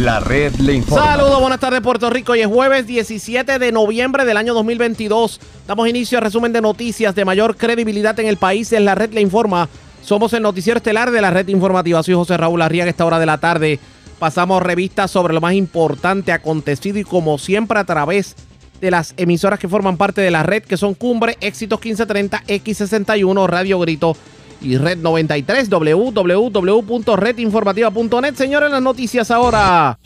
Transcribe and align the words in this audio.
La 0.00 0.18
red 0.18 0.54
le 0.54 0.72
informa. 0.72 1.04
Saludos, 1.04 1.40
buenas 1.40 1.60
tardes 1.60 1.82
Puerto 1.82 2.08
Rico. 2.08 2.32
Hoy 2.32 2.40
es 2.40 2.46
jueves 2.46 2.86
17 2.86 3.58
de 3.58 3.70
noviembre 3.70 4.24
del 4.24 4.38
año 4.38 4.54
2022. 4.54 5.38
Damos 5.66 5.88
inicio 5.90 6.16
al 6.16 6.24
resumen 6.24 6.54
de 6.54 6.62
noticias 6.62 7.14
de 7.14 7.26
mayor 7.26 7.54
credibilidad 7.58 8.18
en 8.18 8.26
el 8.26 8.38
país. 8.38 8.72
En 8.72 8.86
la 8.86 8.94
red 8.94 9.12
le 9.12 9.20
informa. 9.20 9.68
Somos 10.02 10.32
el 10.32 10.42
noticiero 10.42 10.78
estelar 10.78 11.10
de 11.10 11.20
la 11.20 11.30
red 11.30 11.46
informativa. 11.48 12.02
Soy 12.02 12.14
José 12.14 12.38
Raúl 12.38 12.62
Arriaga. 12.62 12.88
Esta 12.88 13.04
hora 13.04 13.18
de 13.18 13.26
la 13.26 13.36
tarde 13.36 13.78
pasamos 14.18 14.62
revistas 14.62 15.10
sobre 15.10 15.34
lo 15.34 15.42
más 15.42 15.52
importante 15.52 16.32
acontecido 16.32 16.98
y 16.98 17.04
como 17.04 17.36
siempre 17.36 17.78
a 17.78 17.84
través 17.84 18.36
de 18.80 18.90
las 18.90 19.12
emisoras 19.18 19.58
que 19.58 19.68
forman 19.68 19.98
parte 19.98 20.22
de 20.22 20.30
la 20.30 20.42
red 20.42 20.62
que 20.62 20.78
son 20.78 20.94
Cumbre, 20.94 21.36
Éxitos 21.42 21.78
1530, 21.78 22.44
X61, 22.46 23.46
Radio 23.46 23.78
Grito 23.78 24.16
y 24.60 24.76
Red 24.76 24.98
93, 24.98 25.70
www.redinformativa.net. 25.70 28.34
Señores, 28.34 28.70
las 28.70 28.82
noticias 28.82 29.30
ahora. 29.30 29.98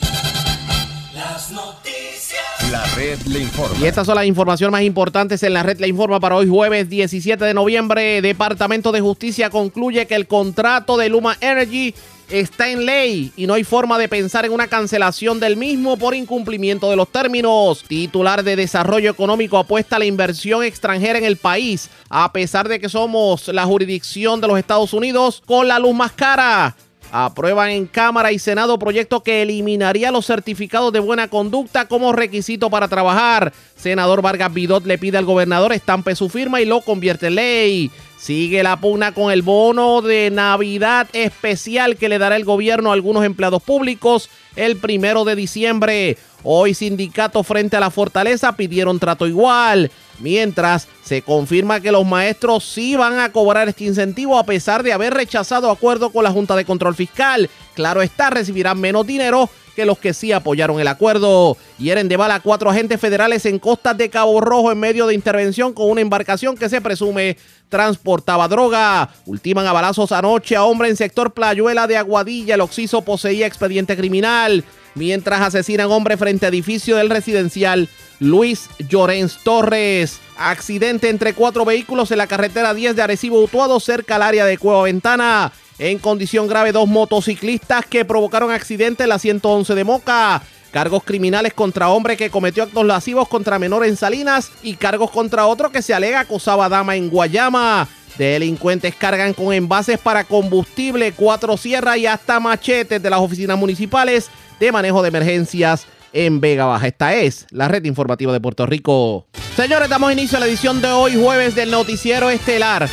Las 1.14 1.50
noticias. 1.50 2.44
La 2.70 2.84
red 2.96 3.18
le 3.26 3.40
informa. 3.40 3.76
Y 3.78 3.86
estas 3.86 4.06
son 4.06 4.16
las 4.16 4.26
informaciones 4.26 4.72
más 4.72 4.82
importantes 4.82 5.42
en 5.42 5.52
la 5.52 5.62
red 5.62 5.78
La 5.78 5.86
Informa 5.86 6.20
para 6.20 6.36
hoy 6.36 6.48
jueves 6.48 6.88
17 6.88 7.44
de 7.44 7.54
noviembre. 7.54 8.22
Departamento 8.22 8.92
de 8.92 9.00
Justicia 9.00 9.50
concluye 9.50 10.06
que 10.06 10.14
el 10.14 10.26
contrato 10.26 10.96
de 10.96 11.08
Luma 11.08 11.36
Energy 11.40 11.94
está 12.40 12.68
en 12.68 12.84
ley 12.84 13.32
y 13.36 13.46
no 13.46 13.54
hay 13.54 13.62
forma 13.62 13.96
de 13.96 14.08
pensar 14.08 14.44
en 14.44 14.52
una 14.52 14.66
cancelación 14.66 15.38
del 15.38 15.56
mismo 15.56 15.96
por 15.96 16.14
incumplimiento 16.14 16.90
de 16.90 16.96
los 16.96 17.08
términos. 17.08 17.84
Titular 17.86 18.42
de 18.42 18.56
Desarrollo 18.56 19.10
Económico 19.10 19.56
apuesta 19.56 19.96
a 19.96 19.98
la 20.00 20.04
inversión 20.04 20.64
extranjera 20.64 21.18
en 21.18 21.24
el 21.24 21.36
país, 21.36 21.88
a 22.08 22.32
pesar 22.32 22.68
de 22.68 22.80
que 22.80 22.88
somos 22.88 23.46
la 23.48 23.64
jurisdicción 23.64 24.40
de 24.40 24.48
los 24.48 24.58
Estados 24.58 24.92
Unidos 24.92 25.42
con 25.46 25.68
la 25.68 25.78
luz 25.78 25.94
más 25.94 26.12
cara. 26.12 26.74
Aprueban 27.12 27.70
en 27.70 27.86
Cámara 27.86 28.32
y 28.32 28.40
Senado 28.40 28.76
proyecto 28.76 29.22
que 29.22 29.42
eliminaría 29.42 30.10
los 30.10 30.26
certificados 30.26 30.92
de 30.92 30.98
buena 30.98 31.28
conducta 31.28 31.86
como 31.86 32.12
requisito 32.12 32.68
para 32.70 32.88
trabajar. 32.88 33.52
Senador 33.84 34.22
Vargas 34.22 34.54
Vidot 34.54 34.86
le 34.86 34.96
pide 34.96 35.18
al 35.18 35.26
gobernador 35.26 35.74
estampe 35.74 36.16
su 36.16 36.30
firma 36.30 36.58
y 36.58 36.64
lo 36.64 36.80
convierte 36.80 37.26
en 37.26 37.34
ley. 37.34 37.90
Sigue 38.16 38.62
la 38.62 38.80
pugna 38.80 39.12
con 39.12 39.30
el 39.30 39.42
bono 39.42 40.00
de 40.00 40.30
Navidad 40.30 41.06
especial 41.12 41.98
que 41.98 42.08
le 42.08 42.16
dará 42.18 42.36
el 42.36 42.46
gobierno 42.46 42.88
a 42.88 42.94
algunos 42.94 43.26
empleados 43.26 43.62
públicos 43.62 44.30
el 44.56 44.78
primero 44.78 45.26
de 45.26 45.36
diciembre. 45.36 46.16
Hoy 46.44 46.72
sindicato 46.72 47.42
frente 47.42 47.76
a 47.76 47.80
la 47.80 47.90
fortaleza 47.90 48.56
pidieron 48.56 48.98
trato 48.98 49.26
igual. 49.26 49.90
Mientras 50.18 50.88
se 51.02 51.20
confirma 51.20 51.80
que 51.80 51.92
los 51.92 52.06
maestros 52.06 52.64
sí 52.64 52.96
van 52.96 53.18
a 53.18 53.32
cobrar 53.32 53.68
este 53.68 53.84
incentivo 53.84 54.38
a 54.38 54.46
pesar 54.46 54.82
de 54.82 54.94
haber 54.94 55.12
rechazado 55.12 55.70
acuerdo 55.70 56.08
con 56.08 56.24
la 56.24 56.30
Junta 56.30 56.56
de 56.56 56.64
Control 56.64 56.94
Fiscal. 56.94 57.50
Claro 57.74 58.00
está, 58.00 58.30
recibirán 58.30 58.80
menos 58.80 59.06
dinero 59.06 59.50
que 59.74 59.84
los 59.84 59.98
que 59.98 60.14
sí 60.14 60.32
apoyaron 60.32 60.80
el 60.80 60.88
acuerdo. 60.88 61.56
Hieren 61.78 62.08
de 62.08 62.16
bala 62.16 62.36
a 62.36 62.40
cuatro 62.40 62.70
agentes 62.70 63.00
federales 63.00 63.44
en 63.46 63.58
costas 63.58 63.96
de 63.96 64.10
Cabo 64.10 64.40
Rojo 64.40 64.72
en 64.72 64.80
medio 64.80 65.06
de 65.06 65.14
intervención 65.14 65.72
con 65.72 65.90
una 65.90 66.00
embarcación 66.00 66.56
que 66.56 66.68
se 66.68 66.80
presume 66.80 67.36
transportaba 67.68 68.48
droga. 68.48 69.10
Ultiman 69.26 69.66
a 69.66 69.72
balazos 69.72 70.12
anoche 70.12 70.56
a 70.56 70.64
hombre 70.64 70.88
en 70.88 70.96
sector 70.96 71.32
Playuela 71.32 71.86
de 71.86 71.96
Aguadilla. 71.96 72.54
El 72.54 72.60
Oxiso 72.60 73.02
poseía 73.02 73.46
expediente 73.46 73.96
criminal. 73.96 74.64
Mientras 74.94 75.40
asesinan 75.40 75.90
hombre 75.90 76.16
frente 76.16 76.46
a 76.46 76.50
edificio 76.50 76.96
del 76.96 77.10
residencial 77.10 77.88
Luis 78.20 78.68
Llorens 78.88 79.38
Torres. 79.42 80.20
Accidente 80.36 81.08
entre 81.08 81.34
cuatro 81.34 81.64
vehículos 81.64 82.10
en 82.10 82.18
la 82.18 82.26
carretera 82.26 82.74
10 82.74 82.94
de 82.94 83.02
Arecibo 83.02 83.42
Utuado 83.42 83.80
cerca 83.80 84.16
al 84.16 84.22
área 84.22 84.46
de 84.46 84.58
Cueva 84.58 84.84
Ventana. 84.84 85.52
En 85.78 85.98
condición 85.98 86.46
grave, 86.46 86.70
dos 86.70 86.88
motociclistas 86.88 87.84
que 87.86 88.04
provocaron 88.04 88.52
accidente 88.52 89.02
en 89.02 89.08
la 89.08 89.18
111 89.18 89.74
de 89.74 89.84
Moca. 89.84 90.42
Cargos 90.70 91.02
criminales 91.04 91.54
contra 91.54 91.88
hombre 91.88 92.16
que 92.16 92.30
cometió 92.30 92.62
actos 92.64 92.84
lascivos 92.84 93.28
contra 93.28 93.58
menor 93.58 93.84
en 93.84 93.96
Salinas 93.96 94.50
y 94.62 94.74
cargos 94.74 95.10
contra 95.10 95.46
otro 95.46 95.70
que 95.70 95.82
se 95.82 95.94
alega 95.94 96.20
acosaba 96.20 96.66
a 96.66 96.68
dama 96.68 96.96
en 96.96 97.10
Guayama. 97.10 97.88
Delincuentes 98.18 98.94
cargan 98.94 99.34
con 99.34 99.52
envases 99.52 99.98
para 99.98 100.22
combustible, 100.22 101.12
cuatro 101.12 101.56
sierras 101.56 101.96
y 101.96 102.06
hasta 102.06 102.38
machetes 102.38 103.02
de 103.02 103.10
las 103.10 103.20
oficinas 103.20 103.58
municipales 103.58 104.30
de 104.60 104.70
manejo 104.70 105.02
de 105.02 105.08
emergencias 105.08 105.86
en 106.12 106.40
Vega 106.40 106.66
Baja. 106.66 106.86
Esta 106.86 107.14
es 107.14 107.46
la 107.50 107.66
red 107.66 107.84
informativa 107.84 108.32
de 108.32 108.40
Puerto 108.40 108.66
Rico. 108.66 109.26
Señores, 109.56 109.88
damos 109.88 110.12
inicio 110.12 110.38
a 110.38 110.40
la 110.40 110.46
edición 110.46 110.80
de 110.80 110.88
hoy, 110.88 111.20
jueves 111.20 111.56
del 111.56 111.72
noticiero 111.72 112.30
estelar 112.30 112.88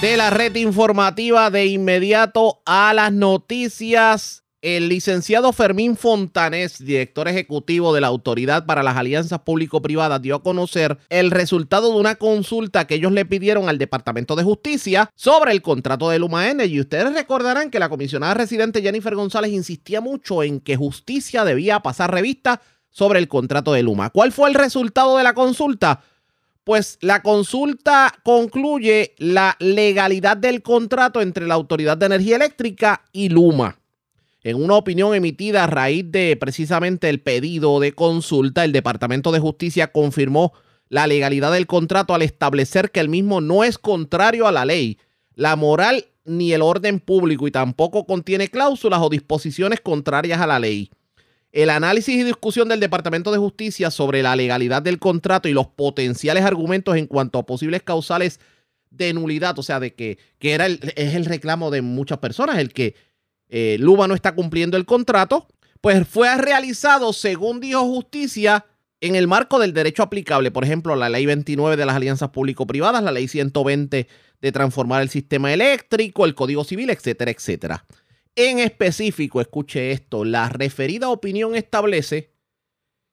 de 0.00 0.16
la 0.16 0.30
red 0.30 0.54
informativa 0.56 1.50
de 1.50 1.66
inmediato 1.66 2.62
a 2.64 2.94
las 2.94 3.12
noticias. 3.12 4.44
El 4.62 4.88
licenciado 4.88 5.52
Fermín 5.52 5.94
Fontanés, 5.94 6.82
director 6.82 7.28
ejecutivo 7.28 7.92
de 7.94 8.00
la 8.00 8.06
Autoridad 8.06 8.64
para 8.64 8.82
las 8.82 8.96
Alianzas 8.96 9.40
Público-Privadas, 9.40 10.22
dio 10.22 10.36
a 10.36 10.42
conocer 10.42 10.98
el 11.10 11.30
resultado 11.30 11.92
de 11.92 12.00
una 12.00 12.14
consulta 12.14 12.86
que 12.86 12.94
ellos 12.94 13.12
le 13.12 13.26
pidieron 13.26 13.68
al 13.68 13.76
Departamento 13.76 14.36
de 14.36 14.42
Justicia 14.42 15.10
sobre 15.14 15.52
el 15.52 15.60
contrato 15.60 16.08
de 16.08 16.18
Luma 16.18 16.48
Energy. 16.48 16.80
Ustedes 16.80 17.12
recordarán 17.12 17.70
que 17.70 17.78
la 17.78 17.90
comisionada 17.90 18.32
residente 18.32 18.80
Jennifer 18.80 19.14
González 19.14 19.52
insistía 19.52 20.00
mucho 20.00 20.42
en 20.42 20.60
que 20.60 20.76
justicia 20.76 21.44
debía 21.44 21.80
pasar 21.80 22.10
revista 22.10 22.62
sobre 22.88 23.18
el 23.18 23.28
contrato 23.28 23.74
de 23.74 23.82
Luma. 23.82 24.08
¿Cuál 24.10 24.32
fue 24.32 24.48
el 24.48 24.54
resultado 24.54 25.18
de 25.18 25.24
la 25.24 25.34
consulta? 25.34 26.02
Pues 26.70 26.98
la 27.00 27.20
consulta 27.20 28.14
concluye 28.22 29.16
la 29.18 29.56
legalidad 29.58 30.36
del 30.36 30.62
contrato 30.62 31.20
entre 31.20 31.48
la 31.48 31.54
Autoridad 31.54 31.96
de 31.98 32.06
Energía 32.06 32.36
Eléctrica 32.36 33.02
y 33.10 33.28
Luma. 33.28 33.80
En 34.44 34.54
una 34.54 34.76
opinión 34.76 35.12
emitida 35.12 35.64
a 35.64 35.66
raíz 35.66 36.04
de 36.12 36.36
precisamente 36.36 37.08
el 37.08 37.20
pedido 37.22 37.80
de 37.80 37.90
consulta, 37.90 38.64
el 38.64 38.70
Departamento 38.70 39.32
de 39.32 39.40
Justicia 39.40 39.90
confirmó 39.90 40.52
la 40.88 41.08
legalidad 41.08 41.50
del 41.50 41.66
contrato 41.66 42.14
al 42.14 42.22
establecer 42.22 42.92
que 42.92 43.00
el 43.00 43.08
mismo 43.08 43.40
no 43.40 43.64
es 43.64 43.76
contrario 43.76 44.46
a 44.46 44.52
la 44.52 44.64
ley, 44.64 44.96
la 45.34 45.56
moral 45.56 46.04
ni 46.24 46.52
el 46.52 46.62
orden 46.62 47.00
público 47.00 47.48
y 47.48 47.50
tampoco 47.50 48.06
contiene 48.06 48.46
cláusulas 48.46 49.00
o 49.02 49.08
disposiciones 49.08 49.80
contrarias 49.80 50.40
a 50.40 50.46
la 50.46 50.60
ley. 50.60 50.92
El 51.52 51.70
análisis 51.70 52.14
y 52.14 52.22
discusión 52.22 52.68
del 52.68 52.80
Departamento 52.80 53.32
de 53.32 53.38
Justicia 53.38 53.90
sobre 53.90 54.22
la 54.22 54.36
legalidad 54.36 54.82
del 54.82 54.98
contrato 54.98 55.48
y 55.48 55.52
los 55.52 55.66
potenciales 55.66 56.44
argumentos 56.44 56.96
en 56.96 57.06
cuanto 57.06 57.38
a 57.38 57.46
posibles 57.46 57.82
causales 57.82 58.38
de 58.90 59.12
nulidad, 59.12 59.58
o 59.58 59.62
sea, 59.62 59.80
de 59.80 59.94
que, 59.94 60.18
que 60.38 60.52
era 60.52 60.66
el, 60.66 60.80
es 60.96 61.14
el 61.14 61.24
reclamo 61.24 61.70
de 61.70 61.82
muchas 61.82 62.18
personas, 62.18 62.58
el 62.58 62.72
que 62.72 62.94
eh, 63.48 63.76
Luma 63.80 64.06
no 64.06 64.14
está 64.14 64.34
cumpliendo 64.34 64.76
el 64.76 64.84
contrato, 64.84 65.48
pues 65.80 66.06
fue 66.06 66.36
realizado, 66.36 67.12
según 67.12 67.60
dijo 67.60 67.80
Justicia, 67.82 68.66
en 69.00 69.16
el 69.16 69.26
marco 69.26 69.58
del 69.58 69.72
derecho 69.72 70.02
aplicable, 70.02 70.50
por 70.50 70.64
ejemplo, 70.64 70.94
la 70.94 71.08
ley 71.08 71.24
29 71.24 71.76
de 71.76 71.86
las 71.86 71.96
alianzas 71.96 72.30
público-privadas, 72.30 73.02
la 73.02 73.12
ley 73.12 73.28
120 73.28 74.06
de 74.40 74.52
transformar 74.52 75.02
el 75.02 75.08
sistema 75.08 75.52
eléctrico, 75.52 76.26
el 76.26 76.34
Código 76.34 76.64
Civil, 76.64 76.90
etcétera, 76.90 77.30
etcétera. 77.30 77.84
En 78.36 78.58
específico, 78.58 79.40
escuche 79.40 79.92
esto, 79.92 80.24
la 80.24 80.48
referida 80.48 81.08
opinión 81.10 81.54
establece 81.56 82.32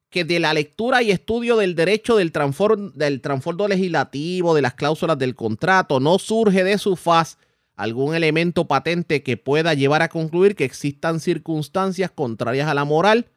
que 0.09 0.23
de 0.23 0.39
la 0.39 0.53
lectura 0.53 1.01
y 1.01 1.11
estudio 1.11 1.57
del 1.57 1.75
derecho 1.75 2.16
del, 2.16 2.31
transfor 2.31 2.94
del 2.94 3.22
legislativo, 3.69 4.55
de 4.55 4.61
las 4.61 4.75
cláusulas 4.75 5.17
del 5.17 5.35
contrato, 5.35 6.00
no 6.00 6.17
surge 6.19 6.63
de 6.63 6.78
su 6.78 6.95
faz 6.95 7.38
algún 7.75 8.16
elemento 8.16 8.66
patente 8.66 9.22
que 9.22 9.38
pueda 9.38 9.73
llevar 9.73 10.01
a 10.01 10.09
concluir 10.09 10.55
que 10.55 10.66
existan 10.66 11.19
circunstancias 11.19 12.09
contrarias 12.11 12.67
a 12.67 12.73
la 12.73 12.85
moral, 12.85 13.28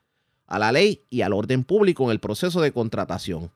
a 0.46 0.58
la 0.58 0.72
ley 0.72 1.04
y 1.10 1.22
al 1.22 1.32
orden 1.32 1.64
público 1.64 2.04
en 2.04 2.10
el 2.10 2.20
proceso 2.20 2.60
de 2.60 2.72
contratación. 2.72 3.50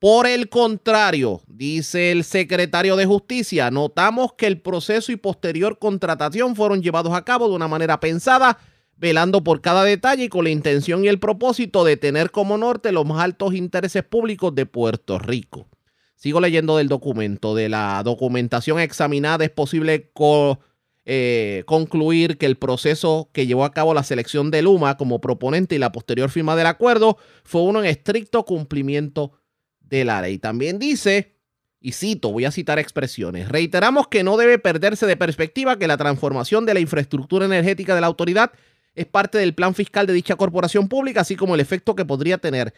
Por 0.00 0.28
el 0.28 0.48
contrario, 0.48 1.42
dice 1.48 2.12
el 2.12 2.22
secretario 2.22 2.94
de 2.94 3.04
Justicia, 3.04 3.72
notamos 3.72 4.32
que 4.34 4.46
el 4.46 4.60
proceso 4.60 5.10
y 5.10 5.16
posterior 5.16 5.80
contratación 5.80 6.54
fueron 6.54 6.82
llevados 6.82 7.12
a 7.14 7.24
cabo 7.24 7.48
de 7.48 7.56
una 7.56 7.66
manera 7.66 7.98
pensada, 7.98 8.58
velando 8.96 9.42
por 9.42 9.60
cada 9.60 9.82
detalle 9.82 10.24
y 10.24 10.28
con 10.28 10.44
la 10.44 10.50
intención 10.50 11.04
y 11.04 11.08
el 11.08 11.18
propósito 11.18 11.82
de 11.82 11.96
tener 11.96 12.30
como 12.30 12.56
norte 12.56 12.92
los 12.92 13.06
más 13.06 13.20
altos 13.24 13.54
intereses 13.54 14.04
públicos 14.04 14.54
de 14.54 14.66
Puerto 14.66 15.18
Rico. 15.18 15.66
Sigo 16.14 16.40
leyendo 16.40 16.76
del 16.76 16.86
documento. 16.86 17.56
De 17.56 17.68
la 17.68 18.00
documentación 18.04 18.78
examinada 18.78 19.44
es 19.44 19.50
posible 19.50 20.12
eh, 21.06 21.64
concluir 21.66 22.38
que 22.38 22.46
el 22.46 22.56
proceso 22.56 23.30
que 23.32 23.48
llevó 23.48 23.64
a 23.64 23.72
cabo 23.72 23.94
la 23.94 24.04
selección 24.04 24.52
de 24.52 24.62
Luma 24.62 24.96
como 24.96 25.20
proponente 25.20 25.74
y 25.74 25.78
la 25.78 25.90
posterior 25.90 26.30
firma 26.30 26.54
del 26.54 26.66
acuerdo 26.68 27.18
fue 27.42 27.62
uno 27.62 27.80
en 27.80 27.86
estricto 27.86 28.44
cumplimiento 28.44 29.32
de 29.88 30.04
la 30.04 30.20
ley. 30.20 30.38
También 30.38 30.78
dice, 30.78 31.34
y 31.80 31.92
cito, 31.92 32.30
voy 32.32 32.44
a 32.44 32.50
citar 32.50 32.78
expresiones, 32.78 33.48
reiteramos 33.48 34.08
que 34.08 34.22
no 34.22 34.36
debe 34.36 34.58
perderse 34.58 35.06
de 35.06 35.16
perspectiva 35.16 35.78
que 35.78 35.86
la 35.86 35.96
transformación 35.96 36.66
de 36.66 36.74
la 36.74 36.80
infraestructura 36.80 37.46
energética 37.46 37.94
de 37.94 38.00
la 38.00 38.06
autoridad 38.06 38.52
es 38.94 39.06
parte 39.06 39.38
del 39.38 39.54
plan 39.54 39.74
fiscal 39.74 40.06
de 40.06 40.12
dicha 40.12 40.36
corporación 40.36 40.88
pública, 40.88 41.20
así 41.20 41.36
como 41.36 41.54
el 41.54 41.60
efecto 41.60 41.94
que 41.94 42.04
podría 42.04 42.38
tener 42.38 42.74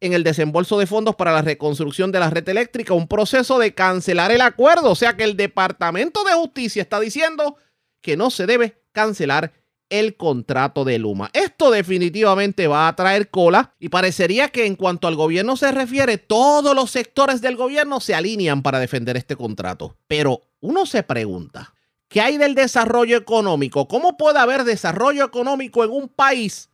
en 0.00 0.12
el 0.12 0.24
desembolso 0.24 0.78
de 0.78 0.86
fondos 0.86 1.14
para 1.14 1.32
la 1.32 1.42
reconstrucción 1.42 2.10
de 2.10 2.18
la 2.18 2.28
red 2.28 2.46
eléctrica, 2.48 2.92
un 2.92 3.06
proceso 3.06 3.58
de 3.60 3.72
cancelar 3.72 4.32
el 4.32 4.40
acuerdo. 4.40 4.90
O 4.90 4.96
sea 4.96 5.16
que 5.16 5.22
el 5.22 5.36
Departamento 5.36 6.24
de 6.24 6.32
Justicia 6.32 6.82
está 6.82 6.98
diciendo 6.98 7.56
que 8.00 8.16
no 8.16 8.30
se 8.30 8.46
debe 8.46 8.82
cancelar 8.90 9.52
el 9.92 10.16
contrato 10.16 10.86
de 10.86 10.98
Luma. 10.98 11.30
Esto 11.34 11.70
definitivamente 11.70 12.66
va 12.66 12.88
a 12.88 12.96
traer 12.96 13.28
cola 13.28 13.74
y 13.78 13.90
parecería 13.90 14.48
que 14.48 14.64
en 14.64 14.74
cuanto 14.74 15.06
al 15.06 15.16
gobierno 15.16 15.54
se 15.58 15.70
refiere, 15.70 16.16
todos 16.16 16.74
los 16.74 16.90
sectores 16.90 17.42
del 17.42 17.56
gobierno 17.56 18.00
se 18.00 18.14
alinean 18.14 18.62
para 18.62 18.80
defender 18.80 19.18
este 19.18 19.36
contrato. 19.36 19.98
Pero 20.08 20.40
uno 20.60 20.86
se 20.86 21.02
pregunta, 21.02 21.74
¿qué 22.08 22.22
hay 22.22 22.38
del 22.38 22.54
desarrollo 22.54 23.18
económico? 23.18 23.86
¿Cómo 23.86 24.16
puede 24.16 24.38
haber 24.38 24.64
desarrollo 24.64 25.26
económico 25.26 25.84
en 25.84 25.90
un 25.90 26.08
país 26.08 26.70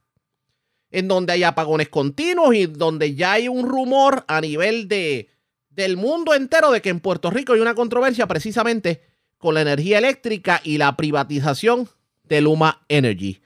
en 0.93 1.09
donde 1.09 1.33
hay 1.33 1.43
apagones 1.43 1.89
continuos 1.89 2.55
y 2.55 2.67
donde 2.67 3.17
ya 3.17 3.33
hay 3.33 3.49
un 3.49 3.69
rumor 3.69 4.25
a 4.29 4.41
nivel 4.41 4.87
de, 4.87 5.29
del 5.71 5.97
mundo 5.97 6.35
entero 6.35 6.71
de 6.71 6.81
que 6.81 6.91
en 6.91 7.01
Puerto 7.01 7.31
Rico 7.31 7.53
hay 7.53 7.61
una 7.61 7.75
controversia 7.75 8.29
precisamente 8.29 9.03
con 9.39 9.55
la 9.55 9.63
energía 9.63 9.99
eléctrica 9.99 10.61
y 10.63 10.79
la 10.79 10.97
privatización 10.97 11.89
de 12.29 12.41
Luma 12.41 12.85
Energy. 12.89 13.41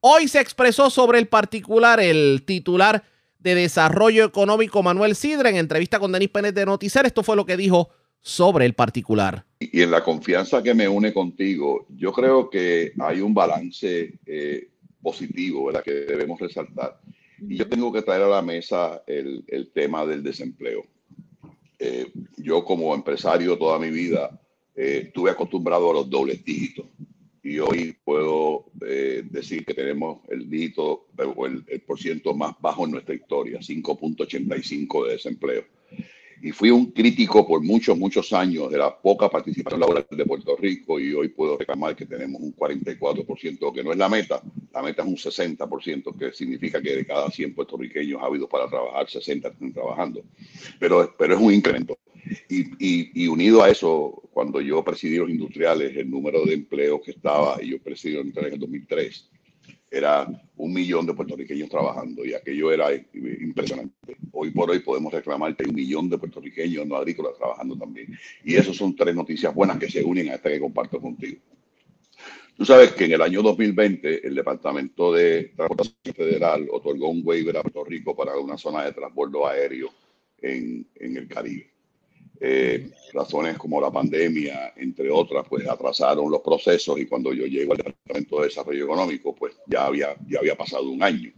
Hoy 0.00 0.28
se 0.28 0.40
expresó 0.40 0.90
sobre 0.90 1.18
el 1.18 1.28
particular 1.28 2.00
el 2.00 2.42
titular 2.44 3.04
de 3.38 3.54
Desarrollo 3.54 4.24
Económico 4.24 4.82
Manuel 4.82 5.14
Sidre 5.14 5.50
en 5.50 5.56
entrevista 5.56 5.98
con 5.98 6.12
Denis 6.12 6.28
Pérez 6.28 6.54
de 6.54 6.66
Noticiar. 6.66 7.06
Esto 7.06 7.22
fue 7.22 7.36
lo 7.36 7.46
que 7.46 7.56
dijo 7.56 7.90
sobre 8.20 8.66
el 8.66 8.74
particular. 8.74 9.44
Y 9.60 9.82
en 9.82 9.90
la 9.90 10.02
confianza 10.02 10.62
que 10.62 10.74
me 10.74 10.88
une 10.88 11.12
contigo, 11.12 11.86
yo 11.90 12.12
creo 12.12 12.48
que 12.48 12.92
hay 12.98 13.20
un 13.20 13.34
balance 13.34 14.14
eh, 14.26 14.68
positivo 15.02 15.70
que 15.84 15.92
debemos 15.92 16.40
resaltar. 16.40 17.00
Y 17.46 17.56
yo 17.56 17.68
tengo 17.68 17.92
que 17.92 18.02
traer 18.02 18.22
a 18.22 18.28
la 18.28 18.42
mesa 18.42 19.02
el, 19.06 19.44
el 19.46 19.70
tema 19.72 20.06
del 20.06 20.22
desempleo. 20.22 20.86
Eh, 21.78 22.10
yo 22.38 22.64
como 22.64 22.94
empresario 22.94 23.58
toda 23.58 23.78
mi 23.78 23.90
vida 23.90 24.40
eh, 24.74 25.04
estuve 25.06 25.30
acostumbrado 25.30 25.90
a 25.90 25.94
los 25.94 26.08
dobles 26.08 26.42
dígitos 26.44 26.86
y 27.44 27.58
hoy 27.58 27.94
puedo 28.02 28.64
eh, 28.86 29.22
decir 29.30 29.66
que 29.66 29.74
tenemos 29.74 30.20
el 30.30 30.48
dígito 30.48 31.08
o 31.36 31.46
el, 31.46 31.62
el 31.68 31.80
por 31.82 32.00
ciento 32.00 32.34
más 32.34 32.54
bajo 32.58 32.86
en 32.86 32.92
nuestra 32.92 33.14
historia, 33.14 33.60
5.85 33.60 35.06
de 35.06 35.12
desempleo. 35.12 35.64
Y 36.40 36.52
fui 36.52 36.70
un 36.70 36.90
crítico 36.90 37.46
por 37.46 37.62
muchos, 37.62 37.96
muchos 37.96 38.32
años 38.32 38.70
de 38.70 38.78
la 38.78 38.98
poca 38.98 39.28
participación 39.28 39.80
laboral 39.80 40.06
de 40.10 40.24
Puerto 40.24 40.56
Rico 40.56 40.98
y 40.98 41.12
hoy 41.12 41.28
puedo 41.28 41.56
reclamar 41.56 41.94
que 41.94 42.06
tenemos 42.06 42.40
un 42.40 42.56
44%, 42.56 43.72
que 43.72 43.84
no 43.84 43.92
es 43.92 43.98
la 43.98 44.08
meta, 44.08 44.42
la 44.72 44.82
meta 44.82 45.02
es 45.02 45.08
un 45.08 45.16
60%, 45.16 46.18
que 46.18 46.32
significa 46.32 46.80
que 46.80 46.96
de 46.96 47.06
cada 47.06 47.30
100 47.30 47.54
puertorriqueños 47.54 48.22
habido 48.22 48.48
para 48.48 48.68
trabajar, 48.68 49.08
60 49.08 49.48
están 49.48 49.72
trabajando, 49.72 50.22
pero, 50.78 51.14
pero 51.18 51.34
es 51.34 51.40
un 51.40 51.52
incremento. 51.52 51.98
Y, 52.48 52.62
y, 52.78 53.24
y, 53.24 53.28
unido 53.28 53.62
a 53.62 53.68
eso, 53.68 54.22
cuando 54.34 54.60
yo 54.60 54.84
presidí 54.84 55.16
los 55.16 55.30
industriales, 55.30 55.96
el 55.96 56.10
número 56.10 56.44
de 56.44 56.54
empleos 56.54 57.00
que 57.02 57.12
estaba, 57.12 57.62
y 57.62 57.70
yo 57.70 57.78
presidí 57.80 58.14
los 58.14 58.22
industriales 58.22 58.50
en 58.50 58.54
el 58.54 58.60
2003, 58.60 59.30
era 59.88 60.26
un 60.56 60.72
millón 60.72 61.06
de 61.06 61.14
puertorriqueños 61.14 61.68
trabajando 61.68 62.24
y 62.24 62.34
aquello 62.34 62.72
era 62.72 62.88
impresionante. 62.92 64.16
Hoy 64.32 64.50
por 64.50 64.68
hoy 64.68 64.80
podemos 64.80 65.12
reclamar 65.12 65.54
que 65.54 65.62
hay 65.62 65.70
un 65.70 65.76
millón 65.76 66.10
de 66.10 66.18
puertorriqueños 66.18 66.84
no 66.84 66.96
agrícolas 66.96 67.38
trabajando 67.38 67.78
también. 67.78 68.18
Y 68.44 68.56
eso 68.56 68.74
son 68.74 68.96
tres 68.96 69.14
noticias 69.14 69.54
buenas 69.54 69.78
que 69.78 69.88
se 69.88 70.02
unen 70.02 70.30
a 70.30 70.34
esta 70.34 70.50
que 70.50 70.58
comparto 70.58 71.00
contigo. 71.00 71.40
Tú 72.56 72.64
sabes 72.64 72.92
que 72.92 73.04
en 73.04 73.12
el 73.12 73.22
año 73.22 73.40
2020 73.40 74.26
el 74.26 74.34
Departamento 74.34 75.12
de 75.12 75.52
Transportación 75.56 76.14
Federal 76.14 76.68
otorgó 76.72 77.08
un 77.10 77.22
waiver 77.24 77.56
a 77.56 77.62
Puerto 77.62 77.84
Rico 77.84 78.16
para 78.16 78.36
una 78.36 78.58
zona 78.58 78.84
de 78.84 78.92
transbordo 78.92 79.46
aéreo 79.46 79.90
en 80.40 80.86
el 80.98 81.28
Caribe. 81.28 81.73
Eh, 82.40 82.90
razones 83.12 83.56
como 83.56 83.80
la 83.80 83.90
pandemia, 83.90 84.74
entre 84.76 85.10
otras, 85.10 85.46
pues 85.48 85.66
atrasaron 85.68 86.30
los 86.30 86.40
procesos 86.40 86.98
y 86.98 87.06
cuando 87.06 87.32
yo 87.32 87.46
llego 87.46 87.72
al 87.72 87.78
Departamento 87.78 88.40
de 88.40 88.46
Desarrollo 88.46 88.84
Económico, 88.84 89.34
pues 89.34 89.54
ya 89.66 89.86
había, 89.86 90.16
ya 90.28 90.40
había 90.40 90.56
pasado 90.56 90.90
un 90.90 91.02
año. 91.02 91.32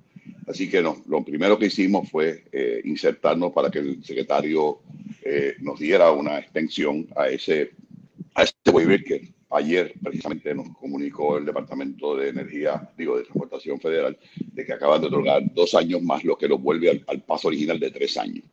Así 0.46 0.70
que 0.70 0.80
no, 0.80 1.02
lo 1.06 1.24
primero 1.24 1.58
que 1.58 1.66
hicimos 1.66 2.08
fue 2.08 2.44
eh, 2.52 2.80
insertarnos 2.84 3.52
para 3.52 3.70
que 3.70 3.80
el 3.80 4.04
secretario 4.04 4.80
eh, 5.22 5.56
nos 5.60 5.78
diera 5.78 6.12
una 6.12 6.38
extensión 6.38 7.08
a 7.16 7.28
ese, 7.28 7.72
a 8.34 8.44
ese 8.44 8.54
waiver 8.72 9.02
que 9.04 9.34
ayer 9.50 9.92
precisamente 10.02 10.54
nos 10.54 10.68
comunicó 10.76 11.36
el 11.36 11.44
Departamento 11.44 12.16
de 12.16 12.28
Energía, 12.28 12.90
digo, 12.96 13.16
de 13.16 13.24
Transportación 13.24 13.80
Federal, 13.80 14.18
de 14.36 14.64
que 14.64 14.72
acaban 14.72 15.00
de 15.00 15.08
otorgar 15.08 15.42
dos 15.52 15.74
años 15.74 16.00
más, 16.02 16.24
lo 16.24 16.38
que 16.38 16.48
lo 16.48 16.58
vuelve 16.58 16.90
al, 16.90 17.04
al 17.06 17.22
paso 17.22 17.48
original 17.48 17.78
de 17.78 17.90
tres 17.90 18.16
años. 18.16 18.44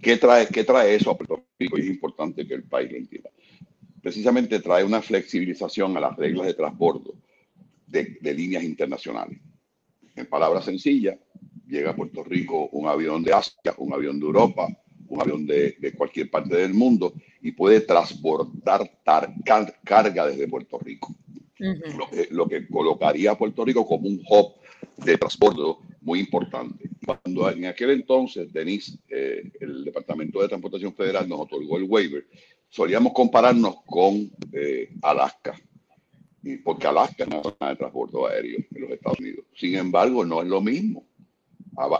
¿Qué 0.00 0.16
trae, 0.16 0.46
¿Qué 0.46 0.64
trae 0.64 0.94
eso 0.94 1.10
a 1.10 1.16
Puerto 1.16 1.44
Rico? 1.58 1.78
Y 1.78 1.82
es 1.82 1.86
importante 1.86 2.46
que 2.46 2.54
el 2.54 2.64
país 2.64 2.90
lo 2.90 2.98
entienda. 2.98 3.30
Precisamente 4.00 4.60
trae 4.60 4.84
una 4.84 5.02
flexibilización 5.02 5.96
a 5.96 6.00
las 6.00 6.16
reglas 6.16 6.46
de 6.46 6.54
transbordo 6.54 7.14
de, 7.86 8.18
de 8.20 8.34
líneas 8.34 8.62
internacionales. 8.62 9.38
En 10.14 10.26
palabras 10.26 10.64
sencillas, 10.64 11.18
llega 11.66 11.90
a 11.90 11.96
Puerto 11.96 12.22
Rico 12.24 12.68
un 12.72 12.88
avión 12.88 13.22
de 13.22 13.32
Asia, 13.32 13.74
un 13.78 13.92
avión 13.92 14.18
de 14.18 14.26
Europa, 14.26 14.68
un 15.08 15.20
avión 15.20 15.46
de, 15.46 15.76
de 15.78 15.92
cualquier 15.92 16.30
parte 16.30 16.56
del 16.56 16.74
mundo 16.74 17.14
y 17.42 17.52
puede 17.52 17.80
transbordar 17.80 18.90
tar, 19.04 19.34
car, 19.44 19.74
carga 19.84 20.26
desde 20.26 20.48
Puerto 20.48 20.78
Rico. 20.78 21.14
Uh 21.60 21.64
-huh. 21.64 21.96
lo, 21.98 22.10
que, 22.10 22.28
lo, 22.30 22.48
que, 22.48 22.68
colocaría 22.68 23.32
a 23.32 23.38
Puerto 23.38 23.64
Rico 23.64 23.84
como 23.84 24.08
un 24.08 24.22
hub 24.28 24.54
de 24.96 25.16
transbordo 25.16 25.80
muy 26.00 26.20
importante. 26.20 26.90
Cuando 27.04 27.50
en 27.50 27.66
aquel 27.66 27.90
entonces, 27.90 28.52
Denise, 28.52 28.98
eh, 29.08 29.50
el 29.60 29.84
Departamento 29.84 30.40
de 30.40 30.48
Transportación 30.48 30.94
Federal 30.94 31.28
nos 31.28 31.40
otorgó 31.40 31.76
el 31.78 31.84
waiver, 31.84 32.26
solíamos 32.68 33.12
compararnos 33.12 33.76
con 33.86 34.30
eh, 34.52 34.90
Alaska, 35.02 35.58
porque 36.64 36.86
Alaska 36.86 37.24
es 37.24 37.28
una 37.28 37.42
zona 37.42 37.70
de 37.70 37.76
transbordo 37.76 38.26
aéreo 38.26 38.58
en 38.74 38.80
los 38.80 38.90
Estados 38.90 39.20
Unidos. 39.20 39.44
Sin 39.54 39.74
embargo, 39.76 40.24
no 40.24 40.42
es 40.42 40.48
lo 40.48 40.60
mismo. 40.60 41.06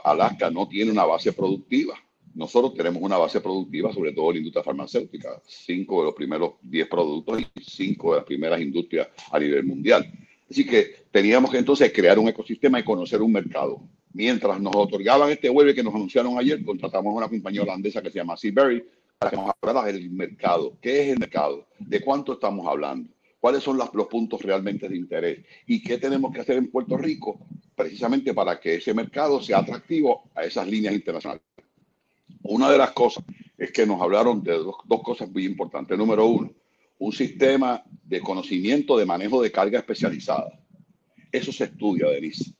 Alaska 0.04 0.50
no 0.50 0.66
tiene 0.66 0.90
una 0.90 1.04
base 1.04 1.32
productiva. 1.32 1.94
Nosotros 2.34 2.74
tenemos 2.74 3.02
una 3.02 3.16
base 3.18 3.40
productiva, 3.40 3.92
sobre 3.92 4.12
todo 4.12 4.28
en 4.30 4.34
la 4.34 4.38
industria 4.38 4.64
farmacéutica, 4.64 5.42
cinco 5.44 6.00
de 6.00 6.04
los 6.06 6.14
primeros 6.14 6.52
diez 6.62 6.88
productos 6.88 7.40
y 7.40 7.46
cinco 7.62 8.12
de 8.12 8.18
las 8.18 8.24
primeras 8.26 8.60
industrias 8.60 9.08
a 9.30 9.38
nivel 9.38 9.64
mundial. 9.64 10.10
Así 10.50 10.64
que 10.64 11.04
teníamos 11.10 11.50
que 11.50 11.58
entonces 11.58 11.92
crear 11.92 12.18
un 12.18 12.28
ecosistema 12.28 12.80
y 12.80 12.84
conocer 12.84 13.20
un 13.20 13.32
mercado. 13.32 13.82
Mientras 14.12 14.60
nos 14.60 14.74
otorgaban 14.74 15.30
este 15.30 15.50
web 15.50 15.74
que 15.74 15.82
nos 15.82 15.94
anunciaron 15.94 16.38
ayer, 16.38 16.64
contratamos 16.64 17.12
a 17.12 17.16
una 17.18 17.28
compañía 17.28 17.62
holandesa 17.62 18.00
que 18.00 18.10
se 18.10 18.18
llama 18.18 18.36
Seaberry 18.36 18.82
para 19.18 19.30
que 19.30 19.36
nos 19.36 19.50
hablara 19.60 19.86
del 19.86 20.10
mercado. 20.10 20.78
¿Qué 20.80 21.02
es 21.02 21.08
el 21.08 21.18
mercado? 21.18 21.66
¿De 21.78 22.00
cuánto 22.00 22.32
estamos 22.32 22.66
hablando? 22.66 23.10
¿Cuáles 23.40 23.62
son 23.62 23.78
los 23.78 24.06
puntos 24.08 24.42
realmente 24.42 24.88
de 24.88 24.96
interés? 24.96 25.44
¿Y 25.66 25.82
qué 25.82 25.98
tenemos 25.98 26.32
que 26.32 26.40
hacer 26.40 26.56
en 26.56 26.70
Puerto 26.70 26.96
Rico 26.96 27.38
precisamente 27.76 28.34
para 28.34 28.58
que 28.58 28.76
ese 28.76 28.94
mercado 28.94 29.40
sea 29.40 29.58
atractivo 29.58 30.30
a 30.34 30.44
esas 30.44 30.66
líneas 30.66 30.94
internacionales? 30.94 31.42
Una 32.42 32.70
de 32.70 32.78
las 32.78 32.92
cosas 32.92 33.24
es 33.56 33.70
que 33.70 33.86
nos 33.86 34.00
hablaron 34.00 34.42
de 34.42 34.52
dos, 34.52 34.76
dos 34.86 35.02
cosas 35.02 35.30
muy 35.30 35.44
importantes. 35.44 35.96
Número 35.96 36.26
uno, 36.26 36.50
un 36.98 37.12
sistema 37.12 37.82
de 38.04 38.20
conocimiento 38.20 38.96
de 38.98 39.06
manejo 39.06 39.42
de 39.42 39.52
carga 39.52 39.78
especializada. 39.78 40.58
Eso 41.30 41.52
se 41.52 41.64
estudia, 41.64 42.08
Denise. 42.08 42.52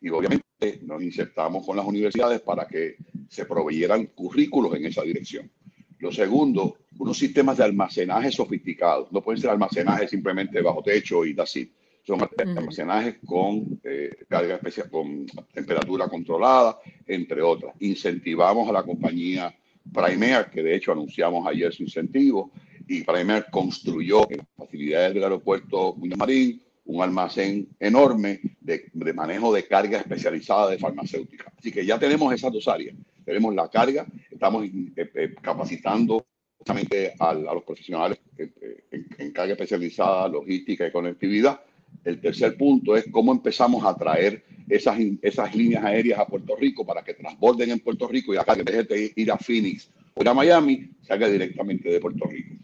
Y 0.00 0.08
obviamente 0.10 0.44
nos 0.82 1.02
insertamos 1.02 1.64
con 1.64 1.76
las 1.76 1.86
universidades 1.86 2.40
para 2.40 2.66
que 2.66 2.96
se 3.28 3.44
proveyeran 3.44 4.06
currículos 4.06 4.74
en 4.74 4.86
esa 4.86 5.02
dirección. 5.02 5.50
Lo 5.98 6.12
segundo, 6.12 6.78
unos 6.98 7.18
sistemas 7.18 7.58
de 7.58 7.64
almacenaje 7.64 8.30
sofisticados. 8.30 9.10
No 9.12 9.22
pueden 9.22 9.40
ser 9.40 9.50
almacenajes 9.50 10.10
simplemente 10.10 10.60
bajo 10.60 10.82
techo 10.82 11.24
y 11.24 11.34
así. 11.38 11.72
Son 12.02 12.20
almacenajes 12.38 13.16
con 13.24 13.80
eh, 13.82 14.10
carga 14.28 14.56
especial, 14.56 14.90
con 14.90 15.24
temperatura 15.52 16.08
controlada, 16.08 16.78
entre 17.06 17.40
otras. 17.40 17.74
Incentivamos 17.80 18.68
a 18.68 18.72
la 18.72 18.82
compañía 18.82 19.54
Primea, 19.92 20.50
que 20.50 20.62
de 20.62 20.74
hecho 20.74 20.92
anunciamos 20.92 21.46
ayer 21.46 21.72
su 21.72 21.82
incentivo, 21.82 22.50
y 22.86 23.02
Primer 23.02 23.46
construyó 23.50 24.30
en 24.30 24.38
las 24.38 24.46
facilidades 24.56 25.14
del 25.14 25.24
aeropuerto 25.24 25.94
Muñoz 25.96 26.18
Marín 26.18 26.62
un 26.86 27.02
almacén 27.02 27.68
enorme 27.80 28.40
de, 28.60 28.90
de, 28.92 29.12
manejo 29.12 29.52
de 29.52 29.66
carga 29.66 29.98
especializada 29.98 30.70
de 30.70 30.78
farmacéutica. 30.78 31.52
Así 31.58 31.72
que 31.72 31.84
ya 31.84 31.98
tenemos 31.98 32.32
esas 32.32 32.52
dos 32.52 32.68
áreas. 32.68 32.94
Tenemos 33.24 33.54
la 33.54 33.68
carga, 33.68 34.06
estamos 34.30 34.66
eh, 34.66 35.10
eh, 35.14 35.34
capacitando 35.40 36.26
justamente 36.58 37.14
a, 37.18 37.30
a, 37.30 37.34
los 37.34 37.64
profesionales 37.64 38.18
en, 38.36 38.52
en, 38.90 39.06
en, 39.18 39.32
carga 39.32 39.52
especializada, 39.52 40.28
logística 40.28 40.86
y 40.86 40.92
conectividad. 40.92 41.60
El 42.04 42.20
tercer 42.20 42.56
punto 42.56 42.96
es 42.96 43.06
cómo 43.10 43.32
empezamos 43.32 43.84
a 43.84 43.96
traer 43.96 44.44
esas, 44.68 44.98
esas 45.22 45.54
líneas 45.54 45.84
aéreas 45.84 46.18
a 46.18 46.26
Puerto 46.26 46.56
Rico 46.56 46.84
para 46.84 47.02
que 47.02 47.14
transborden 47.14 47.70
en 47.70 47.80
Puerto 47.80 48.08
Rico 48.08 48.34
y 48.34 48.36
acá 48.36 48.56
que 48.56 48.62
deje 48.62 48.82
de 48.84 49.12
ir 49.16 49.30
a 49.30 49.38
Phoenix 49.38 49.90
o 50.14 50.20
ir 50.20 50.28
a 50.28 50.34
Miami, 50.34 50.90
salga 51.02 51.28
directamente 51.28 51.88
de 51.88 52.00
Puerto 52.00 52.26
Rico. 52.26 52.56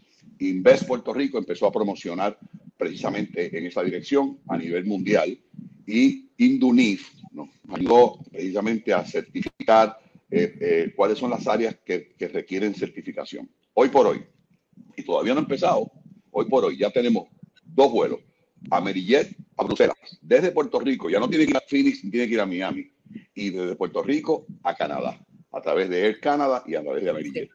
Invest 0.49 0.87
Puerto 0.87 1.13
Rico 1.13 1.37
empezó 1.37 1.67
a 1.67 1.71
promocionar 1.71 2.37
precisamente 2.77 3.55
en 3.55 3.65
esa 3.67 3.83
dirección 3.83 4.39
a 4.47 4.57
nivel 4.57 4.85
mundial 4.85 5.37
y 5.85 6.29
Indunif 6.37 7.09
nos 7.31 7.49
ayudó 7.69 8.19
precisamente 8.31 8.93
a 8.93 9.05
certificar 9.05 9.97
eh, 10.29 10.57
eh, 10.59 10.93
cuáles 10.95 11.17
son 11.17 11.29
las 11.29 11.47
áreas 11.47 11.77
que, 11.85 12.13
que, 12.17 12.27
requieren 12.27 12.73
certificación. 12.73 13.49
Hoy 13.73 13.89
por 13.89 14.07
hoy, 14.07 14.23
y 14.95 15.03
todavía 15.03 15.33
no 15.33 15.41
ha 15.41 15.43
empezado, 15.43 15.91
hoy 16.31 16.45
por 16.45 16.65
hoy 16.65 16.77
ya 16.77 16.89
tenemos 16.89 17.27
dos 17.63 17.91
vuelos, 17.91 18.19
Amerijet 18.69 19.35
a 19.57 19.63
Bruselas, 19.63 19.95
desde 20.21 20.51
Puerto 20.51 20.79
Rico, 20.79 21.09
ya 21.09 21.19
no 21.19 21.29
tiene 21.29 21.45
que 21.45 21.51
ir 21.51 21.57
a 21.57 21.63
Phoenix, 21.67 22.03
ni 22.03 22.11
tiene 22.11 22.27
que 22.27 22.33
ir 22.33 22.39
a 22.39 22.45
Miami, 22.45 22.91
y 23.35 23.49
desde 23.49 23.75
Puerto 23.75 24.01
Rico 24.01 24.45
a 24.63 24.75
Canadá, 24.75 25.19
a 25.51 25.61
través 25.61 25.89
de 25.89 26.05
Air 26.05 26.19
Canada 26.19 26.63
y 26.65 26.75
a 26.75 26.81
través 26.81 27.03
de 27.03 27.09
American. 27.09 27.49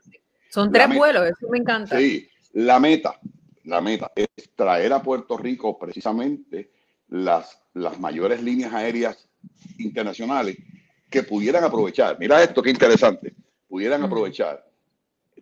Son 0.50 0.70
tres 0.70 0.94
vuelos, 0.94 1.26
eso 1.26 1.48
me 1.50 1.58
encanta. 1.58 1.98
Sí, 1.98 2.28
la 2.56 2.80
meta, 2.80 3.20
la 3.64 3.82
meta 3.82 4.10
es 4.16 4.28
traer 4.54 4.90
a 4.94 5.02
Puerto 5.02 5.36
Rico 5.36 5.78
precisamente 5.78 6.70
las, 7.08 7.60
las 7.74 8.00
mayores 8.00 8.42
líneas 8.42 8.72
aéreas 8.72 9.28
internacionales 9.76 10.56
que 11.10 11.22
pudieran 11.22 11.64
aprovechar. 11.64 12.18
Mira 12.18 12.42
esto, 12.42 12.62
qué 12.62 12.70
interesante. 12.70 13.34
Pudieran 13.68 14.02
aprovechar, 14.02 14.66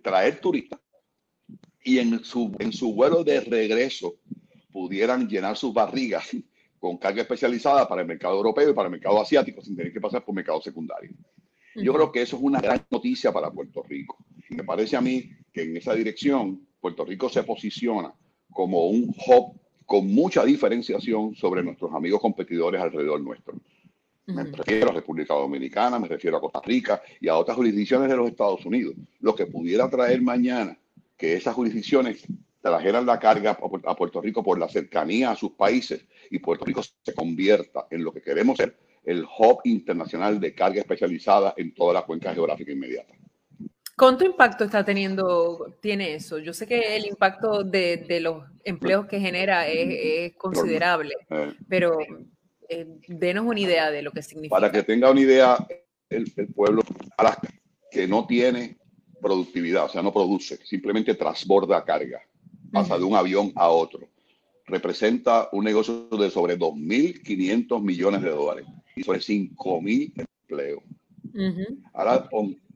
traer 0.03 0.41
turistas 0.41 0.81
y 1.85 2.01
en 2.01 2.25
su, 2.25 2.53
en 2.59 2.73
su 2.73 2.93
vuelo 2.95 3.23
de 3.23 3.41
regreso 3.43 4.17
pudieran 4.73 5.29
llenar 5.29 5.57
sus 5.57 5.73
barrigas 5.73 6.31
con 6.81 6.97
carga 6.99 7.23
especializada 7.23 7.87
para 7.87 8.03
el 8.03 8.09
mercado 8.09 8.35
europeo 8.35 8.71
y 8.71 8.75
para 8.75 8.87
el 8.87 8.93
mercado 8.93 9.21
asiático 9.21 9.63
sin 9.63 9.77
tener 9.77 9.93
que 9.93 10.01
pasar 10.01 10.25
por 10.25 10.35
mercado 10.35 10.61
secundario. 10.61 11.13
Yo 11.77 11.95
creo 11.95 12.11
que 12.11 12.23
eso 12.23 12.37
es 12.37 12.43
una 12.43 12.61
gran 12.61 12.85
noticia 12.91 13.31
para 13.31 13.53
Puerto 13.53 13.85
Rico. 13.85 14.19
Y 14.51 14.57
me 14.57 14.65
parece 14.65 14.97
a 14.97 15.01
mí 15.01 15.31
que 15.53 15.63
en 15.63 15.77
esa 15.77 15.95
dirección 15.95 16.74
Puerto 16.85 17.07
Rico 17.07 17.31
se 17.31 17.45
posiciona 17.45 18.13
como 18.51 18.89
un 18.89 19.05
hub 19.27 19.59
con 19.87 20.07
mucha 20.07 20.45
diferenciación 20.45 21.35
sobre 21.35 21.63
nuestros 21.63 21.95
amigos 21.95 22.21
competidores 22.21 22.79
alrededor 22.79 23.23
nuestro. 23.23 23.55
Me 24.27 24.45
refiero 24.45 24.91
a 24.91 24.93
República 24.93 25.33
Dominicana, 25.33 25.99
me 25.99 26.09
refiero 26.09 26.37
a 26.37 26.43
Costa 26.43 26.61
Rica 26.63 27.01
y 27.23 27.29
a 27.29 27.39
otras 27.39 27.57
jurisdicciones 27.57 28.11
de 28.11 28.17
los 28.19 28.29
Estados 28.29 28.67
Unidos. 28.67 28.97
Lo 29.21 29.35
que 29.35 29.47
pudiera 29.47 29.89
traer 29.89 30.21
mañana 30.21 30.79
que 31.17 31.37
esas 31.37 31.55
jurisdicciones 31.55 32.27
trajeran 32.61 33.07
la 33.07 33.19
carga 33.19 33.59
a 33.87 33.97
Puerto 33.97 34.21
Rico 34.21 34.43
por 34.43 34.59
la 34.59 34.69
cercanía 34.69 35.31
a 35.31 35.37
sus 35.37 35.53
países 35.53 36.05
y 36.31 36.39
Puerto 36.39 36.67
Rico 36.67 36.83
se 36.83 37.15
convierta 37.15 37.87
en 37.91 38.05
lo 38.05 38.13
que 38.13 38.21
queremos 38.21 38.59
ser, 38.59 38.77
el 39.05 39.25
hub 39.39 39.61
internacional 39.65 40.39
de 40.39 40.55
carga 40.55 40.81
especializada 40.81 41.55
en 41.57 41.73
toda 41.73 41.95
la 41.95 42.03
cuenca 42.03 42.35
geográfica 42.35 42.73
inmediata. 42.73 43.14
¿Cuánto 43.97 44.25
impacto 44.25 44.65
está 44.65 44.85
teniendo, 44.85 45.77
tiene 45.81 46.15
eso? 46.15 46.39
Yo 46.39 46.53
sé 46.53 46.67
que 46.67 46.97
el 46.97 47.07
impacto 47.07 47.63
de, 47.63 47.99
de 47.99 48.21
los 48.21 48.45
empleos 48.65 49.07
que 49.07 49.21
genera 49.21 49.69
es, 49.69 49.89
es 50.33 50.37
considerable, 50.37 51.15
Eh, 51.31 51.53
pero 51.69 51.99
eh, 52.69 52.87
denos 53.09 53.45
una 53.47 53.61
idea 53.61 53.91
de 53.91 54.03
lo 54.03 54.11
que 54.11 54.23
significa. 54.23 54.57
para 54.57 54.73
que 54.73 54.83
tenga 54.83 55.11
una 55.11 55.21
idea, 55.21 55.57
el, 56.11 56.33
el 56.37 56.49
pueblo 56.49 56.83
Alaska, 57.17 57.49
que 57.91 58.09
no 58.09 58.27
tiene 58.27 58.77
productividad, 59.21 59.85
o 59.85 59.89
sea, 59.89 60.03
no 60.03 60.13
produce, 60.13 60.59
simplemente 60.65 61.15
transborda 61.15 61.85
carga, 61.85 62.21
pasa 62.73 62.99
de 62.99 63.05
un 63.05 63.15
avión 63.15 63.53
a 63.55 63.69
otro. 63.69 64.01
Representa 64.67 65.49
un 65.53 65.65
negocio 65.65 66.09
de 66.09 66.31
sobre 66.31 66.59
2.500 66.59 67.83
millones 67.83 68.23
de 68.23 68.31
dólares 68.31 68.67
y 68.97 69.05
sobre 69.05 69.21
5.000 69.21 70.13
empleos. 70.17 70.83
Ahora, 71.93 72.29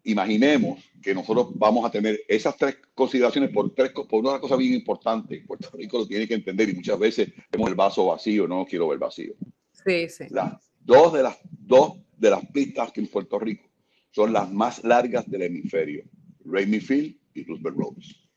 imaginemos 0.08 0.82
que 1.02 1.14
nosotros 1.14 1.48
vamos 1.54 1.84
a 1.84 1.90
tener 1.90 2.20
esas 2.26 2.56
tres 2.56 2.78
consideraciones 2.94 3.50
por, 3.50 3.74
tres, 3.74 3.90
por 3.90 4.24
una 4.24 4.40
cosa 4.40 4.56
bien 4.56 4.74
importante. 4.74 5.44
Puerto 5.46 5.70
Rico 5.74 5.98
lo 5.98 6.06
tiene 6.06 6.26
que 6.26 6.34
entender 6.34 6.68
y 6.70 6.74
muchas 6.74 6.98
veces 6.98 7.32
vemos 7.52 7.68
el 7.68 7.74
vaso 7.74 8.06
vacío, 8.06 8.48
no 8.48 8.64
quiero 8.64 8.88
ver 8.88 8.98
vacío. 8.98 9.34
Sí, 9.72 10.08
sí. 10.08 10.24
Las 10.30 10.54
dos 10.80 11.12
de 11.12 11.22
las 11.22 11.38
dos 11.42 11.98
de 12.16 12.30
las 12.30 12.44
pistas 12.46 12.90
que 12.90 13.00
en 13.00 13.08
Puerto 13.08 13.38
Rico 13.38 13.68
son 14.10 14.32
las 14.32 14.50
más 14.50 14.82
largas 14.82 15.30
del 15.30 15.42
hemisferio, 15.42 16.04
Rainy 16.44 16.80
Field 16.80 17.14
y 17.34 17.44
Roosevelt 17.44 17.76
Roads, 17.76 18.28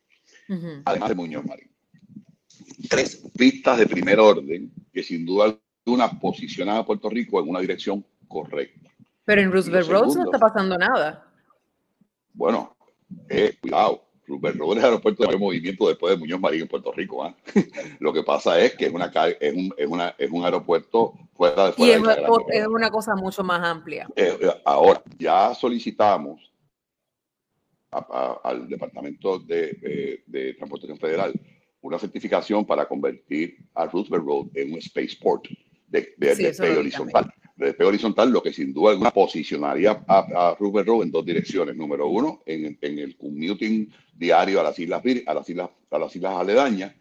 además 0.86 1.10
de 1.10 1.16
Muñoz 1.16 1.46
Marín. 1.46 1.72
Tres 2.90 3.24
pistas 3.38 3.80
de 3.80 3.88
primer 3.88 4.20
orden 4.20 4.72
que 4.94 5.02
sin 5.02 5.26
duda 5.26 5.58
alguna 5.86 6.20
posicionan 6.20 6.78
a 6.78 6.86
Puerto 6.86 7.10
Rico 7.10 7.42
en 7.42 7.50
una 7.50 7.62
dirección 7.62 8.06
correcta. 8.28 8.92
Pero 9.24 9.42
en 9.42 9.52
Roosevelt 9.52 9.88
Roads 9.88 10.16
no 10.18 10.26
está 10.26 10.38
pasando 10.38 10.78
nada. 10.78 11.31
Bueno, 12.34 12.76
eh, 13.30 13.56
cuidado, 13.62 14.06
es 14.28 14.54
el 14.78 14.86
aeropuerto 14.86 15.28
de 15.28 15.38
movimiento 15.38 15.88
después 15.90 16.14
de 16.14 16.20
Muñoz 16.20 16.40
Marín 16.40 16.62
en 16.62 16.68
Puerto 16.68 16.92
Rico. 16.94 17.24
¿ah? 17.24 17.36
Lo 18.00 18.14
que 18.14 18.24
pasa 18.24 18.60
es 18.60 18.76
que 18.76 18.86
es, 18.86 18.94
una, 18.94 19.12
es, 19.40 19.54
un, 19.54 19.74
es, 19.78 19.88
una, 19.88 20.16
es 20.18 20.32
un 20.32 20.46
aeropuerto 20.46 21.14
fuera 21.34 21.66
de 21.66 21.70
Y 21.72 21.74
fuera 21.74 21.94
es, 21.96 22.02
de 22.02 22.08
Gran 22.22 22.26
o- 22.32 22.36
Carrera. 22.46 22.62
es 22.62 22.68
una 22.68 22.90
cosa 22.92 23.16
mucho 23.16 23.44
más 23.44 23.62
amplia. 23.64 24.08
Eh, 24.16 24.38
eh, 24.42 24.62
ahora, 24.66 25.04
ya 25.20 25.54
solicitamos 25.54 26.52
a- 27.92 27.98
a- 28.44 28.50
al 28.50 28.70
Departamento 28.70 29.40
de, 29.40 29.78
eh, 29.82 30.24
de 30.26 30.54
Transportación 30.54 30.98
Federal 30.98 31.34
una 31.84 31.98
certificación 31.98 32.64
para 32.64 32.88
convertir 32.88 33.58
a 33.74 33.88
Roosevelt 33.88 34.24
Road 34.24 34.46
en 34.54 34.74
un 34.74 34.82
spaceport 34.82 35.48
de, 35.88 36.14
de, 36.16 36.36
Sí, 36.36 36.44
de 36.64 36.78
horizontal. 36.78 37.34
De 37.62 37.68
despegue 37.68 37.90
horizontal, 37.90 38.32
lo 38.32 38.42
que 38.42 38.52
sin 38.52 38.74
duda 38.74 38.90
alguna 38.90 39.12
posicionaría 39.12 40.04
a, 40.08 40.50
a 40.50 40.56
Road 40.56 41.04
en 41.04 41.12
dos 41.12 41.24
direcciones. 41.24 41.76
Número 41.76 42.08
uno, 42.08 42.42
en, 42.44 42.76
en 42.82 42.98
el 42.98 43.16
commuting 43.16 43.88
diario 44.16 44.60
a 44.60 44.64
las 44.64 44.80
Islas 44.80 45.04
Vir- 45.04 45.24
a 45.28 45.34
las 45.36 45.48
islas, 45.48 45.70
a 45.92 46.00
las 46.00 46.16
islas 46.16 46.38
aledañas, 46.38 46.96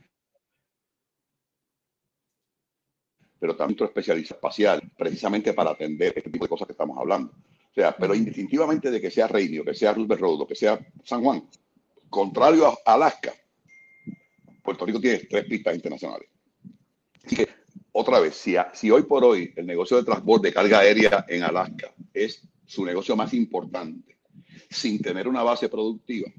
pero 3.38 3.56
también 3.56 3.74
otro 3.76 3.86
especialista 3.86 4.34
espacial, 4.34 4.82
precisamente 4.98 5.54
para 5.54 5.70
atender 5.70 6.12
este 6.14 6.30
tipo 6.30 6.44
de 6.44 6.50
cosas 6.50 6.66
que 6.66 6.72
estamos 6.72 6.98
hablando. 6.98 7.32
O 7.32 7.74
sea, 7.74 7.96
pero 7.96 8.14
indistintivamente 8.14 8.90
de 8.90 9.00
que 9.00 9.10
sea 9.10 9.28
Reino, 9.28 9.64
que 9.64 9.72
sea 9.72 9.94
Roosevelt 9.94 10.20
Road, 10.20 10.46
que 10.46 10.56
sea 10.56 10.78
San 11.04 11.22
Juan, 11.22 11.48
contrario 12.10 12.66
a 12.66 12.76
Alaska, 12.84 13.32
Puerto 14.62 14.84
Rico 14.84 15.00
tiene 15.00 15.20
tres 15.20 15.46
pistas 15.46 15.74
internacionales. 15.74 16.28
Así 17.24 17.36
que, 17.36 17.48
otra 18.00 18.20
vez, 18.20 18.34
si, 18.34 18.54
si 18.72 18.90
hoy 18.90 19.02
por 19.02 19.24
hoy 19.24 19.52
el 19.56 19.66
negocio 19.66 19.96
de 19.96 20.04
transporte 20.04 20.48
de 20.48 20.54
carga 20.54 20.80
aérea 20.80 21.24
en 21.28 21.42
Alaska 21.42 21.92
es 22.12 22.42
su 22.66 22.84
negocio 22.84 23.16
más 23.16 23.34
importante, 23.34 24.16
sin 24.70 25.00
tener 25.00 25.28
una 25.28 25.42
base 25.42 25.68
productiva, 25.68 26.30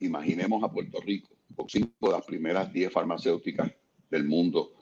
imaginemos 0.00 0.62
a 0.62 0.70
Puerto 0.70 1.00
Rico 1.00 1.28
con 1.54 1.68
cinco 1.68 2.08
de 2.08 2.12
las 2.12 2.24
primeras 2.24 2.72
10 2.72 2.92
farmacéuticas 2.92 3.70
del 4.10 4.24
mundo 4.24 4.72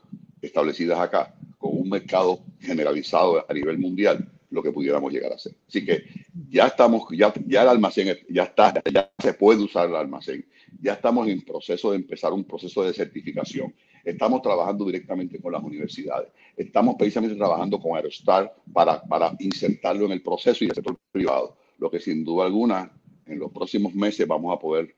establecidas 0.41 0.99
acá, 0.99 1.35
con 1.59 1.77
un 1.77 1.89
mercado 1.89 2.41
generalizado 2.59 3.45
a 3.49 3.53
nivel 3.53 3.79
mundial, 3.79 4.31
lo 4.51 4.63
que 4.63 4.73
pudiéramos 4.73 5.13
llegar 5.13 5.33
a 5.33 5.37
hacer. 5.37 5.55
Así 5.69 5.85
que 5.85 6.05
ya 6.49 6.67
estamos, 6.67 7.05
ya, 7.13 7.33
ya 7.47 7.63
el 7.63 7.69
almacén 7.69 8.17
ya 8.29 8.45
está, 8.45 8.75
ya 8.93 9.13
se 9.19 9.35
puede 9.35 9.63
usar 9.63 9.89
el 9.89 9.97
almacén. 9.97 10.45
Ya 10.81 10.95
estamos 10.95 11.29
en 11.29 11.43
proceso 11.43 11.91
de 11.91 11.99
empezar 11.99 12.33
un 12.33 12.45
proceso 12.45 12.83
de 12.83 12.93
certificación. 12.93 13.75
Estamos 14.11 14.43
trabajando 14.43 14.85
directamente 14.85 15.41
con 15.41 15.53
las 15.53 15.63
universidades. 15.63 16.29
Estamos 16.57 16.97
precisamente 16.99 17.37
trabajando 17.37 17.79
con 17.79 17.97
Aerostar 17.97 18.55
para, 18.73 19.01
para 19.03 19.35
insertarlo 19.39 20.07
en 20.07 20.13
el 20.13 20.23
proceso 20.23 20.65
y 20.65 20.69
el 20.69 20.75
sector 20.75 20.97
privado. 21.13 21.57
Lo 21.79 21.91
que 21.91 22.01
sin 22.01 22.25
duda 22.25 22.47
alguna, 22.47 22.91
en 23.27 23.39
los 23.39 23.53
próximos 23.53 23.95
meses 23.95 24.27
vamos 24.27 24.55
a 24.55 24.59
poder 24.59 24.95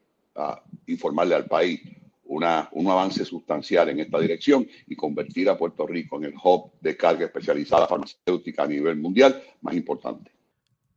informarle 0.87 1.35
al 1.35 1.45
país 1.47 1.81
una, 2.25 2.69
un 2.73 2.89
avance 2.89 3.25
sustancial 3.25 3.91
en 3.91 4.01
esta 4.01 4.19
dirección 4.19 4.67
y 4.87 4.97
convertir 4.97 5.51
a 5.51 5.59
Puerto 5.59 5.87
Rico 5.87 6.17
en 6.17 6.25
el 6.25 6.35
hub 6.43 6.73
de 6.81 6.97
carga 6.97 7.27
especializada 7.27 7.87
farmacéutica 7.87 8.63
a 8.63 8.69
nivel 8.69 8.97
mundial 8.97 9.43
más 9.61 9.75
importante. 9.75 10.31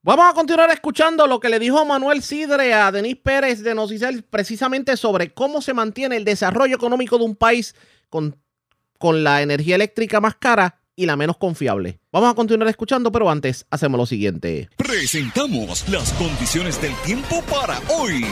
Vamos 0.02 0.26
a 0.30 0.34
continuar 0.36 0.70
escuchando 0.70 1.26
lo 1.26 1.40
que 1.40 1.50
le 1.50 1.58
dijo 1.58 1.84
Manuel 1.84 2.22
Sidre 2.22 2.76
a 2.76 2.92
Denis 2.92 3.16
Pérez 3.16 3.64
de 3.64 3.74
Nocicel 3.74 4.22
precisamente 4.22 4.98
sobre 4.98 5.34
cómo 5.34 5.62
se 5.62 5.74
mantiene 5.74 6.16
el 6.16 6.24
desarrollo 6.24 6.76
económico 6.76 7.18
de 7.18 7.26
un 7.26 7.36
país 7.36 7.74
con, 8.10 8.38
con 8.98 9.24
la 9.24 9.42
energía 9.42 9.76
eléctrica 9.76 10.22
más 10.22 10.36
cara 10.36 10.82
y 10.96 11.06
la 11.06 11.16
menos 11.16 11.38
confiable. 11.38 12.00
Vamos 12.12 12.32
a 12.32 12.36
continuar 12.36 12.70
escuchando, 12.70 13.12
pero 13.12 13.30
antes 13.30 13.66
hacemos 13.70 13.98
lo 13.98 14.06
siguiente. 14.06 14.70
Presentamos 14.78 15.88
las 15.90 16.14
condiciones 16.14 16.82
del 16.82 16.94
tiempo 17.06 17.42
para 17.44 17.80
hoy. 17.90 18.26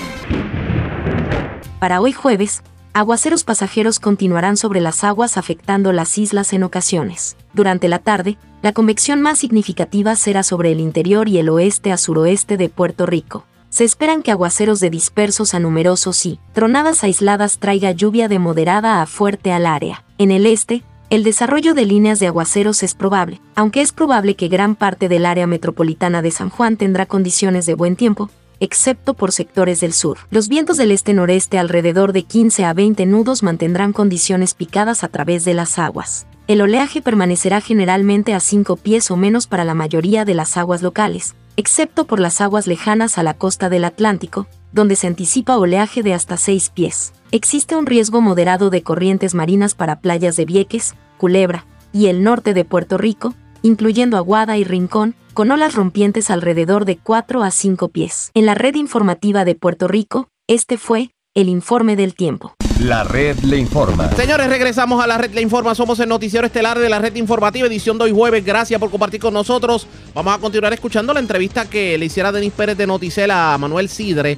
Para 1.80 2.00
hoy 2.00 2.14
jueves, 2.14 2.64
aguaceros 2.94 3.44
pasajeros 3.44 4.00
continuarán 4.00 4.56
sobre 4.56 4.80
las 4.80 5.04
aguas 5.04 5.38
afectando 5.38 5.92
las 5.92 6.18
islas 6.18 6.54
en 6.54 6.64
ocasiones. 6.64 7.36
Durante 7.54 7.90
la 7.90 8.00
tarde, 8.00 8.38
la 8.62 8.72
convección 8.72 9.22
más 9.22 9.40
significativa 9.40 10.16
será 10.16 10.44
sobre 10.44 10.72
el 10.72 10.80
interior 10.80 11.28
y 11.28 11.40
el 11.40 11.50
oeste 11.50 11.92
a 11.92 11.98
suroeste 11.98 12.56
de 12.56 12.70
Puerto 12.70 13.06
Rico. 13.06 13.46
Se 13.74 13.84
esperan 13.84 14.22
que 14.22 14.30
aguaceros 14.30 14.80
de 14.80 14.92
dispersos 14.92 15.56
a 15.56 15.60
numerosos 15.60 16.28
y 16.28 16.40
tronadas 16.54 17.04
aisladas 17.04 17.58
traiga 17.58 17.90
lluvia 17.90 18.28
de 18.28 18.38
moderada 18.38 19.02
a 19.02 19.08
fuerte 19.08 19.52
al 19.52 19.66
área. 19.66 20.04
En 20.20 20.30
el 20.30 20.46
este, 20.46 20.84
el 21.10 21.24
desarrollo 21.24 21.74
de 21.74 21.88
líneas 21.88 22.20
de 22.20 22.28
aguaceros 22.28 22.84
es 22.84 22.94
probable, 22.94 23.42
aunque 23.56 23.82
es 23.82 23.92
probable 23.92 24.36
que 24.36 24.48
gran 24.48 24.76
parte 24.76 25.10
del 25.10 25.26
área 25.26 25.48
metropolitana 25.48 26.22
de 26.22 26.30
San 26.30 26.52
Juan 26.52 26.78
tendrá 26.78 27.08
condiciones 27.08 27.66
de 27.66 27.74
buen 27.74 27.96
tiempo, 27.96 28.30
excepto 28.60 29.16
por 29.16 29.32
sectores 29.32 29.80
del 29.80 29.94
sur. 29.94 30.20
Los 30.30 30.50
vientos 30.50 30.78
del 30.78 30.92
este-noreste 30.92 31.58
alrededor 31.58 32.14
de 32.14 32.22
15 32.22 32.66
a 32.66 32.74
20 32.74 33.08
nudos 33.08 33.42
mantendrán 33.42 33.92
condiciones 33.92 34.54
picadas 34.54 35.04
a 35.04 35.08
través 35.08 35.46
de 35.46 35.56
las 35.56 35.80
aguas. 35.80 36.28
El 36.46 36.62
oleaje 36.62 37.02
permanecerá 37.02 37.60
generalmente 37.60 38.36
a 38.36 38.40
5 38.40 38.76
pies 38.76 39.10
o 39.10 39.18
menos 39.18 39.48
para 39.48 39.64
la 39.64 39.74
mayoría 39.74 40.26
de 40.26 40.36
las 40.36 40.58
aguas 40.58 40.84
locales, 40.84 41.34
excepto 41.58 42.06
por 42.06 42.20
las 42.20 42.42
aguas 42.42 42.68
lejanas 42.68 43.18
a 43.18 43.24
la 43.24 43.34
costa 43.34 43.70
del 43.70 43.86
Atlántico, 43.86 44.48
donde 44.72 44.96
se 44.96 45.08
anticipa 45.08 45.58
oleaje 45.58 46.04
de 46.04 46.14
hasta 46.14 46.38
6 46.38 46.70
pies. 46.72 47.14
Existe 47.32 47.76
un 47.76 47.86
riesgo 47.86 48.22
moderado 48.22 48.70
de 48.70 48.84
corrientes 48.84 49.34
marinas 49.34 49.76
para 49.76 50.00
playas 50.00 50.36
de 50.36 50.46
Vieques, 50.46 50.96
Culebra, 51.18 51.66
y 51.92 52.08
el 52.08 52.24
norte 52.24 52.54
de 52.54 52.66
Puerto 52.66 52.98
Rico, 52.98 53.36
incluyendo 53.62 54.18
Aguada 54.18 54.58
y 54.58 54.64
Rincón, 54.64 55.16
con 55.34 55.52
olas 55.52 55.76
rompientes 55.76 56.30
alrededor 56.30 56.86
de 56.86 56.98
4 56.98 57.44
a 57.44 57.52
5 57.52 57.90
pies. 57.90 58.32
En 58.34 58.46
la 58.46 58.56
red 58.56 58.76
informativa 58.76 59.46
de 59.46 59.56
Puerto 59.56 59.88
Rico, 59.88 60.28
este 60.48 60.78
fue 60.78 61.12
el 61.36 61.50
informe 61.50 61.96
del 61.96 62.14
tiempo. 62.14 62.56
La 62.80 63.04
red 63.04 63.38
le 63.40 63.58
informa. 63.58 64.12
Señores, 64.12 64.48
regresamos 64.50 65.04
a 65.04 65.08
la 65.08 65.18
red 65.18 65.34
Le 65.34 65.42
Informa. 65.42 65.74
Somos 65.74 66.00
el 66.00 66.10
noticiero 66.10 66.46
estelar 66.46 66.78
de 66.78 66.90
la 66.90 67.00
red 67.00 67.16
informativa, 67.16 67.68
edición 67.68 67.98
de 67.98 68.06
hoy 68.06 68.12
jueves. 68.12 68.46
Gracias 68.46 68.80
por 68.80 68.92
compartir 68.92 69.20
con 69.20 69.34
nosotros. 69.34 69.88
Vamos 70.14 70.36
a 70.36 70.40
continuar 70.40 70.74
escuchando 70.74 71.14
la 71.14 71.20
entrevista 71.20 71.68
que 71.68 71.98
le 71.98 72.06
hiciera 72.06 72.32
Denis 72.32 72.54
Pérez 72.54 72.78
de 72.78 72.86
Noticela 72.86 73.54
a 73.54 73.58
Manuel 73.58 73.90
Sidre. 73.90 74.38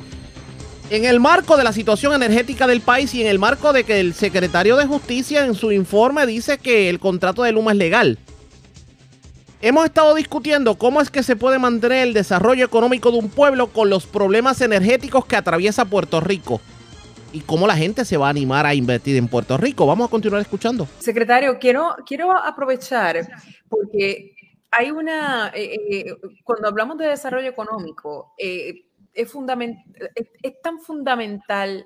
En 0.90 1.04
el 1.04 1.20
marco 1.20 1.58
de 1.58 1.64
la 1.64 1.74
situación 1.74 2.14
energética 2.14 2.68
del 2.68 2.82
país 2.82 3.14
y 3.14 3.22
en 3.22 3.28
el 3.28 3.40
marco 3.40 3.74
de 3.74 3.84
que 3.84 4.00
el 4.00 4.14
secretario 4.14 4.78
de 4.78 4.86
Justicia 4.86 5.46
en 5.46 5.56
su 5.56 5.72
informe 5.72 6.26
dice 6.26 6.60
que 6.60 6.90
el 6.90 7.00
contrato 7.00 7.44
de 7.44 7.52
Luma 7.52 7.72
es 7.72 7.78
legal. 7.78 8.20
Hemos 9.62 9.86
estado 9.86 10.14
discutiendo 10.14 10.76
cómo 10.76 11.02
es 11.02 11.10
que 11.10 11.24
se 11.24 11.36
puede 11.36 11.58
mantener 11.58 12.08
el 12.08 12.14
desarrollo 12.14 12.66
económico 12.66 13.12
de 13.12 13.18
un 13.18 13.30
pueblo 13.30 13.68
con 13.68 13.90
los 13.90 14.06
problemas 14.06 14.62
energéticos 14.62 15.26
que 15.26 15.36
atraviesa 15.36 15.86
Puerto 15.86 16.22
Rico 16.22 16.62
y 17.36 17.42
cómo 17.42 17.68
la 17.68 17.76
gente 17.76 18.06
se 18.06 18.16
va 18.16 18.28
a 18.28 18.30
animar 18.30 18.66
a 18.66 18.74
invertir 18.74 19.18
en 19.18 19.28
Puerto 19.28 19.58
Rico. 19.58 19.86
Vamos 19.86 20.08
a 20.08 20.10
continuar 20.10 20.42
escuchando. 20.42 20.88
Secretario, 21.00 21.60
quiero, 21.60 21.98
quiero 22.06 22.32
aprovechar 22.32 23.28
porque 23.68 24.36
hay 24.72 24.92
una, 24.92 25.52
eh, 25.54 25.76
eh, 25.92 26.06
cuando 26.46 26.70
hablamos 26.70 26.98
de 26.98 27.08
desarrollo 27.08 27.50
económico, 27.50 28.34
eh, 28.38 28.86
es, 29.14 29.34
tan 30.64 30.80
fundamental 30.80 31.86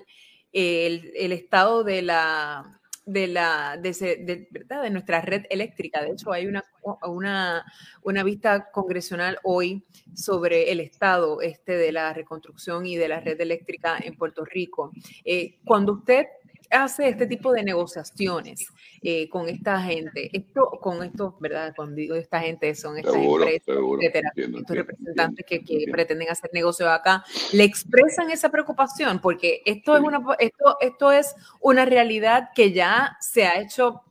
el 0.52 1.32
estado 1.32 1.82
de 1.82 2.02
la, 2.02 2.79
de, 3.12 3.26
la, 3.26 3.76
de, 3.76 3.92
de, 3.92 4.48
¿verdad? 4.50 4.82
de 4.82 4.90
nuestra 4.90 5.20
red 5.20 5.44
eléctrica. 5.50 6.02
De 6.02 6.12
hecho, 6.12 6.32
hay 6.32 6.46
una, 6.46 6.64
una, 7.06 7.64
una, 8.02 8.22
vista 8.22 8.70
congresional 8.70 9.38
hoy 9.42 9.84
sobre 10.14 10.70
el 10.70 10.80
estado 10.80 11.40
este 11.40 11.76
de 11.76 11.92
la 11.92 12.12
reconstrucción 12.12 12.86
y 12.86 12.96
de 12.96 13.08
la 13.08 13.20
red 13.20 13.40
eléctrica 13.40 13.98
en 13.98 14.16
Puerto 14.16 14.44
Rico. 14.44 14.92
Eh, 15.24 15.58
cuando 15.64 15.94
usted 15.94 16.26
hace 16.70 17.08
este 17.08 17.26
tipo 17.26 17.52
de 17.52 17.62
negociaciones 17.62 18.66
eh, 19.02 19.28
con 19.28 19.48
esta 19.48 19.80
gente, 19.80 20.30
esto, 20.36 20.70
con 20.80 21.02
estos, 21.02 21.38
¿verdad? 21.40 21.72
Cuando 21.74 21.96
digo 21.96 22.14
esta 22.14 22.40
gente, 22.40 22.74
son 22.74 22.98
estas 22.98 23.14
Seguro, 23.14 23.44
empresas, 23.44 23.74
seguro. 23.74 24.00
etcétera, 24.02 24.28
Entiendo, 24.28 24.58
estos 24.58 24.76
entiendo, 24.76 24.92
representantes 24.92 25.46
que, 25.46 25.64
que 25.64 25.86
pretenden 25.90 26.28
hacer 26.30 26.50
negocio 26.52 26.90
acá, 26.90 27.24
le 27.52 27.64
expresan 27.64 28.30
esa 28.30 28.50
preocupación, 28.50 29.20
porque 29.20 29.62
esto 29.64 29.96
es 29.96 30.02
una, 30.02 30.22
esto, 30.38 30.76
esto 30.80 31.12
es 31.12 31.34
una 31.60 31.84
realidad 31.84 32.50
que 32.54 32.72
ya 32.72 33.16
se 33.20 33.44
ha 33.44 33.60
hecho. 33.60 34.02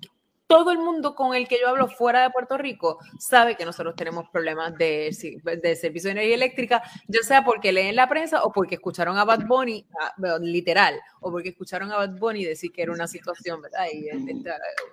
Todo 0.49 0.71
el 0.71 0.79
mundo 0.79 1.13
con 1.13 1.35
el 1.35 1.47
que 1.47 1.59
yo 1.61 1.67
hablo 1.69 1.87
fuera 1.87 2.23
de 2.23 2.31
Puerto 2.31 2.57
Rico 2.57 2.97
sabe 3.19 3.55
que 3.55 3.65
nosotros 3.65 3.95
tenemos 3.95 4.27
problemas 4.29 4.75
de, 4.79 5.15
de 5.61 5.75
servicio 5.75 6.07
de 6.07 6.13
energía 6.13 6.33
eléctrica, 6.33 6.81
ya 7.07 7.21
sea 7.21 7.45
porque 7.45 7.71
leen 7.71 7.95
la 7.95 8.09
prensa 8.09 8.43
o 8.43 8.51
porque 8.51 8.73
escucharon 8.73 9.15
a 9.19 9.25
Bad 9.25 9.45
Bunny, 9.45 9.85
ah, 10.01 10.39
literal, 10.41 10.99
o 11.21 11.29
porque 11.29 11.49
escucharon 11.49 11.91
a 11.91 11.97
Bad 11.97 12.17
Bunny 12.17 12.45
decir 12.45 12.71
que 12.71 12.81
era 12.81 12.91
una 12.91 13.07
situación, 13.07 13.61
¿verdad? 13.61 13.85
Y 13.93 14.07
eh, 14.09 14.43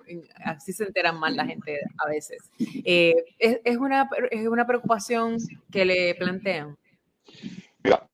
eh, 0.07 0.21
así 0.45 0.73
se 0.73 0.83
enteran 0.83 1.19
mal 1.19 1.35
la 1.35 1.47
gente 1.47 1.79
a 2.05 2.07
veces. 2.07 2.51
Eh, 2.85 3.15
es, 3.39 3.59
es 3.63 3.77
una, 3.77 4.07
es 4.29 4.47
una 4.47 4.67
preocupación 4.67 5.37
que 5.71 5.85
le 5.85 6.13
plantean. 6.13 6.77
Mira, 7.83 8.07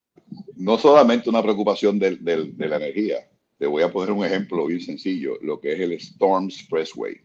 no 0.55 0.77
solamente 0.77 1.29
una 1.29 1.43
preocupación 1.43 1.99
del- 1.99 2.23
del- 2.23 2.55
de 2.55 2.67
la 2.69 2.77
energía. 2.77 3.17
Te 3.59 3.67
voy 3.67 3.83
a 3.83 3.91
poner 3.91 4.11
un 4.13 4.25
ejemplo 4.25 4.65
bien 4.65 4.79
sencillo, 4.81 5.37
lo 5.41 5.59
que 5.59 5.73
es 5.73 5.79
el 5.81 5.91
Storm 5.93 6.45
Expressway. 6.45 7.17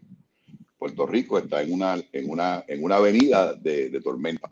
Puerto 0.78 1.06
Rico 1.06 1.38
está 1.38 1.62
en 1.62 1.72
una, 1.72 1.96
en 2.12 2.30
una, 2.30 2.64
en 2.68 2.84
una 2.84 2.96
avenida 2.96 3.54
de, 3.54 3.90
de 3.90 4.00
tormenta, 4.00 4.50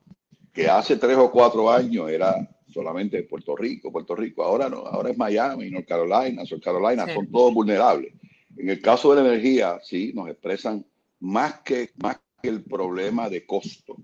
que 0.52 0.68
hace 0.68 0.96
tres 0.96 1.16
o 1.16 1.30
cuatro 1.30 1.70
años 1.70 2.10
era 2.10 2.34
solamente 2.72 3.22
Puerto 3.22 3.54
Rico, 3.56 3.92
Puerto 3.92 4.14
Rico. 4.16 4.42
Ahora 4.42 4.68
no, 4.68 4.78
ahora 4.78 5.10
es 5.10 5.16
Miami, 5.16 5.70
North 5.70 5.86
Carolina, 5.86 6.44
South 6.44 6.62
Carolina, 6.62 7.06
Sí. 7.06 7.12
son 7.14 7.30
todos 7.30 7.54
vulnerables. 7.54 8.12
En 8.56 8.68
el 8.68 8.80
caso 8.80 9.14
de 9.14 9.22
la 9.22 9.28
energía, 9.28 9.78
sí, 9.82 10.12
nos 10.14 10.28
expresan 10.28 10.84
más 11.20 11.60
que, 11.60 11.90
más 12.02 12.18
que 12.42 12.48
el 12.48 12.62
problema 12.64 13.28
de 13.30 13.46
costo, 13.46 13.96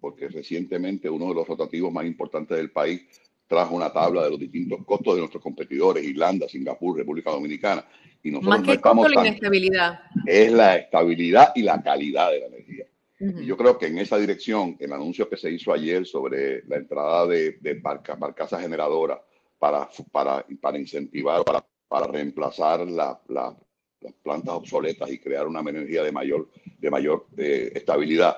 porque 0.00 0.28
recientemente 0.28 1.08
uno 1.08 1.28
de 1.28 1.34
los 1.34 1.46
rotativos 1.46 1.92
más 1.92 2.04
importantes 2.06 2.56
del 2.56 2.70
país 2.70 3.02
trajo 3.48 3.74
una 3.74 3.92
tabla 3.92 4.22
de 4.24 4.30
los 4.30 4.38
distintos 4.38 4.84
costos 4.84 5.14
de 5.14 5.20
nuestros 5.20 5.42
competidores, 5.42 6.04
Irlanda, 6.04 6.48
Singapur, 6.48 6.96
República 6.98 7.30
Dominicana. 7.30 7.84
Y 8.22 8.30
nosotros 8.30 8.48
Más 8.50 8.58
no 8.60 8.64
que 8.66 8.70
el 8.72 8.76
estamos 8.76 9.06
costo, 9.06 9.20
la 9.20 9.26
inestabilidad. 9.28 10.00
es 10.26 10.52
la 10.52 10.76
estabilidad 10.76 11.52
y 11.54 11.62
la 11.62 11.82
calidad 11.82 12.30
de 12.30 12.40
la 12.40 12.46
energía. 12.46 12.84
Y 13.20 13.46
yo 13.46 13.56
creo 13.56 13.76
que 13.78 13.86
en 13.86 13.98
esa 13.98 14.16
dirección, 14.18 14.76
el 14.78 14.92
anuncio 14.92 15.28
que 15.28 15.36
se 15.36 15.50
hizo 15.50 15.72
ayer 15.72 16.06
sobre 16.06 16.62
la 16.68 16.76
entrada 16.76 17.26
de, 17.26 17.52
de 17.60 17.74
barca- 17.74 18.14
barcazas 18.14 18.60
generadoras 18.60 19.18
para, 19.58 19.88
para, 20.12 20.44
para 20.60 20.78
incentivar, 20.78 21.42
para, 21.44 21.64
para 21.88 22.06
reemplazar 22.06 22.86
la- 22.86 23.20
la- 23.28 23.56
las 24.00 24.12
plantas 24.22 24.54
obsoletas 24.54 25.10
y 25.10 25.18
crear 25.18 25.48
una 25.48 25.58
energía 25.58 26.04
de 26.04 26.12
mayor, 26.12 26.48
de 26.78 26.90
mayor 26.90 27.26
eh, 27.36 27.72
estabilidad, 27.74 28.36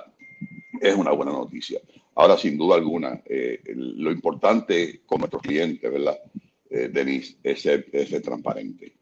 es 0.81 0.95
una 0.95 1.11
buena 1.11 1.33
noticia. 1.33 1.79
Ahora, 2.15 2.37
sin 2.37 2.59
duda 2.59 2.77
alguna, 2.77 3.23
eh, 3.25 3.63
lo 3.75 4.11
importante 4.11 5.03
con 5.07 5.21
nuestros 5.21 5.43
clientes, 5.43 5.91
¿verdad, 5.91 6.19
eh, 6.69 6.89
Denise, 6.93 7.37
es 7.43 7.63
ser, 7.63 7.87
transparente. 8.23 8.93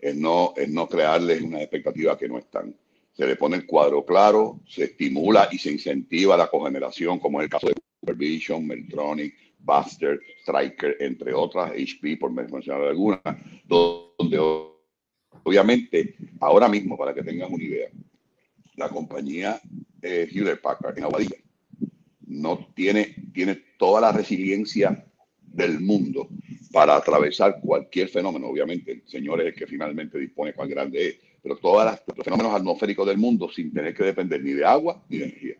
Es 0.00 0.16
no, 0.16 0.52
es 0.56 0.68
no 0.68 0.88
crearles 0.88 1.42
una 1.42 1.60
expectativa 1.60 2.18
que 2.18 2.28
no 2.28 2.38
están. 2.38 2.74
Se 3.12 3.26
le 3.26 3.36
pone 3.36 3.56
el 3.56 3.66
cuadro 3.66 4.04
claro, 4.04 4.60
se 4.66 4.84
estimula 4.84 5.48
y 5.50 5.58
se 5.58 5.72
incentiva 5.72 6.36
la 6.36 6.48
cogeneración, 6.48 7.18
como 7.18 7.40
es 7.40 7.44
el 7.44 7.50
caso 7.50 7.68
de 7.68 7.74
Supervision, 8.00 8.66
Meltronic, 8.66 9.34
Buster, 9.58 10.20
Striker, 10.42 10.96
entre 11.00 11.34
otras, 11.34 11.72
HP, 11.72 12.16
por 12.16 12.30
mencionar 12.30 12.82
algunas, 12.82 13.20
donde 13.64 14.38
obviamente, 15.42 16.16
ahora 16.40 16.68
mismo, 16.68 16.96
para 16.96 17.14
que 17.14 17.22
tengas 17.22 17.50
una 17.50 17.64
idea, 17.64 17.88
la 18.76 18.88
compañía 18.88 19.60
eh, 20.02 20.28
Hewlett 20.30 20.60
Packard 20.60 20.96
en 20.98 21.04
Aguadilla 21.04 21.36
no 22.28 22.68
tiene, 22.74 23.16
tiene 23.32 23.56
toda 23.78 24.00
la 24.00 24.12
resiliencia 24.12 25.04
del 25.40 25.80
mundo 25.80 26.28
para 26.72 26.96
atravesar 26.96 27.60
cualquier 27.60 28.08
fenómeno. 28.08 28.48
Obviamente, 28.48 28.92
el 28.92 29.02
señor 29.06 29.40
es 29.40 29.48
el 29.48 29.54
que 29.54 29.66
finalmente 29.66 30.18
dispone 30.18 30.52
cuán 30.52 30.68
grande 30.68 31.08
es, 31.08 31.16
pero 31.42 31.56
todos 31.56 31.98
los 32.14 32.24
fenómenos 32.24 32.54
atmosféricos 32.54 33.06
del 33.06 33.18
mundo 33.18 33.50
sin 33.50 33.72
tener 33.72 33.94
que 33.94 34.04
depender 34.04 34.42
ni 34.42 34.52
de 34.52 34.64
agua 34.64 35.02
ni 35.08 35.18
de 35.18 35.24
energía. 35.24 35.56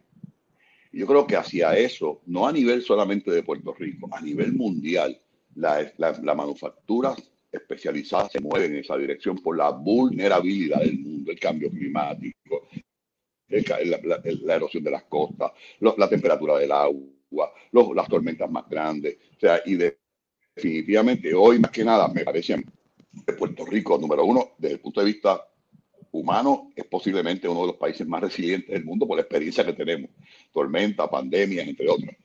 Y 0.92 0.98
yo 0.98 1.06
creo 1.06 1.26
que 1.26 1.36
hacia 1.36 1.76
eso, 1.76 2.22
no 2.26 2.46
a 2.46 2.52
nivel 2.52 2.82
solamente 2.82 3.30
de 3.30 3.42
Puerto 3.42 3.74
Rico, 3.74 4.08
a 4.12 4.20
nivel 4.20 4.52
mundial, 4.52 5.18
la, 5.54 5.90
la, 5.96 6.34
manufactura 6.34 7.14
especializada 7.50 8.28
se 8.28 8.40
mueve 8.40 8.66
en 8.66 8.76
esa 8.76 8.96
dirección 8.96 9.36
por 9.38 9.56
la 9.56 9.70
vulnerabilidad 9.70 10.80
del 10.80 10.98
mundo, 10.98 11.32
el 11.32 11.40
cambio 11.40 11.70
climático, 11.70 12.68
la, 13.48 13.98
la- 14.02 14.22
la 14.42 14.54
erosión 14.54 14.84
de 14.84 14.90
las 14.90 15.04
costas, 15.04 15.52
los- 15.80 15.96
la 15.98 16.08
temperatura 16.08 16.56
del 16.58 16.72
agua, 16.72 17.52
las 17.94 18.08
tormentas 18.08 18.50
más 18.50 18.68
grandes. 18.68 19.16
O 19.36 19.40
sea, 19.40 19.60
y 19.64 19.74
de- 19.76 19.98
definitivamente 20.54 21.32
hoy 21.34 21.58
más 21.58 21.70
que 21.70 21.84
nada 21.84 22.08
me 22.08 22.24
parece 22.24 22.56
que 23.26 23.32
Puerto 23.34 23.64
Rico, 23.64 23.98
número 23.98 24.24
uno, 24.24 24.50
desde 24.58 24.74
el 24.74 24.80
punto 24.80 25.00
de 25.00 25.06
vista 25.06 25.44
humano, 26.12 26.70
es 26.74 26.84
posiblemente 26.86 27.48
uno 27.48 27.60
de 27.62 27.66
los 27.68 27.76
países 27.76 28.06
más 28.06 28.20
resilientes 28.22 28.70
del 28.70 28.84
mundo 28.84 29.06
por 29.06 29.16
la 29.16 29.22
experiencia 29.22 29.64
que 29.64 29.72
tenemos. 29.72 30.10
Tormenta, 30.52 31.08
pandemias, 31.08 31.66
entre 31.66 31.88
otras. 31.88 32.16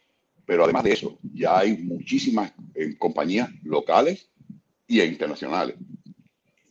Pero 0.45 0.63
además 0.65 0.83
de 0.83 0.93
eso, 0.93 1.17
ya 1.33 1.59
hay 1.59 1.77
muchísimas 1.77 2.53
eh, 2.75 2.97
compañías 2.97 3.49
locales 3.63 4.29
y 4.87 5.01
internacionales 5.01 5.75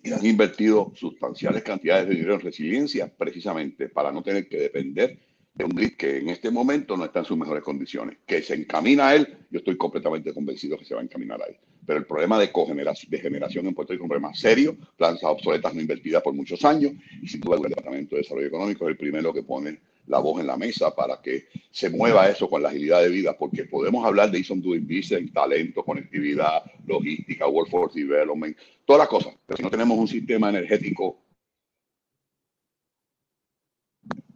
y 0.03 0.13
han 0.13 0.27
invertido 0.27 0.93
sustanciales 0.97 1.63
cantidades 1.63 2.09
de 2.09 2.15
dinero 2.15 2.35
en 2.35 2.41
resiliencia 2.41 3.13
precisamente 3.17 3.89
para 3.89 4.11
no 4.11 4.23
tener 4.23 4.49
que 4.49 4.59
depender 4.59 5.19
de 5.55 5.65
un 5.65 5.71
grid 5.71 5.97
que 5.97 6.19
en 6.19 6.31
este 6.31 6.51
momento 6.51 6.97
no 6.97 7.05
está 7.05 7.21
en 7.21 7.25
sus 7.27 7.37
mejores 7.37 7.63
condiciones. 7.63 8.19
Que 8.27 8.43
se 8.43 8.55
encamina 8.55 9.09
a 9.09 9.17
él, 9.17 9.37
yo 9.51 9.59
estoy 9.59 9.77
completamente 9.77 10.33
convencido 10.33 10.79
que 10.79 10.85
se 10.85 10.95
va 10.95 11.01
a 11.01 11.05
encaminar 11.05 11.41
a 11.43 11.47
él. 11.47 11.57
Pero 11.85 11.99
el 11.99 12.07
problema 12.07 12.39
de 12.39 12.51
cogeneración, 12.51 13.11
de 13.11 13.19
generación 13.19 13.67
en 13.67 13.75
Puerto 13.75 13.93
Rico 13.93 14.03
es 14.03 14.07
un 14.07 14.09
problema 14.09 14.35
serio, 14.35 14.77
plantas 14.97 15.25
obsoletas 15.25 15.75
no 15.75 15.81
invertidas 15.81 16.23
por 16.23 16.33
muchos 16.33 16.65
años, 16.65 16.93
y 17.21 17.29
sin 17.29 17.41
duda 17.41 17.57
el 17.57 17.63
Departamento 17.63 18.17
de 18.17 18.23
Desarrollo 18.23 18.47
Económico 18.47 18.85
es 18.85 18.93
el 18.93 18.97
primero 18.97 19.33
que 19.33 19.43
pone 19.43 19.79
la 20.07 20.19
voz 20.19 20.41
en 20.41 20.47
la 20.47 20.57
mesa 20.57 20.95
para 20.95 21.21
que 21.21 21.47
se 21.71 21.89
mueva 21.91 22.29
eso 22.29 22.49
con 22.49 22.63
la 22.63 22.69
agilidad 22.69 23.03
de 23.03 23.09
vida, 23.09 23.37
porque 23.37 23.65
podemos 23.65 24.05
hablar 24.05 24.31
de 24.31 24.39
Ease 24.39 24.53
on 24.53 24.61
Doing 24.61 24.87
Business, 24.87 25.33
talento, 25.33 25.85
conectividad, 25.85 26.63
logística, 26.87 27.47
workforce 27.47 28.01
development, 28.01 28.57
todas 28.85 29.01
las 29.01 29.09
cosas, 29.09 29.35
pero 29.47 29.57
si 29.57 29.63
no 29.63 29.71
tenemos 29.71 29.99
un 29.99 30.09
sistema 30.09 30.51
energético 30.51 31.23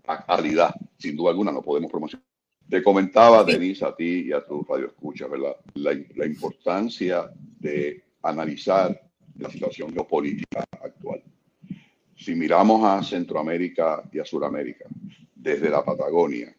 a 0.07 0.25
calidad, 0.25 0.75
sin 0.99 1.17
duda 1.17 1.31
alguna 1.31 1.53
no 1.53 1.63
podemos 1.63 1.91
promocionar. 1.91 2.25
Te 2.69 2.83
comentaba. 2.83 3.45
Denise, 3.45 3.85
a 3.85 3.95
ti 3.95 4.27
y 4.27 4.33
a 4.33 4.45
tu 4.45 4.65
radio 4.65 4.87
escucha, 4.87 5.29
¿verdad? 5.29 5.57
La, 5.75 5.93
la 6.15 6.27
importancia 6.27 7.31
de 7.61 8.03
analizar 8.23 9.01
la 9.39 9.51
situación 9.51 9.93
geopolítica 9.93 10.65
actual. 10.83 11.23
Si 12.17 12.35
miramos 12.35 12.83
a 12.85 13.03
Centroamérica 13.03 14.03
y 14.13 14.19
a 14.19 14.25
Sudamérica, 14.25 14.87
desde 15.37 15.71
la 15.71 15.85
Patagonia 15.85 16.55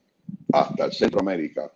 hasta 0.54 0.86
el 0.86 0.94
Centroamérica, 0.94 1.72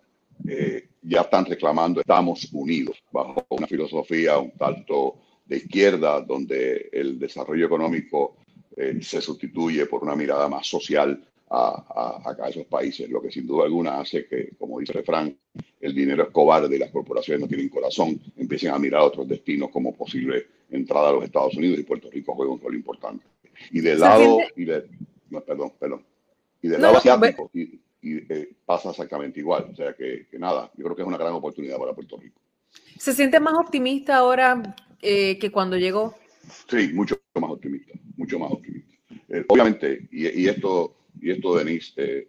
eh, 0.47 0.89
ya 1.01 1.21
están 1.21 1.45
reclamando, 1.45 2.01
estamos 2.01 2.47
unidos, 2.53 3.03
bajo 3.11 3.45
una 3.49 3.67
filosofía 3.67 4.37
un 4.37 4.51
tanto 4.51 5.15
de 5.45 5.57
izquierda, 5.57 6.21
donde 6.21 6.89
el 6.93 7.19
desarrollo 7.19 7.65
económico 7.65 8.37
eh, 8.77 8.99
se 9.01 9.21
sustituye 9.21 9.85
por 9.87 10.03
una 10.03 10.15
mirada 10.15 10.47
más 10.47 10.67
social 10.67 11.21
a, 11.49 12.21
a, 12.23 12.45
a, 12.45 12.49
esos 12.49 12.65
países, 12.65 13.09
lo 13.09 13.21
que 13.21 13.29
sin 13.29 13.45
duda 13.45 13.65
alguna 13.65 13.99
hace 13.99 14.25
que, 14.25 14.51
como 14.57 14.79
dice 14.79 14.93
el 14.93 14.99
refrán, 14.99 15.37
el 15.81 15.93
dinero 15.93 16.23
es 16.23 16.29
cobarde 16.29 16.73
y 16.73 16.79
las 16.79 16.91
corporaciones 16.91 17.41
no 17.41 17.47
tienen 17.47 17.67
corazón, 17.67 18.21
empiecen 18.37 18.71
a 18.71 18.79
mirar 18.79 19.01
otros 19.01 19.27
destinos 19.27 19.69
como 19.69 19.93
posible 19.93 20.45
entrada 20.69 21.09
a 21.09 21.13
los 21.13 21.25
Estados 21.25 21.55
Unidos 21.57 21.79
y 21.79 21.83
Puerto 21.83 22.09
Rico 22.09 22.33
juega 22.35 22.53
un 22.53 22.61
rol 22.61 22.75
importante. 22.75 23.25
Y 23.71 23.81
del 23.81 23.99
lado, 23.99 24.37
y 24.55 24.63
de, 24.63 24.87
no, 25.29 25.41
perdón, 25.41 25.73
perdón, 25.77 26.05
y 26.61 26.67
del 26.67 26.79
no, 26.79 26.87
lado 26.87 26.97
asiático 26.97 27.49
y, 27.53 27.79
y 28.01 28.17
eh, 28.29 28.53
pasa 28.65 28.91
exactamente 28.91 29.39
igual. 29.39 29.69
O 29.71 29.75
sea 29.75 29.93
que, 29.93 30.27
que, 30.29 30.39
nada, 30.39 30.71
yo 30.75 30.85
creo 30.85 30.95
que 30.95 31.01
es 31.01 31.07
una 31.07 31.17
gran 31.17 31.33
oportunidad 31.33 31.77
para 31.77 31.93
Puerto 31.93 32.17
Rico. 32.17 32.41
¿Se 32.97 33.13
siente 33.13 33.39
más 33.39 33.53
optimista 33.55 34.17
ahora 34.17 34.75
eh, 35.01 35.37
que 35.39 35.51
cuando 35.51 35.77
llegó? 35.77 36.15
Sí, 36.69 36.91
mucho 36.93 37.19
más 37.39 37.51
optimista, 37.51 37.93
mucho 38.17 38.39
más 38.39 38.51
optimista. 38.51 38.93
Eh, 39.29 39.45
obviamente, 39.47 40.07
y, 40.11 40.41
y, 40.41 40.47
esto, 40.47 40.95
y 41.19 41.31
esto, 41.31 41.55
Denise, 41.55 41.93
eh, 41.97 42.27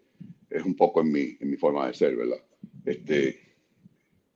es 0.48 0.64
un 0.64 0.74
poco 0.74 1.00
en 1.00 1.12
mi, 1.12 1.36
en 1.40 1.50
mi 1.50 1.56
forma 1.56 1.86
de 1.86 1.94
ser, 1.94 2.16
¿verdad? 2.16 2.38
Este, 2.84 3.40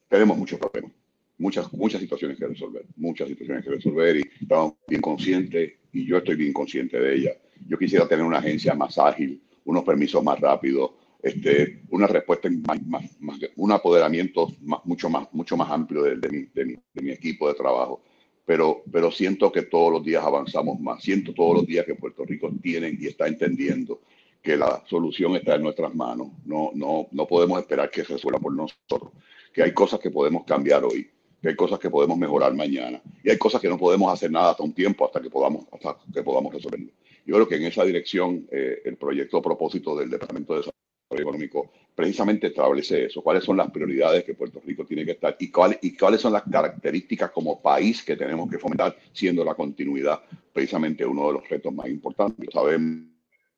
tenemos 0.08 0.36
muchos 0.36 0.58
problemas, 0.58 0.92
muchas, 1.38 1.72
muchas 1.72 2.00
situaciones 2.00 2.38
que 2.38 2.46
resolver, 2.46 2.84
muchas 2.96 3.28
situaciones 3.28 3.64
que 3.64 3.70
resolver 3.70 4.16
y 4.16 4.30
estamos 4.40 4.74
bien 4.88 5.00
conscientes 5.00 5.74
y 5.92 6.06
yo 6.06 6.18
estoy 6.18 6.36
bien 6.36 6.52
consciente 6.52 6.98
de 6.98 7.14
ellas. 7.14 7.36
Yo 7.66 7.78
quisiera 7.78 8.06
tener 8.08 8.24
una 8.24 8.38
agencia 8.38 8.74
más 8.74 8.98
ágil, 8.98 9.42
unos 9.66 9.84
permisos 9.84 10.22
más 10.22 10.40
rápidos, 10.40 10.92
este, 11.22 11.82
una 11.90 12.06
respuesta 12.06 12.48
más, 12.66 12.82
más, 12.86 13.20
más, 13.20 13.38
un 13.56 13.72
apoderamiento 13.72 14.48
más, 14.62 14.80
mucho 14.84 15.10
más 15.10 15.28
mucho 15.32 15.56
más 15.56 15.70
amplio 15.70 16.02
de, 16.02 16.16
de, 16.16 16.28
mi, 16.28 16.42
de, 16.54 16.64
mi, 16.64 16.74
de, 16.94 17.02
mi, 17.02 17.10
equipo 17.10 17.48
de 17.48 17.54
trabajo. 17.54 18.00
Pero 18.44 18.82
pero 18.90 19.10
siento 19.10 19.50
que 19.50 19.62
todos 19.62 19.92
los 19.92 20.04
días 20.04 20.24
avanzamos 20.24 20.78
más. 20.80 21.02
Siento 21.02 21.34
todos 21.34 21.56
los 21.56 21.66
días 21.66 21.84
que 21.84 21.96
Puerto 21.96 22.24
Rico 22.24 22.50
tiene 22.62 22.96
y 22.98 23.06
está 23.06 23.26
entendiendo 23.26 24.00
que 24.40 24.56
la 24.56 24.84
solución 24.86 25.34
está 25.34 25.56
en 25.56 25.62
nuestras 25.62 25.92
manos. 25.94 26.28
No 26.44 26.70
no 26.74 27.08
no 27.10 27.26
podemos 27.26 27.58
esperar 27.58 27.90
que 27.90 28.04
se 28.04 28.12
resuelva 28.12 28.38
por 28.38 28.54
nosotros 28.54 29.12
que 29.52 29.62
hay 29.62 29.72
cosas 29.72 29.98
que 29.98 30.10
podemos 30.10 30.44
cambiar 30.44 30.84
hoy 30.84 31.10
que 31.42 31.48
hay 31.48 31.56
cosas 31.56 31.78
que 31.78 31.90
podemos 31.90 32.16
mejorar 32.18 32.54
mañana 32.54 33.00
y 33.22 33.30
hay 33.30 33.38
cosas 33.38 33.60
que 33.60 33.68
no 33.68 33.78
podemos 33.78 34.12
hacer 34.12 34.30
nada 34.30 34.50
hasta 34.50 34.62
un 34.62 34.72
tiempo 34.72 35.04
hasta 35.04 35.20
que 35.20 35.30
podamos 35.30 35.66
hasta 35.72 35.96
que 36.12 36.22
podamos 36.22 36.52
resolverlo 36.52 36.92
yo 37.26 37.34
creo 37.34 37.48
que 37.48 37.56
en 37.56 37.64
esa 37.64 37.84
dirección 37.84 38.46
eh, 38.50 38.82
el 38.84 38.96
proyecto 38.96 39.42
propósito 39.42 39.96
del 39.96 40.08
Departamento 40.08 40.54
de 40.54 40.60
Desarrollo 40.60 40.76
económico 41.10 41.72
precisamente 41.94 42.48
establece 42.48 43.06
eso, 43.06 43.22
cuáles 43.22 43.42
son 43.42 43.56
las 43.56 43.70
prioridades 43.70 44.24
que 44.24 44.34
Puerto 44.34 44.60
Rico 44.64 44.84
tiene 44.84 45.04
que 45.04 45.12
estar 45.12 45.36
y, 45.38 45.50
cuál, 45.50 45.78
y 45.82 45.96
cuáles 45.96 46.20
son 46.20 46.32
las 46.32 46.42
características 46.42 47.30
como 47.30 47.60
país 47.60 48.02
que 48.02 48.16
tenemos 48.16 48.50
que 48.50 48.58
fomentar, 48.58 48.96
siendo 49.12 49.44
la 49.44 49.54
continuidad 49.54 50.22
precisamente 50.52 51.04
uno 51.04 51.26
de 51.28 51.32
los 51.34 51.48
retos 51.48 51.72
más 51.74 51.88
importantes. 51.88 52.48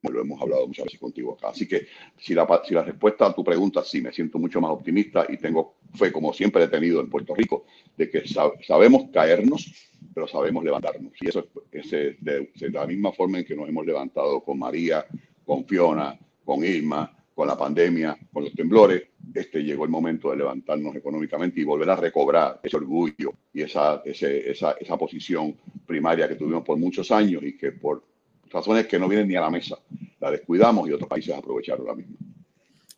Lo 0.03 0.21
hemos 0.21 0.41
hablado 0.41 0.67
muchas 0.67 0.85
veces 0.85 1.01
contigo 1.01 1.35
acá. 1.35 1.49
Así 1.49 1.67
que 1.67 1.87
si 2.17 2.35
la, 2.35 2.47
si 2.67 2.75
la 2.75 2.85
respuesta 2.85 3.27
a 3.27 3.35
tu 3.35 3.43
pregunta, 3.43 3.83
sí, 3.85 4.01
me 4.01 4.13
siento 4.13 4.39
mucho 4.39 4.61
más 4.61 4.71
optimista 4.71 5.27
y 5.29 5.37
tengo 5.37 5.77
fe, 5.95 6.13
como 6.13 6.33
siempre 6.33 6.65
he 6.65 6.69
tenido 6.69 7.01
en 7.01 7.11
Puerto 7.11 7.35
Rico, 7.35 7.65
de 7.97 8.09
que 8.11 8.27
sab 8.27 8.53
sabemos 8.65 9.11
caernos, 9.13 9.91
pero 10.15 10.29
sabemos 10.29 10.65
levantarnos. 10.65 11.13
Y 11.21 11.29
eso 11.29 11.49
es, 11.73 11.93
es 11.93 12.21
de, 12.21 12.51
de 12.55 12.71
la 12.71 12.87
misma 12.87 13.13
forma 13.13 13.39
en 13.39 13.45
que 13.45 13.57
nos 13.57 13.69
hemos 13.69 13.85
levantado 13.85 14.41
con 14.43 14.59
María, 14.59 15.05
con 15.45 15.67
Fiona, 15.67 16.19
con 16.45 16.65
Irma, 16.65 17.15
con 17.35 17.47
la 17.47 17.57
pandemia, 17.57 18.19
con 18.33 18.45
los 18.45 18.53
temblores, 18.53 19.03
este 19.35 19.63
llegó 19.63 19.85
el 19.85 19.91
momento 19.91 20.31
de 20.31 20.39
levantarnos 20.39 20.97
económicamente 20.97 21.61
y 21.61 21.65
volver 21.65 21.91
a 21.91 21.97
recobrar 21.97 22.61
ese 22.63 22.77
orgullo 22.77 23.33
y 23.53 23.63
esa, 23.63 24.03
ese, 24.05 24.51
esa, 24.51 24.73
esa 24.73 24.97
posición 24.97 25.57
primaria 25.87 26.29
que 26.29 26.35
tuvimos 26.35 26.65
por 26.65 26.79
muchos 26.79 27.11
años 27.11 27.43
y 27.45 27.57
que 27.57 27.73
por 27.73 28.03
razones 28.51 28.87
que 28.87 28.99
no 28.99 29.09
vienen 29.09 29.29
ni 29.29 29.37
a 29.37 29.41
la 29.41 29.51
mesa, 29.51 29.79
la 30.21 30.31
descuidamos 30.31 30.89
y 30.89 30.93
otros 30.93 31.09
países 31.09 31.35
aprovecharon 31.35 31.87
la 31.87 31.95
misma. 31.95 32.17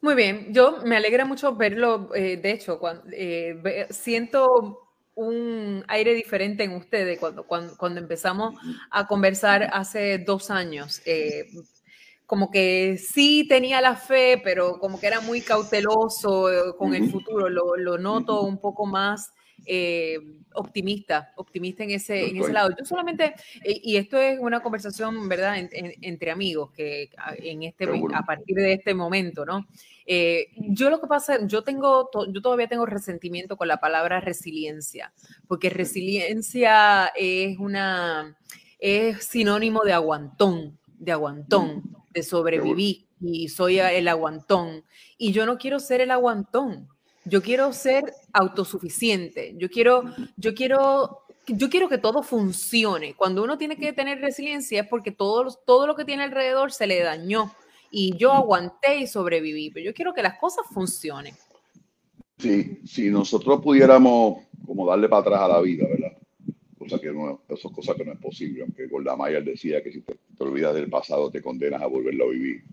Muy 0.01 0.15
bien, 0.15 0.53
yo 0.53 0.79
me 0.85 0.97
alegra 0.97 1.25
mucho 1.25 1.55
verlo, 1.55 2.15
eh, 2.15 2.39
de 2.39 2.51
hecho, 2.53 2.79
cuando, 2.79 3.05
eh, 3.13 3.87
siento 3.91 4.87
un 5.15 5.85
aire 5.89 6.15
diferente 6.15 6.65
en 6.65 6.73
ustedes 6.73 7.19
cuando, 7.19 7.45
cuando, 7.45 7.77
cuando 7.77 8.01
empezamos 8.01 8.55
a 8.91 9.07
conversar 9.07 9.69
hace 9.73 10.19
dos 10.19 10.51
años. 10.51 11.03
Eh, 11.05 11.51
como 12.25 12.51
que 12.51 12.97
sí 12.97 13.45
tenía 13.49 13.81
la 13.81 13.97
fe, 13.97 14.41
pero 14.43 14.79
como 14.79 15.01
que 15.01 15.09
era 15.09 15.21
muy 15.21 15.41
cauteloso 15.41 16.51
eh, 16.51 16.77
con 16.79 16.95
el 16.95 17.11
futuro. 17.11 17.49
Lo, 17.49 17.77
lo 17.77 17.99
noto 17.99 18.43
un 18.43 18.59
poco 18.59 18.87
más 18.87 19.33
eh, 19.67 20.19
optimista, 20.55 21.33
optimista 21.37 21.85
en 21.85 21.93
ese, 21.93 22.29
en 22.29 22.37
ese 22.37 22.53
lado. 22.53 22.71
Yo 22.79 22.85
solamente, 22.85 23.35
eh, 23.65 23.81
y 23.83 23.97
esto 23.97 24.19
es 24.19 24.39
una 24.39 24.61
conversación, 24.61 25.29
¿verdad?, 25.29 25.59
en, 25.59 25.69
en, 25.73 25.93
entre 26.03 26.31
amigos, 26.31 26.73
que 26.73 27.11
en 27.39 27.63
este, 27.63 27.87
a 28.15 28.23
partir 28.25 28.57
de 28.57 28.73
este 28.73 28.95
momento, 28.95 29.45
¿no? 29.45 29.67
Eh, 30.07 30.49
yo 30.57 30.91
lo 30.91 31.01
que 31.01 31.07
pasa, 31.07 31.47
yo 31.47 31.63
tengo, 31.63 32.11
yo 32.33 32.43
todavía 32.43 32.67
tengo 32.67 32.85
resentimiento 32.85 33.57
con 33.57 33.69
la 33.69 33.79
palabra 33.79 34.21
resiliencia, 34.21 35.13
porque 35.47 35.71
resiliencia 35.71 37.13
es 37.15 37.59
una, 37.59 38.37
es 38.79 39.25
sinónimo 39.25 39.83
de 39.85 39.93
aguantón, 39.93 40.79
de 40.99 41.13
aguantón 41.13 41.97
de 42.11 42.23
sobrevivir 42.25 43.07
y 43.21 43.49
soy 43.49 43.79
el 43.79 44.09
aguantón. 44.09 44.85
Y 45.17 45.33
yo 45.33 45.47
no 45.47 45.59
quiero 45.59 45.79
ser 45.79 46.01
el 46.01 46.11
aguantón. 46.11 46.89
Yo 47.25 47.43
quiero 47.43 47.73
ser 47.73 48.13
autosuficiente. 48.33 49.55
Yo 49.57 49.69
quiero, 49.69 50.05
yo 50.37 50.55
quiero, 50.55 51.21
yo 51.47 51.69
quiero 51.69 51.89
que 51.89 51.99
todo 51.99 52.23
funcione. 52.23 53.15
Cuando 53.15 53.43
uno 53.43 53.59
tiene 53.59 53.77
que 53.77 53.93
tener 53.93 54.21
resiliencia 54.21 54.83
es 54.83 54.89
porque 54.89 55.13
todo, 55.13 55.53
todo 55.67 55.87
lo 55.87 55.97
que 55.97 56.05
tiene 56.05 56.23
alrededor 56.23 56.73
se 56.73 56.87
le 56.87 57.03
dañó. 57.03 57.53
Y 57.91 58.17
yo 58.17 58.33
aguanté 58.33 58.99
y 59.01 59.07
sobreviví. 59.07 59.71
Pero 59.71 59.87
yo 59.87 59.95
quiero 59.95 60.15
que 60.15 60.23
las 60.23 60.39
cosas 60.39 60.65
funcionen. 60.73 61.35
Sí, 62.39 62.81
si 62.87 63.11
nosotros 63.11 63.61
pudiéramos 63.61 64.45
como 64.67 64.87
darle 64.87 65.09
para 65.09 65.21
atrás 65.21 65.41
a 65.43 65.49
la 65.49 65.61
vida, 65.61 65.87
¿verdad? 65.87 66.17
cosa 66.81 66.99
que 66.99 67.13
no, 67.13 67.43
eso 67.49 67.69
es 67.69 67.75
cosa 67.75 67.95
que 67.95 68.05
no 68.05 68.13
es 68.13 68.19
posible, 68.19 68.63
aunque 68.63 68.87
Golda 68.87 69.15
Meir 69.15 69.45
decía 69.45 69.83
que 69.83 69.93
si 69.93 70.01
te, 70.01 70.17
olvidas 70.39 70.75
del 70.75 70.89
pasado 70.89 71.31
te 71.31 71.43
condenas 71.43 71.83
a 71.83 71.87
volverlo 71.87 72.25
a 72.25 72.31
vivir. 72.31 72.65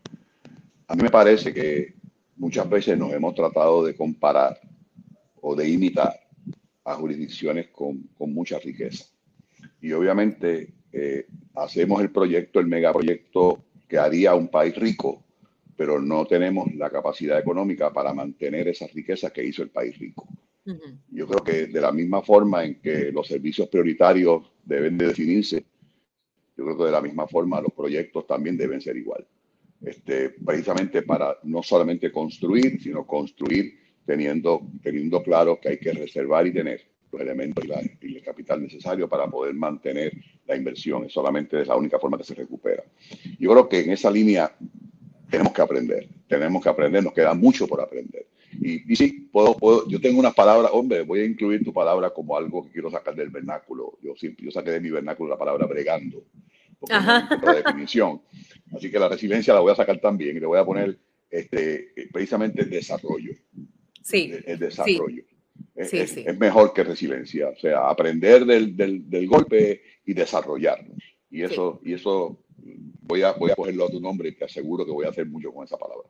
A 0.88 0.96
mí 0.96 1.04
me 1.04 1.10
parece 1.10 1.54
que 1.54 1.94
muchas 2.38 2.70
veces 2.70 2.98
nos 2.98 3.12
hemos 3.14 3.36
tratado 3.36 3.84
de 3.86 3.96
comparar 3.96 4.60
o 5.42 5.56
de 5.56 5.70
imitar 5.70 6.14
a 6.84 6.96
jurisdicciones 6.96 7.68
con, 7.68 8.04
con 8.18 8.34
mucha 8.34 8.60
riqueza. 8.60 9.06
Y 9.82 9.92
obviamente 9.92 10.74
eh, 10.92 11.28
hacemos 11.56 12.02
el 12.02 12.12
proyecto, 12.12 12.60
el 12.60 12.68
megaproyecto 12.68 13.64
que 13.88 13.98
haría 13.98 14.36
un 14.36 14.48
país 14.48 14.76
rico, 14.76 15.24
pero 15.76 16.02
no 16.02 16.26
tenemos 16.26 16.74
la 16.74 16.90
capacidad 16.90 17.40
económica 17.40 17.92
para 17.92 18.14
mantener 18.14 18.68
esa 18.68 18.88
riqueza 18.88 19.30
que 19.30 19.44
hizo 19.44 19.64
el 19.64 19.70
país 19.70 19.98
rico. 19.98 20.28
Yo 21.10 21.28
creo 21.28 21.44
que 21.44 21.68
de 21.68 21.80
la 21.80 21.94
misma 21.94 22.22
forma 22.22 22.66
en 22.66 22.82
que 22.82 23.10
los 23.14 23.28
servicios 23.28 23.70
prioritarios 23.70 24.52
deben 24.66 24.98
de 24.98 25.08
definirse, 25.08 25.64
yo 26.58 26.66
creo 26.66 26.78
que 26.78 26.84
de 26.86 26.92
la 26.92 27.02
misma 27.02 27.26
forma 27.28 27.62
los 27.62 27.72
proyectos 27.72 28.28
también 28.28 28.58
deben 28.58 28.82
ser 28.82 28.98
igual. 28.98 29.26
Este, 29.84 30.32
precisamente 30.32 31.04
para 31.04 31.38
no 31.44 31.62
solamente 31.62 32.12
construir, 32.12 32.82
sino 32.82 33.06
construir 33.06 33.78
teniendo, 34.06 34.62
teniendo 34.82 35.22
claro 35.22 35.60
que 35.60 35.70
hay 35.70 35.78
que 35.78 35.92
reservar 35.94 36.48
y 36.48 36.54
tener 36.54 36.82
los 37.12 37.22
elementos 37.22 37.64
y, 37.64 37.68
la, 37.68 37.82
y 38.02 38.16
el 38.16 38.24
capital 38.24 38.62
necesario 38.62 39.08
para 39.08 39.28
poder 39.28 39.54
mantener 39.54 40.14
la 40.48 40.56
inversión. 40.56 41.06
Es 41.06 41.14
solamente 41.14 41.62
es 41.62 41.68
la 41.68 41.76
única 41.76 42.00
forma 42.00 42.18
que 42.18 42.24
se 42.24 42.34
recupera. 42.34 42.84
Yo 43.38 43.52
creo 43.52 43.70
que 43.70 43.82
en 43.82 43.92
esa 43.92 44.10
línea 44.10 44.52
tenemos 45.30 45.54
que 45.54 45.62
aprender, 45.62 46.08
tenemos 46.28 46.64
que 46.64 46.70
aprender, 46.70 47.04
nos 47.04 47.14
queda 47.14 47.34
mucho 47.34 47.68
por 47.68 47.82
aprender. 47.82 48.28
Y, 48.60 48.92
y 48.92 48.96
sí, 48.96 49.30
puedo, 49.32 49.56
puedo, 49.56 49.88
yo 49.88 50.00
tengo 50.00 50.20
unas 50.20 50.34
palabras, 50.34 50.72
hombre, 50.74 51.02
voy 51.04 51.20
a 51.20 51.26
incluir 51.26 51.64
tu 51.64 51.74
palabra 51.74 52.10
como 52.10 52.36
algo 52.36 52.66
que 52.66 52.72
quiero 52.72 52.90
sacar 52.90 53.14
del 53.14 53.30
vernáculo. 53.30 53.98
Yo, 54.02 54.14
yo 54.16 54.52
saqué 54.52 54.72
de 54.72 54.82
mi 54.82 54.90
vernáculo 54.90 55.30
la 55.30 55.38
palabra 55.38 55.66
bregando, 55.66 56.24
porque 56.80 56.96
Ajá. 56.96 57.30
es 57.30 57.44
la 57.44 57.54
definición. 57.54 58.22
Así 58.76 58.92
que 58.92 59.00
la 59.00 59.10
resiliencia 59.10 59.54
la 59.54 59.60
voy 59.62 59.72
a 59.72 59.76
sacar 59.76 60.00
también 60.00 60.38
y 60.38 60.40
le 60.40 60.46
voy 60.46 60.60
a 60.60 60.66
poner 60.66 60.98
este, 61.30 61.94
precisamente 62.12 62.66
desarrollo. 62.66 63.34
Sí. 64.02 64.32
El, 64.34 64.44
el 64.46 64.60
desarrollo. 64.60 65.24
Sí. 65.24 65.34
Es, 65.76 65.90
Sí, 65.90 65.98
es, 66.00 66.12
sí. 66.12 66.24
es, 66.26 66.38
mejor 66.40 66.74
que 66.74 66.84
resiliencia, 66.84 67.50
o 67.50 67.56
sea, 67.56 67.88
aprender 67.88 68.46
del, 68.46 68.76
del, 68.76 69.08
del 69.08 69.28
golpe 69.28 69.82
y 70.06 70.14
desarrollarnos. 70.14 70.98
Y 71.30 71.44
eso, 71.44 71.80
sí. 71.84 71.92
y 71.92 71.94
eso 71.94 72.44
voy, 73.02 73.22
a, 73.22 73.34
voy 73.34 73.52
a 73.52 73.56
cogerlo 73.56 73.86
a 73.86 73.90
tu 73.90 74.00
nombre 74.00 74.30
y 74.30 74.32
te 74.34 74.46
aseguro 74.46 74.86
que 74.86 74.92
voy 74.92 75.06
a 75.06 75.10
hacer 75.10 75.28
mucho 75.28 75.52
con 75.52 75.66
esa 75.66 75.78
palabra. 75.78 76.10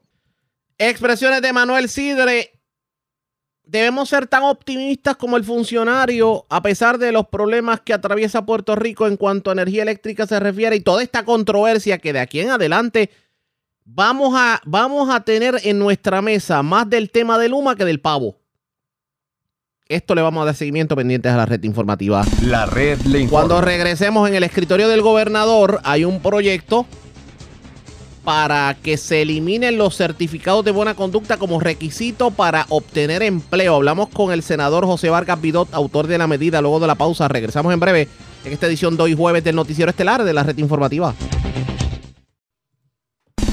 Expresiones 0.78 1.42
de 1.42 1.52
Manuel 1.54 1.90
Sidre. 1.90 2.52
Debemos 3.68 4.10
ser 4.10 4.28
tan 4.28 4.44
optimistas 4.44 5.18
como 5.18 5.38
el 5.38 5.44
funcionario, 5.44 6.46
a 6.50 6.62
pesar 6.62 6.98
de 6.98 7.12
los 7.12 7.28
problemas 7.28 7.82
que 7.82 7.94
atraviesa 7.94 8.46
Puerto 8.46 8.76
Rico 8.76 9.08
en 9.08 9.18
cuanto 9.18 9.50
a 9.50 9.54
energía 9.54 9.84
eléctrica 9.84 10.26
se 10.26 10.40
refiere 10.40 10.78
y 10.78 10.80
toda 10.80 11.04
esta 11.04 11.26
controversia 11.26 11.98
que 11.98 12.14
de 12.14 12.20
aquí 12.20 12.40
en 12.40 12.52
adelante 12.52 13.10
Vamos 13.90 14.34
a, 14.36 14.60
vamos 14.66 15.10
a 15.10 15.22
tener 15.22 15.62
en 15.64 15.80
nuestra 15.80 16.22
mesa 16.22 16.62
más 16.62 16.90
del 16.90 17.10
tema 17.10 17.40
de 17.40 17.48
Luma 17.48 17.78
que 17.78 17.86
del 17.86 18.02
pavo. 18.02 18.38
Esto 19.88 20.14
le 20.14 20.22
vamos 20.22 20.42
a 20.42 20.46
dar 20.48 20.56
seguimiento 20.56 20.94
pendientes 20.98 21.32
a 21.32 21.38
la 21.38 21.46
red 21.46 21.64
informativa. 21.64 22.26
La 22.44 22.66
red 22.66 23.00
le 23.04 23.22
informa. 23.22 23.48
Cuando 23.48 23.62
regresemos 23.62 24.28
en 24.28 24.36
el 24.36 24.44
escritorio 24.44 24.90
del 24.90 25.02
gobernador, 25.02 25.80
hay 25.86 26.04
un 26.04 26.22
proyecto 26.22 26.86
para 28.28 28.76
que 28.84 28.98
se 28.98 29.22
eliminen 29.22 29.78
los 29.78 29.96
certificados 29.96 30.66
de 30.66 30.72
buena 30.72 30.96
conducta 30.96 31.38
como 31.38 31.62
requisito 31.62 32.30
para 32.30 32.66
obtener 32.68 33.24
empleo. 33.24 33.76
Hablamos 33.76 34.10
con 34.10 34.34
el 34.34 34.44
senador 34.44 34.86
José 34.86 35.10
Vargas 35.10 35.40
Vidot, 35.40 35.74
autor 35.74 36.08
de 36.08 36.18
la 36.18 36.28
medida. 36.28 36.60
Luego 36.60 36.82
de 36.82 36.88
la 36.88 36.96
pausa, 36.96 37.30
regresamos 37.30 37.72
en 37.72 37.80
breve 37.80 38.10
en 38.44 38.52
esta 38.52 38.68
edición 38.68 38.98
de 38.98 39.04
hoy 39.04 39.16
jueves 39.16 39.46
del 39.46 39.56
Noticiero 39.56 39.92
Estelar 39.92 40.26
de 40.26 40.34
la 40.34 40.44
red 40.44 40.58
informativa. 40.58 41.16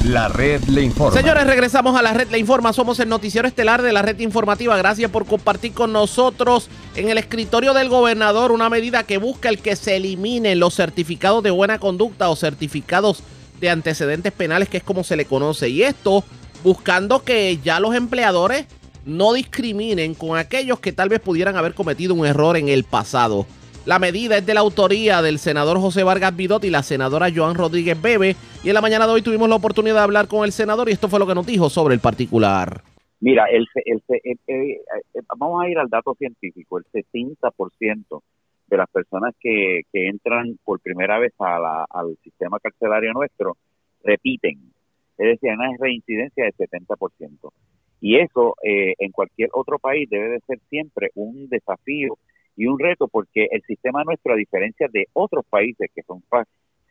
La 0.05 0.27
red 0.27 0.61
le 0.65 0.83
informa. 0.83 1.21
Señores, 1.21 1.47
regresamos 1.47 1.97
a 1.97 2.03
la 2.03 2.13
red 2.13 2.29
Le 2.31 2.39
Informa. 2.39 2.73
Somos 2.73 2.99
el 2.99 3.09
noticiero 3.09 3.47
estelar 3.47 3.81
de 3.81 3.93
la 3.93 4.03
red 4.03 4.19
informativa. 4.19 4.77
Gracias 4.77 5.11
por 5.11 5.25
compartir 5.25 5.73
con 5.73 5.93
nosotros 5.93 6.69
en 6.97 7.09
el 7.09 7.17
escritorio 7.17 7.75
del 7.75 7.89
gobernador 7.89 8.51
una 8.51 8.69
medida 8.69 9.05
que 9.05 9.19
busca 9.19 9.49
el 9.49 9.61
que 9.61 9.77
se 9.77 9.97
eliminen 9.97 10.59
los 10.59 10.75
certificados 10.75 11.45
de 11.45 11.53
buena 11.53 11.79
conducta 11.79 12.29
o 12.29 12.37
certificados 12.37 13.23
de 13.65 13.71
antecedentes 13.71 14.33
penales, 14.33 14.69
que 14.69 14.77
es 14.77 14.83
como 14.85 15.03
se 15.05 15.17
le 15.17 15.25
conoce. 15.25 15.69
Y 15.69 15.83
esto 15.83 16.23
buscando 16.63 17.25
que 17.25 17.59
ya 17.59 17.81
los 17.81 17.95
empleadores 17.95 18.67
no 19.05 19.33
discriminen 19.33 20.15
con 20.15 20.39
aquellos 20.39 20.81
que 20.81 20.93
tal 20.93 21.09
vez 21.09 21.21
pudieran 21.21 21.57
haber 21.57 21.75
cometido 21.75 22.15
un 22.15 22.25
error 22.27 22.57
en 22.57 22.69
el 22.69 22.85
pasado. 22.85 23.47
La 23.85 23.99
medida 23.99 24.39
es 24.39 24.47
de 24.47 24.55
la 24.55 24.61
autoría 24.61 25.21
del 25.21 25.39
senador 25.39 25.79
José 25.79 26.05
Vargas 26.05 26.35
Vidot 26.35 26.65
y 26.65 26.71
la 26.71 26.83
senadora 26.83 27.29
Joan 27.35 27.55
Rodríguez 27.55 28.01
Bebe. 28.01 28.35
Y 28.63 28.69
en 28.69 28.75
la 28.75 28.81
mañana 28.81 29.07
de 29.07 29.13
hoy 29.13 29.21
tuvimos 29.23 29.47
la 29.49 29.57
oportunidad 29.57 29.97
de 29.97 30.01
hablar 30.01 30.27
con 30.27 30.45
el 30.45 30.53
senador 30.53 30.89
y 30.89 30.93
esto 30.93 31.09
fue 31.09 31.19
lo 31.19 31.27
que 31.27 31.35
nos 31.35 31.45
dijo 31.47 31.69
sobre 31.69 31.95
el 31.95 32.01
particular. 32.01 32.83
Mira, 33.21 33.45
el, 33.53 33.67
el, 33.85 34.03
el- 34.09 34.39
eh, 34.47 34.81
eh, 35.15 35.21
vamos 35.39 35.63
a 35.63 35.69
ir 35.69 35.79
al 35.79 35.89
dato 35.89 36.15
científico. 36.19 36.79
El 36.79 36.85
60% 37.05 38.23
de 38.67 38.77
las 38.77 38.89
personas 38.91 39.35
que, 39.41 39.83
que 39.93 40.09
entran 40.09 40.59
por 40.65 40.81
primera 40.81 41.19
vez 41.19 41.33
a 41.39 41.59
la- 41.59 41.87
al 41.91 42.17
sistema 42.23 42.59
carcelario 42.61 43.13
nuestro 43.13 43.57
repiten. 44.03 44.73
Es 45.19 45.27
decir, 45.41 45.51
una 45.53 45.71
reincidencia 45.79 46.45
del 46.45 46.55
70%. 46.55 47.53
Y 48.01 48.17
eso 48.19 48.57
eh, 48.63 48.95
en 48.99 49.13
cualquier 49.13 49.49
otro 49.53 49.79
país 49.79 50.09
debe 50.11 50.29
de 50.31 50.41
ser 50.47 50.59
siempre 50.69 51.11
un 51.15 51.49
desafío 51.49 52.19
y 52.57 52.67
un 52.67 52.79
reto 52.79 53.09
porque 53.09 53.49
el 53.51 53.63
sistema 53.63 54.05
nuestro, 54.05 54.35
a 54.35 54.37
diferencia 54.37 54.89
de 54.93 55.07
otros 55.13 55.45
países 55.49 55.91
que 55.95 56.03
son 56.03 56.23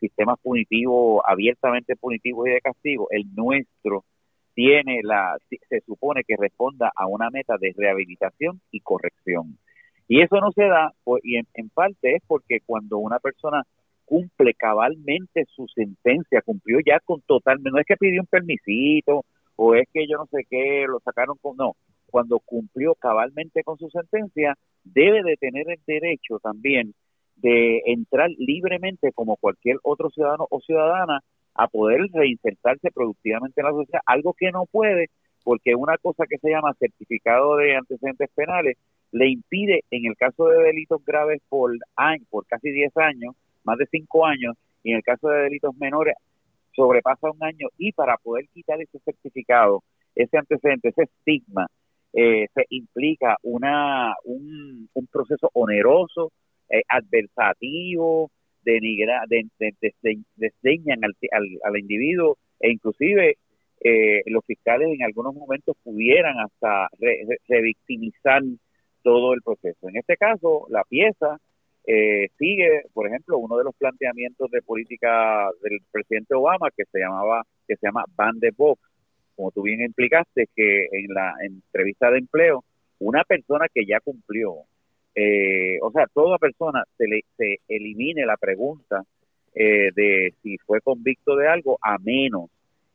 sistemas 0.00 0.38
punitivos, 0.42 1.22
abiertamente 1.26 1.96
punitivos 1.96 2.48
y 2.48 2.50
de 2.52 2.60
castigo, 2.60 3.08
el 3.10 3.24
nuestro 3.34 4.04
tiene 4.54 5.00
la, 5.02 5.36
se 5.68 5.80
supone 5.80 6.22
que 6.24 6.36
responda 6.36 6.92
a 6.94 7.06
una 7.06 7.30
meta 7.30 7.56
de 7.58 7.72
rehabilitación 7.76 8.60
y 8.70 8.80
corrección. 8.80 9.58
Y 10.08 10.20
eso 10.20 10.36
no 10.40 10.52
se 10.52 10.64
da, 10.64 10.92
y 11.22 11.36
en, 11.36 11.46
en 11.54 11.70
parte 11.70 12.16
es 12.16 12.22
porque 12.26 12.58
cuando 12.66 12.98
una 12.98 13.18
persona 13.18 13.62
cumple 14.04 14.54
cabalmente 14.54 15.44
su 15.54 15.66
sentencia, 15.68 16.42
cumplió 16.42 16.78
ya 16.84 17.00
con 17.00 17.22
total, 17.22 17.58
no 17.62 17.78
es 17.78 17.86
que 17.86 17.96
pidió 17.96 18.20
un 18.20 18.26
permisito, 18.26 19.24
o 19.56 19.74
es 19.74 19.88
que 19.92 20.06
yo 20.06 20.18
no 20.18 20.26
sé 20.26 20.44
qué, 20.48 20.84
lo 20.86 21.00
sacaron 21.00 21.36
con, 21.40 21.56
no, 21.56 21.76
cuando 22.10 22.38
cumplió 22.40 22.94
cabalmente 22.94 23.62
con 23.62 23.78
su 23.78 23.88
sentencia, 23.90 24.54
debe 24.82 25.22
de 25.22 25.36
tener 25.36 25.70
el 25.70 25.80
derecho 25.86 26.38
también 26.40 26.94
de 27.36 27.82
entrar 27.86 28.30
libremente 28.38 29.10
como 29.12 29.36
cualquier 29.36 29.78
otro 29.82 30.10
ciudadano 30.10 30.46
o 30.50 30.60
ciudadana 30.60 31.20
a 31.54 31.68
poder 31.68 32.00
reinsertarse 32.12 32.90
productivamente 32.92 33.60
en 33.60 33.66
la 33.66 33.72
sociedad, 33.72 34.00
algo 34.06 34.34
que 34.34 34.50
no 34.50 34.66
puede 34.66 35.08
porque 35.44 35.74
una 35.74 35.98
cosa 35.98 36.24
que 36.28 36.38
se 36.38 36.50
llama 36.50 36.74
certificado 36.78 37.56
de 37.56 37.76
antecedentes 37.76 38.30
penales 38.34 38.78
le 39.14 39.28
impide 39.30 39.84
en 39.90 40.06
el 40.06 40.16
caso 40.16 40.46
de 40.48 40.62
delitos 40.64 41.04
graves 41.06 41.42
por 41.50 41.72
por 42.30 42.46
casi 42.46 42.70
10 42.72 42.96
años, 42.98 43.34
más 43.64 43.78
de 43.78 43.86
5 43.90 44.26
años, 44.26 44.54
y 44.84 44.92
en 44.92 44.98
el 44.98 45.04
caso 45.04 45.28
de 45.30 45.44
delitos 45.44 45.76
menores 45.78 46.16
sobrepasa 46.74 47.30
un 47.30 47.42
año 47.44 47.68
y 47.78 47.92
para 47.92 48.16
poder 48.18 48.46
quitar 48.54 48.80
ese 48.82 48.98
certificado, 49.04 49.82
ese 50.16 50.38
antecedente, 50.38 50.88
ese 50.90 51.04
estigma, 51.04 51.68
eh, 52.14 52.48
se 52.54 52.66
implica 52.70 53.36
una 53.42 54.14
un, 54.24 54.88
un 54.94 55.06
proceso 55.08 55.50
oneroso, 55.54 56.32
eh, 56.70 56.82
adversativo, 56.88 58.30
denigra, 58.64 59.22
de, 59.28 59.46
de- 59.60 59.74
desde- 59.80 60.24
desdeñan 60.36 61.04
al, 61.04 61.14
al, 61.32 61.44
al 61.64 61.78
individuo 61.80 62.38
e 62.60 62.72
inclusive 62.72 63.36
eh, 63.84 64.22
los 64.26 64.44
fiscales 64.46 64.88
en 64.92 65.04
algunos 65.04 65.34
momentos 65.34 65.76
pudieran 65.84 66.38
hasta 66.40 66.88
re- 67.00 67.24
re- 67.28 67.38
revictimizar 67.48 68.42
todo 69.04 69.34
el 69.34 69.42
proceso. 69.42 69.88
En 69.88 69.96
este 69.96 70.16
caso, 70.16 70.66
la 70.70 70.82
pieza 70.82 71.38
eh, 71.86 72.28
sigue, 72.38 72.82
por 72.92 73.06
ejemplo, 73.06 73.38
uno 73.38 73.56
de 73.58 73.64
los 73.64 73.74
planteamientos 73.76 74.50
de 74.50 74.62
política 74.62 75.48
del 75.62 75.78
presidente 75.92 76.34
Obama 76.34 76.70
que 76.76 76.84
se 76.90 76.98
llamaba 76.98 77.44
que 77.68 77.76
se 77.76 77.86
llama 77.86 78.04
Ban 78.16 78.40
the 78.40 78.50
Box, 78.56 78.80
como 79.36 79.50
tú 79.52 79.62
bien 79.62 79.82
implicaste, 79.82 80.48
que 80.56 80.86
en 80.90 81.12
la 81.12 81.34
entrevista 81.44 82.10
de 82.10 82.18
empleo, 82.18 82.64
una 82.98 83.22
persona 83.24 83.66
que 83.72 83.84
ya 83.84 84.00
cumplió, 84.00 84.54
eh, 85.14 85.78
o 85.82 85.90
sea, 85.92 86.06
toda 86.12 86.38
persona 86.38 86.82
se 86.96 87.06
le 87.06 87.20
se 87.36 87.58
elimine 87.68 88.26
la 88.26 88.36
pregunta 88.36 89.02
eh, 89.54 89.90
de 89.94 90.34
si 90.42 90.56
fue 90.58 90.80
convicto 90.80 91.36
de 91.36 91.48
algo, 91.48 91.78
a 91.82 91.98
menos 91.98 92.50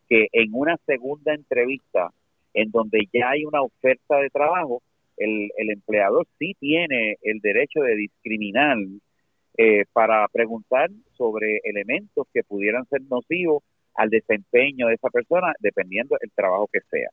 que 0.09 0.27
en 0.33 0.49
una 0.51 0.75
segunda 0.87 1.33
entrevista, 1.33 2.09
en 2.53 2.71
donde 2.71 3.07
ya 3.13 3.29
hay 3.29 3.45
una 3.45 3.61
oferta 3.61 4.17
de 4.17 4.29
trabajo, 4.29 4.81
el, 5.19 5.51
el 5.57 5.71
empleador 5.71 6.25
sí 6.39 6.55
tiene 6.59 7.17
el 7.21 7.39
derecho 7.39 7.81
de 7.81 7.95
discriminar 7.95 8.77
eh, 9.57 9.83
para 9.91 10.25
preguntar 10.29 10.89
sobre 11.17 11.59
elementos 11.63 12.25
que 12.33 12.43
pudieran 12.43 12.85
ser 12.85 13.01
nocivos 13.09 13.63
al 13.93 14.09
desempeño 14.09 14.87
de 14.87 14.93
esa 14.93 15.09
persona, 15.09 15.53
dependiendo 15.59 16.15
del 16.19 16.31
trabajo 16.31 16.69
que 16.71 16.79
sea. 16.89 17.09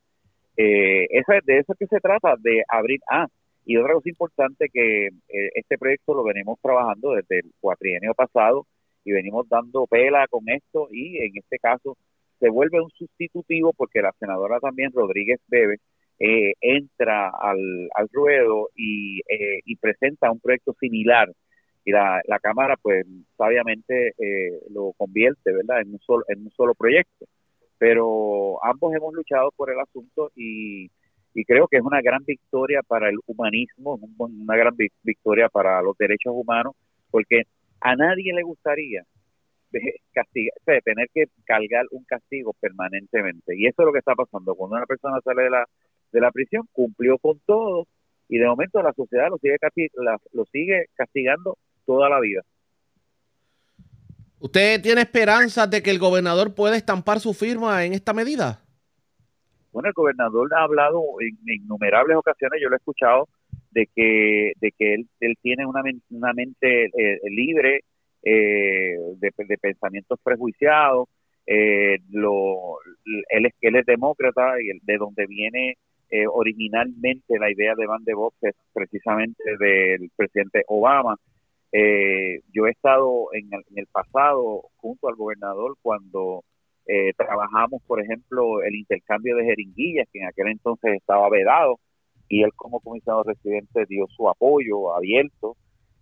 Eh, 0.56 1.06
eso 1.10 1.32
es 1.32 1.44
de 1.44 1.58
eso 1.58 1.74
que 1.78 1.86
se 1.86 1.98
trata, 1.98 2.36
de 2.38 2.62
abrir. 2.68 3.00
Ah, 3.10 3.26
y 3.64 3.76
otra 3.76 3.94
cosa 3.94 4.08
importante 4.08 4.68
que 4.72 5.06
eh, 5.06 5.50
este 5.54 5.76
proyecto 5.76 6.14
lo 6.14 6.22
venimos 6.22 6.60
trabajando 6.62 7.14
desde 7.14 7.40
el 7.40 7.52
cuatrienio 7.60 8.14
pasado 8.14 8.64
y 9.04 9.10
venimos 9.10 9.48
dando 9.48 9.86
pela 9.88 10.26
con 10.28 10.48
esto 10.48 10.88
y 10.92 11.18
en 11.18 11.32
este 11.36 11.58
caso 11.58 11.96
se 12.38 12.48
vuelve 12.48 12.80
un 12.80 12.90
sustitutivo 12.90 13.72
porque 13.72 14.02
la 14.02 14.12
senadora 14.20 14.60
también 14.60 14.92
Rodríguez 14.92 15.40
Bebe 15.48 15.78
eh, 16.18 16.55
entra 16.61 17.31
al, 17.40 17.88
al 17.94 18.09
ruedo 18.12 18.68
y, 18.74 19.20
eh, 19.29 19.61
y 19.64 19.76
presenta 19.76 20.31
un 20.31 20.40
proyecto 20.40 20.74
similar. 20.81 21.31
Y 21.85 21.92
la, 21.92 22.20
la 22.26 22.38
Cámara 22.40 22.76
pues 22.83 23.07
sabiamente 23.37 24.09
eh, 24.18 24.61
lo 24.70 24.92
convierte 24.96 25.52
verdad 25.52 25.81
en 25.83 25.92
un 25.92 26.00
solo 26.00 26.24
en 26.29 26.40
un 26.42 26.50
solo 26.52 26.74
proyecto. 26.74 27.26
Pero 27.79 28.62
ambos 28.64 28.94
hemos 28.94 29.14
luchado 29.14 29.50
por 29.57 29.70
el 29.70 29.79
asunto 29.81 30.31
y, 30.35 30.87
y 31.35 31.44
creo 31.44 31.68
que 31.68 31.76
es 31.79 31.83
una 31.83 32.00
gran 32.02 32.24
victoria 32.24 32.83
para 32.83 33.09
el 33.11 33.18
humanismo 33.26 33.96
un- 33.96 34.16
una 34.42 34.57
gran 34.57 34.74
vi- 34.76 34.88
victoria 35.02 35.48
para 35.50 35.83
los 35.83 35.96
derechos 35.98 36.33
humanos 36.35 36.74
porque 37.11 37.42
a 37.81 37.94
nadie 37.96 38.33
le 38.35 38.42
gustaría 38.42 39.05
de 39.70 40.00
castigar, 40.12 40.55
tener 40.85 41.09
que 41.12 41.26
cargar 41.44 41.85
un 41.90 42.05
castigo 42.05 42.55
permanentemente. 42.61 43.55
Y 43.57 43.66
eso 43.66 43.83
es 43.83 43.87
lo 43.87 43.92
que 43.92 43.98
está 44.00 44.14
pasando. 44.14 44.55
Cuando 44.55 44.76
una 44.76 44.87
persona 44.87 45.20
sale 45.24 45.44
de 45.44 45.50
la 45.50 45.66
de 46.12 46.20
la 46.20 46.30
prisión 46.30 46.68
cumplió 46.72 47.18
con 47.18 47.40
todo 47.46 47.86
y 48.28 48.38
de 48.38 48.46
momento 48.46 48.82
la 48.82 48.92
sociedad 48.92 49.28
lo 49.30 49.38
sigue 49.38 49.56
lo 50.32 50.44
sigue 50.46 50.86
castigando 50.94 51.58
toda 51.86 52.08
la 52.08 52.20
vida 52.20 52.42
¿Usted 54.38 54.82
tiene 54.82 55.00
esperanzas 55.02 55.70
de 55.70 55.82
que 55.82 55.90
el 55.90 55.98
gobernador 55.98 56.54
pueda 56.54 56.76
estampar 56.76 57.20
su 57.20 57.32
firma 57.34 57.84
en 57.84 57.94
esta 57.94 58.12
medida? 58.12 58.60
Bueno, 59.72 59.88
el 59.88 59.94
gobernador 59.94 60.48
ha 60.54 60.62
hablado 60.62 61.02
en 61.20 61.36
innumerables 61.46 62.16
ocasiones, 62.16 62.60
yo 62.62 62.68
lo 62.68 62.76
he 62.76 62.78
escuchado, 62.78 63.28
de 63.70 63.86
que, 63.94 64.52
de 64.60 64.72
que 64.72 64.94
él, 64.94 65.08
él 65.20 65.34
tiene 65.42 65.66
una, 65.66 65.82
una 66.10 66.32
mente 66.32 66.86
eh, 66.86 67.20
libre 67.30 67.82
eh, 68.22 68.96
de, 69.18 69.32
de 69.36 69.58
pensamientos 69.58 70.18
prejuiciados, 70.22 71.08
eh, 71.46 71.98
lo, 72.10 72.78
él, 73.30 73.46
es, 73.46 73.52
él 73.60 73.76
es 73.76 73.86
demócrata 73.86 74.54
y 74.62 74.70
el- 74.70 74.80
de 74.82 74.96
donde 74.98 75.26
viene 75.26 75.76
eh, 76.10 76.26
originalmente 76.26 77.38
la 77.38 77.50
idea 77.50 77.74
de 77.74 77.86
Van 77.86 78.04
de 78.04 78.14
Box 78.14 78.36
es 78.42 78.54
precisamente 78.72 79.42
del 79.58 80.10
presidente 80.16 80.62
Obama. 80.68 81.16
Eh, 81.72 82.40
yo 82.52 82.66
he 82.66 82.70
estado 82.70 83.28
en 83.32 83.50
el, 83.74 83.86
pasado 83.88 84.62
junto 84.76 85.08
al 85.08 85.16
gobernador 85.16 85.76
cuando 85.82 86.44
eh, 86.86 87.12
trabajamos, 87.16 87.82
por 87.86 88.00
ejemplo, 88.00 88.62
el 88.62 88.76
intercambio 88.76 89.36
de 89.36 89.44
jeringuillas, 89.44 90.06
que 90.12 90.20
en 90.20 90.26
aquel 90.26 90.48
entonces 90.48 90.94
estaba 90.94 91.28
vedado, 91.28 91.78
y 92.28 92.42
él 92.42 92.50
como 92.54 92.80
comisionado 92.80 93.24
residente 93.24 93.84
dio 93.88 94.06
su 94.16 94.28
apoyo 94.28 94.94
abierto. 94.94 95.56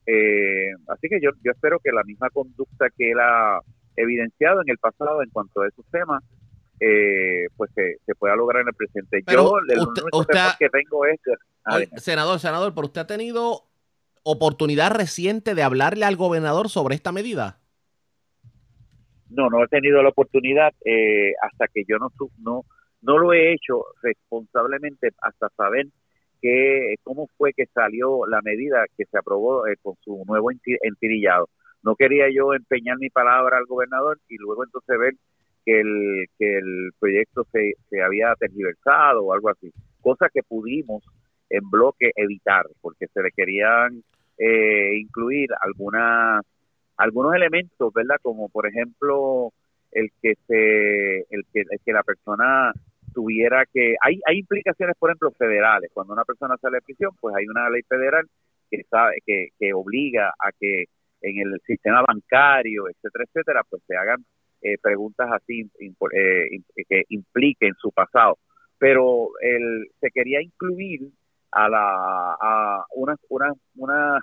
Eh, 0.07 0.73
así 0.89 1.09
que 1.09 1.19
yo, 1.21 1.31
yo 1.43 1.53
espero 1.53 1.79
que 1.81 1.93
la 1.93 2.05
misma 2.05 2.29
conducta 2.31 2.89
que 2.97 3.13
él 3.13 3.19
ha 3.21 3.61
evidenciado 3.97 4.61
en 4.61 4.69
el 4.69 4.79
pasado 4.79 5.23
en 5.23 5.31
cuanto 5.31 5.63
a 5.63 5.69
esos 5.69 5.87
temas 5.91 6.23
eh, 6.81 7.47
pues 7.57 7.71
se, 7.75 7.99
se 8.05 8.15
pueda 8.15 8.37
lograr 8.37 8.63
en 8.63 8.69
el 8.69 8.75
presente. 8.75 9.23
Pero 9.27 9.43
Yo, 9.45 9.59
el 9.73 9.79
usted- 9.81 10.03
único 10.03 10.19
usted 10.19 10.35
temor 10.35 10.51
ha- 10.51 10.57
que 10.59 10.69
tengo 10.69 11.07
es... 11.07 11.21
Oye, 11.75 11.89
senador, 11.97 12.39
senador, 12.41 12.75
pero 12.75 12.87
usted 12.87 13.01
ha 13.03 13.07
tenido 13.07 13.63
oportunidad 14.23 14.91
reciente 14.91 15.55
de 15.55 15.63
hablarle 15.63 16.05
al 16.05 16.17
gobernador 16.17 16.69
sobre 16.69 16.95
esta 16.95 17.13
medida. 17.13 17.59
No, 19.31 19.49
no 19.51 19.65
he 19.65 19.69
tenido 19.69 20.03
la 20.03 20.11
oportunidad 20.11 20.73
eh, 20.85 21.33
hasta 21.43 21.67
que 21.69 21.85
yo 21.89 21.99
no, 21.99 22.11
no 22.39 22.63
no 23.03 23.19
lo 23.19 23.33
he 23.35 23.53
hecho 23.53 23.85
responsablemente 24.03 25.11
hasta 25.21 25.49
saber 25.57 25.87
que 26.41 26.95
cómo 27.03 27.29
fue 27.37 27.53
que 27.53 27.67
salió 27.67 28.27
la 28.27 28.41
medida 28.43 28.85
que 28.97 29.05
se 29.05 29.19
aprobó 29.19 29.67
eh, 29.67 29.77
con 29.83 29.95
su 30.03 30.23
nuevo 30.27 30.51
enti- 30.51 30.79
entirillado. 30.83 31.49
No 31.83 31.97
quería 31.97 32.27
yo 32.35 32.55
empeñar 32.55 32.97
mi 32.99 33.11
palabra 33.11 33.59
al 33.59 33.67
gobernador 33.67 34.19
y 34.29 34.37
luego 34.39 34.65
entonces 34.65 34.99
ver 34.99 35.15
que 35.65 35.81
el 35.81 36.27
que 36.39 36.59
el 36.59 36.91
proyecto 36.99 37.47
se, 37.53 37.75
se 37.89 38.03
había 38.03 38.35
tergiversado 38.39 39.25
o 39.25 39.33
algo 39.33 39.51
así, 39.51 39.73
cosa 40.01 40.29
que 40.33 40.43
pudimos 40.43 41.03
en 41.51 41.69
bloque 41.71 42.11
evitar 42.17 42.67
porque 42.81 43.07
se 43.09 43.23
le 43.23 43.31
querían 43.31 44.03
eh, 44.39 44.97
incluir 44.97 45.51
algunas 45.61 46.45
algunos 46.97 47.35
elementos, 47.35 47.93
¿verdad? 47.93 48.17
Como 48.23 48.49
por 48.49 48.67
ejemplo 48.67 49.53
el 49.93 50.11
que 50.21 50.35
se 50.47 51.19
el 51.31 51.45
que, 51.53 51.61
el 51.61 51.81
que 51.85 51.93
la 51.93 52.03
persona 52.03 52.73
tuviera 53.13 53.65
que 53.73 53.95
hay 54.03 54.21
hay 54.27 54.39
implicaciones 54.39 54.97
por 54.99 55.11
ejemplo 55.11 55.31
federales 55.33 55.91
cuando 55.95 56.13
una 56.13 56.25
persona 56.25 56.57
sale 56.61 56.79
de 56.79 56.83
prisión 56.83 57.13
pues 57.21 57.35
hay 57.37 57.47
una 57.47 57.71
ley 57.71 57.83
federal 57.89 58.27
que 58.71 58.83
sabe 58.91 59.19
que, 59.25 59.49
que 59.59 59.73
obliga 59.73 60.31
a 60.31 60.51
que 60.59 60.87
en 61.21 61.39
el 61.39 61.61
sistema 61.65 62.03
bancario 62.03 62.89
etcétera 62.89 63.25
etcétera 63.25 63.63
pues 63.71 63.83
se 63.87 63.97
hagan 63.97 64.25
eh, 64.65 64.79
preguntas 64.83 65.29
así 65.33 65.71
impo- 65.81 66.11
eh, 66.13 66.49
im- 66.53 66.65
que 66.89 67.05
impliquen 67.11 67.75
su 67.81 67.93
pasado. 67.93 68.39
Pero 68.79 69.31
el 69.43 69.89
se 70.01 70.11
quería 70.11 70.43
incluir 70.43 71.03
a 71.53 71.69
la 71.69 72.37
a 72.41 72.85
unas 72.97 73.19
unas 73.29 73.55
unas 73.77 74.23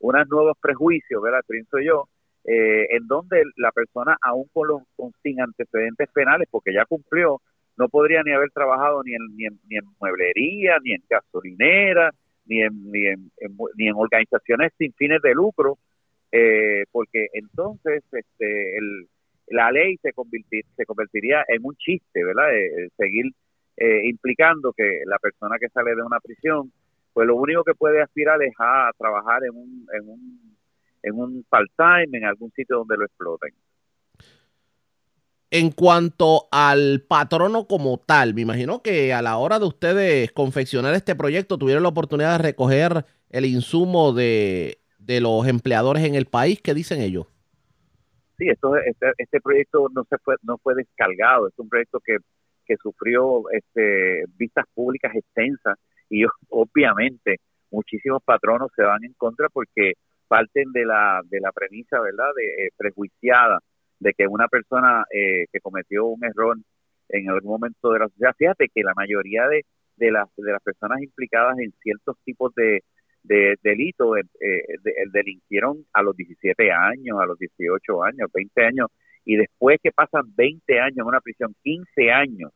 unos 0.00 0.28
nuevos 0.28 0.58
prejuicios 0.60 1.22
verdad 1.22 1.40
pienso 1.48 1.78
yo 1.80 2.08
eh, 2.44 2.86
en 2.96 3.06
donde 3.08 3.42
la 3.56 3.72
persona 3.72 4.16
aún 4.22 4.46
con 4.52 4.68
los 4.68 4.82
con, 4.96 5.12
sin 5.22 5.40
antecedentes 5.40 6.08
penales 6.12 6.48
porque 6.50 6.74
ya 6.74 6.84
cumplió 6.86 7.40
no 7.78 7.88
podría 7.88 8.22
ni 8.22 8.32
haber 8.32 8.50
trabajado 8.52 9.02
ni 9.04 9.14
en, 9.14 9.22
ni 9.36 9.46
en, 9.46 9.60
ni 9.68 9.76
en 9.78 9.84
mueblería, 10.00 10.78
ni 10.84 10.92
en 10.94 11.02
gasolinera, 11.10 12.10
ni 12.46 12.62
en, 12.62 12.90
ni 12.92 13.06
en- 13.06 13.30
ni 13.76 13.88
en 13.88 13.94
organizaciones 13.96 14.72
sin 14.78 14.92
fines 14.94 15.20
de 15.22 15.34
lucro, 15.34 15.78
eh, 16.32 16.84
porque 16.92 17.26
entonces 17.34 18.02
este, 18.12 18.78
el, 18.78 19.08
la 19.48 19.70
ley 19.70 19.96
se, 20.02 20.10
se 20.76 20.86
convertiría 20.86 21.44
en 21.48 21.64
un 21.64 21.76
chiste, 21.76 22.24
¿verdad? 22.24 22.54
Eh, 22.54 22.66
eh, 22.66 22.88
seguir 22.96 23.26
eh, 23.76 24.08
implicando 24.08 24.72
que 24.72 25.02
la 25.06 25.18
persona 25.18 25.56
que 25.60 25.68
sale 25.68 25.94
de 25.94 26.02
una 26.02 26.20
prisión, 26.20 26.72
pues 27.12 27.26
lo 27.26 27.36
único 27.36 27.62
que 27.64 27.74
puede 27.74 28.02
aspirar 28.02 28.42
es 28.42 28.54
a 28.58 28.90
trabajar 28.98 29.44
en 29.44 29.56
un, 29.56 29.86
en 29.92 30.08
un, 30.08 30.56
en 31.02 31.14
un 31.14 31.44
part-time, 31.48 32.18
en 32.18 32.24
algún 32.24 32.50
sitio 32.52 32.78
donde 32.78 32.96
lo 32.96 33.04
exploten. 33.04 33.52
En 35.50 35.70
cuanto 35.70 36.48
al 36.50 37.04
patrono 37.08 37.66
como 37.68 37.98
tal, 37.98 38.34
me 38.34 38.42
imagino 38.42 38.82
que 38.82 39.14
a 39.14 39.22
la 39.22 39.36
hora 39.36 39.60
de 39.60 39.66
ustedes 39.66 40.32
confeccionar 40.32 40.92
este 40.94 41.14
proyecto 41.14 41.56
tuvieron 41.56 41.84
la 41.84 41.88
oportunidad 41.88 42.32
de 42.36 42.42
recoger 42.42 43.04
el 43.30 43.44
insumo 43.44 44.12
de, 44.12 44.80
de 44.98 45.20
los 45.20 45.46
empleadores 45.46 46.04
en 46.04 46.16
el 46.16 46.26
país. 46.26 46.60
¿Qué 46.60 46.74
dicen 46.74 47.00
ellos? 47.00 47.26
Sí, 48.38 48.48
esto, 48.48 48.76
este, 48.76 49.12
este 49.18 49.40
proyecto 49.40 49.88
no 49.94 50.04
se 50.04 50.18
fue, 50.18 50.36
no 50.42 50.58
fue 50.58 50.74
descargado, 50.74 51.48
es 51.48 51.58
un 51.58 51.68
proyecto 51.68 52.00
que, 52.04 52.18
que 52.66 52.76
sufrió 52.76 53.48
este, 53.50 54.24
vistas 54.36 54.66
públicas 54.74 55.14
extensas 55.14 55.78
y 56.10 56.24
obviamente 56.50 57.38
muchísimos 57.70 58.22
patronos 58.24 58.70
se 58.76 58.82
van 58.82 59.04
en 59.04 59.14
contra 59.14 59.48
porque 59.48 59.94
parten 60.28 60.72
de 60.72 60.84
la, 60.84 61.22
de 61.24 61.40
la 61.40 61.52
premisa, 61.52 62.00
¿verdad?, 62.00 62.30
de 62.36 62.66
eh, 62.66 62.70
prejuiciada 62.76 63.60
de 64.00 64.12
que 64.12 64.26
una 64.26 64.48
persona 64.48 65.04
eh, 65.10 65.46
que 65.52 65.60
cometió 65.60 66.06
un 66.06 66.24
error 66.24 66.56
en 67.08 67.30
algún 67.30 67.52
momento 67.52 67.92
de 67.92 68.00
la 68.00 68.08
sociedad, 68.08 68.34
fíjate 68.36 68.68
que 68.74 68.82
la 68.82 68.92
mayoría 68.94 69.48
de, 69.48 69.64
de, 69.96 70.10
las, 70.10 70.28
de 70.36 70.52
las 70.52 70.62
personas 70.62 71.00
implicadas 71.00 71.58
en 71.58 71.72
ciertos 71.80 72.16
tipos 72.24 72.54
de, 72.54 72.82
de 73.26 73.56
delitos 73.62 74.18
eh, 74.18 74.24
de- 74.82 74.94
delinquieron 75.12 75.84
a 75.92 76.02
los 76.02 76.16
17 76.16 76.70
años, 76.72 77.18
a 77.20 77.26
los 77.26 77.38
18 77.38 78.02
años, 78.04 78.30
20 78.32 78.64
años, 78.64 78.88
y 79.24 79.36
después 79.36 79.78
que 79.82 79.92
pasan 79.92 80.22
20 80.36 80.80
años 80.80 80.98
en 80.98 81.06
una 81.06 81.20
prisión, 81.20 81.54
15 81.62 82.10
años, 82.12 82.52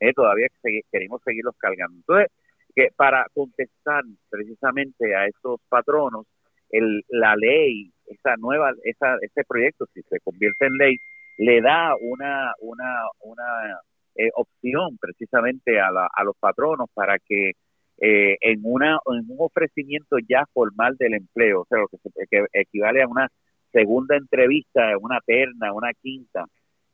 eh, 0.00 0.12
todavía 0.14 0.48
queremos 0.92 1.20
seguirlos 1.24 1.54
cargando. 1.58 1.96
Entonces, 1.98 2.28
que 2.74 2.88
para 2.96 3.26
contestar 3.34 4.04
precisamente 4.30 5.14
a 5.14 5.26
esos 5.26 5.60
patronos, 5.68 6.26
el, 6.70 7.02
la 7.08 7.34
ley, 7.36 7.92
esa 8.06 8.36
nueva, 8.36 8.72
esa, 8.84 9.16
ese 9.22 9.42
proyecto, 9.48 9.86
si 9.94 10.02
se 10.02 10.20
convierte 10.20 10.66
en 10.66 10.76
ley, 10.78 10.96
le 11.38 11.60
da 11.60 11.94
una, 12.00 12.52
una, 12.60 13.04
una 13.20 13.80
eh, 14.16 14.30
opción 14.34 14.98
precisamente 15.00 15.80
a, 15.80 15.90
la, 15.90 16.08
a 16.14 16.24
los 16.24 16.36
patronos 16.38 16.88
para 16.94 17.18
que 17.18 17.52
eh, 18.00 18.36
en, 18.40 18.60
una, 18.64 18.98
en 19.06 19.24
un 19.30 19.36
ofrecimiento 19.40 20.16
ya 20.28 20.44
formal 20.52 20.96
del 20.98 21.14
empleo, 21.14 21.62
o 21.62 21.66
sea, 21.66 21.78
lo 21.80 21.88
que, 21.88 21.98
se- 21.98 22.46
equivale 22.54 23.02
a 23.02 23.08
una 23.08 23.28
segunda 23.72 24.16
entrevista, 24.16 24.96
una 25.00 25.20
terna, 25.26 25.72
una 25.74 25.92
quinta, 25.94 26.46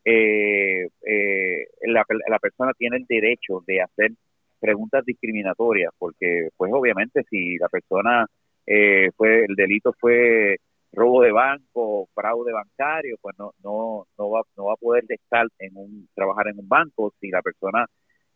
eh, 0.04 0.88
eh, 1.02 1.66
la, 1.82 2.04
la 2.28 2.38
persona 2.38 2.72
tiene 2.78 2.98
el 2.98 3.06
derecho 3.06 3.62
de 3.66 3.82
hacer 3.82 4.12
preguntas 4.60 5.04
discriminatorias, 5.04 5.92
porque 5.98 6.48
pues 6.56 6.72
obviamente 6.74 7.22
si 7.30 7.56
la 7.58 7.68
persona 7.68 8.26
eh, 8.66 9.10
fue 9.16 9.44
el 9.48 9.54
delito 9.56 9.92
fue 10.00 10.56
robo 10.92 11.22
de 11.22 11.32
banco, 11.32 12.08
fraude 12.14 12.52
bancario, 12.52 13.16
pues 13.20 13.36
no 13.38 13.52
no 13.62 14.06
no 14.18 14.30
va 14.30 14.42
no 14.56 14.66
va 14.66 14.72
a 14.74 14.76
poder 14.76 15.04
estar 15.08 15.46
en 15.58 15.76
un 15.76 16.08
trabajar 16.14 16.48
en 16.48 16.58
un 16.58 16.68
banco. 16.68 17.12
Si 17.20 17.28
la 17.30 17.42
persona 17.42 17.86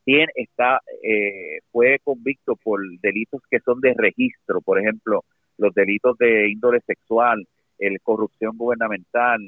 tiene 0.05 0.33
está 0.35 0.81
eh, 1.03 1.61
fue 1.73 1.99
convicto 2.05 2.57
por 2.57 2.81
delitos 3.01 3.41
que 3.51 3.61
son 3.61 3.81
de 3.81 3.95
registro, 3.97 4.61
por 4.61 4.81
ejemplo, 4.81 5.25
los 5.59 5.75
delitos 5.75 6.17
de 6.19 6.49
índole 6.51 6.81
sexual, 6.87 7.47
el 7.79 8.01
corrupción 8.03 8.57
gubernamental, 8.57 9.41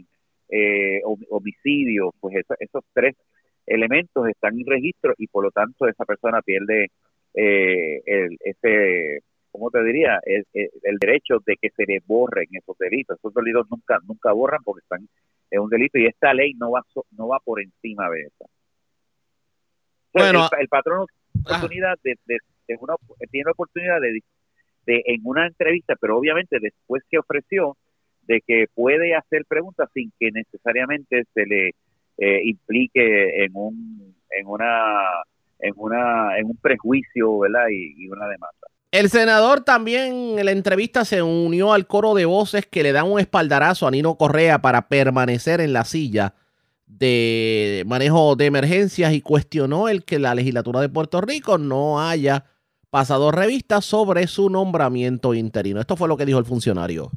eh, 0.48 1.00
hom- 1.04 1.26
homicidio, 1.30 2.12
pues 2.20 2.36
eso- 2.36 2.54
esos 2.60 2.84
tres 2.92 3.14
elementos 3.66 4.28
están 4.28 4.58
en 4.58 4.66
registro 4.66 5.14
y 5.18 5.26
por 5.28 5.44
lo 5.44 5.50
tanto 5.50 5.86
esa 5.88 6.04
persona 6.04 6.42
pierde 6.42 6.88
eh, 7.34 8.02
el, 8.06 8.36
ese, 8.44 9.20
¿cómo 9.50 9.70
te 9.70 9.82
diría? 9.84 10.20
El, 10.24 10.44
derecho 10.98 11.38
de 11.46 11.56
que 11.60 11.70
se 11.70 11.84
le 11.86 12.00
borren 12.06 12.46
esos 12.52 12.76
delitos. 12.78 13.18
Esos 13.18 13.32
delitos 13.34 13.66
nunca 13.70 13.98
nunca 14.06 14.32
borran 14.32 14.62
porque 14.64 14.80
están 14.82 15.08
en 15.50 15.60
un 15.60 15.70
delito 15.70 15.98
y 15.98 16.06
esta 16.06 16.34
ley 16.34 16.54
no 16.54 16.70
va 16.72 16.82
no 17.12 17.28
va 17.28 17.38
por 17.40 17.60
encima 17.62 18.08
de 18.10 18.22
eso. 18.22 18.46
Bueno, 20.12 20.48
el, 20.52 20.60
el 20.62 20.68
patrón 20.68 21.06
ah. 21.46 21.56
oportunidad 21.56 21.98
de, 22.02 22.16
de- 22.26 22.38
de 22.68 22.76
una, 22.80 22.94
tiene 23.30 23.44
la 23.46 23.52
oportunidad 23.52 24.00
de, 24.00 24.20
de 24.86 25.02
en 25.06 25.20
una 25.24 25.46
entrevista, 25.46 25.94
pero 26.00 26.16
obviamente 26.16 26.58
después 26.60 27.02
que 27.10 27.18
ofreció 27.18 27.76
de 28.22 28.40
que 28.46 28.66
puede 28.72 29.16
hacer 29.16 29.44
preguntas 29.48 29.88
sin 29.92 30.12
que 30.18 30.30
necesariamente 30.30 31.24
se 31.34 31.44
le 31.44 31.70
eh, 32.18 32.40
implique 32.44 33.44
en 33.44 33.50
un 33.54 34.14
en 34.30 34.46
una 34.46 35.02
en 35.58 35.74
una 35.76 36.38
en 36.38 36.46
un 36.46 36.56
prejuicio, 36.56 37.40
¿verdad? 37.40 37.66
Y, 37.70 38.04
y 38.04 38.08
una 38.08 38.26
demanda. 38.28 38.56
El 38.92 39.08
senador 39.08 39.64
también 39.64 40.38
en 40.38 40.44
la 40.44 40.52
entrevista 40.52 41.04
se 41.04 41.22
unió 41.22 41.72
al 41.72 41.86
coro 41.86 42.14
de 42.14 42.26
voces 42.26 42.66
que 42.66 42.82
le 42.82 42.92
dan 42.92 43.10
un 43.10 43.18
espaldarazo 43.18 43.86
a 43.86 43.90
Nino 43.90 44.16
Correa 44.16 44.60
para 44.60 44.88
permanecer 44.88 45.60
en 45.60 45.72
la 45.72 45.84
silla 45.84 46.34
de 46.98 47.84
manejo 47.86 48.36
de 48.36 48.46
emergencias 48.46 49.12
y 49.12 49.20
cuestionó 49.20 49.88
el 49.88 50.04
que 50.04 50.18
la 50.18 50.34
legislatura 50.34 50.80
de 50.80 50.88
Puerto 50.88 51.20
Rico 51.20 51.58
no 51.58 52.00
haya 52.00 52.44
pasado 52.90 53.30
revista 53.30 53.80
sobre 53.80 54.26
su 54.26 54.50
nombramiento 54.50 55.34
interino. 55.34 55.80
Esto 55.80 55.96
fue 55.96 56.08
lo 56.08 56.16
que 56.16 56.26
dijo 56.26 56.38
el 56.38 56.44
funcionario. 56.44 57.10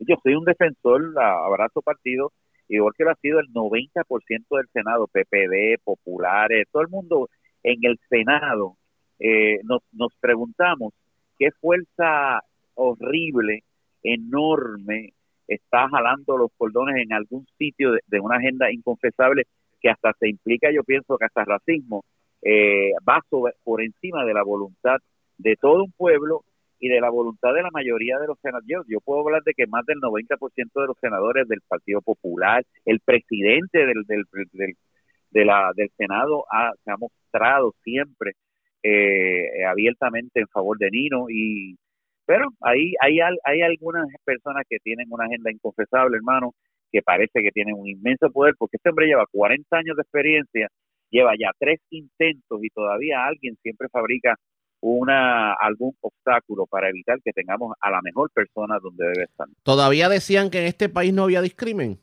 Yo 0.00 0.16
soy 0.22 0.34
un 0.34 0.44
defensor, 0.44 1.14
abrazo 1.18 1.80
partido, 1.82 2.32
igual 2.68 2.92
que 2.96 3.04
lo 3.04 3.10
ha 3.10 3.16
sido 3.16 3.38
el 3.40 3.46
90% 3.52 3.94
del 4.26 4.68
Senado, 4.72 5.06
PPD, 5.06 5.80
populares, 5.84 6.66
todo 6.70 6.82
el 6.82 6.88
mundo 6.88 7.28
en 7.62 7.78
el 7.82 7.98
Senado, 8.08 8.76
eh, 9.18 9.60
nos, 9.64 9.82
nos 9.92 10.12
preguntamos 10.20 10.92
qué 11.38 11.50
fuerza 11.60 12.40
horrible, 12.74 13.62
enorme, 14.02 15.14
está 15.48 15.88
jalando 15.88 16.36
los 16.36 16.50
cordones 16.56 16.96
en 16.96 17.12
algún 17.12 17.46
sitio 17.58 17.92
de, 18.06 18.20
una 18.20 18.36
agenda 18.36 18.70
inconfesable 18.72 19.44
que 19.80 19.90
hasta 19.90 20.12
se 20.18 20.28
implica, 20.28 20.70
yo 20.72 20.82
pienso 20.84 21.16
que 21.18 21.26
hasta 21.26 21.44
racismo, 21.44 22.04
eh, 22.42 22.92
va 23.08 23.20
sobre- 23.30 23.54
por 23.64 23.82
encima 23.82 24.24
de 24.24 24.34
la 24.34 24.42
voluntad 24.42 24.98
de 25.38 25.56
todo 25.56 25.84
un 25.84 25.92
pueblo 25.92 26.42
y 26.78 26.88
de 26.88 27.00
la 27.00 27.10
voluntad 27.10 27.54
de 27.54 27.62
la 27.62 27.70
mayoría 27.72 28.18
de 28.18 28.26
los 28.26 28.38
senadores. 28.40 28.68
Yo, 28.88 29.00
puedo 29.00 29.20
hablar 29.20 29.42
de 29.44 29.54
que 29.54 29.66
más 29.66 29.84
del 29.86 29.98
90% 30.00 30.80
de 30.80 30.86
los 30.88 30.98
senadores 31.00 31.48
del 31.48 31.60
Partido 31.66 32.02
Popular, 32.02 32.64
el 32.84 33.00
presidente 33.00 33.86
del, 33.86 34.04
del, 34.06 34.24
del, 34.52 34.74
del 35.74 35.90
Senado 35.96 36.44
ha, 36.50 36.72
se 36.84 36.90
ha 36.90 36.96
mostrado 36.96 37.74
siempre 37.82 38.32
eh, 38.82 39.64
abiertamente 39.64 40.40
en 40.40 40.48
favor 40.48 40.78
de 40.78 40.90
Nino 40.90 41.26
y 41.30 41.76
pero 42.26 42.48
ahí 42.60 42.92
hay, 43.00 43.18
hay 43.44 43.62
algunas 43.62 44.06
personas 44.24 44.64
que 44.68 44.78
tienen 44.82 45.06
una 45.10 45.24
agenda 45.24 45.50
inconfesable, 45.50 46.16
hermano, 46.16 46.52
que 46.90 47.02
parece 47.02 47.42
que 47.42 47.50
tienen 47.52 47.74
un 47.76 47.88
inmenso 47.88 48.30
poder, 48.30 48.54
porque 48.58 48.76
este 48.76 48.90
hombre 48.90 49.06
lleva 49.06 49.24
40 49.30 49.76
años 49.76 49.96
de 49.96 50.02
experiencia, 50.02 50.68
lleva 51.10 51.32
ya 51.38 51.50
tres 51.58 51.80
intentos 51.90 52.60
y 52.62 52.68
todavía 52.70 53.24
alguien 53.24 53.56
siempre 53.62 53.88
fabrica 53.88 54.36
una 54.80 55.54
algún 55.54 55.96
obstáculo 56.00 56.66
para 56.66 56.88
evitar 56.90 57.18
que 57.24 57.32
tengamos 57.32 57.74
a 57.80 57.90
la 57.90 58.00
mejor 58.02 58.30
persona 58.32 58.78
donde 58.80 59.06
debe 59.06 59.24
estar. 59.24 59.46
Todavía 59.62 60.08
decían 60.08 60.50
que 60.50 60.60
en 60.60 60.66
este 60.66 60.88
país 60.88 61.12
no 61.12 61.24
había 61.24 61.42
discrimen. 61.42 61.98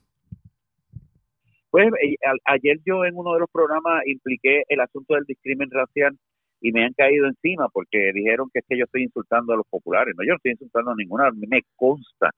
Pues 1.70 1.88
eh, 1.88 2.16
ayer 2.44 2.78
yo 2.84 3.04
en 3.04 3.16
uno 3.16 3.34
de 3.34 3.40
los 3.40 3.50
programas 3.50 4.02
impliqué 4.06 4.62
el 4.68 4.80
asunto 4.80 5.14
del 5.14 5.24
discrimen 5.24 5.70
racial 5.70 6.16
y 6.64 6.72
me 6.72 6.82
han 6.82 6.94
caído 6.94 7.26
encima 7.26 7.68
porque 7.68 8.10
dijeron 8.14 8.48
que 8.50 8.60
es 8.60 8.64
que 8.66 8.78
yo 8.78 8.86
estoy 8.86 9.02
insultando 9.02 9.52
a 9.52 9.56
los 9.56 9.66
populares. 9.68 10.14
No, 10.16 10.24
yo 10.24 10.30
no 10.30 10.36
estoy 10.36 10.52
insultando 10.52 10.92
a 10.92 10.94
ninguna. 10.96 11.26
A 11.26 11.30
mí 11.30 11.46
me 11.46 11.60
consta 11.76 12.30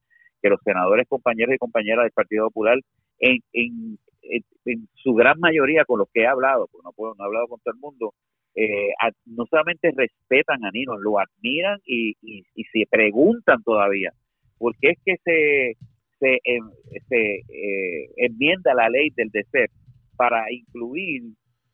que 0.43 0.49
los 0.49 0.59
senadores, 0.65 1.07
compañeros 1.07 1.55
y 1.55 1.59
compañeras 1.59 2.03
del 2.03 2.11
Partido 2.11 2.47
Popular, 2.47 2.77
en, 3.21 3.39
en, 3.53 3.99
en 4.23 4.89
su 4.95 5.15
gran 5.15 5.39
mayoría 5.39 5.85
con 5.85 6.01
los 6.01 6.09
que 6.13 6.23
he 6.23 6.27
hablado, 6.27 6.67
porque 6.73 6.83
no, 6.85 6.93
puedo, 6.93 7.15
no 7.15 7.23
he 7.23 7.27
hablado 7.29 7.47
con 7.47 7.61
todo 7.61 7.73
el 7.73 7.81
mundo, 7.81 8.15
eh, 8.57 8.89
no 9.27 9.47
solamente 9.49 9.93
respetan 9.97 10.65
a 10.65 10.73
Nino, 10.73 10.99
lo 10.99 11.21
admiran 11.21 11.79
y, 11.87 12.17
y, 12.21 12.65
se 12.73 12.85
preguntan 12.91 13.63
todavía 13.63 14.11
por 14.59 14.75
qué 14.81 14.91
es 14.91 14.99
que 15.05 15.15
se, 15.23 15.77
se, 16.19 16.41
em, 16.43 16.69
se 17.09 17.37
eh, 17.49 18.11
enmienda 18.17 18.75
la 18.75 18.89
ley 18.89 19.11
del 19.15 19.29
DCEP 19.29 19.71
para 20.17 20.51
incluir 20.51 21.23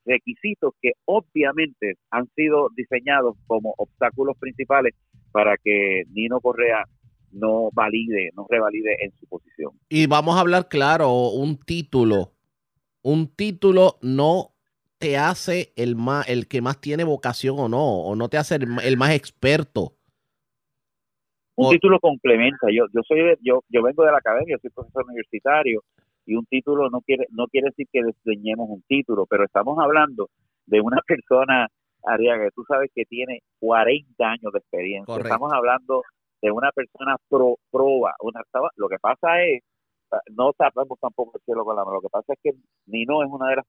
requisitos 0.05 0.75
que 0.81 0.93
obviamente 1.05 1.95
han 2.11 2.27
sido 2.35 2.69
diseñados 2.77 3.37
como 3.47 3.75
obstáculos 3.77 4.37
principales 4.39 4.95
para 5.33 5.57
que 5.57 6.03
Nino 6.11 6.41
Correa 6.41 6.85
no 7.33 7.71
valide, 7.73 8.31
no 8.35 8.47
revalide 8.49 8.97
en 9.01 9.13
su 9.19 9.27
posición. 9.27 9.73
Y 9.89 10.07
vamos 10.07 10.37
a 10.37 10.41
hablar 10.41 10.69
claro, 10.69 11.31
un 11.31 11.59
título, 11.59 12.33
un 13.03 13.35
título 13.35 13.99
no 14.03 14.53
te 14.99 15.17
hace 15.17 15.73
el 15.77 15.97
más, 15.97 16.29
el 16.29 16.47
que 16.47 16.61
más 16.61 16.81
tiene 16.81 17.05
vocación 17.05 17.57
o 17.59 17.69
no, 17.69 18.03
o 18.03 18.15
no 18.15 18.29
te 18.29 18.37
hace 18.37 18.57
el, 18.57 18.97
más 18.97 19.15
experto. 19.15 19.97
Un 21.57 21.71
título 21.71 21.99
complementa. 22.01 22.69
Yo, 22.71 22.85
yo 22.95 23.01
soy, 23.07 23.19
yo, 23.41 23.63
yo 23.69 23.83
vengo 23.83 24.05
de 24.05 24.13
la 24.13 24.19
academia, 24.19 24.57
soy 24.61 24.71
profesor 24.71 25.05
universitario 25.07 25.83
y 26.27 26.35
un 26.37 26.47
título 26.47 26.89
no 26.91 27.01
quiere 27.01 27.27
no 27.31 27.47
quiere 27.49 27.69
decir 27.69 27.87
que 27.93 28.03
desdeñemos 28.03 28.69
un 28.69 28.83
título, 28.89 29.27
pero 29.27 29.45
estamos 29.45 29.79
hablando 29.79 30.29
de 30.67 30.81
una 30.81 31.01
persona, 31.07 31.69
Ariaga, 32.05 32.45
que 32.45 32.51
tú 32.55 32.65
sabes 32.67 32.91
que 32.95 33.05
tiene 33.05 33.41
40 33.61 34.25
años 34.25 34.53
de 34.53 34.59
experiencia. 34.59 35.17
Estamos 35.17 35.53
hablando 35.53 36.03
de 36.41 36.51
una 36.51 36.71
persona 36.73 37.17
pro, 37.29 37.57
proba. 37.71 38.15
Una, 38.21 38.43
lo 38.77 38.89
que 38.89 38.99
pasa 38.99 39.43
es, 39.43 39.63
no 40.31 40.53
tapamos 40.53 40.99
tampoco 41.01 41.33
el 41.39 41.45
cielo 41.45 41.65
con 41.65 41.77
la 41.77 41.85
mano, 41.85 41.97
lo 41.97 42.03
que 42.03 42.11
pasa 42.11 42.35
es 42.35 42.39
que 42.43 42.51
Nino 42.87 43.23
es 43.23 43.31
una 43.31 43.49
de 43.51 43.57
las 43.57 43.67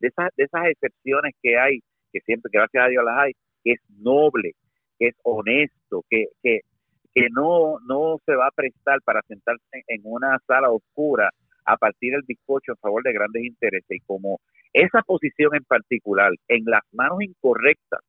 de 0.00 0.08
esas, 0.08 0.30
de 0.36 0.44
esas 0.44 0.66
excepciones 0.66 1.34
que 1.40 1.56
hay, 1.58 1.78
que 2.12 2.20
siempre, 2.20 2.50
gracias 2.52 2.84
a 2.84 2.88
Dios 2.88 3.04
las 3.04 3.18
hay, 3.18 3.32
que 3.62 3.72
es 3.72 3.80
noble, 3.88 4.52
que 4.98 5.08
es 5.08 5.14
honesto, 5.22 6.02
que, 6.10 6.26
que, 6.42 6.60
que 7.14 7.28
no, 7.30 7.78
no 7.86 8.18
se 8.26 8.34
va 8.34 8.48
a 8.48 8.54
prestar 8.54 9.00
para 9.02 9.22
sentarse 9.22 9.84
en 9.86 10.00
una 10.04 10.38
sala 10.46 10.70
oscura 10.70 11.30
a 11.64 11.76
partir 11.76 12.12
del 12.12 12.22
bizcocho 12.26 12.72
en 12.72 12.78
favor 12.78 13.02
de 13.02 13.12
grandes 13.12 13.44
intereses 13.44 13.90
y 13.90 14.00
como 14.00 14.40
esa 14.72 15.02
posición 15.02 15.54
en 15.54 15.64
particular 15.64 16.32
en 16.48 16.64
las 16.64 16.82
manos 16.92 17.22
incorrectas 17.22 18.00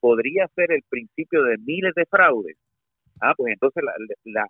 podría 0.00 0.48
ser 0.54 0.72
el 0.72 0.82
principio 0.88 1.42
de 1.44 1.56
miles 1.58 1.94
de 1.94 2.04
fraudes, 2.06 2.56
ah, 3.20 3.34
pues 3.36 3.52
entonces 3.52 3.82
la, 3.82 3.92
la, 4.24 4.46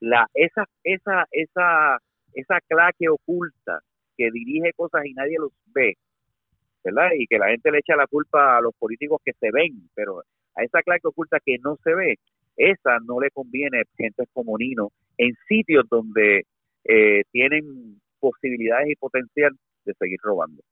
la 0.00 0.26
esa, 0.34 0.64
esa, 0.82 1.26
esa, 1.30 1.98
esa 2.32 2.60
claque 2.68 3.08
oculta 3.08 3.80
que 4.16 4.30
dirige 4.30 4.72
cosas 4.74 5.04
y 5.04 5.12
nadie 5.12 5.36
los 5.38 5.52
ve, 5.74 5.94
¿verdad? 6.84 7.10
Y 7.16 7.26
que 7.26 7.38
la 7.38 7.48
gente 7.48 7.70
le 7.70 7.78
echa 7.78 7.96
la 7.96 8.06
culpa 8.06 8.56
a 8.56 8.60
los 8.60 8.74
políticos 8.76 9.20
que 9.24 9.32
se 9.34 9.50
ven, 9.52 9.88
pero 9.94 10.22
a 10.54 10.62
esa 10.62 10.82
claque 10.82 11.06
oculta 11.06 11.38
que 11.44 11.56
no 11.62 11.76
se 11.84 11.94
ve, 11.94 12.16
esa 12.56 12.98
no 13.04 13.20
le 13.20 13.30
conviene 13.30 13.82
gente 13.96 14.24
como 14.32 14.56
Nino 14.56 14.90
en 15.18 15.34
sitios 15.46 15.84
donde 15.88 16.46
eh, 16.84 17.22
tienen 17.30 18.00
posibilidades 18.26 18.88
y 18.90 18.96
potencial 18.96 19.52
de 19.84 19.94
seguir 19.98 20.18
robando. 20.22 20.62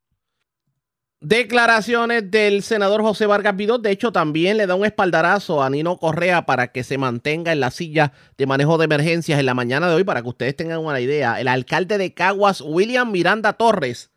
Declaraciones 1.20 2.30
del 2.30 2.62
senador 2.62 3.00
José 3.00 3.26
Vargas 3.26 3.56
Vidot. 3.56 3.80
De 3.80 3.90
hecho, 3.90 4.12
también 4.12 4.58
le 4.58 4.66
da 4.66 4.74
un 4.74 4.84
espaldarazo 4.84 5.62
a 5.62 5.70
Nino 5.70 5.96
Correa 5.96 6.44
para 6.44 6.70
que 6.72 6.84
se 6.84 6.98
mantenga 6.98 7.52
en 7.52 7.60
la 7.60 7.70
silla 7.70 8.12
de 8.36 8.46
manejo 8.46 8.76
de 8.76 8.84
emergencias 8.84 9.40
en 9.40 9.46
la 9.46 9.54
mañana 9.54 9.88
de 9.88 9.94
hoy, 9.94 10.04
para 10.04 10.20
que 10.20 10.28
ustedes 10.28 10.54
tengan 10.54 10.80
una 10.80 11.00
idea. 11.00 11.40
El 11.40 11.48
alcalde 11.48 11.96
de 11.96 12.12
Caguas, 12.12 12.60
William 12.60 13.10
Miranda 13.10 13.54
Torres, 13.54 14.10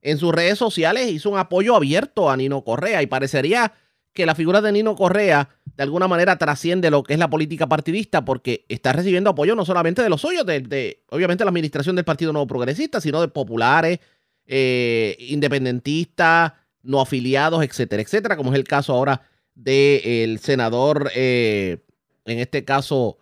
en 0.00 0.16
sus 0.16 0.32
redes 0.32 0.56
sociales 0.56 1.10
hizo 1.10 1.28
un 1.28 1.38
apoyo 1.38 1.76
abierto 1.76 2.30
a 2.30 2.36
Nino 2.38 2.64
Correa 2.64 3.02
y 3.02 3.06
parecería 3.06 3.74
que 4.12 4.26
la 4.26 4.34
figura 4.34 4.60
de 4.60 4.72
Nino 4.72 4.96
Correa 4.96 5.48
de 5.76 5.82
alguna 5.82 6.08
manera 6.08 6.36
trasciende 6.36 6.90
lo 6.90 7.02
que 7.02 7.14
es 7.14 7.18
la 7.18 7.30
política 7.30 7.66
partidista 7.68 8.24
porque 8.24 8.64
está 8.68 8.92
recibiendo 8.92 9.30
apoyo 9.30 9.54
no 9.54 9.64
solamente 9.64 10.02
de 10.02 10.10
los 10.10 10.20
suyos, 10.20 10.44
de, 10.44 11.02
obviamente 11.08 11.44
la 11.44 11.50
administración 11.50 11.96
del 11.96 12.04
Partido 12.04 12.32
Nuevo 12.32 12.46
Progresista, 12.46 13.00
sino 13.00 13.20
de 13.20 13.28
populares, 13.28 14.00
eh, 14.46 15.16
independentistas, 15.20 16.52
no 16.82 17.00
afiliados, 17.00 17.62
etcétera, 17.62 18.02
etcétera, 18.02 18.36
como 18.36 18.52
es 18.52 18.58
el 18.58 18.64
caso 18.64 18.92
ahora 18.92 19.22
del 19.54 20.38
senador, 20.38 21.10
eh, 21.14 21.78
en 22.24 22.38
este 22.38 22.64
caso, 22.64 23.18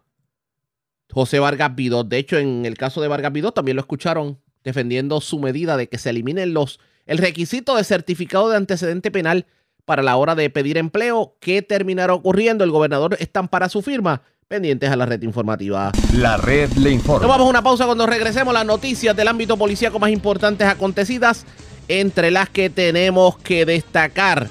José 1.10 1.38
Vargas 1.38 1.74
Vidot. 1.74 2.08
De 2.08 2.18
hecho, 2.18 2.38
en 2.38 2.64
el 2.66 2.76
caso 2.76 3.00
de 3.00 3.08
Vargas 3.08 3.32
Vidot 3.32 3.54
también 3.54 3.76
lo 3.76 3.80
escucharon 3.80 4.38
defendiendo 4.64 5.20
su 5.20 5.38
medida 5.38 5.76
de 5.76 5.88
que 5.88 5.98
se 5.98 6.10
eliminen 6.10 6.54
los, 6.54 6.80
el 7.06 7.18
requisito 7.18 7.76
de 7.76 7.84
certificado 7.84 8.50
de 8.50 8.56
antecedente 8.56 9.10
penal 9.10 9.46
para 9.88 10.02
la 10.02 10.18
hora 10.18 10.34
de 10.34 10.50
pedir 10.50 10.76
empleo. 10.76 11.34
¿Qué 11.40 11.62
terminará 11.62 12.12
ocurriendo? 12.12 12.62
El 12.62 12.70
gobernador 12.70 13.16
están 13.20 13.48
para 13.48 13.70
su 13.70 13.80
firma. 13.80 14.20
Pendientes 14.46 14.90
a 14.90 14.96
la 14.96 15.06
red 15.06 15.22
informativa. 15.22 15.92
La 16.14 16.36
red 16.36 16.70
le 16.72 16.90
informa. 16.90 17.26
Nos 17.26 17.30
vamos 17.30 17.46
a 17.46 17.50
una 17.50 17.62
pausa 17.62 17.86
cuando 17.86 18.06
regresemos 18.06 18.52
las 18.52 18.66
noticias 18.66 19.16
del 19.16 19.28
ámbito 19.28 19.56
policíaco 19.56 19.98
más 19.98 20.10
importantes 20.10 20.68
acontecidas, 20.68 21.46
entre 21.88 22.30
las 22.30 22.50
que 22.50 22.68
tenemos 22.68 23.38
que 23.38 23.64
destacar. 23.64 24.48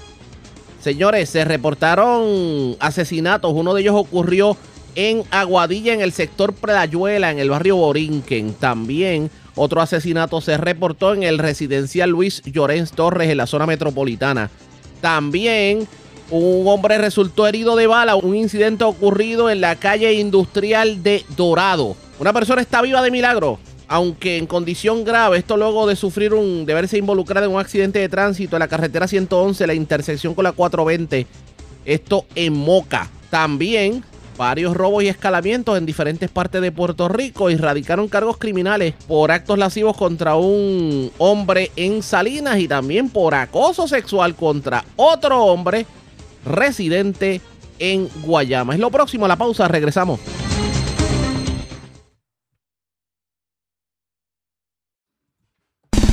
Señores, 0.81 1.29
se 1.29 1.45
reportaron 1.45 2.75
asesinatos. 2.79 3.53
Uno 3.53 3.75
de 3.75 3.81
ellos 3.81 3.95
ocurrió 3.95 4.57
en 4.95 5.21
Aguadilla, 5.29 5.93
en 5.93 6.01
el 6.01 6.13
sector 6.13 6.53
Playuela, 6.53 7.29
en 7.29 7.37
el 7.37 7.51
barrio 7.51 7.75
Borinquen. 7.75 8.55
También 8.55 9.29
otro 9.53 9.81
asesinato 9.81 10.41
se 10.41 10.57
reportó 10.57 11.13
en 11.13 11.21
el 11.21 11.37
residencial 11.37 12.09
Luis 12.09 12.41
Llorens 12.43 12.91
Torres, 12.93 13.29
en 13.29 13.37
la 13.37 13.45
zona 13.45 13.67
metropolitana. 13.67 14.49
También 15.01 15.87
un 16.29 16.67
hombre 16.67 16.97
resultó 16.97 17.47
herido 17.47 17.75
de 17.75 17.87
bala, 17.87 18.15
un 18.15 18.35
incidente 18.35 18.83
ocurrido 18.83 19.49
en 19.49 19.61
la 19.61 19.75
calle 19.75 20.13
industrial 20.13 21.03
de 21.03 21.23
Dorado. 21.35 21.95
Una 22.19 22.33
persona 22.33 22.61
está 22.61 22.81
viva 22.81 23.01
de 23.01 23.11
milagro, 23.11 23.59
aunque 23.87 24.37
en 24.37 24.47
condición 24.47 25.03
grave, 25.05 25.37
esto 25.37 25.55
luego 25.55 25.87
de 25.87 25.95
sufrir 25.95 26.33
un, 26.33 26.65
de 26.65 26.73
verse 26.73 26.97
involucrada 26.97 27.45
en 27.45 27.53
un 27.53 27.59
accidente 27.59 27.99
de 27.99 28.09
tránsito 28.09 28.55
en 28.55 28.59
la 28.61 28.67
carretera 28.67 29.07
111, 29.07 29.67
la 29.67 29.73
intersección 29.73 30.33
con 30.33 30.43
la 30.43 30.51
420, 30.51 31.27
esto 31.85 32.25
en 32.35 32.53
Moca. 32.53 33.09
También 33.29 34.03
varios 34.37 34.77
robos 34.77 35.03
y 35.03 35.07
escalamientos 35.07 35.77
en 35.77 35.85
diferentes 35.85 36.29
partes 36.29 36.61
de 36.61 36.71
Puerto 36.71 37.09
Rico 37.09 37.49
y 37.49 37.57
radicaron 37.57 38.07
cargos 38.07 38.37
criminales 38.37 38.93
por 39.07 39.31
actos 39.31 39.57
lascivos 39.57 39.97
contra 39.97 40.35
un 40.35 41.11
hombre 41.17 41.71
en 41.75 42.03
Salinas 42.03 42.59
y 42.59 42.67
también 42.67 43.09
por 43.09 43.35
acoso 43.35 43.87
sexual 43.87 44.35
contra 44.35 44.85
otro 44.95 45.43
hombre 45.43 45.85
residente 46.45 47.41
en 47.79 48.09
Guayama. 48.21 48.73
Es 48.73 48.79
lo 48.79 48.91
próximo 48.91 49.25
a 49.25 49.27
la 49.27 49.35
pausa, 49.35 49.67
regresamos. 49.67 50.19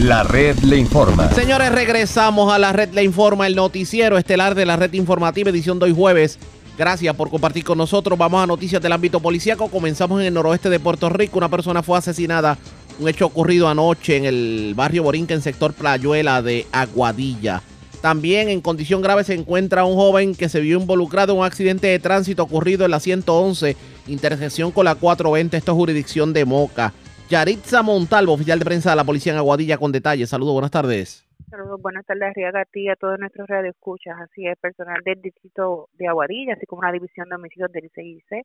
La 0.01 0.23
red 0.23 0.59
le 0.59 0.77
informa. 0.77 1.31
Señores, 1.31 1.73
regresamos 1.73 2.53
a 2.53 2.59
la 2.59 2.75
red 2.75 2.91
le 2.91 3.05
informa, 3.05 3.47
el 3.47 3.55
noticiero 3.55 4.19
estelar 4.19 4.55
de 4.55 4.67
la 4.67 4.77
red 4.77 4.93
informativa, 4.93 5.49
edición 5.49 5.79
de 5.79 5.87
hoy 5.87 5.95
jueves 5.95 6.39
Gracias 6.77 7.15
por 7.15 7.31
compartir 7.31 7.63
con 7.63 7.79
nosotros. 7.79 8.19
Vamos 8.19 8.43
a 8.43 8.47
noticias 8.47 8.83
del 8.83 8.93
ámbito 8.93 9.21
policíaco. 9.21 9.69
Comenzamos 9.69 10.21
en 10.21 10.27
el 10.27 10.35
noroeste 10.35 10.71
de 10.71 10.81
Puerto 10.81 11.09
Rico. 11.09 11.39
Una 11.39 11.49
persona 11.49 11.83
fue 11.83 11.97
asesinada. 11.97 12.59
Un 12.99 13.09
hecho 13.09 13.27
ocurrido 13.27 13.69
anoche 13.69 14.17
en 14.17 14.25
el 14.25 14.73
barrio 14.77 15.05
Borinca, 15.05 15.35
en 15.35 15.43
sector 15.43 15.73
Playuela 15.73 16.43
de 16.43 16.67
Aguadilla. 16.73 17.63
También 18.01 18.49
en 18.49 18.61
condición 18.61 19.03
grave 19.03 19.25
se 19.25 19.35
encuentra 19.35 19.85
un 19.85 19.95
joven 19.95 20.35
que 20.35 20.49
se 20.49 20.61
vio 20.61 20.79
involucrado 20.79 21.33
en 21.33 21.39
un 21.39 21.45
accidente 21.47 21.87
de 21.87 21.99
tránsito 21.99 22.43
ocurrido 22.43 22.85
en 22.85 22.91
la 22.91 23.01
111, 23.01 23.77
intersección 24.09 24.73
con 24.73 24.85
la 24.85 24.95
420, 24.95 25.57
esto 25.57 25.73
es 25.73 25.77
jurisdicción 25.77 26.33
de 26.35 26.45
Moca. 26.45 26.93
Yaritza 27.31 27.83
Montalvo, 27.83 28.35
oficial 28.35 28.59
de 28.59 28.65
prensa 28.67 28.91
de 28.91 28.97
la 28.97 29.05
policía 29.05 29.33
en 29.33 29.39
Aguadilla, 29.39 29.79
con 29.79 29.91
detalles. 29.91 30.29
Saludos, 30.29 30.53
buenas 30.53 30.71
tardes. 30.71 31.24
Saludos, 31.55 31.81
buenas 31.81 32.05
tardes, 32.05 32.31
Arriaga, 32.31 32.63
a 32.63 32.97
todos 32.97 33.17
nuestros 33.21 33.47
radioescuchas. 33.47 34.21
Así 34.21 34.45
es, 34.45 34.59
personal 34.59 35.01
del 35.05 35.23
distrito 35.23 35.89
de 35.93 36.09
Aguadilla, 36.09 36.55
así 36.55 36.67
como 36.67 36.81
una 36.81 36.91
división 36.91 37.29
de 37.29 37.37
homicidios 37.37 37.71
del 37.71 37.89
CIC, 37.95 38.45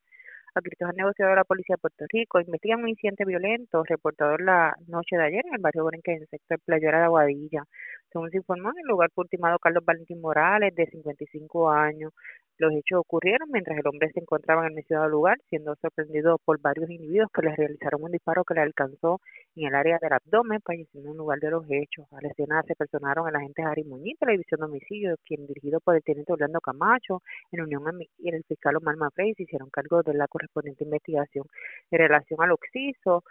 adscritos 0.54 0.90
al 0.90 0.96
negociador 0.96 1.34
de 1.34 1.38
la 1.38 1.44
Policía 1.44 1.74
de 1.74 1.82
Puerto 1.82 2.06
Rico, 2.08 2.40
investigan 2.40 2.82
un 2.82 2.90
incidente 2.90 3.26
violento 3.26 3.84
reportado 3.84 4.38
la 4.38 4.76
noche 4.86 5.18
de 5.18 5.24
ayer 5.24 5.44
en 5.44 5.56
el 5.56 5.60
barrio 5.60 5.86
Borinque, 5.86 6.12
en 6.12 6.22
el 6.22 6.28
sector 6.28 6.60
Playera 6.64 7.00
de 7.00 7.06
Aguadilla. 7.06 7.64
Según 8.12 8.30
se 8.30 8.38
informó, 8.38 8.70
en 8.70 8.78
el 8.78 8.88
lugar 8.88 9.10
fue 9.16 9.24
ultimado 9.24 9.58
Carlos 9.58 9.84
Valentín 9.84 10.22
Morales, 10.22 10.76
de 10.76 10.86
55 10.86 11.72
años. 11.72 12.14
Los 12.60 12.74
hechos 12.74 13.00
ocurrieron 13.00 13.50
mientras 13.52 13.78
el 13.78 13.88
hombre 13.88 14.12
se 14.12 14.20
encontraba 14.20 14.64
en 14.64 14.68
el 14.68 14.74
mencionado 14.74 15.08
lugar, 15.08 15.38
siendo 15.48 15.76
sorprendido 15.78 16.38
por 16.44 16.60
varios 16.60 16.90
individuos 16.90 17.30
que 17.34 17.42
le 17.42 17.56
realizaron 17.56 18.04
un 18.04 18.12
disparo 18.12 18.44
que 18.44 18.54
le 18.54 18.60
alcanzó 18.60 19.22
en 19.56 19.68
el 19.68 19.76
área 19.76 19.98
del 20.02 20.12
abdomen, 20.12 20.60
falleciendo 20.66 21.12
en 21.12 21.18
lugar 21.18 21.40
de 21.40 21.52
los 21.52 21.64
hechos. 21.70 22.06
A 22.12 22.22
la 22.22 22.28
escena 22.28 22.62
se 22.68 22.76
personaron 22.76 23.30
el 23.30 23.36
agente 23.38 23.64
Harry 23.64 23.86
Muñiz 23.86 24.20
de 24.20 24.26
la 24.26 24.32
División 24.34 24.60
de 24.60 24.66
Homicidios, 24.66 25.18
quien 25.26 25.48
dirigido 25.48 25.80
por 25.80 25.96
el 25.96 26.04
teniente 26.04 26.34
Orlando 26.34 26.60
Camacho, 26.60 27.22
en 27.54 27.62
unión 27.62 27.82
y 28.18 28.30
el 28.30 28.44
fiscal 28.44 28.76
Omar 28.76 28.98
Mafrey, 28.98 29.34
se 29.36 29.44
hicieron 29.44 29.70
cargo 29.70 30.04
de 30.04 30.16
la 30.16 30.28
correspondiente 30.28 30.84
investigación 30.84 31.46
en 31.92 31.98
relación 31.98 32.42
al 32.42 32.52
occiso. 32.52 33.24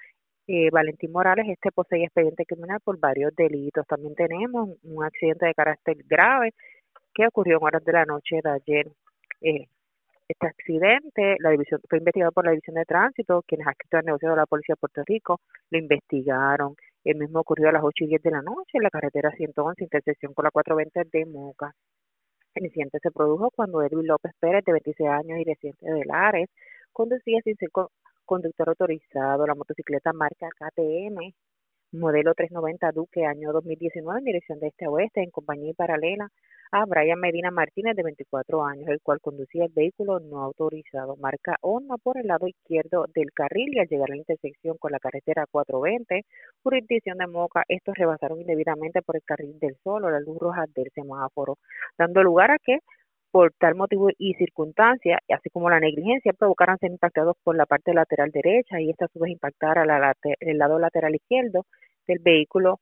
Eh, 0.46 0.70
Valentín 0.70 1.12
Morales, 1.12 1.44
este 1.50 1.70
posee 1.70 2.04
expediente 2.04 2.46
criminal 2.46 2.78
por 2.82 2.98
varios 2.98 3.36
delitos. 3.36 3.86
También 3.86 4.14
tenemos 4.14 4.70
un 4.82 5.04
accidente 5.04 5.44
de 5.44 5.52
carácter 5.52 5.98
grave 6.06 6.54
que 7.12 7.26
ocurrió 7.26 7.58
en 7.58 7.64
horas 7.64 7.84
de 7.84 7.92
la 7.92 8.06
noche 8.06 8.40
de 8.42 8.50
ayer. 8.50 8.86
Eh, 9.40 9.66
este 10.28 10.46
accidente 10.46 11.36
la 11.40 11.50
división 11.50 11.80
fue 11.88 11.98
investigado 11.98 12.32
por 12.32 12.44
la 12.46 12.52
División 12.52 12.76
de 12.76 12.84
Tránsito, 12.86 13.42
quienes 13.46 13.66
adscritos 13.68 13.98
al 14.00 14.06
negocio 14.06 14.30
de 14.30 14.36
la 14.36 14.46
Policía 14.46 14.74
de 14.74 14.80
Puerto 14.80 15.02
Rico 15.06 15.40
lo 15.70 15.78
investigaron. 15.78 16.76
El 17.04 17.16
mismo 17.18 17.40
ocurrió 17.40 17.68
a 17.70 17.72
las 17.72 17.82
8 17.84 18.04
y 18.04 18.08
10 18.08 18.22
de 18.22 18.30
la 18.32 18.42
noche 18.42 18.72
en 18.74 18.82
la 18.84 18.90
carretera 18.90 19.30
111, 19.32 19.84
intersección 19.84 20.34
con 20.34 20.44
la 20.44 20.50
420 20.50 21.18
de 21.18 21.26
Moca. 21.26 21.72
El 22.54 22.66
incidente 22.66 22.98
se 23.02 23.10
produjo 23.10 23.50
cuando 23.50 23.82
Edwin 23.82 24.06
López 24.06 24.32
Pérez, 24.40 24.64
de 24.64 24.72
26 24.72 25.08
años 25.10 25.38
y 25.40 25.44
residente 25.44 25.90
de 25.90 26.04
Lares, 26.04 26.48
conducía 26.92 27.40
sin 27.42 27.56
ser 27.56 27.70
co- 27.70 27.90
conductor 28.26 28.68
autorizado 28.68 29.46
la 29.46 29.54
motocicleta 29.54 30.12
marca 30.12 30.48
KTM 30.58 31.34
modelo 31.92 32.34
390 32.34 32.92
Duque 32.92 33.24
año 33.24 33.52
2019 33.52 34.18
en 34.18 34.24
dirección 34.24 34.60
de 34.60 34.68
este 34.68 34.84
a 34.84 34.90
oeste 34.90 35.22
en 35.22 35.30
compañía 35.30 35.72
paralela 35.74 36.28
a 36.70 36.84
Brian 36.84 37.18
Medina 37.18 37.50
Martínez 37.50 37.96
de 37.96 38.02
24 38.02 38.62
años, 38.62 38.88
el 38.88 39.00
cual 39.00 39.20
conducía 39.20 39.64
el 39.64 39.72
vehículo 39.72 40.20
no 40.20 40.42
autorizado. 40.42 41.16
Marca 41.16 41.56
Honda 41.62 41.96
por 41.96 42.18
el 42.18 42.26
lado 42.26 42.46
izquierdo 42.46 43.06
del 43.14 43.32
carril 43.32 43.74
y 43.74 43.78
al 43.78 43.88
llegar 43.88 44.10
a 44.10 44.12
la 44.12 44.18
intersección 44.18 44.76
con 44.76 44.92
la 44.92 44.98
carretera 44.98 45.46
420, 45.50 46.26
jurisdicción 46.62 47.18
de 47.18 47.26
Moca, 47.26 47.64
estos 47.68 47.94
rebasaron 47.94 48.40
indebidamente 48.40 49.00
por 49.00 49.16
el 49.16 49.22
carril 49.22 49.58
del 49.58 49.76
sol 49.82 50.04
o 50.04 50.10
la 50.10 50.20
luz 50.20 50.38
roja 50.38 50.66
del 50.74 50.90
semáforo, 50.94 51.56
dando 51.96 52.22
lugar 52.22 52.50
a 52.50 52.58
que 52.58 52.80
por 53.30 53.52
tal 53.58 53.74
motivo 53.76 54.08
y 54.18 54.34
circunstancia, 54.34 55.18
así 55.28 55.50
como 55.50 55.70
la 55.70 55.80
negligencia, 55.80 56.32
provocaran 56.32 56.78
ser 56.78 56.90
impactados 56.92 57.36
por 57.44 57.56
la 57.56 57.66
parte 57.66 57.94
lateral 57.94 58.30
derecha 58.32 58.80
y 58.80 58.90
esta 58.90 59.06
a 59.06 59.18
vez 59.20 59.32
impactar 59.32 59.78
a 59.78 59.86
la 59.86 59.98
late- 59.98 60.36
el 60.40 60.58
lado 60.58 60.78
lateral 60.78 61.14
izquierdo 61.14 61.64
del 62.06 62.18
vehículo 62.20 62.80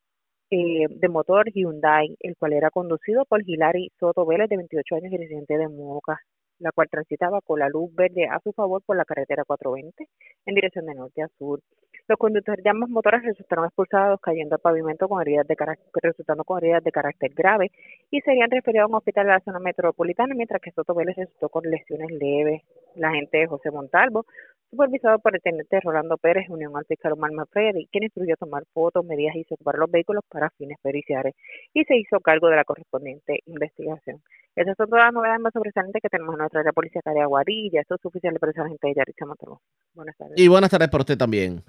eh, 0.50 0.86
de 0.90 1.08
motor 1.08 1.46
Hyundai, 1.52 2.16
el 2.20 2.36
cual 2.36 2.52
era 2.54 2.70
conducido 2.70 3.24
por 3.26 3.42
Hilary 3.48 3.90
Soto 3.98 4.24
Vélez, 4.26 4.48
de 4.48 4.56
28 4.58 4.96
años 4.96 5.12
y 5.12 5.16
residente 5.18 5.58
de 5.58 5.68
Moca, 5.68 6.20
la 6.58 6.72
cual 6.72 6.88
transitaba 6.90 7.40
con 7.40 7.58
la 7.58 7.68
luz 7.68 7.94
verde 7.94 8.26
a 8.26 8.40
su 8.40 8.52
favor 8.52 8.82
por 8.84 8.96
la 8.96 9.04
carretera 9.04 9.44
420 9.44 10.08
en 10.46 10.54
dirección 10.54 10.86
de 10.86 10.94
norte 10.94 11.22
a 11.22 11.28
sur. 11.38 11.60
Los 12.08 12.18
conductores 12.18 12.62
de 12.62 12.70
ambos 12.70 12.88
motores 12.88 13.24
resultaron 13.24 13.64
expulsados 13.64 14.20
cayendo 14.20 14.54
al 14.54 14.60
pavimento 14.60 15.08
con 15.08 15.20
heridas 15.20 15.46
de 15.46 15.56
resultando 16.00 16.44
con 16.44 16.58
heridas 16.58 16.84
de 16.84 16.92
carácter 16.92 17.32
grave 17.34 17.72
y 18.10 18.20
serían 18.20 18.50
referidos 18.50 18.84
a 18.84 18.88
un 18.88 18.94
hospital 18.94 19.26
de 19.26 19.32
la 19.32 19.40
zona 19.40 19.58
metropolitana, 19.58 20.34
mientras 20.34 20.60
que 20.62 20.70
Soto 20.70 20.94
Vélez 20.94 21.16
resultó 21.16 21.48
con 21.48 21.64
lesiones 21.64 22.10
leves. 22.12 22.62
La 22.94 23.08
agente 23.08 23.46
José 23.46 23.70
Montalvo, 23.70 24.24
supervisado 24.70 25.18
por 25.18 25.34
el 25.34 25.42
teniente 25.42 25.80
Rolando 25.80 26.16
Pérez, 26.16 26.48
unión 26.48 26.76
al 26.76 26.84
fiscal 26.86 27.12
Omar 27.12 27.32
Manfredi, 27.32 27.88
quien 27.90 28.04
instruyó 28.04 28.36
tomar 28.36 28.64
fotos, 28.72 29.04
medidas 29.04 29.34
y 29.36 29.44
ocupar 29.48 29.76
los 29.76 29.90
vehículos 29.90 30.24
para 30.28 30.50
fines 30.58 30.78
periciales 30.82 31.34
y 31.72 31.84
se 31.84 31.96
hizo 31.96 32.20
cargo 32.20 32.48
de 32.48 32.56
la 32.56 32.64
correspondiente 32.64 33.40
investigación. 33.46 34.22
Esas 34.54 34.76
son 34.76 34.88
todas 34.88 35.06
las 35.06 35.14
novedades 35.14 35.40
más 35.40 35.52
sobresalientes 35.52 36.00
que 36.02 36.08
tenemos 36.08 36.34
en 36.34 36.38
nuestra 36.38 36.60
área 36.60 36.72
policía 36.72 37.02
de 37.04 37.20
Aguadilla. 37.20 37.80
Esto 37.82 37.96
es 37.96 38.04
oficial 38.04 38.32
de 38.32 38.40
presión 38.40 38.66
agente 38.66 38.88
de 38.88 38.94
Yaritza 38.94 39.26
Montalvo. 39.26 39.60
Buenas 39.94 40.16
tardes. 40.16 40.38
Y 40.38 40.48
buenas 40.48 40.70
tardes 40.70 40.88
para 40.88 41.02
usted 41.02 41.18
también. 41.18 41.62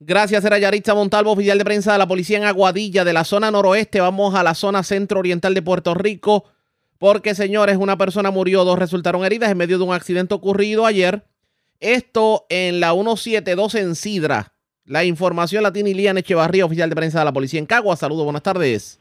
Gracias, 0.00 0.44
era 0.44 0.58
Yaritza 0.58 0.94
Montalvo, 0.94 1.32
oficial 1.32 1.58
de 1.58 1.64
prensa 1.64 1.92
de 1.92 1.98
la 1.98 2.06
policía 2.06 2.38
en 2.38 2.44
Aguadilla, 2.44 3.04
de 3.04 3.12
la 3.12 3.24
zona 3.24 3.50
noroeste. 3.50 4.00
Vamos 4.00 4.34
a 4.36 4.44
la 4.44 4.54
zona 4.54 4.84
centro-oriental 4.84 5.54
de 5.54 5.62
Puerto 5.62 5.94
Rico, 5.94 6.44
porque, 6.98 7.34
señores, 7.34 7.76
una 7.76 7.96
persona 7.96 8.30
murió, 8.30 8.64
dos 8.64 8.78
resultaron 8.78 9.24
heridas 9.24 9.50
en 9.50 9.58
medio 9.58 9.76
de 9.76 9.84
un 9.84 9.92
accidente 9.92 10.34
ocurrido 10.34 10.86
ayer. 10.86 11.24
Esto 11.80 12.44
en 12.50 12.80
la 12.80 12.92
172 12.92 13.74
en 13.76 13.94
Sidra. 13.94 14.52
La 14.84 15.04
información 15.04 15.62
la 15.62 15.72
tiene 15.72 15.90
Ilian 15.90 16.18
Echevarría, 16.18 16.64
oficial 16.64 16.90
de 16.90 16.96
prensa 16.96 17.20
de 17.20 17.24
la 17.24 17.32
policía 17.32 17.60
en 17.60 17.66
Cagua. 17.66 17.94
Saludos, 17.94 18.24
buenas 18.24 18.42
tardes. 18.42 19.00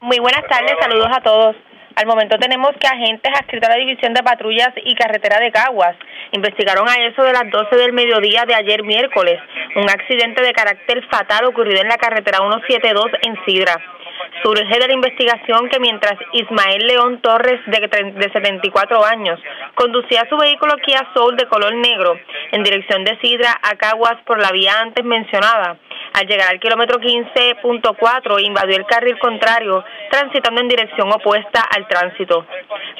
Muy 0.00 0.18
buenas 0.18 0.42
tardes, 0.48 0.72
saludos 0.80 1.08
a 1.12 1.20
todos. 1.20 1.56
Al 1.96 2.06
momento 2.06 2.38
tenemos 2.38 2.70
que 2.80 2.86
agentes 2.86 3.32
adscritos 3.34 3.68
a 3.68 3.72
la 3.72 3.78
División 3.78 4.14
de 4.14 4.22
Patrullas 4.22 4.72
y 4.84 4.94
Carretera 4.94 5.40
de 5.40 5.50
Caguas 5.50 5.96
investigaron 6.32 6.88
a 6.88 6.94
eso 7.06 7.22
de 7.22 7.32
las 7.32 7.50
12 7.50 7.76
del 7.76 7.92
mediodía 7.92 8.44
de 8.46 8.54
ayer 8.54 8.82
miércoles 8.82 9.40
un 9.76 9.88
accidente 9.90 10.42
de 10.42 10.52
carácter 10.52 11.04
fatal 11.10 11.44
ocurrido 11.46 11.82
en 11.82 11.88
la 11.88 11.98
carretera 11.98 12.38
172 12.38 13.06
en 13.22 13.36
Sidra. 13.44 13.95
Surge 14.42 14.78
de 14.78 14.86
la 14.86 14.92
investigación 14.92 15.68
que 15.68 15.80
mientras 15.80 16.14
Ismael 16.32 16.86
León 16.86 17.20
Torres, 17.20 17.60
de, 17.66 17.78
tre- 17.90 18.12
de 18.12 18.30
74 18.32 19.04
años, 19.04 19.40
conducía 19.74 20.22
su 20.28 20.36
vehículo 20.36 20.74
Kia 20.84 21.06
Soul 21.14 21.36
de 21.36 21.46
color 21.46 21.74
negro 21.74 22.18
en 22.52 22.62
dirección 22.62 23.04
de 23.04 23.18
Sidra 23.20 23.52
a 23.62 23.76
Caguas 23.76 24.16
por 24.26 24.40
la 24.40 24.50
vía 24.52 24.78
antes 24.80 25.04
mencionada, 25.04 25.76
al 26.12 26.26
llegar 26.26 26.50
al 26.50 26.60
kilómetro 26.60 26.98
15.4 27.00 28.44
invadió 28.44 28.76
el 28.76 28.86
carril 28.86 29.18
contrario, 29.18 29.84
transitando 30.10 30.60
en 30.60 30.68
dirección 30.68 31.10
opuesta 31.12 31.62
al 31.74 31.86
tránsito. 31.88 32.46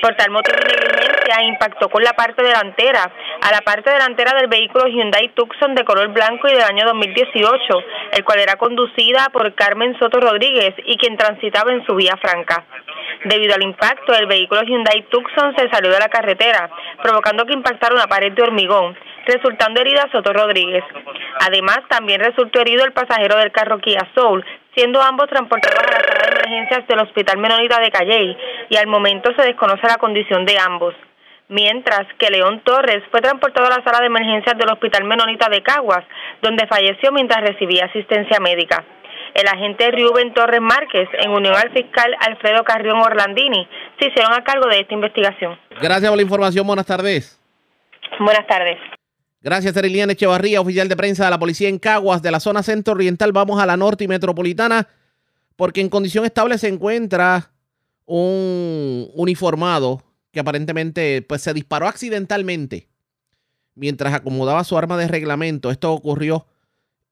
Por 0.02 0.14
tal 0.16 0.30
motivo 0.30 0.56
de 0.56 0.64
negligencia, 0.74 1.42
impactó 1.44 1.88
con 1.88 2.02
la 2.02 2.12
parte 2.12 2.42
delantera, 2.42 3.10
a 3.42 3.50
la 3.52 3.60
parte 3.60 3.90
delantera 3.90 4.32
del 4.38 4.48
vehículo 4.48 4.86
Hyundai 4.86 5.28
Tucson 5.34 5.74
de 5.74 5.84
color 5.84 6.08
blanco 6.08 6.48
y 6.48 6.52
del 6.52 6.62
año 6.62 6.84
2018, 6.86 7.58
el 8.12 8.24
cual 8.24 8.40
era 8.40 8.56
conducida 8.56 9.28
por 9.32 9.54
Carmen 9.54 9.98
Soto 9.98 10.20
Rodríguez 10.20 10.74
y 10.84 10.96
quien 10.96 11.16
transitaba 11.26 11.72
en 11.72 11.84
su 11.84 11.94
vía 11.94 12.16
franca. 12.20 12.64
Debido 13.24 13.54
al 13.54 13.62
impacto, 13.62 14.12
el 14.14 14.26
vehículo 14.26 14.62
Hyundai 14.62 15.02
Tucson 15.10 15.54
se 15.56 15.68
salió 15.70 15.90
de 15.90 15.98
la 15.98 16.08
carretera, 16.08 16.70
provocando 17.02 17.44
que 17.44 17.54
impactara 17.54 17.94
una 17.94 18.06
pared 18.06 18.32
de 18.32 18.42
hormigón, 18.42 18.96
resultando 19.26 19.80
herida 19.80 20.08
Soto 20.12 20.32
Rodríguez. 20.32 20.84
Además, 21.40 21.80
también 21.88 22.20
resultó 22.20 22.60
herido 22.60 22.84
el 22.84 22.92
pasajero 22.92 23.36
del 23.38 23.50
carro 23.50 23.78
Kia 23.78 24.06
Soul, 24.14 24.44
siendo 24.74 25.02
ambos 25.02 25.28
transportados 25.28 25.78
a 25.78 25.90
la 25.90 25.98
sala 25.98 26.30
de 26.30 26.46
emergencias 26.46 26.86
del 26.86 27.00
Hospital 27.00 27.38
Menonita 27.38 27.80
de 27.80 27.90
Calley, 27.90 28.36
y 28.68 28.76
al 28.76 28.86
momento 28.86 29.32
se 29.36 29.42
desconoce 29.42 29.86
la 29.88 29.96
condición 29.96 30.44
de 30.44 30.58
ambos. 30.58 30.94
Mientras 31.48 32.06
que 32.18 32.30
León 32.30 32.60
Torres 32.64 33.02
fue 33.10 33.20
transportado 33.20 33.66
a 33.66 33.78
la 33.78 33.84
sala 33.84 34.00
de 34.00 34.06
emergencias 34.06 34.58
del 34.58 34.70
Hospital 34.70 35.04
Menonita 35.04 35.48
de 35.48 35.62
Caguas, 35.62 36.04
donde 36.42 36.66
falleció 36.66 37.12
mientras 37.12 37.40
recibía 37.40 37.86
asistencia 37.86 38.38
médica. 38.40 38.84
El 39.36 39.46
agente 39.48 39.90
Rubén 39.90 40.32
Torres 40.32 40.62
Márquez, 40.62 41.10
en 41.22 41.30
unión 41.30 41.54
al 41.54 41.70
fiscal 41.70 42.10
Alfredo 42.20 42.64
Carrión 42.64 42.96
Orlandini, 42.96 43.68
se 44.00 44.08
hicieron 44.08 44.32
a 44.32 44.42
cargo 44.42 44.66
de 44.66 44.80
esta 44.80 44.94
investigación. 44.94 45.58
Gracias 45.78 46.08
por 46.08 46.16
la 46.16 46.22
información. 46.22 46.66
Buenas 46.66 46.86
tardes. 46.86 47.38
Buenas 48.18 48.46
tardes. 48.46 48.78
Gracias, 49.42 49.76
Erilian 49.76 50.08
Echevarría, 50.10 50.58
oficial 50.58 50.88
de 50.88 50.96
prensa 50.96 51.26
de 51.26 51.30
la 51.30 51.38
policía 51.38 51.68
en 51.68 51.78
Caguas, 51.78 52.22
de 52.22 52.30
la 52.30 52.40
zona 52.40 52.62
centro-oriental. 52.62 53.32
Vamos 53.32 53.60
a 53.60 53.66
la 53.66 53.76
norte 53.76 54.04
y 54.04 54.08
metropolitana, 54.08 54.88
porque 55.54 55.82
en 55.82 55.90
condición 55.90 56.24
estable 56.24 56.56
se 56.56 56.68
encuentra 56.68 57.50
un 58.06 59.10
uniformado 59.12 60.02
que 60.32 60.40
aparentemente 60.40 61.20
pues, 61.20 61.42
se 61.42 61.52
disparó 61.52 61.88
accidentalmente 61.88 62.88
mientras 63.74 64.14
acomodaba 64.14 64.64
su 64.64 64.78
arma 64.78 64.96
de 64.96 65.08
reglamento. 65.08 65.70
Esto 65.70 65.92
ocurrió 65.92 66.46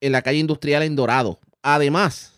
en 0.01 0.11
la 0.11 0.23
calle 0.23 0.39
industrial 0.39 0.81
en 0.81 0.95
Dorado. 0.95 1.39
Además, 1.67 2.31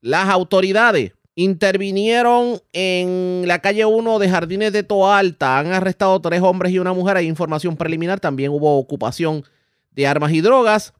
las 0.00 0.28
autoridades 0.28 1.14
intervinieron 1.34 2.60
en 2.72 3.42
la 3.44 3.58
calle 3.58 3.84
1 3.84 4.20
de 4.20 4.28
Jardines 4.28 4.72
de 4.72 4.84
Toalta. 4.84 5.58
Han 5.58 5.72
arrestado 5.72 6.20
tres 6.20 6.42
hombres 6.42 6.70
y 6.70 6.78
una 6.78 6.92
mujer. 6.92 7.16
Hay 7.16 7.26
información 7.26 7.76
preliminar. 7.76 8.20
También 8.20 8.52
hubo 8.52 8.78
ocupación 8.78 9.42
de 9.90 10.06
armas 10.06 10.30
y 10.30 10.42
drogas. 10.42 10.94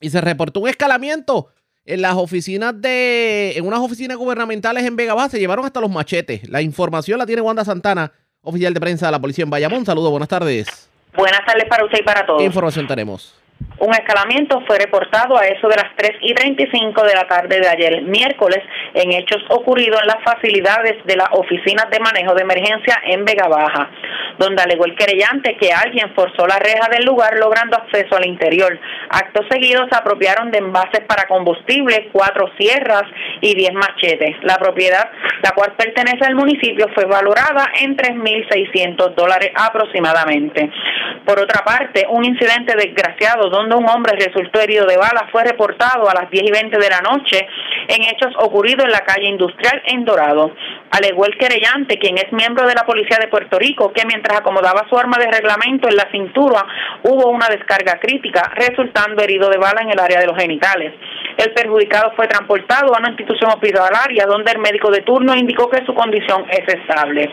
Y 0.00 0.08
se 0.08 0.22
reportó 0.22 0.60
un 0.60 0.70
escalamiento 0.70 1.50
en 1.84 2.00
las 2.00 2.14
oficinas 2.14 2.72
de. 2.80 3.52
En 3.56 3.66
unas 3.66 3.80
oficinas 3.80 4.16
gubernamentales 4.16 4.82
en 4.84 4.96
Vega 4.96 5.12
Baja. 5.12 5.28
Se 5.28 5.38
llevaron 5.38 5.66
hasta 5.66 5.82
los 5.82 5.90
machetes. 5.90 6.48
La 6.48 6.62
información 6.62 7.18
la 7.18 7.26
tiene 7.26 7.42
Wanda 7.42 7.66
Santana, 7.66 8.10
oficial 8.40 8.72
de 8.72 8.80
prensa 8.80 9.04
de 9.04 9.12
la 9.12 9.20
policía 9.20 9.44
en 9.44 9.50
Bayamón. 9.50 9.84
Saludos, 9.84 10.10
buenas 10.12 10.30
tardes. 10.30 10.88
Buenas 11.14 11.40
tardes 11.44 11.68
para 11.68 11.84
usted 11.84 11.98
y 12.00 12.04
para 12.04 12.24
todos. 12.24 12.38
¿Qué 12.38 12.46
información 12.46 12.86
tenemos? 12.86 13.34
Un 13.78 13.92
escalamiento 13.92 14.62
fue 14.66 14.78
reportado 14.78 15.36
a 15.36 15.46
eso 15.48 15.68
de 15.68 15.76
las 15.76 15.94
3 15.96 16.12
y 16.22 16.32
35 16.32 17.02
de 17.02 17.14
la 17.14 17.28
tarde 17.28 17.60
de 17.60 17.68
ayer 17.68 18.02
miércoles 18.02 18.60
en 18.94 19.12
hechos 19.12 19.44
ocurridos 19.50 20.00
en 20.00 20.08
las 20.08 20.24
facilidades 20.24 21.04
de 21.04 21.16
las 21.16 21.28
oficinas 21.32 21.90
de 21.90 22.00
manejo 22.00 22.34
de 22.34 22.42
emergencia 22.42 23.02
en 23.04 23.26
Vega 23.26 23.48
Baja, 23.48 23.90
donde 24.38 24.62
alegó 24.62 24.86
el 24.86 24.96
querellante 24.96 25.58
que 25.58 25.74
alguien 25.74 26.14
forzó 26.14 26.46
la 26.46 26.58
reja 26.58 26.88
del 26.88 27.04
lugar 27.04 27.36
logrando 27.38 27.76
acceso 27.76 28.16
al 28.16 28.26
interior. 28.26 28.78
Acto 29.10 29.42
seguido 29.50 29.86
se 29.90 29.96
apropiaron 29.96 30.50
de 30.50 30.58
envases 30.58 31.04
para 31.06 31.28
combustible, 31.28 32.08
cuatro 32.12 32.48
sierras 32.58 33.04
y 33.42 33.54
diez 33.54 33.74
machetes. 33.74 34.36
La 34.42 34.56
propiedad, 34.56 35.10
la 35.42 35.50
cual 35.50 35.74
pertenece 35.76 36.24
al 36.24 36.34
municipio, 36.34 36.86
fue 36.94 37.04
valorada 37.04 37.66
en 37.78 37.94
3.600 37.94 39.14
dólares 39.14 39.50
aproximadamente. 39.54 40.70
Por 41.26 41.40
otra 41.40 41.62
parte, 41.62 42.06
un 42.08 42.24
incidente 42.24 42.74
desgraciado 42.74 43.50
donde 43.50 43.65
un 43.74 43.88
hombre 43.88 44.16
resultó 44.18 44.60
herido 44.60 44.86
de 44.86 44.96
bala 44.96 45.28
fue 45.32 45.44
reportado 45.44 46.08
a 46.08 46.14
las 46.14 46.30
10 46.30 46.44
y 46.44 46.50
20 46.50 46.78
de 46.78 46.90
la 46.90 47.00
noche 47.00 47.46
en 47.88 48.02
hechos 48.02 48.34
ocurridos 48.38 48.84
en 48.84 48.92
la 48.92 49.00
calle 49.00 49.28
industrial 49.28 49.82
en 49.86 50.04
Dorado. 50.04 50.52
Alegó 50.90 51.26
el 51.26 51.36
querellante, 51.36 51.98
quien 51.98 52.18
es 52.18 52.32
miembro 52.32 52.66
de 52.66 52.74
la 52.74 52.84
Policía 52.84 53.18
de 53.20 53.28
Puerto 53.28 53.58
Rico, 53.58 53.92
que 53.92 54.06
mientras 54.06 54.40
acomodaba 54.40 54.86
su 54.88 54.96
arma 54.96 55.18
de 55.18 55.30
reglamento 55.30 55.88
en 55.88 55.96
la 55.96 56.08
cintura 56.10 56.64
hubo 57.02 57.30
una 57.30 57.48
descarga 57.48 57.98
crítica, 58.00 58.52
resultando 58.54 59.22
herido 59.22 59.48
de 59.48 59.58
bala 59.58 59.82
en 59.82 59.90
el 59.90 60.00
área 60.00 60.20
de 60.20 60.26
los 60.26 60.36
genitales. 60.36 60.92
El 61.36 61.52
perjudicado 61.52 62.12
fue 62.16 62.26
transportado 62.28 62.94
a 62.94 62.98
una 62.98 63.10
institución 63.10 63.50
hospitalaria 63.50 64.26
donde 64.26 64.52
el 64.52 64.58
médico 64.58 64.90
de 64.90 65.02
turno 65.02 65.34
indicó 65.36 65.68
que 65.68 65.84
su 65.84 65.94
condición 65.94 66.46
es 66.50 66.66
estable. 66.74 67.30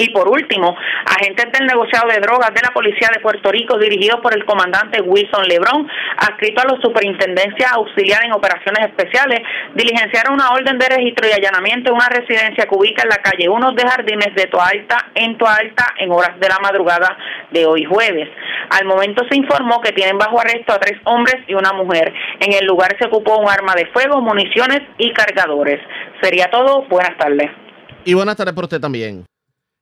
Y 0.00 0.08
por 0.12 0.30
último, 0.30 0.74
agentes 1.04 1.52
del 1.52 1.66
negociado 1.66 2.08
de 2.08 2.20
drogas 2.20 2.54
de 2.54 2.62
la 2.62 2.72
Policía 2.72 3.10
de 3.12 3.20
Puerto 3.20 3.52
Rico, 3.52 3.76
dirigidos 3.76 4.20
por 4.22 4.32
el 4.32 4.46
comandante 4.46 5.02
Wilson 5.02 5.44
Lebrón, 5.46 5.86
adscrito 6.16 6.62
a 6.62 6.72
la 6.72 6.80
Superintendencia 6.80 7.68
Auxiliar 7.74 8.24
en 8.24 8.32
Operaciones 8.32 8.86
Especiales, 8.88 9.40
diligenciaron 9.74 10.40
una 10.40 10.52
orden 10.52 10.78
de 10.78 10.88
registro 10.88 11.28
y 11.28 11.32
allanamiento 11.32 11.90
en 11.90 11.96
una 11.96 12.08
residencia 12.08 12.64
que 12.64 12.74
ubica 12.74 13.02
en 13.02 13.10
la 13.10 13.20
calle 13.20 13.50
1 13.50 13.72
de 13.72 13.82
Jardines 13.86 14.34
de 14.34 14.46
Toalta, 14.46 15.10
en 15.14 15.36
Toalta, 15.36 15.84
en 15.98 16.10
horas 16.10 16.40
de 16.40 16.48
la 16.48 16.56
madrugada 16.62 17.18
de 17.50 17.66
hoy 17.66 17.84
jueves. 17.84 18.30
Al 18.70 18.86
momento 18.86 19.22
se 19.28 19.36
informó 19.36 19.82
que 19.82 19.92
tienen 19.92 20.16
bajo 20.16 20.40
arresto 20.40 20.72
a 20.72 20.78
tres 20.78 20.98
hombres 21.04 21.44
y 21.46 21.52
una 21.52 21.74
mujer. 21.74 22.10
En 22.40 22.54
el 22.54 22.64
lugar 22.64 22.96
se 22.98 23.06
ocupó 23.06 23.36
un 23.36 23.50
arma 23.50 23.74
de 23.76 23.84
fuego, 23.92 24.22
municiones 24.22 24.80
y 24.96 25.12
cargadores. 25.12 25.78
Sería 26.22 26.46
todo. 26.50 26.86
Buenas 26.88 27.18
tardes. 27.18 27.50
Y 28.06 28.14
buenas 28.14 28.36
tardes 28.36 28.54
por 28.54 28.64
usted 28.64 28.80
también. 28.80 29.26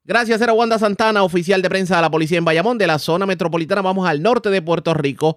Gracias, 0.09 0.41
era 0.41 0.55
Wanda 0.55 0.79
Santana, 0.79 1.23
oficial 1.23 1.61
de 1.61 1.69
prensa 1.69 1.97
de 1.97 2.01
la 2.01 2.11
policía 2.11 2.39
en 2.39 2.45
Bayamón, 2.47 2.79
de 2.79 2.87
la 2.87 2.99
zona 2.99 3.27
metropolitana. 3.27 3.83
Vamos 3.83 4.09
al 4.09 4.23
norte 4.23 4.49
de 4.49 4.63
Puerto 4.63 4.95
Rico, 4.95 5.37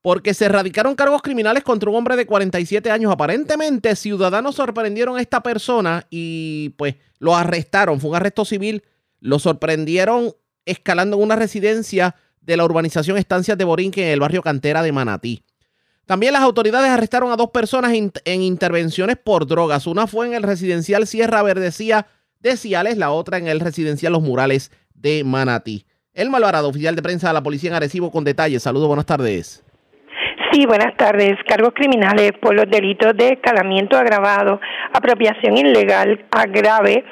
porque 0.00 0.34
se 0.34 0.46
erradicaron 0.46 0.96
cargos 0.96 1.22
criminales 1.22 1.62
contra 1.62 1.88
un 1.88 1.94
hombre 1.94 2.16
de 2.16 2.26
47 2.26 2.90
años. 2.90 3.12
Aparentemente, 3.12 3.94
ciudadanos 3.94 4.56
sorprendieron 4.56 5.18
a 5.18 5.20
esta 5.20 5.40
persona 5.40 6.04
y 6.10 6.70
pues 6.70 6.96
lo 7.20 7.36
arrestaron. 7.36 8.00
Fue 8.00 8.10
un 8.10 8.16
arresto 8.16 8.44
civil. 8.44 8.82
Lo 9.20 9.38
sorprendieron 9.38 10.34
escalando 10.64 11.16
en 11.16 11.22
una 11.22 11.36
residencia 11.36 12.16
de 12.40 12.56
la 12.56 12.64
urbanización 12.64 13.18
Estancias 13.18 13.56
de 13.56 13.62
Borinque 13.62 14.04
en 14.04 14.14
el 14.14 14.18
barrio 14.18 14.42
Cantera 14.42 14.82
de 14.82 14.90
Manatí. 14.90 15.44
También 16.06 16.32
las 16.32 16.42
autoridades 16.42 16.90
arrestaron 16.90 17.30
a 17.30 17.36
dos 17.36 17.50
personas 17.50 17.92
en 17.92 18.42
intervenciones 18.42 19.16
por 19.16 19.46
drogas. 19.46 19.86
Una 19.86 20.08
fue 20.08 20.26
en 20.26 20.34
el 20.34 20.42
residencial 20.42 21.06
Sierra 21.06 21.44
Verdecía 21.44 22.08
de 22.42 22.56
Ciales, 22.56 22.98
la 22.98 23.10
otra 23.10 23.38
en 23.38 23.46
el 23.46 23.60
residencial 23.60 24.12
Los 24.12 24.22
Murales 24.22 24.70
de 24.94 25.22
Manatí. 25.24 25.86
El 26.12 26.28
Malvarado, 26.28 26.68
oficial 26.68 26.94
de 26.94 27.02
prensa 27.02 27.28
de 27.28 27.34
la 27.34 27.42
policía 27.42 27.70
en 27.70 27.76
Arecibo, 27.76 28.10
con 28.10 28.24
detalles. 28.24 28.62
Saludos, 28.62 28.88
buenas 28.88 29.06
tardes. 29.06 29.64
Sí, 30.52 30.66
buenas 30.66 30.94
tardes. 30.98 31.32
Cargos 31.48 31.72
criminales 31.74 32.32
por 32.40 32.54
los 32.54 32.66
delitos 32.68 33.16
de 33.16 33.30
escalamiento 33.30 33.96
agravado, 33.96 34.60
apropiación 34.92 35.56
ilegal 35.56 36.26
agrave, 36.30 37.04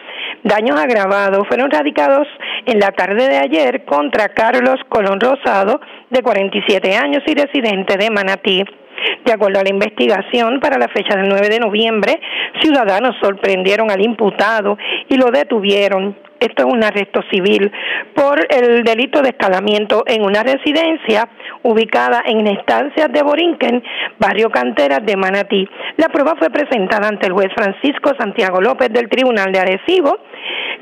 daños 0.44 0.78
agravados 0.78 1.48
fueron 1.48 1.70
radicados 1.70 2.28
en 2.66 2.78
la 2.78 2.92
tarde 2.92 3.28
de 3.28 3.38
ayer 3.38 3.86
contra 3.86 4.28
Carlos 4.28 4.76
Colón 4.90 5.18
Rosado, 5.20 5.80
de 6.10 6.22
47 6.22 6.94
años 6.94 7.22
y 7.26 7.34
residente 7.34 7.96
de 7.96 8.10
Manatí. 8.10 8.62
De 9.24 9.32
acuerdo 9.32 9.60
a 9.60 9.62
la 9.62 9.70
investigación, 9.70 10.60
para 10.60 10.78
la 10.78 10.88
fecha 10.88 11.16
del 11.16 11.28
9 11.28 11.48
de 11.48 11.60
noviembre, 11.60 12.20
ciudadanos 12.60 13.16
sorprendieron 13.20 13.90
al 13.90 14.00
imputado 14.00 14.76
y 15.08 15.16
lo 15.16 15.30
detuvieron. 15.30 16.16
Esto 16.40 16.66
es 16.66 16.72
un 16.72 16.82
arresto 16.82 17.20
civil 17.30 17.70
por 18.14 18.46
el 18.48 18.82
delito 18.82 19.20
de 19.20 19.28
escalamiento 19.28 20.04
en 20.06 20.22
una 20.22 20.42
residencia 20.42 21.28
ubicada 21.62 22.22
en 22.24 22.46
estancias 22.46 23.12
de 23.12 23.22
Borinquen, 23.22 23.82
barrio 24.18 24.48
Canteras 24.50 25.04
de 25.04 25.16
Manatí. 25.16 25.68
La 25.98 26.08
prueba 26.08 26.36
fue 26.38 26.48
presentada 26.48 27.08
ante 27.08 27.26
el 27.26 27.34
juez 27.34 27.48
Francisco 27.54 28.12
Santiago 28.18 28.62
López 28.62 28.88
del 28.90 29.10
Tribunal 29.10 29.52
de 29.52 29.58
Arecibo, 29.58 30.16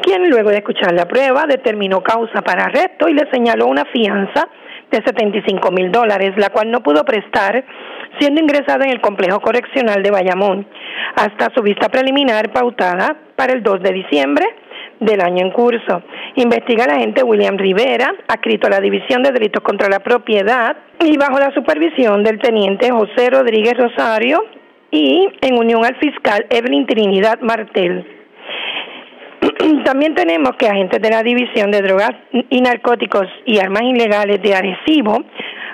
quien 0.00 0.30
luego 0.30 0.50
de 0.50 0.58
escuchar 0.58 0.92
la 0.92 1.06
prueba 1.06 1.44
determinó 1.46 2.02
causa 2.02 2.40
para 2.42 2.66
arresto 2.66 3.08
y 3.08 3.14
le 3.14 3.28
señaló 3.32 3.66
una 3.66 3.84
fianza 3.86 4.48
de 4.90 5.02
75 5.02 5.70
mil 5.72 5.90
dólares, 5.90 6.32
la 6.36 6.50
cual 6.50 6.70
no 6.70 6.82
pudo 6.82 7.04
prestar 7.04 7.64
siendo 8.18 8.40
ingresada 8.40 8.84
en 8.84 8.90
el 8.90 9.00
complejo 9.00 9.40
correccional 9.40 10.02
de 10.02 10.10
Bayamón 10.10 10.66
hasta 11.14 11.52
su 11.54 11.62
vista 11.62 11.88
preliminar 11.88 12.52
pautada 12.52 13.16
para 13.36 13.52
el 13.52 13.62
2 13.62 13.82
de 13.82 13.92
diciembre 13.92 14.44
del 15.00 15.20
año 15.20 15.44
en 15.44 15.52
curso. 15.52 16.02
Investiga 16.36 16.84
el 16.84 16.90
agente 16.90 17.22
William 17.22 17.56
Rivera, 17.56 18.14
adscrito 18.26 18.66
a 18.66 18.70
la 18.70 18.80
División 18.80 19.22
de 19.22 19.30
Delitos 19.30 19.62
contra 19.62 19.88
la 19.88 20.00
Propiedad 20.00 20.76
y 21.00 21.16
bajo 21.16 21.38
la 21.38 21.52
supervisión 21.52 22.22
del 22.22 22.38
teniente 22.40 22.90
José 22.90 23.30
Rodríguez 23.30 23.74
Rosario 23.76 24.42
y 24.90 25.28
en 25.40 25.58
unión 25.58 25.84
al 25.84 25.96
fiscal 25.96 26.46
Evelyn 26.50 26.86
Trinidad 26.86 27.40
Martel. 27.40 28.06
También 29.84 30.14
tenemos 30.14 30.52
que 30.58 30.66
agentes 30.66 31.00
de 31.00 31.10
la 31.10 31.22
División 31.22 31.70
de 31.70 31.82
Drogas 31.82 32.12
y 32.32 32.60
Narcóticos 32.60 33.26
y 33.46 33.58
Armas 33.58 33.82
Ilegales 33.82 34.42
de 34.42 34.54
Arecibo, 34.54 35.24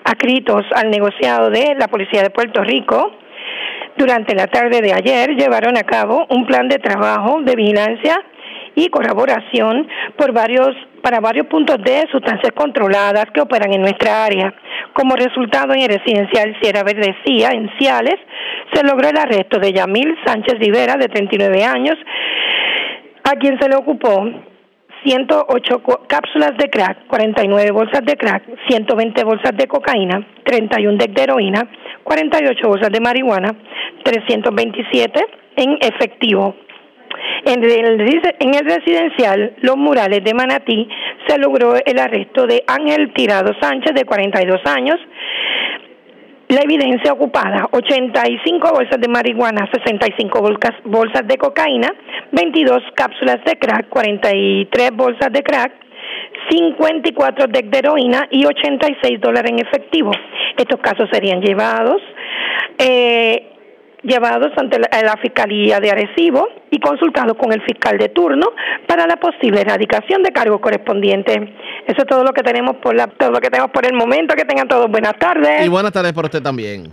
adscritos 0.05 0.65
al 0.75 0.91
negociado 0.91 1.51
de 1.51 1.75
la 1.79 1.89
Policía 1.89 2.23
de 2.23 2.31
Puerto 2.31 2.63
Rico, 2.63 3.11
durante 3.97 4.35
la 4.35 4.47
tarde 4.49 4.81
de 4.81 4.93
ayer 4.93 5.31
llevaron 5.37 5.77
a 5.77 5.85
cabo 5.85 6.27
un 6.29 6.47
plan 6.47 6.69
de 6.69 6.79
trabajo 6.79 7.41
de 7.43 7.55
vigilancia 7.55 8.21
y 8.75 8.89
colaboración 8.89 9.89
por 10.17 10.33
varios 10.33 10.75
para 11.03 11.21
varios 11.21 11.47
puntos 11.47 11.77
de 11.85 12.09
sustancias 12.11 12.53
controladas 12.55 13.27
que 13.33 13.43
operan 13.43 13.73
en 13.73 13.83
nuestra 13.83 14.25
área. 14.25 14.55
Como 14.95 15.15
resultado, 15.15 15.75
en 15.75 15.83
el 15.83 15.89
residencial 15.89 16.57
Sierra 16.63 16.83
Verdecía, 16.83 17.51
en 17.51 17.71
Ciales, 17.79 18.17
se 18.73 18.83
logró 18.83 19.11
el 19.11 19.19
arresto 19.19 19.59
de 19.59 19.73
Yamil 19.73 20.17
Sánchez 20.25 20.59
Rivera, 20.59 20.97
de 20.97 21.09
39 21.09 21.63
años, 21.63 21.97
a 23.23 23.37
quien 23.37 23.61
se 23.61 23.69
le 23.69 23.77
ocupó 23.77 24.25
108 25.05 25.83
cápsulas 26.09 26.57
de 26.59 26.71
crack, 26.71 27.07
49 27.07 27.71
bolsas 27.73 28.05
de 28.05 28.17
crack, 28.17 28.43
120 28.69 29.25
bolsas 29.25 29.57
de 29.57 29.67
cocaína, 29.67 30.27
31 30.45 30.99
de 30.99 31.23
heroína, 31.23 31.69
48 32.03 32.69
bolsas 32.69 32.91
de 32.91 33.01
marihuana, 33.01 33.55
327 34.03 35.21
en 35.57 35.79
efectivo. 35.81 36.55
En 37.45 37.63
el, 37.63 38.01
en 38.41 38.65
residencial 38.65 39.55
Los 39.61 39.77
Murales 39.77 40.25
de 40.25 40.35
Manatí 40.35 40.89
se 41.27 41.39
logró 41.39 41.75
el 41.85 41.99
arresto 41.99 42.47
de 42.47 42.65
Ángel 42.67 43.13
Tirado 43.13 43.53
Sánchez, 43.61 43.95
de 43.95 44.05
42 44.05 44.61
años, 44.67 44.99
la 46.49 46.61
evidencia 46.61 47.13
ocupada, 47.13 47.69
85 47.73 48.71
bolsas 48.71 49.01
de 49.01 49.09
marihuana, 49.09 49.69
65 49.73 50.41
bolsas, 50.41 50.73
bolsas 50.85 51.27
de 51.27 51.37
cocaína, 51.39 51.89
22 52.33 52.83
cápsulas 52.95 53.43
de 53.45 53.57
crack, 53.59 53.89
43 53.89 54.91
bolsas 54.93 55.33
de 55.33 55.43
crack, 55.43 55.73
54 56.51 57.47
de 57.47 57.79
heroína 57.79 58.29
y 58.31 58.45
86 58.45 59.21
dólares 59.21 59.53
en 59.53 59.67
efectivo. 59.67 60.13
Estos 60.57 60.81
casos 60.81 61.09
serían 61.11 61.41
llevados 61.41 62.03
eh, 62.79 63.54
llevados 64.05 64.53
ante 64.57 64.79
la, 64.79 65.17
Fiscalía 65.21 65.81
de 65.81 65.91
Arecibo 65.91 66.49
y 66.71 66.79
consultados 66.79 67.37
con 67.39 67.53
el 67.53 67.63
fiscal 67.63 67.97
de 67.99 68.09
turno 68.11 68.47
para 68.87 69.07
la 69.07 69.17
posible 69.17 69.63
erradicación 69.63 70.23
de 70.23 70.33
cargos 70.33 70.61
correspondientes. 70.61 71.37
Eso 71.87 72.03
es 72.03 72.07
todo 72.07 72.25
lo 72.25 72.33
que 72.33 72.43
tenemos 72.43 72.77
por 72.77 72.95
la, 72.95 73.07
todo 73.07 73.31
lo 73.31 73.41
que 73.41 73.49
tenemos 73.49 73.71
por 73.73 73.87
el 73.87 73.95
momento. 73.95 74.35
Que 74.35 74.45
tengan 74.45 74.69
todos 74.69 74.91
buenas 74.91 75.19
tardes. 75.19 75.65
Y 75.65 75.69
buenas 75.69 75.93
tardes 75.93 76.13
para 76.13 76.27
usted 76.27 76.43
también. 76.43 76.93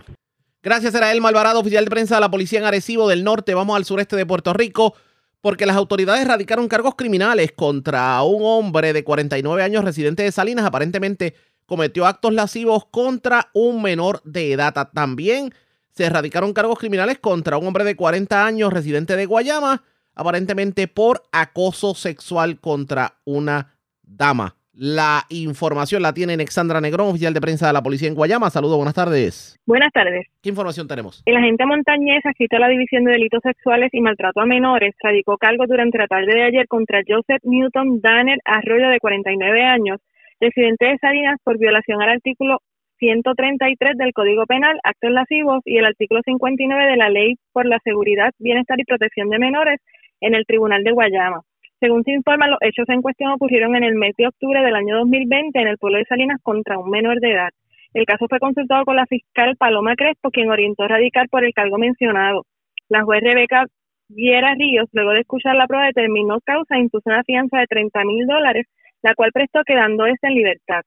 Gracias, 0.64 0.94
era 0.94 1.12
el 1.12 1.22
Malvarado, 1.22 1.60
oficial 1.60 1.84
de 1.84 1.90
prensa 1.90 2.16
de 2.16 2.22
la 2.22 2.30
Policía 2.30 2.60
en 2.60 2.66
Arecibo 2.66 3.10
del 3.10 3.24
Norte. 3.24 3.54
Vamos 3.54 3.76
al 3.76 3.86
sureste 3.86 4.16
de 4.16 4.26
Puerto 4.26 4.54
Rico 4.54 4.94
porque 5.42 5.66
las 5.66 5.76
autoridades 5.76 6.28
radicaron 6.28 6.68
cargos 6.68 6.96
criminales 6.96 7.52
contra 7.52 8.22
un 8.22 8.42
hombre 8.44 8.94
de 8.94 9.04
49 9.04 9.64
años 9.64 9.84
residente 9.84 10.24
de 10.24 10.32
Salinas. 10.32 10.66
Aparentemente 10.66 11.34
cometió 11.66 12.06
actos 12.06 12.34
lascivos 12.34 12.86
contra 12.86 13.50
un 13.54 13.82
menor 13.82 14.22
de 14.24 14.54
edad. 14.54 14.90
También 14.94 15.52
se 15.92 16.06
erradicaron 16.06 16.54
cargos 16.54 16.80
criminales 16.80 17.20
contra 17.20 17.58
un 17.58 17.68
hombre 17.68 17.84
de 17.84 17.96
40 17.96 18.46
años 18.46 18.74
residente 18.74 19.16
de 19.16 19.26
Guayama, 19.26 19.84
aparentemente 20.16 20.88
por 20.88 21.24
acoso 21.32 21.94
sexual 21.94 22.60
contra 22.60 23.14
una 23.26 23.76
dama. 24.04 24.56
La 24.74 25.26
información 25.30 26.02
la 26.02 26.14
tiene 26.14 26.34
Alexandra 26.34 26.80
Negrón, 26.80 27.10
oficial 27.10 27.34
de 27.34 27.42
prensa 27.42 27.68
de 27.68 27.74
la 27.74 27.84
policía 27.84 28.08
en 28.08 28.16
Guayama. 28.16 28.50
Saludos, 28.50 28.78
buenas 28.78 28.94
tardes. 28.94 29.60
Buenas 29.66 29.92
tardes. 29.92 30.28
¿Qué 30.42 30.50
información 30.50 30.88
tenemos? 30.88 31.22
El 31.26 31.36
agente 31.36 31.66
montañés 31.66 32.26
adscrito 32.26 32.56
a 32.56 32.60
la 32.60 32.70
División 32.70 33.04
de 33.04 33.12
Delitos 33.12 33.42
Sexuales 33.44 33.90
y 33.94 34.00
Maltrato 34.00 34.40
a 34.40 34.46
Menores 34.46 34.96
radicó 35.04 35.38
cargo 35.38 35.68
durante 35.68 35.98
la 35.98 36.08
tarde 36.08 36.34
de 36.34 36.44
ayer 36.44 36.68
contra 36.68 37.02
Joseph 37.06 37.44
Newton 37.44 38.00
Danner 38.00 38.40
Arroyo, 38.46 38.88
de 38.90 39.00
49 39.00 39.62
años, 39.62 40.00
residente 40.40 40.86
de 40.86 40.98
Salinas, 41.00 41.38
por 41.44 41.58
violación 41.58 42.02
al 42.02 42.10
artículo 42.10 42.62
133 43.02 43.98
del 43.98 44.14
Código 44.14 44.46
Penal, 44.46 44.80
actos 44.84 45.10
lascivos, 45.10 45.62
y 45.66 45.78
el 45.78 45.86
artículo 45.86 46.22
59 46.24 46.92
de 46.92 46.98
la 46.98 47.10
Ley 47.10 47.34
por 47.52 47.66
la 47.66 47.80
Seguridad, 47.84 48.32
Bienestar 48.38 48.80
y 48.80 48.84
Protección 48.84 49.30
de 49.30 49.40
Menores 49.40 49.80
en 50.22 50.36
el 50.36 50.46
Tribunal 50.46 50.84
de 50.84 50.92
Guayama. 50.92 51.42
Según 51.80 52.04
se 52.04 52.12
informa, 52.12 52.46
los 52.48 52.60
hechos 52.62 52.88
en 52.90 53.02
cuestión 53.02 53.32
ocurrieron 53.32 53.76
en 53.76 53.84
el 53.84 53.96
mes 53.96 54.14
de 54.20 54.28
octubre 54.28 54.62
del 54.62 54.76
año 54.76 54.98
2020 55.00 55.60
en 55.60 55.68
el 55.68 55.80
pueblo 55.80 55.98
de 55.98 56.06
Salinas 56.06 56.38
contra 56.44 56.78
un 56.78 56.92
menor 56.92 57.20
de 57.20 57.32
edad. 57.32 57.50
El 57.96 58.06
caso 58.06 58.28
fue 58.30 58.38
consultado 58.38 58.86
con 58.86 58.96
la 58.96 59.08
fiscal 59.08 59.58
Paloma 59.58 59.96
Crespo, 59.96 60.30
quien 60.30 60.52
orientó 60.52 60.84
a 60.84 60.90
radicar 60.90 61.28
por 61.28 61.44
el 61.44 61.54
cargo 61.54 61.80
mencionado. 61.80 62.46
La 62.88 63.02
juez 63.02 63.22
Rebeca 63.24 63.66
Viera 64.10 64.54
Ríos, 64.54 64.90
luego 64.92 65.10
de 65.12 65.22
escuchar 65.22 65.56
la 65.56 65.66
prueba, 65.66 65.88
determinó 65.88 66.40
causa 66.46 66.76
e 66.76 66.82
impuso 66.82 67.10
una 67.10 67.24
fianza 67.24 67.58
de 67.58 67.66
30 67.66 68.04
mil 68.04 68.28
dólares, 68.28 68.68
la 69.02 69.16
cual 69.16 69.32
prestó 69.34 69.64
quedando 69.66 70.06
este 70.06 70.28
en 70.28 70.36
libertad. 70.36 70.82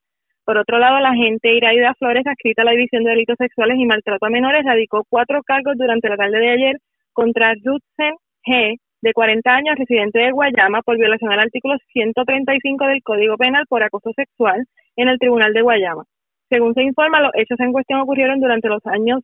Por 0.44 0.58
otro 0.58 0.78
lado, 0.78 1.00
la 1.00 1.10
agente 1.10 1.54
Iraida 1.54 1.94
Flores, 1.94 2.26
adscrita 2.26 2.62
a 2.62 2.64
la 2.66 2.72
División 2.72 3.04
de 3.04 3.10
Delitos 3.10 3.36
Sexuales 3.38 3.78
y 3.78 3.86
Maltrato 3.86 4.26
a 4.26 4.30
Menores, 4.30 4.64
radicó 4.64 5.04
cuatro 5.08 5.42
cargos 5.42 5.76
durante 5.78 6.08
la 6.08 6.16
tarde 6.16 6.38
de 6.38 6.50
ayer 6.50 6.76
contra 7.12 7.54
Rutsen 7.54 8.14
G., 8.46 8.78
de 9.00 9.12
40 9.12 9.54
años, 9.54 9.76
residente 9.76 10.18
de 10.18 10.32
Guayama, 10.32 10.80
por 10.80 10.96
violación 10.96 11.30
al 11.30 11.40
artículo 11.40 11.76
135 11.92 12.86
del 12.86 13.02
Código 13.02 13.36
Penal 13.36 13.66
por 13.68 13.82
acoso 13.82 14.10
sexual 14.16 14.64
en 14.96 15.08
el 15.08 15.18
Tribunal 15.18 15.52
de 15.52 15.60
Guayama. 15.60 16.04
Según 16.48 16.72
se 16.72 16.82
informa, 16.82 17.20
los 17.20 17.32
hechos 17.34 17.60
en 17.60 17.72
cuestión 17.72 18.00
ocurrieron 18.00 18.40
durante 18.40 18.68
los 18.68 18.84
años 18.86 19.20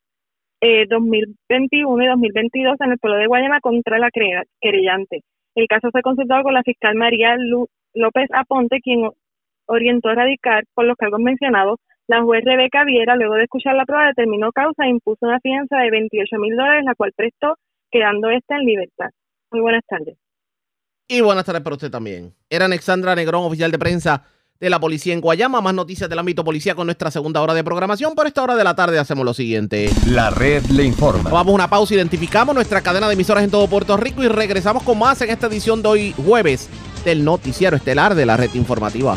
2021 0.60 2.02
eh, 2.02 2.04
y 2.04 2.08
2022 2.08 2.76
en 2.80 2.92
el 2.92 2.98
pueblo 2.98 3.18
de 3.18 3.26
Guayama 3.26 3.60
contra 3.60 3.98
la 3.98 4.10
querellante. 4.10 5.22
El 5.54 5.66
caso 5.66 5.90
fue 5.90 6.02
consultado 6.02 6.42
con 6.42 6.52
la 6.52 6.62
fiscal 6.62 6.94
María 6.94 7.36
López 7.94 8.28
Aponte, 8.32 8.80
quien 8.80 9.08
orientó 9.70 10.08
a 10.08 10.14
radicar 10.14 10.64
por 10.74 10.84
los 10.84 10.96
cargos 10.96 11.20
mencionados. 11.20 11.78
La 12.06 12.22
juez 12.22 12.44
Rebeca 12.44 12.84
Viera, 12.84 13.14
luego 13.14 13.34
de 13.34 13.44
escuchar 13.44 13.74
la 13.76 13.84
prueba, 13.84 14.08
determinó 14.08 14.50
causa 14.52 14.84
e 14.84 14.90
impuso 14.90 15.26
una 15.26 15.38
fianza 15.40 15.78
de 15.78 15.90
28 15.90 16.36
mil 16.38 16.56
dólares, 16.56 16.84
la 16.84 16.94
cual 16.94 17.12
prestó, 17.14 17.54
quedando 17.90 18.30
esta 18.30 18.56
en 18.56 18.64
libertad. 18.64 19.10
Muy 19.52 19.60
buenas 19.60 19.82
tardes. 19.86 20.16
Y 21.08 21.20
buenas 21.20 21.44
tardes 21.44 21.62
para 21.62 21.74
usted 21.74 21.90
también. 21.90 22.34
Era 22.48 22.66
Alexandra 22.66 23.14
Negrón, 23.14 23.44
oficial 23.44 23.70
de 23.70 23.78
prensa 23.78 24.24
de 24.60 24.70
la 24.70 24.78
policía 24.78 25.14
en 25.14 25.20
Guayama. 25.20 25.60
Más 25.60 25.74
noticias 25.74 26.08
del 26.08 26.18
ámbito 26.18 26.44
policía 26.44 26.74
con 26.74 26.86
nuestra 26.86 27.10
segunda 27.10 27.40
hora 27.40 27.54
de 27.54 27.64
programación. 27.64 28.14
Por 28.14 28.26
esta 28.26 28.42
hora 28.42 28.56
de 28.56 28.64
la 28.64 28.74
tarde 28.76 28.98
hacemos 28.98 29.24
lo 29.24 29.34
siguiente. 29.34 29.90
La 30.06 30.30
red 30.30 30.64
le 30.66 30.84
informa. 30.84 31.30
Vamos 31.30 31.52
a 31.52 31.54
una 31.54 31.70
pausa, 31.70 31.94
identificamos 31.94 32.54
nuestra 32.54 32.80
cadena 32.80 33.08
de 33.08 33.14
emisoras 33.14 33.42
en 33.42 33.50
todo 33.50 33.66
Puerto 33.68 33.96
Rico 33.96 34.22
y 34.22 34.28
regresamos 34.28 34.82
con 34.82 34.98
más 34.98 35.20
en 35.22 35.30
esta 35.30 35.46
edición 35.46 35.82
de 35.82 35.88
hoy 35.88 36.12
jueves 36.12 36.68
del 37.04 37.24
noticiero 37.24 37.76
estelar 37.76 38.14
de 38.14 38.26
la 38.26 38.36
red 38.36 38.54
informativa. 38.54 39.16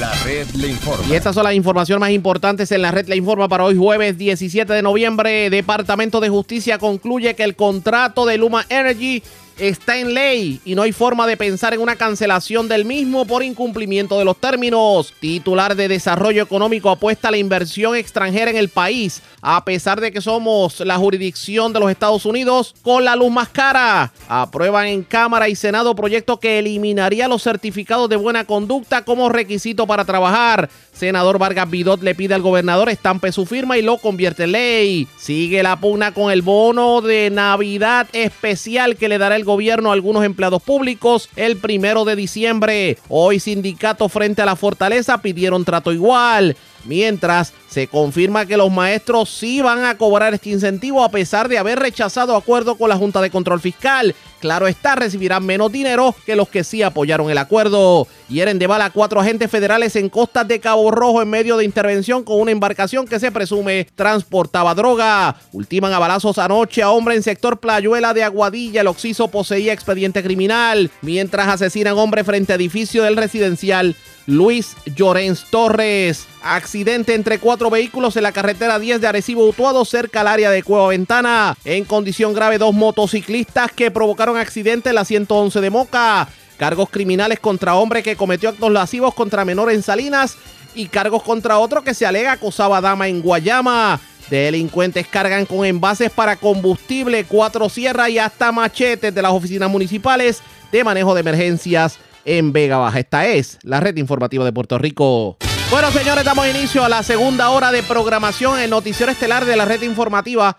La 0.00 0.12
red 0.24 0.46
le 0.54 0.68
informa. 0.68 1.06
Y 1.08 1.14
estas 1.14 1.34
son 1.34 1.44
las 1.44 1.54
informaciones 1.54 2.00
más 2.00 2.10
importantes 2.10 2.70
en 2.70 2.82
la 2.82 2.90
red 2.90 3.08
le 3.08 3.16
informa 3.16 3.48
para 3.48 3.64
hoy 3.64 3.76
jueves 3.76 4.18
17 4.18 4.70
de 4.70 4.82
noviembre. 4.82 5.48
Departamento 5.48 6.20
de 6.20 6.28
Justicia 6.28 6.76
concluye 6.76 7.34
que 7.34 7.44
el 7.44 7.56
contrato 7.56 8.26
de 8.26 8.36
Luma 8.36 8.66
Energy 8.68 9.22
está 9.58 9.98
en 9.98 10.14
ley 10.14 10.60
y 10.64 10.74
no 10.74 10.82
hay 10.82 10.92
forma 10.92 11.26
de 11.26 11.36
pensar 11.36 11.74
en 11.74 11.80
una 11.80 11.96
cancelación 11.96 12.68
del 12.68 12.84
mismo 12.84 13.26
por 13.26 13.42
incumplimiento 13.42 14.18
de 14.18 14.24
los 14.24 14.36
términos. 14.36 15.14
Titular 15.20 15.74
de 15.76 15.88
Desarrollo 15.88 16.42
Económico 16.42 16.90
apuesta 16.90 17.28
a 17.28 17.30
la 17.30 17.38
inversión 17.38 17.96
extranjera 17.96 18.50
en 18.50 18.56
el 18.56 18.68
país, 18.68 19.22
a 19.40 19.64
pesar 19.64 20.00
de 20.00 20.12
que 20.12 20.20
somos 20.20 20.80
la 20.80 20.96
jurisdicción 20.96 21.72
de 21.72 21.80
los 21.80 21.90
Estados 21.90 22.26
Unidos 22.26 22.74
con 22.82 23.04
la 23.04 23.16
luz 23.16 23.30
más 23.30 23.48
cara. 23.48 24.12
Aprueban 24.28 24.86
en 24.86 25.02
Cámara 25.02 25.48
y 25.48 25.56
Senado 25.56 25.94
proyecto 25.94 26.38
que 26.38 26.58
eliminaría 26.58 27.28
los 27.28 27.42
certificados 27.42 28.08
de 28.08 28.16
buena 28.16 28.44
conducta 28.44 29.04
como 29.04 29.28
requisito 29.28 29.86
para 29.86 30.04
trabajar. 30.04 30.68
Senador 30.92 31.38
Vargas 31.38 31.70
Vidot 31.70 32.02
le 32.02 32.14
pide 32.14 32.34
al 32.34 32.42
gobernador 32.42 32.88
estampe 32.88 33.30
su 33.32 33.44
firma 33.44 33.76
y 33.76 33.82
lo 33.82 33.98
convierte 33.98 34.44
en 34.44 34.52
ley. 34.52 35.08
Sigue 35.18 35.62
la 35.62 35.76
pugna 35.76 36.12
con 36.12 36.32
el 36.32 36.42
bono 36.42 37.00
de 37.00 37.30
Navidad 37.30 38.06
especial 38.12 38.96
que 38.96 39.08
le 39.08 39.18
dará 39.18 39.36
el 39.36 39.44
gobierno 39.46 39.88
a 39.88 39.94
algunos 39.94 40.24
empleados 40.24 40.62
públicos 40.62 41.30
el 41.36 41.56
primero 41.56 42.04
de 42.04 42.16
diciembre. 42.16 42.98
Hoy 43.08 43.40
sindicatos 43.40 44.12
frente 44.12 44.42
a 44.42 44.46
la 44.46 44.56
fortaleza 44.56 45.22
pidieron 45.22 45.64
trato 45.64 45.92
igual. 45.92 46.54
Mientras 46.86 47.52
se 47.68 47.88
confirma 47.88 48.46
que 48.46 48.56
los 48.56 48.70
maestros 48.70 49.28
sí 49.28 49.60
van 49.60 49.84
a 49.84 49.98
cobrar 49.98 50.32
este 50.34 50.50
incentivo 50.50 51.04
a 51.04 51.10
pesar 51.10 51.48
de 51.48 51.58
haber 51.58 51.78
rechazado 51.78 52.36
acuerdo 52.36 52.76
con 52.76 52.88
la 52.88 52.96
Junta 52.96 53.20
de 53.20 53.30
Control 53.30 53.60
Fiscal. 53.60 54.14
Claro 54.40 54.66
está, 54.66 54.94
recibirán 54.94 55.44
menos 55.44 55.72
dinero 55.72 56.14
que 56.24 56.36
los 56.36 56.48
que 56.48 56.62
sí 56.62 56.82
apoyaron 56.82 57.30
el 57.30 57.38
acuerdo. 57.38 58.06
Hieren 58.28 58.58
de 58.58 58.66
bala 58.66 58.90
cuatro 58.90 59.20
agentes 59.20 59.50
federales 59.50 59.96
en 59.96 60.08
costas 60.08 60.46
de 60.46 60.60
Cabo 60.60 60.90
Rojo 60.90 61.22
en 61.22 61.30
medio 61.30 61.56
de 61.56 61.64
intervención 61.64 62.22
con 62.22 62.40
una 62.40 62.50
embarcación 62.50 63.06
que 63.06 63.18
se 63.18 63.32
presume 63.32 63.88
transportaba 63.94 64.74
droga. 64.74 65.36
Ultiman 65.52 65.92
a 65.92 65.98
balazos 65.98 66.38
anoche 66.38 66.82
a 66.82 66.90
hombre 66.90 67.16
en 67.16 67.22
sector 67.22 67.58
Playuela 67.58 68.14
de 68.14 68.24
Aguadilla. 68.24 68.82
El 68.82 68.86
Oxiso 68.88 69.28
poseía 69.28 69.72
expediente 69.72 70.22
criminal. 70.22 70.90
Mientras 71.02 71.48
asesinan 71.48 71.98
hombre 71.98 72.22
frente 72.22 72.52
a 72.52 72.56
edificio 72.56 73.02
del 73.02 73.16
residencial 73.16 73.96
Luis 74.26 74.76
Llorens 74.96 75.44
Torres. 75.50 76.26
Accidente 76.42 77.14
entre 77.14 77.38
cuatro 77.38 77.70
vehículos 77.70 78.16
en 78.16 78.24
la 78.24 78.32
carretera 78.32 78.78
10 78.78 79.00
de 79.00 79.06
Arecibo 79.06 79.46
Utuado 79.46 79.84
cerca 79.84 80.20
al 80.20 80.28
área 80.28 80.50
de 80.50 80.62
Cueva 80.62 80.88
Ventana. 80.88 81.56
En 81.64 81.84
condición 81.84 82.34
grave 82.34 82.58
dos 82.58 82.74
motociclistas 82.74 83.70
que 83.72 83.90
provocaron 83.90 84.36
accidente 84.36 84.90
en 84.90 84.96
la 84.96 85.04
111 85.04 85.60
de 85.60 85.70
Moca. 85.70 86.28
Cargos 86.56 86.90
criminales 86.90 87.38
contra 87.38 87.76
hombre 87.76 88.02
que 88.02 88.16
cometió 88.16 88.48
actos 88.48 88.72
lascivos 88.72 89.14
contra 89.14 89.44
menor 89.44 89.70
en 89.70 89.82
Salinas 89.82 90.36
y 90.74 90.86
cargos 90.88 91.22
contra 91.22 91.58
otro 91.58 91.82
que 91.82 91.94
se 91.94 92.06
alega 92.06 92.32
acosaba 92.32 92.78
a 92.78 92.80
dama 92.80 93.08
en 93.08 93.22
Guayama. 93.22 94.00
Delincuentes 94.30 95.06
cargan 95.06 95.46
con 95.46 95.64
envases 95.64 96.10
para 96.10 96.34
combustible, 96.34 97.24
cuatro 97.24 97.68
sierras 97.68 98.08
y 98.08 98.18
hasta 98.18 98.50
machetes 98.50 99.14
de 99.14 99.22
las 99.22 99.32
oficinas 99.32 99.70
municipales 99.70 100.42
de 100.72 100.82
manejo 100.82 101.14
de 101.14 101.20
emergencias 101.20 101.98
en 102.26 102.52
Vega 102.52 102.76
Baja. 102.76 102.98
Esta 102.98 103.26
es 103.26 103.58
la 103.62 103.80
red 103.80 103.96
informativa 103.96 104.44
de 104.44 104.52
Puerto 104.52 104.76
Rico. 104.76 105.38
Bueno, 105.70 105.90
señores, 105.90 106.24
damos 106.24 106.46
inicio 106.46 106.84
a 106.84 106.88
la 106.88 107.02
segunda 107.02 107.50
hora 107.50 107.72
de 107.72 107.82
programación 107.82 108.58
en 108.60 108.70
Noticiero 108.70 109.10
Estelar 109.10 109.46
de 109.46 109.56
la 109.56 109.64
red 109.64 109.82
informativa. 109.82 110.58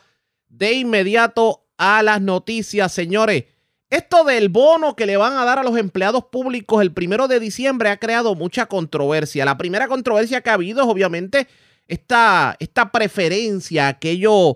De 0.50 0.74
inmediato 0.74 1.66
a 1.78 2.02
las 2.02 2.22
noticias, 2.22 2.92
señores. 2.92 3.46
Esto 3.90 4.24
del 4.24 4.50
bono 4.50 4.96
que 4.96 5.06
le 5.06 5.16
van 5.16 5.38
a 5.38 5.46
dar 5.46 5.60
a 5.60 5.64
los 5.64 5.78
empleados 5.78 6.26
públicos 6.26 6.82
el 6.82 6.92
primero 6.92 7.30
de 7.30 7.40
diciembre 7.40 7.90
ha 7.90 7.98
creado 7.98 8.36
mucha 8.36 8.66
controversia. 8.66 9.46
La 9.46 9.58
primera 9.58 9.88
controversia 9.88 10.42
que 10.42 10.50
ha 10.50 10.54
habido 10.54 10.82
es 10.82 10.88
obviamente 10.88 11.48
esta, 11.88 12.58
esta 12.60 12.92
preferencia 12.92 13.88
aquellos 13.88 14.56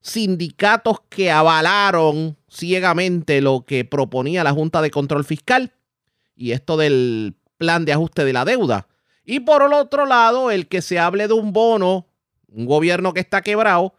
sindicatos 0.00 0.98
que 1.08 1.30
avalaron 1.30 2.36
ciegamente 2.48 3.40
lo 3.40 3.64
que 3.64 3.84
proponía 3.84 4.42
la 4.42 4.52
Junta 4.52 4.82
de 4.82 4.90
Control 4.90 5.24
Fiscal 5.24 5.72
y 6.34 6.52
esto 6.52 6.76
del 6.76 7.36
plan 7.58 7.84
de 7.84 7.92
ajuste 7.92 8.24
de 8.24 8.32
la 8.32 8.44
deuda. 8.44 8.88
Y 9.24 9.40
por 9.40 9.62
el 9.62 9.72
otro 9.72 10.06
lado, 10.06 10.50
el 10.50 10.66
que 10.66 10.82
se 10.82 10.98
hable 10.98 11.28
de 11.28 11.34
un 11.34 11.52
bono, 11.52 12.06
un 12.48 12.66
gobierno 12.66 13.12
que 13.12 13.20
está 13.20 13.42
quebrado, 13.42 13.94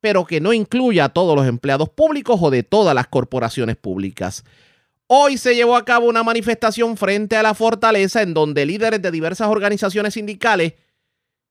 pero 0.00 0.24
que 0.24 0.40
no 0.40 0.52
incluya 0.52 1.06
a 1.06 1.08
todos 1.08 1.34
los 1.34 1.46
empleados 1.46 1.88
públicos 1.88 2.38
o 2.40 2.50
de 2.50 2.62
todas 2.62 2.94
las 2.94 3.08
corporaciones 3.08 3.76
públicas. 3.76 4.44
Hoy 5.08 5.38
se 5.38 5.54
llevó 5.54 5.76
a 5.76 5.84
cabo 5.84 6.06
una 6.06 6.22
manifestación 6.22 6.96
frente 6.96 7.36
a 7.36 7.42
la 7.42 7.54
fortaleza 7.54 8.22
en 8.22 8.34
donde 8.34 8.66
líderes 8.66 9.02
de 9.02 9.10
diversas 9.10 9.48
organizaciones 9.48 10.14
sindicales 10.14 10.74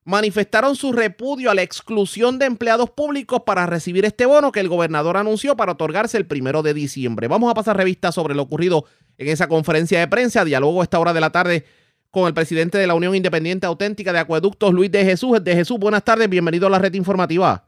manifestaron 0.07 0.77
su 0.77 0.93
repudio 0.93 1.51
a 1.51 1.53
la 1.53 1.63
exclusión 1.63 2.39
de 2.39 2.45
empleados 2.45 2.89
públicos 2.89 3.41
para 3.45 3.65
recibir 3.65 4.05
este 4.05 4.25
bono 4.25 4.53
que 4.53 4.61
el 4.61 4.69
gobernador 4.69 5.17
anunció 5.17 5.57
para 5.57 5.73
otorgarse 5.73 6.17
el 6.17 6.25
primero 6.25 6.63
de 6.63 6.73
diciembre. 6.73 7.27
Vamos 7.27 7.51
a 7.51 7.53
pasar 7.53 7.75
revista 7.75 8.13
sobre 8.13 8.33
lo 8.33 8.43
ocurrido 8.43 8.85
en 9.17 9.27
esa 9.27 9.49
conferencia 9.49 9.99
de 9.99 10.07
prensa. 10.07 10.45
Diálogo 10.45 10.79
a 10.79 10.83
esta 10.85 10.97
hora 10.97 11.11
de 11.11 11.19
la 11.19 11.31
tarde 11.31 11.65
con 12.09 12.25
el 12.25 12.33
presidente 12.33 12.77
de 12.77 12.87
la 12.87 12.95
Unión 12.95 13.15
Independiente 13.15 13.67
Auténtica 13.67 14.13
de 14.13 14.19
Acueductos, 14.19 14.73
Luis 14.73 14.89
de 14.89 15.03
Jesús. 15.03 15.43
De 15.43 15.53
Jesús, 15.53 15.77
buenas 15.77 16.05
tardes, 16.05 16.29
bienvenido 16.29 16.67
a 16.67 16.69
la 16.69 16.79
red 16.79 16.93
informativa. 16.93 17.65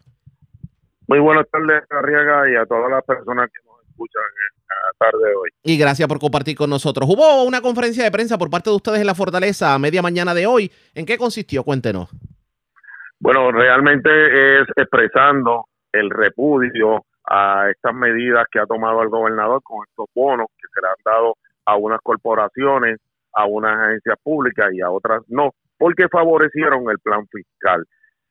Muy 1.07 1.19
buenas 1.19 1.45
tardes, 1.51 1.83
Arriaga, 1.89 2.49
y 2.49 2.55
a 2.55 2.65
todas 2.65 2.89
las 2.89 3.03
personas 3.03 3.49
que 3.51 3.59
nos 3.67 3.83
escuchan 3.85 4.23
en 4.23 4.69
la 4.69 4.97
tarde 4.97 5.27
de 5.27 5.35
hoy. 5.35 5.49
Y 5.63 5.77
gracias 5.77 6.07
por 6.07 6.19
compartir 6.19 6.55
con 6.55 6.69
nosotros. 6.69 7.09
Hubo 7.09 7.43
una 7.43 7.59
conferencia 7.59 8.05
de 8.05 8.11
prensa 8.11 8.37
por 8.37 8.49
parte 8.49 8.69
de 8.69 8.77
ustedes 8.77 9.01
en 9.01 9.07
la 9.07 9.15
Fortaleza 9.15 9.73
a 9.73 9.79
media 9.79 10.01
mañana 10.01 10.33
de 10.33 10.47
hoy. 10.47 10.71
¿En 10.95 11.05
qué 11.05 11.17
consistió? 11.17 11.65
Cuéntenos. 11.65 12.07
Bueno, 13.19 13.51
realmente 13.51 14.61
es 14.61 14.67
expresando 14.77 15.65
el 15.91 16.09
repudio 16.09 17.03
a 17.25 17.69
estas 17.69 17.93
medidas 17.93 18.45
que 18.49 18.59
ha 18.59 18.65
tomado 18.65 19.01
el 19.01 19.09
gobernador 19.09 19.61
con 19.61 19.85
estos 19.87 20.07
bonos 20.15 20.47
que 20.57 20.67
se 20.73 20.81
le 20.81 20.87
han 20.87 21.03
dado 21.03 21.35
a 21.65 21.75
unas 21.75 21.99
corporaciones, 22.01 22.99
a 23.33 23.45
unas 23.45 23.77
agencias 23.77 24.17
públicas 24.23 24.69
y 24.73 24.81
a 24.81 24.89
otras 24.89 25.21
no, 25.27 25.51
porque 25.77 26.07
favorecieron 26.07 26.89
el 26.89 26.99
plan 26.99 27.27
fiscal. 27.27 27.85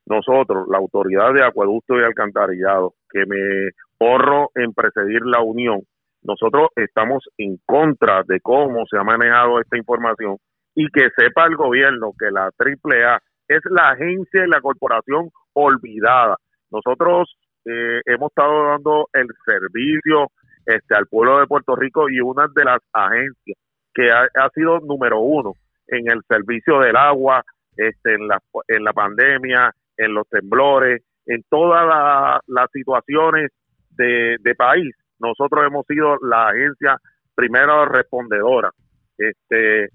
Nosotros, 0.07 0.67
la 0.71 0.79
autoridad 0.79 1.35
de 1.35 1.45
acueducto 1.45 1.99
y 1.99 2.03
alcantarillado, 2.03 2.95
que 3.11 3.27
me 3.27 3.71
ahorro 4.01 4.51
en 4.55 4.73
precedir 4.73 5.21
la 5.27 5.43
unión, 5.43 5.83
nosotros 6.23 6.69
estamos 6.77 7.29
en 7.37 7.59
contra 7.67 8.23
de 8.27 8.41
cómo 8.41 8.87
se 8.91 8.97
ha 8.97 9.05
manejado 9.05 9.61
esta 9.61 9.77
información 9.77 10.39
y 10.75 10.89
que 10.89 11.11
sepa 11.17 11.45
el 11.45 11.57
gobierno 11.57 12.13
que 12.19 12.31
la 12.31 12.51
AAA 12.59 13.21
es 13.49 13.61
la 13.71 13.91
agencia 13.91 14.45
y 14.45 14.49
la 14.49 14.61
corporación 14.61 15.31
olvidada. 15.55 16.37
Nosotros 16.71 17.35
eh, 17.65 18.01
hemos 18.05 18.31
estado 18.31 18.69
dando 18.69 19.09
el 19.13 19.27
servicio 19.45 20.31
este, 20.67 20.95
al 20.95 21.07
pueblo 21.07 21.41
de 21.41 21.47
Puerto 21.47 21.75
Rico 21.75 22.09
y 22.11 22.21
una 22.21 22.47
de 22.55 22.65
las 22.65 22.81
agencias 22.93 23.57
que 23.95 24.11
ha, 24.13 24.49
sido 24.55 24.79
número 24.81 25.21
uno 25.21 25.55
en 25.89 26.11
el 26.11 26.21
servicio 26.29 26.79
del 26.81 26.97
agua, 26.97 27.43
este, 27.77 28.15
en, 28.15 28.29
la, 28.29 28.41
en 28.69 28.85
la 28.85 28.93
pandemia, 28.93 29.73
en 29.97 30.15
los 30.15 30.29
temblores, 30.29 31.03
en 31.27 31.43
todas 31.49 32.41
las 32.47 32.71
situaciones 32.71 33.51
de, 33.91 34.37
de 34.41 34.55
país. 34.55 34.95
Nosotros 35.19 35.67
hemos 35.67 35.85
sido 35.87 36.17
la 36.23 36.49
agencia 36.49 36.99
primero 37.35 37.87
respondedora. 37.87 38.71
Este, 39.17 39.89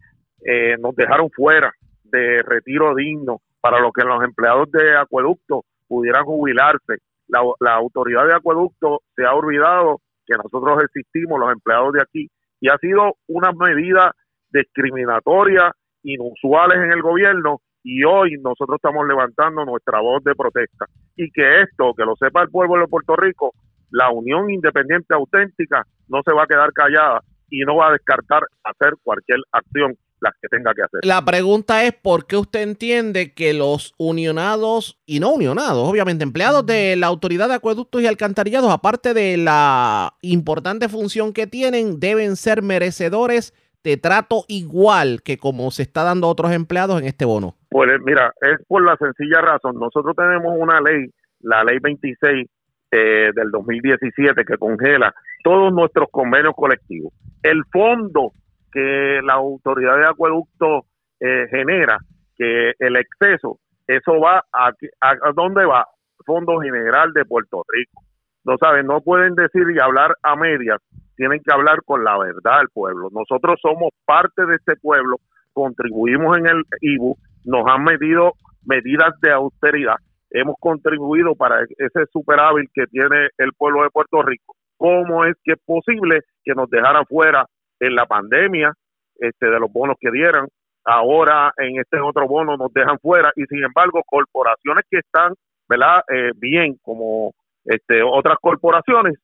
eh, 0.45 0.75
nos 0.79 0.95
dejaron 0.95 1.29
fuera 1.29 1.73
de 2.13 2.43
retiro 2.43 2.93
digno 2.95 3.41
para 3.59 3.79
lo 3.79 3.91
que 3.91 4.03
los 4.03 4.23
empleados 4.23 4.71
de 4.71 4.95
acueducto 4.95 5.65
pudieran 5.87 6.23
jubilarse. 6.25 6.97
La, 7.27 7.41
la 7.59 7.73
autoridad 7.73 8.27
de 8.27 8.35
acueducto 8.35 9.01
se 9.15 9.25
ha 9.25 9.33
olvidado 9.33 9.99
que 10.25 10.35
nosotros 10.37 10.83
existimos, 10.83 11.39
los 11.39 11.51
empleados 11.51 11.93
de 11.93 12.01
aquí, 12.01 12.29
y 12.61 12.69
ha 12.69 12.77
sido 12.77 13.15
una 13.27 13.51
medida 13.51 14.13
discriminatoria, 14.51 15.73
inusuales 16.03 16.77
en 16.77 16.91
el 16.91 17.01
gobierno, 17.01 17.61
y 17.83 18.03
hoy 18.03 18.37
nosotros 18.41 18.75
estamos 18.75 19.05
levantando 19.07 19.65
nuestra 19.65 19.99
voz 19.99 20.23
de 20.23 20.35
protesta. 20.35 20.85
Y 21.15 21.29
que 21.31 21.61
esto, 21.61 21.93
que 21.97 22.05
lo 22.05 22.15
sepa 22.15 22.43
el 22.43 22.49
pueblo 22.49 22.79
de 22.79 22.87
Puerto 22.87 23.15
Rico, 23.15 23.53
la 23.91 24.09
Unión 24.09 24.49
Independiente 24.49 25.13
Auténtica 25.13 25.83
no 26.07 26.21
se 26.23 26.31
va 26.31 26.43
a 26.43 26.47
quedar 26.47 26.71
callada 26.71 27.21
y 27.49 27.61
no 27.61 27.75
va 27.75 27.89
a 27.89 27.91
descartar 27.91 28.43
hacer 28.63 28.93
cualquier 29.03 29.39
acción 29.51 29.95
las 30.23 30.33
que 30.41 30.47
tenga 30.47 30.73
que 30.73 30.81
hacer. 30.81 31.01
La 31.03 31.23
pregunta 31.23 31.83
es 31.83 31.93
por 31.93 32.25
qué 32.25 32.37
usted 32.37 32.61
entiende 32.61 33.33
que 33.33 33.53
los 33.53 33.93
unionados 33.97 34.99
y 35.05 35.19
no 35.19 35.33
unionados, 35.33 35.87
obviamente 35.87 36.23
empleados 36.23 36.65
de 36.65 36.95
la 36.95 37.07
Autoridad 37.07 37.49
de 37.49 37.55
Acueductos 37.55 38.01
y 38.01 38.07
Alcantarillados, 38.07 38.71
aparte 38.71 39.13
de 39.13 39.37
la 39.37 40.13
importante 40.21 40.89
función 40.89 41.33
que 41.33 41.45
tienen, 41.45 41.99
deben 41.99 42.35
ser 42.37 42.61
merecedores 42.61 43.53
de 43.83 43.97
trato 43.97 44.45
igual 44.47 45.21
que 45.23 45.37
como 45.37 45.69
se 45.69 45.83
está 45.83 46.03
dando 46.03 46.27
a 46.27 46.29
otros 46.31 46.53
empleados 46.53 47.01
en 47.01 47.05
este 47.05 47.25
bono. 47.25 47.55
Pues 47.69 47.89
mira, 48.05 48.33
es 48.41 48.65
por 48.67 48.83
la 48.83 48.95
sencilla 48.95 49.41
razón, 49.41 49.75
nosotros 49.75 50.15
tenemos 50.15 50.53
una 50.57 50.79
ley, 50.79 51.09
la 51.41 51.63
ley 51.65 51.79
26 51.81 52.47
eh, 52.91 53.31
del 53.35 53.51
2017 53.51 54.45
que 54.45 54.57
congela 54.57 55.13
todos 55.43 55.73
nuestros 55.73 56.07
convenios 56.11 56.53
colectivos. 56.55 57.11
El 57.41 57.63
fondo 57.71 58.31
que 58.73 59.21
la 59.23 59.33
autoridad 59.33 59.97
de 59.97 60.07
acueducto 60.07 60.85
eh, 61.19 61.45
genera, 61.49 61.99
que 62.35 62.73
el 62.79 62.95
exceso, 62.95 63.59
eso 63.87 64.19
va 64.19 64.43
a, 64.51 64.71
a, 65.01 65.31
dónde 65.33 65.65
va? 65.65 65.87
Fondo 66.25 66.59
General 66.59 67.13
de 67.13 67.25
Puerto 67.25 67.63
Rico. 67.67 68.01
No 68.45 68.57
saben, 68.57 68.87
no 68.87 69.01
pueden 69.01 69.35
decir 69.35 69.63
y 69.73 69.79
hablar 69.79 70.15
a 70.23 70.35
medias, 70.35 70.79
tienen 71.15 71.41
que 71.45 71.53
hablar 71.53 71.79
con 71.85 72.03
la 72.03 72.17
verdad 72.17 72.59
del 72.59 72.69
pueblo. 72.73 73.09
Nosotros 73.11 73.59
somos 73.61 73.91
parte 74.05 74.45
de 74.45 74.55
este 74.55 74.75
pueblo, 74.77 75.17
contribuimos 75.53 76.37
en 76.37 76.47
el 76.47 76.63
IBU, 76.81 77.15
nos 77.45 77.63
han 77.67 77.83
medido 77.83 78.33
medidas 78.65 79.13
de 79.21 79.31
austeridad, 79.31 79.95
hemos 80.31 80.55
contribuido 80.59 81.35
para 81.35 81.63
ese 81.63 82.05
superávit 82.11 82.69
que 82.73 82.87
tiene 82.87 83.29
el 83.37 83.53
pueblo 83.53 83.83
de 83.83 83.89
Puerto 83.91 84.21
Rico. 84.23 84.55
¿Cómo 84.77 85.23
es 85.25 85.35
que 85.43 85.53
es 85.53 85.59
posible 85.65 86.21
que 86.43 86.53
nos 86.53 86.69
dejaran 86.69 87.05
fuera 87.05 87.45
en 87.85 87.95
la 87.95 88.05
pandemia 88.05 88.73
este, 89.15 89.47
de 89.47 89.59
los 89.59 89.71
bonos 89.71 89.97
que 89.99 90.11
dieran. 90.11 90.47
Ahora 90.85 91.53
en 91.57 91.79
este 91.79 91.99
otro 91.99 92.27
bono 92.27 92.57
nos 92.57 92.73
dejan 92.73 92.99
fuera 92.99 93.31
y 93.35 93.43
sin 93.45 93.63
embargo 93.63 94.01
corporaciones 94.05 94.83
que 94.89 94.99
están 94.99 95.33
¿verdad? 95.67 96.01
Eh, 96.11 96.31
bien 96.35 96.77
como 96.81 97.33
este, 97.65 98.03
otras 98.03 98.37
corporaciones 98.41 99.15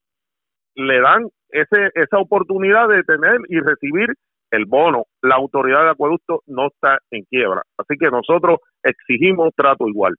le 0.76 1.02
dan 1.02 1.28
ese, 1.50 1.90
esa 1.96 2.20
oportunidad 2.20 2.88
de 2.88 3.04
tener 3.04 3.40
y 3.50 3.60
recibir 3.60 4.10
el 4.52 4.66
bono. 4.66 5.06
La 5.22 5.36
autoridad 5.36 5.84
de 5.84 5.92
acueducto 5.92 6.42
no 6.48 6.68
está 6.68 7.00
en 7.12 7.24
quiebra. 7.26 7.64
Así 7.78 7.98
que 8.00 8.10
nosotros 8.10 8.60
exigimos 8.84 9.54
trato 9.56 9.88
igual. 9.88 10.16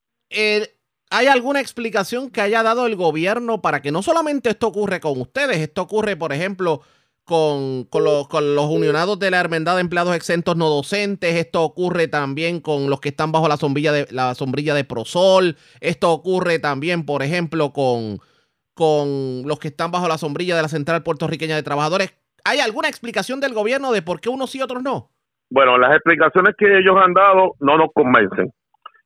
¿Hay 1.13 1.27
alguna 1.27 1.61
explicación 1.61 2.31
que 2.31 2.41
haya 2.41 2.63
dado 2.63 2.87
el 2.87 2.95
gobierno 2.95 3.61
para 3.61 3.81
que 3.81 3.91
no 3.91 4.03
solamente 4.03 4.51
esto 4.51 4.69
ocurre 4.69 5.01
con 5.01 5.21
ustedes, 5.21 5.59
esto 5.59 5.83
ocurre, 5.83 6.17
por 6.17 6.33
ejemplo, 6.33 6.83
con, 7.31 7.87
los, 8.03 8.27
con 8.27 8.57
los 8.57 8.65
unionados 8.65 9.17
de 9.21 9.31
la 9.31 9.39
Hermandad 9.39 9.77
de 9.77 9.83
Empleados 9.83 10.17
Exentos 10.17 10.57
No 10.57 10.69
Docentes. 10.69 11.37
Esto 11.37 11.63
ocurre 11.63 12.09
también 12.09 12.61
con 12.61 12.91
los 12.91 13.01
que 13.01 13.11
están 13.11 13.31
bajo 13.31 13.47
la 13.47 13.57
sombrilla 13.57 13.93
de, 13.93 14.09
la 14.11 14.35
sombrilla 14.35 14.75
de 14.75 14.83
Prosol. 14.83 15.55
Esto 15.81 16.11
ocurre 16.11 16.59
también, 16.59 17.07
por 17.07 17.23
ejemplo, 17.23 17.73
con, 17.73 18.19
con 18.75 19.47
los 19.47 19.61
que 19.61 19.69
están 19.69 19.93
bajo 19.93 20.09
la 20.09 20.19
sombrilla 20.19 20.57
de 20.57 20.63
la 20.63 20.69
Central 20.69 21.05
Puertorriqueña 21.05 21.55
de 21.55 21.63
Trabajadores. 21.63 22.13
¿Hay 22.45 22.59
alguna 22.59 22.89
explicación 22.89 23.39
del 23.39 23.55
gobierno 23.55 23.93
de 23.93 24.03
por 24.03 24.21
qué 24.21 24.29
unos 24.29 24.53
y 24.57 24.63
otros 24.63 24.83
no? 24.83 25.13
Bueno, 25.51 25.79
las 25.79 25.95
explicaciones 25.95 26.57
que 26.59 26.79
ellos 26.79 26.97
han 27.01 27.15
dado 27.15 27.55
no 27.61 27.79
nos 27.79 27.91
convencen. 27.95 28.51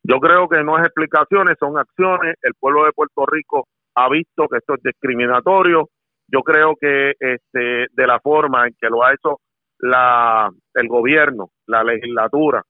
Yo 0.03 0.19
creo 0.19 0.49
que 0.49 0.63
no 0.65 0.79
es 0.79 0.85
explicaciones, 0.87 1.57
son 1.61 1.77
acciones. 1.77 2.37
El 2.41 2.55
pueblo 2.59 2.87
de 2.87 2.93
Puerto 2.93 3.27
Rico 3.27 3.69
ha 3.95 4.09
visto 4.09 4.49
que 4.49 4.57
esto 4.57 4.75
es 4.77 4.83
discriminatorio 4.83 5.91
yo 6.35 6.43
creo 6.43 6.75
que 6.81 7.13
este, 7.21 7.87
de 7.93 8.07
la 8.07 8.19
forma 8.19 8.67
en 8.67 8.75
que 8.81 8.89
lo 8.89 9.05
ha 9.05 9.13
hecho 9.13 9.39
la, 9.79 10.51
el 10.75 10.89
gobierno, 10.89 11.51
la 11.67 11.85
legislatura, 11.85 12.63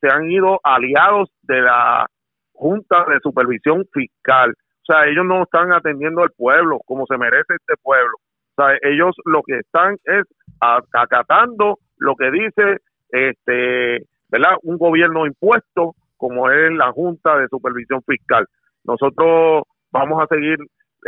se 0.00 0.08
han 0.08 0.30
ido 0.30 0.58
aliados 0.62 1.30
de 1.42 1.60
la 1.60 2.06
Junta 2.52 3.04
de 3.08 3.20
Supervisión 3.22 3.84
Fiscal. 3.92 4.52
O 4.52 4.84
sea, 4.86 5.06
ellos 5.06 5.26
no 5.26 5.42
están 5.42 5.72
atendiendo 5.72 6.22
al 6.22 6.30
pueblo 6.30 6.80
como 6.86 7.04
se 7.06 7.18
merece 7.18 7.54
este 7.54 7.74
pueblo. 7.82 8.16
O 8.56 8.62
sea, 8.62 8.78
ellos 8.82 9.14
lo 9.26 9.42
que 9.42 9.58
están 9.58 9.96
es 10.04 10.24
acatando 10.60 11.78
lo 11.98 12.14
que 12.16 12.30
dice 12.30 12.78
este, 13.10 14.06
¿verdad? 14.30 14.56
Un 14.62 14.78
gobierno 14.78 15.26
impuesto 15.26 15.94
como 16.16 16.50
es 16.50 16.72
la 16.72 16.90
Junta 16.92 17.36
de 17.36 17.48
Supervisión 17.48 18.02
Fiscal. 18.06 18.46
Nosotros 18.84 19.64
vamos 19.90 20.22
a 20.22 20.34
seguir 20.34 20.58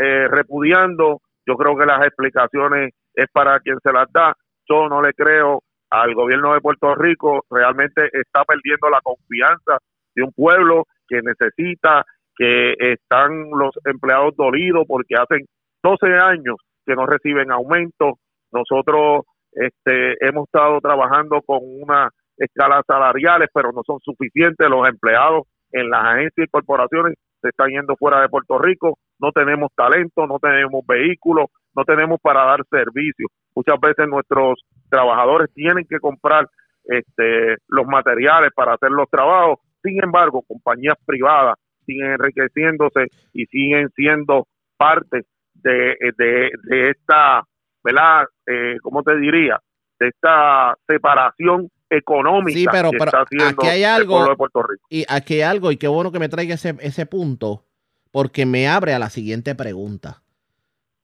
eh, 0.02 0.28
repudiando 0.28 1.20
yo 1.46 1.56
creo 1.56 1.76
que 1.76 1.86
las 1.86 2.04
explicaciones 2.06 2.92
es 3.14 3.26
para 3.32 3.58
quien 3.60 3.78
se 3.82 3.92
las 3.92 4.10
da. 4.12 4.34
Yo 4.68 4.88
no 4.88 5.02
le 5.02 5.12
creo 5.12 5.62
al 5.90 6.14
gobierno 6.14 6.54
de 6.54 6.60
Puerto 6.60 6.94
Rico, 6.94 7.44
realmente 7.50 8.08
está 8.12 8.44
perdiendo 8.44 8.88
la 8.88 9.00
confianza 9.02 9.78
de 10.14 10.22
un 10.22 10.32
pueblo 10.32 10.86
que 11.06 11.20
necesita, 11.22 12.04
que 12.34 12.74
están 12.78 13.50
los 13.50 13.74
empleados 13.84 14.34
dolidos 14.36 14.84
porque 14.88 15.16
hacen 15.16 15.44
12 15.82 16.06
años 16.16 16.56
que 16.86 16.94
no 16.94 17.06
reciben 17.06 17.50
aumento. 17.50 18.18
Nosotros 18.52 19.24
este, 19.52 20.16
hemos 20.26 20.44
estado 20.44 20.80
trabajando 20.80 21.42
con 21.42 21.58
unas 21.62 22.10
escalas 22.38 22.82
salariales, 22.86 23.48
pero 23.52 23.72
no 23.72 23.82
son 23.86 23.98
suficientes. 24.00 24.68
Los 24.68 24.88
empleados 24.88 25.42
en 25.72 25.90
las 25.90 26.04
agencias 26.04 26.46
y 26.46 26.50
corporaciones 26.50 27.14
se 27.40 27.48
están 27.48 27.68
yendo 27.68 27.96
fuera 27.96 28.20
de 28.20 28.28
Puerto 28.28 28.58
Rico, 28.58 28.98
no 29.22 29.30
tenemos 29.30 29.70
talento, 29.76 30.26
no 30.26 30.38
tenemos 30.40 30.84
vehículos, 30.84 31.46
no 31.74 31.84
tenemos 31.84 32.20
para 32.20 32.44
dar 32.44 32.60
servicio. 32.68 33.28
Muchas 33.54 33.78
veces 33.80 34.08
nuestros 34.08 34.60
trabajadores 34.90 35.48
tienen 35.54 35.86
que 35.88 36.00
comprar 36.00 36.48
este, 36.84 37.56
los 37.68 37.86
materiales 37.86 38.50
para 38.54 38.74
hacer 38.74 38.90
los 38.90 39.08
trabajos. 39.08 39.60
Sin 39.82 40.02
embargo, 40.02 40.42
compañías 40.42 40.96
privadas 41.06 41.54
siguen 41.86 42.12
enriqueciéndose 42.12 43.06
y 43.32 43.46
siguen 43.46 43.88
siendo 43.94 44.48
parte 44.76 45.22
de, 45.54 45.94
de, 46.16 46.90
esta, 46.90 47.44
¿verdad? 47.84 48.24
Eh, 48.46 48.76
¿Cómo 48.82 49.04
te 49.04 49.16
diría? 49.16 49.60
De 50.00 50.08
esta 50.08 50.74
separación 50.88 51.68
económica 51.88 52.58
Sí, 52.58 52.66
pero, 52.70 52.90
que 52.90 52.98
pero 52.98 53.04
está 53.04 53.22
haciendo 53.22 53.46
aquí 53.62 53.66
hay 53.68 53.84
el 53.84 53.90
algo. 53.90 54.14
pueblo 54.14 54.30
de 54.30 54.36
Puerto 54.36 54.62
Rico. 54.62 54.86
Y 54.90 55.04
aquí 55.08 55.34
hay 55.34 55.42
algo, 55.42 55.70
y 55.70 55.76
qué 55.76 55.86
bueno 55.86 56.10
que 56.10 56.18
me 56.18 56.28
traiga 56.28 56.54
ese, 56.54 56.74
ese 56.80 57.06
punto, 57.06 57.66
porque 58.12 58.46
me 58.46 58.68
abre 58.68 58.94
a 58.94 59.00
la 59.00 59.10
siguiente 59.10 59.54
pregunta. 59.56 60.22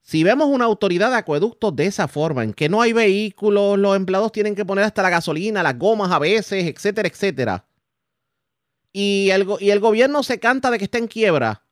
Si 0.02 0.22
vemos 0.22 0.46
una 0.48 0.64
autoridad 0.66 1.10
de 1.10 1.16
acueductos 1.16 1.74
de 1.74 1.86
esa 1.86 2.06
forma, 2.08 2.44
en 2.44 2.54
que 2.54 2.68
no 2.68 2.80
hay 2.80 2.92
vehículos, 2.92 3.76
los 3.78 3.96
empleados 3.96 4.30
tienen 4.32 4.54
que 4.54 4.64
poner 4.64 4.84
hasta 4.84 5.02
la 5.02 5.10
gasolina, 5.10 5.62
las 5.62 5.76
gomas 5.78 6.12
a 6.12 6.18
veces, 6.18 6.64
etcétera, 6.66 7.08
etcétera. 7.08 7.64
Y 8.92 9.28
el, 9.32 9.46
y 9.60 9.70
el 9.70 9.80
gobierno 9.80 10.22
se 10.22 10.40
canta 10.40 10.70
de 10.70 10.78
que 10.78 10.84
está 10.84 10.98
en 10.98 11.08
quiebra. 11.08 11.62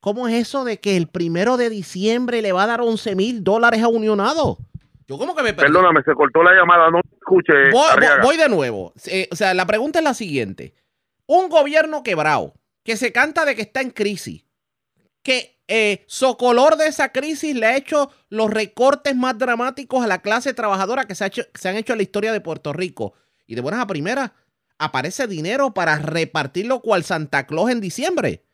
¿Cómo 0.00 0.26
es 0.28 0.34
eso 0.34 0.64
de 0.64 0.78
que 0.78 0.96
el 0.96 1.08
primero 1.08 1.56
de 1.56 1.68
diciembre 1.68 2.40
le 2.40 2.52
va 2.52 2.62
a 2.62 2.66
dar 2.66 2.80
11 2.80 3.14
mil 3.14 3.44
dólares 3.44 3.82
a 3.82 3.88
Unionado? 3.88 4.58
Yo 5.06 5.18
como 5.18 5.34
que 5.36 5.42
me 5.42 5.52
perdí. 5.52 5.72
Perdóname, 5.72 6.02
se 6.02 6.14
cortó 6.14 6.42
la 6.42 6.52
llamada, 6.54 6.90
no 6.90 7.00
escuché. 7.00 7.70
Voy, 7.70 7.72
voy- 7.72 7.90
Arriaga. 7.90 8.22
voy 8.22 8.36
de 8.36 8.48
nuevo. 8.48 8.92
Eh, 9.06 9.28
o 9.30 9.36
sea, 9.36 9.52
la 9.54 9.66
pregunta 9.66 9.98
es 9.98 10.04
la 10.04 10.14
siguiente. 10.14 10.74
Un 11.26 11.48
gobierno 11.48 12.02
quebrado, 12.02 12.54
que 12.84 12.96
se 12.96 13.12
canta 13.12 13.44
de 13.44 13.54
que 13.54 13.62
está 13.62 13.80
en 13.82 13.90
crisis, 13.90 14.44
que 15.26 15.58
eh, 15.66 16.04
socolor 16.06 16.76
de 16.76 16.86
esa 16.86 17.10
crisis 17.10 17.56
le 17.56 17.66
ha 17.66 17.76
hecho 17.76 18.10
los 18.30 18.48
recortes 18.48 19.16
más 19.16 19.36
dramáticos 19.36 20.04
a 20.04 20.06
la 20.06 20.22
clase 20.22 20.54
trabajadora 20.54 21.04
que 21.06 21.16
se, 21.16 21.24
ha 21.24 21.26
hecho- 21.26 21.42
se 21.54 21.68
han 21.68 21.74
hecho 21.76 21.92
en 21.94 21.98
la 21.98 22.04
historia 22.04 22.32
de 22.32 22.40
Puerto 22.40 22.72
Rico. 22.72 23.14
Y 23.48 23.56
de 23.56 23.60
buenas 23.60 23.80
a 23.80 23.86
primeras, 23.88 24.30
aparece 24.78 25.26
dinero 25.26 25.74
para 25.74 25.98
repartirlo 25.98 26.80
cual 26.80 27.02
Santa 27.02 27.46
Claus 27.46 27.70
en 27.70 27.80
diciembre. 27.80 28.44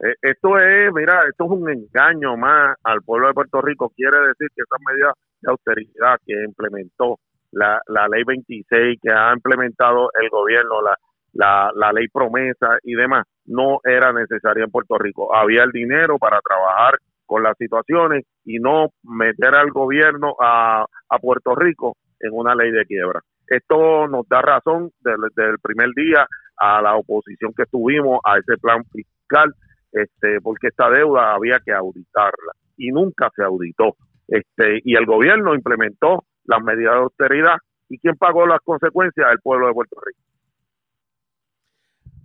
Eh, 0.00 0.14
esto 0.22 0.58
es, 0.58 0.92
mira, 0.92 1.22
esto 1.28 1.44
es 1.44 1.50
un 1.50 1.70
engaño 1.70 2.36
más 2.36 2.76
al 2.82 3.02
pueblo 3.02 3.28
de 3.28 3.34
Puerto 3.34 3.62
Rico. 3.62 3.90
Quiere 3.96 4.18
decir 4.28 4.48
que 4.54 4.62
esas 4.62 4.80
medidas 4.86 5.14
de 5.40 5.50
austeridad 5.50 6.16
que 6.26 6.34
implementó 6.44 7.20
la, 7.52 7.80
la 7.86 8.08
ley 8.08 8.24
26, 8.24 8.98
que 9.00 9.10
ha 9.10 9.32
implementado 9.32 10.10
el 10.20 10.28
gobierno, 10.30 10.82
la, 10.82 10.96
la, 11.36 11.70
la 11.74 11.92
ley 11.92 12.08
promesa 12.08 12.78
y 12.82 12.94
demás, 12.94 13.24
no 13.46 13.78
era 13.84 14.12
necesaria 14.12 14.64
en 14.64 14.70
Puerto 14.70 14.98
Rico. 14.98 15.34
Había 15.34 15.64
el 15.64 15.70
dinero 15.70 16.18
para 16.18 16.40
trabajar 16.40 16.98
con 17.26 17.42
las 17.42 17.56
situaciones 17.58 18.24
y 18.44 18.58
no 18.58 18.88
meter 19.02 19.54
al 19.54 19.70
gobierno 19.70 20.34
a, 20.40 20.84
a 21.08 21.18
Puerto 21.18 21.54
Rico 21.54 21.96
en 22.20 22.30
una 22.32 22.54
ley 22.54 22.70
de 22.70 22.86
quiebra. 22.86 23.20
Esto 23.46 24.08
nos 24.08 24.26
da 24.28 24.42
razón 24.42 24.90
desde, 25.00 25.50
el 25.50 25.58
primer 25.60 25.90
día 25.94 26.26
a 26.56 26.82
la 26.82 26.96
oposición 26.96 27.52
que 27.56 27.66
tuvimos 27.66 28.20
a 28.24 28.38
ese 28.38 28.56
plan 28.58 28.82
fiscal 28.84 29.52
este, 29.92 30.40
porque 30.42 30.68
esta 30.68 30.90
deuda 30.90 31.34
había 31.34 31.60
que 31.64 31.72
auditarla 31.72 32.52
y 32.76 32.90
nunca 32.90 33.30
se 33.34 33.42
auditó. 33.42 33.96
Este, 34.28 34.80
y 34.84 34.96
el 34.96 35.06
gobierno 35.06 35.54
implementó 35.54 36.24
las 36.44 36.62
medidas 36.62 36.94
de 36.94 37.00
austeridad 37.00 37.56
y 37.88 37.98
quién 37.98 38.16
pagó 38.16 38.46
las 38.46 38.60
consecuencias 38.64 39.28
el 39.30 39.38
pueblo 39.40 39.68
de 39.68 39.74
Puerto 39.74 39.96
Rico. 40.04 40.20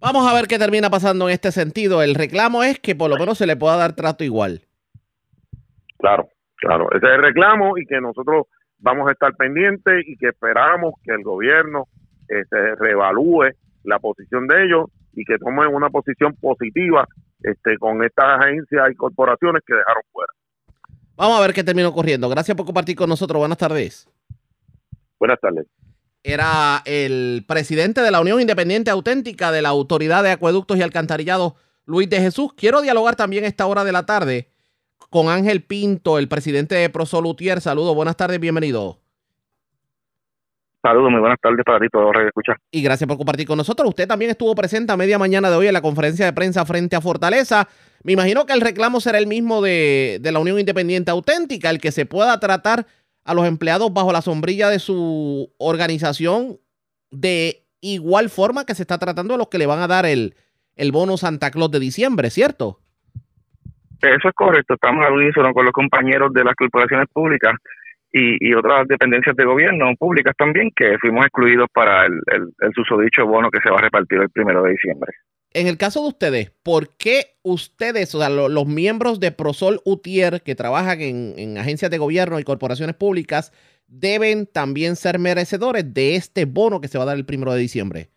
Vamos 0.02 0.28
a 0.28 0.34
ver 0.34 0.47
qué 0.47 0.58
termina 0.58 0.89
pasando 0.89 1.30
en 1.30 1.34
este 1.34 1.52
sentido. 1.52 2.02
El 2.02 2.16
reclamo 2.16 2.64
es 2.64 2.80
que 2.80 2.95
por 2.95 3.10
lo 3.10 3.18
menos 3.18 3.38
se 3.38 3.45
le 3.45 3.56
pueda 3.56 3.78
dar 3.78 3.95
trato 3.95 4.24
igual. 4.24 4.62
Claro, 5.99 6.28
claro, 6.56 6.89
ese 6.91 7.06
es 7.06 7.14
el 7.14 7.22
reclamo 7.22 7.78
y 7.78 7.86
que 7.86 8.02
nosotros 8.02 8.47
vamos 8.80 9.08
a 9.08 9.12
estar 9.12 9.36
pendientes 9.36 10.04
y 10.08 10.18
que 10.18 10.30
esperamos 10.30 10.95
que 11.04 11.14
el 11.14 11.22
gobierno 11.22 11.88
eh, 12.28 12.43
se 12.49 12.76
reevalúe 12.76 13.52
la 13.84 13.99
posición 13.99 14.47
de 14.47 14.66
ellos 14.66 14.86
y 15.14 15.24
que 15.24 15.38
tomen 15.38 15.68
una 15.68 15.89
posición 15.91 16.36
positiva 16.36 17.08
este, 17.43 17.78
con 17.78 18.04
estas 18.04 18.39
agencias 18.39 18.89
y 18.91 18.95
corporaciones 18.95 19.62
que 19.68 19.76
dejaron 19.76 20.02
fuera. 20.12 20.34
Vamos 21.16 21.38
a 21.38 21.41
ver 21.41 21.54
qué 21.54 21.64
termina 21.64 21.89
ocurriendo. 21.89 22.28
Gracias 22.28 22.58
por 22.58 22.66
compartir 22.66 22.95
con 22.95 23.08
nosotros. 23.08 23.38
Buenas 23.38 23.60
tardes. 23.60 24.10
Buenas 25.20 25.39
tardes. 25.39 25.68
Era 26.24 26.84
el 26.86 27.45
presidente 27.47 28.01
de 28.01 28.11
la 28.11 28.22
Unión 28.22 28.39
Independiente 28.39 28.91
Auténtica 28.91 29.51
de 29.51 29.63
la 29.63 29.69
Autoridad 29.69 30.22
de 30.24 30.32
Acueductos 30.32 30.78
y 30.78 30.84
Alcantarillados, 30.84 31.53
Luis 31.86 32.09
de 32.09 32.22
Jesús. 32.22 32.53
Quiero 32.55 32.82
dialogar 32.82 33.15
también 33.15 33.43
a 33.43 33.47
esta 33.47 33.65
hora 33.65 33.84
de 33.84 33.91
la 33.91 34.05
tarde 34.05 34.49
con 35.09 35.30
Ángel 35.30 35.63
Pinto, 35.63 36.19
el 36.19 36.28
presidente 36.28 36.76
de 36.76 36.89
Prosolutier. 36.89 37.59
Saludos, 37.59 37.95
buenas 37.95 38.15
tardes, 38.17 38.39
bienvenido. 38.39 38.99
Saludos, 40.84 41.11
muy 41.11 41.19
buenas 41.19 41.39
tardes 41.39 41.63
para 41.65 41.80
ti, 41.80 41.88
todo 41.91 42.11
Radio 42.11 42.28
Escucha. 42.28 42.53
Y 42.72 42.82
gracias 42.82 43.07
por 43.07 43.17
compartir 43.17 43.47
con 43.47 43.57
nosotros. 43.57 43.89
Usted 43.89 44.07
también 44.07 44.32
estuvo 44.32 44.55
presente 44.55 44.91
a 44.91 44.97
media 44.97 45.19
mañana 45.19 45.49
de 45.49 45.55
hoy 45.55 45.67
en 45.67 45.74
la 45.74 45.82
conferencia 45.82 46.26
de 46.26 46.34
prensa 46.34 46.65
frente 46.65 46.95
a 46.95 47.01
Fortaleza. 47.01 47.67
Me 48.03 48.13
imagino 48.13 48.45
que 48.45 48.53
el 48.53 48.61
reclamo 48.61 48.99
será 48.99 49.17
el 49.17 49.28
mismo 49.28 49.61
de, 49.61 50.17
de 50.22 50.32
la 50.32 50.39
Unión 50.39 50.59
Independiente 50.59 51.11
Auténtica, 51.11 51.69
el 51.69 51.80
que 51.80 51.91
se 51.91 52.05
pueda 52.05 52.39
tratar 52.39 52.88
a 53.24 53.34
los 53.34 53.45
empleados 53.45 53.93
bajo 53.93 54.11
la 54.11 54.22
sombrilla 54.22 54.69
de 54.69 54.80
su 54.80 55.53
organización 55.57 56.57
de 57.11 57.63
igual 57.82 58.30
forma 58.30 58.65
que 58.65 58.76
se 58.76 58.84
está 58.84 58.97
tratando 58.97 59.36
a 59.36 59.38
los 59.38 59.49
que 59.49 59.57
le 59.57 59.65
van 59.65 59.80
a 59.80 59.88
dar 59.88 60.05
el, 60.05 60.36
el 60.76 60.91
bono 60.91 61.17
Santa 61.17 61.51
Claus 61.51 61.72
de 61.72 61.80
diciembre, 61.80 62.30
¿cierto? 62.30 62.80
Eso 64.01 64.30
es 64.30 64.34
correcto, 64.34 64.74
estamos 64.74 65.05
al 65.05 65.13
unísono 65.13 65.53
con 65.53 65.65
los 65.65 65.74
compañeros 65.74 66.34
de 66.34 66.43
las 66.43 66.55
corporaciones 66.55 67.07
públicas 67.13 67.53
y, 68.11 68.49
y 68.49 68.53
otras 68.53 68.88
dependencias 68.88 69.36
de 69.36 69.45
gobierno 69.45 69.93
públicas 69.97 70.36
también, 70.38 70.72
que 70.76 70.97
fuimos 70.99 71.26
excluidos 71.26 71.67
para 71.72 72.05
el, 72.05 72.13
el, 72.28 72.49
el 72.59 72.74
susodicho 72.74 73.26
bono 73.26 73.49
que 73.51 73.61
se 73.61 73.69
va 73.69 73.78
a 73.78 73.82
repartir 73.82 74.19
el 74.19 74.30
primero 74.30 74.63
de 74.63 74.72
diciembre. 74.72 75.11
En 75.54 75.68
el 75.68 75.78
caso 75.78 76.02
de 76.02 76.08
ustedes, 76.08 76.52
¿por 76.64 76.95
qué 76.97 77.36
ustedes, 77.43 78.16
o 78.16 78.20
sea, 78.20 78.30
lo- 78.30 78.47
los 78.47 78.66
miembros 78.68 79.20
de 79.20 79.32
Prosol 79.32 79.82
Utier 79.86 80.41
que 80.43 80.56
trabajan 80.56 81.02
en, 81.02 81.34
en 81.38 81.58
agencias 81.58 81.91
de 81.91 81.97
gobierno 81.97 82.39
y 82.39 82.43
corporaciones 82.43 82.95
públicas 82.95 83.52
deben 83.88 84.47
también 84.47 84.95
ser 84.95 85.20
merecedores 85.20 85.93
de 85.93 86.16
este 86.16 86.45
bono 86.45 86.80
que 86.80 86.88
se 86.88 86.97
va 86.97 87.04
a 87.04 87.08
dar 87.08 87.18
el 87.18 87.26
primero 87.26 87.52
de 87.54 87.60
diciembre? 87.60 88.08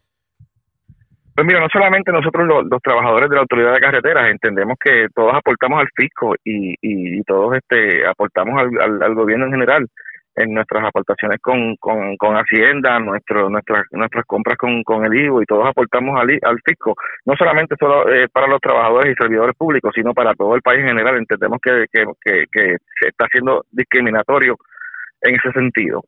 Pues 1.35 1.45
mira, 1.45 1.59
no 1.59 1.67
solamente 1.73 2.13
nosotros 2.13 2.47
los, 2.47 2.81
trabajadores 2.81 3.29
de 3.29 3.35
la 3.35 3.43
autoridad 3.43 3.75
de 3.75 3.81
carreteras, 3.81 4.31
entendemos 4.31 4.77
que 4.79 5.09
todos 5.13 5.35
aportamos 5.35 5.81
al 5.81 5.89
fisco 5.97 6.37
y, 6.45 6.75
y, 6.81 7.19
y 7.19 7.23
todos 7.25 7.57
este 7.57 8.07
aportamos 8.07 8.55
al 8.81 9.15
gobierno 9.17 9.47
en 9.47 9.53
general 9.53 9.89
en 10.37 10.55
nuestras 10.55 10.85
aportaciones 10.85 11.41
con, 11.41 11.77
con, 11.77 12.17
con 12.17 12.37
Hacienda, 12.37 12.99
nuestro, 12.99 13.49
nuestras, 13.49 13.85
nuestras 13.93 14.25
compras 14.27 14.57
con, 14.57 14.83
con 14.83 15.05
el 15.05 15.15
IVU 15.15 15.43
y 15.43 15.47
todos 15.47 15.67
aportamos 15.67 16.21
al, 16.21 16.39
al 16.43 16.61
fisco, 16.65 16.95
no 17.25 17.35
solamente 17.37 17.77
solo 17.79 18.09
eh, 18.13 18.29
para 18.29 18.49
los 18.49 18.61
trabajadores 18.61 19.13
y 19.13 19.23
servidores 19.23 19.57
públicos, 19.57 19.93
sino 19.95 20.13
para 20.13 20.35
todo 20.35 20.55
el 20.55 20.63
país 20.63 20.81
en 20.81 20.89
general. 20.89 21.17
Entendemos 21.17 21.59
que, 21.63 21.87
que, 21.93 22.05
que, 22.21 22.45
que 22.51 22.77
se 23.01 23.09
está 23.09 23.27
siendo 23.31 23.65
discriminatorio 23.71 24.57
en 25.23 25.37
ese 25.37 25.53
sentido. 25.53 26.03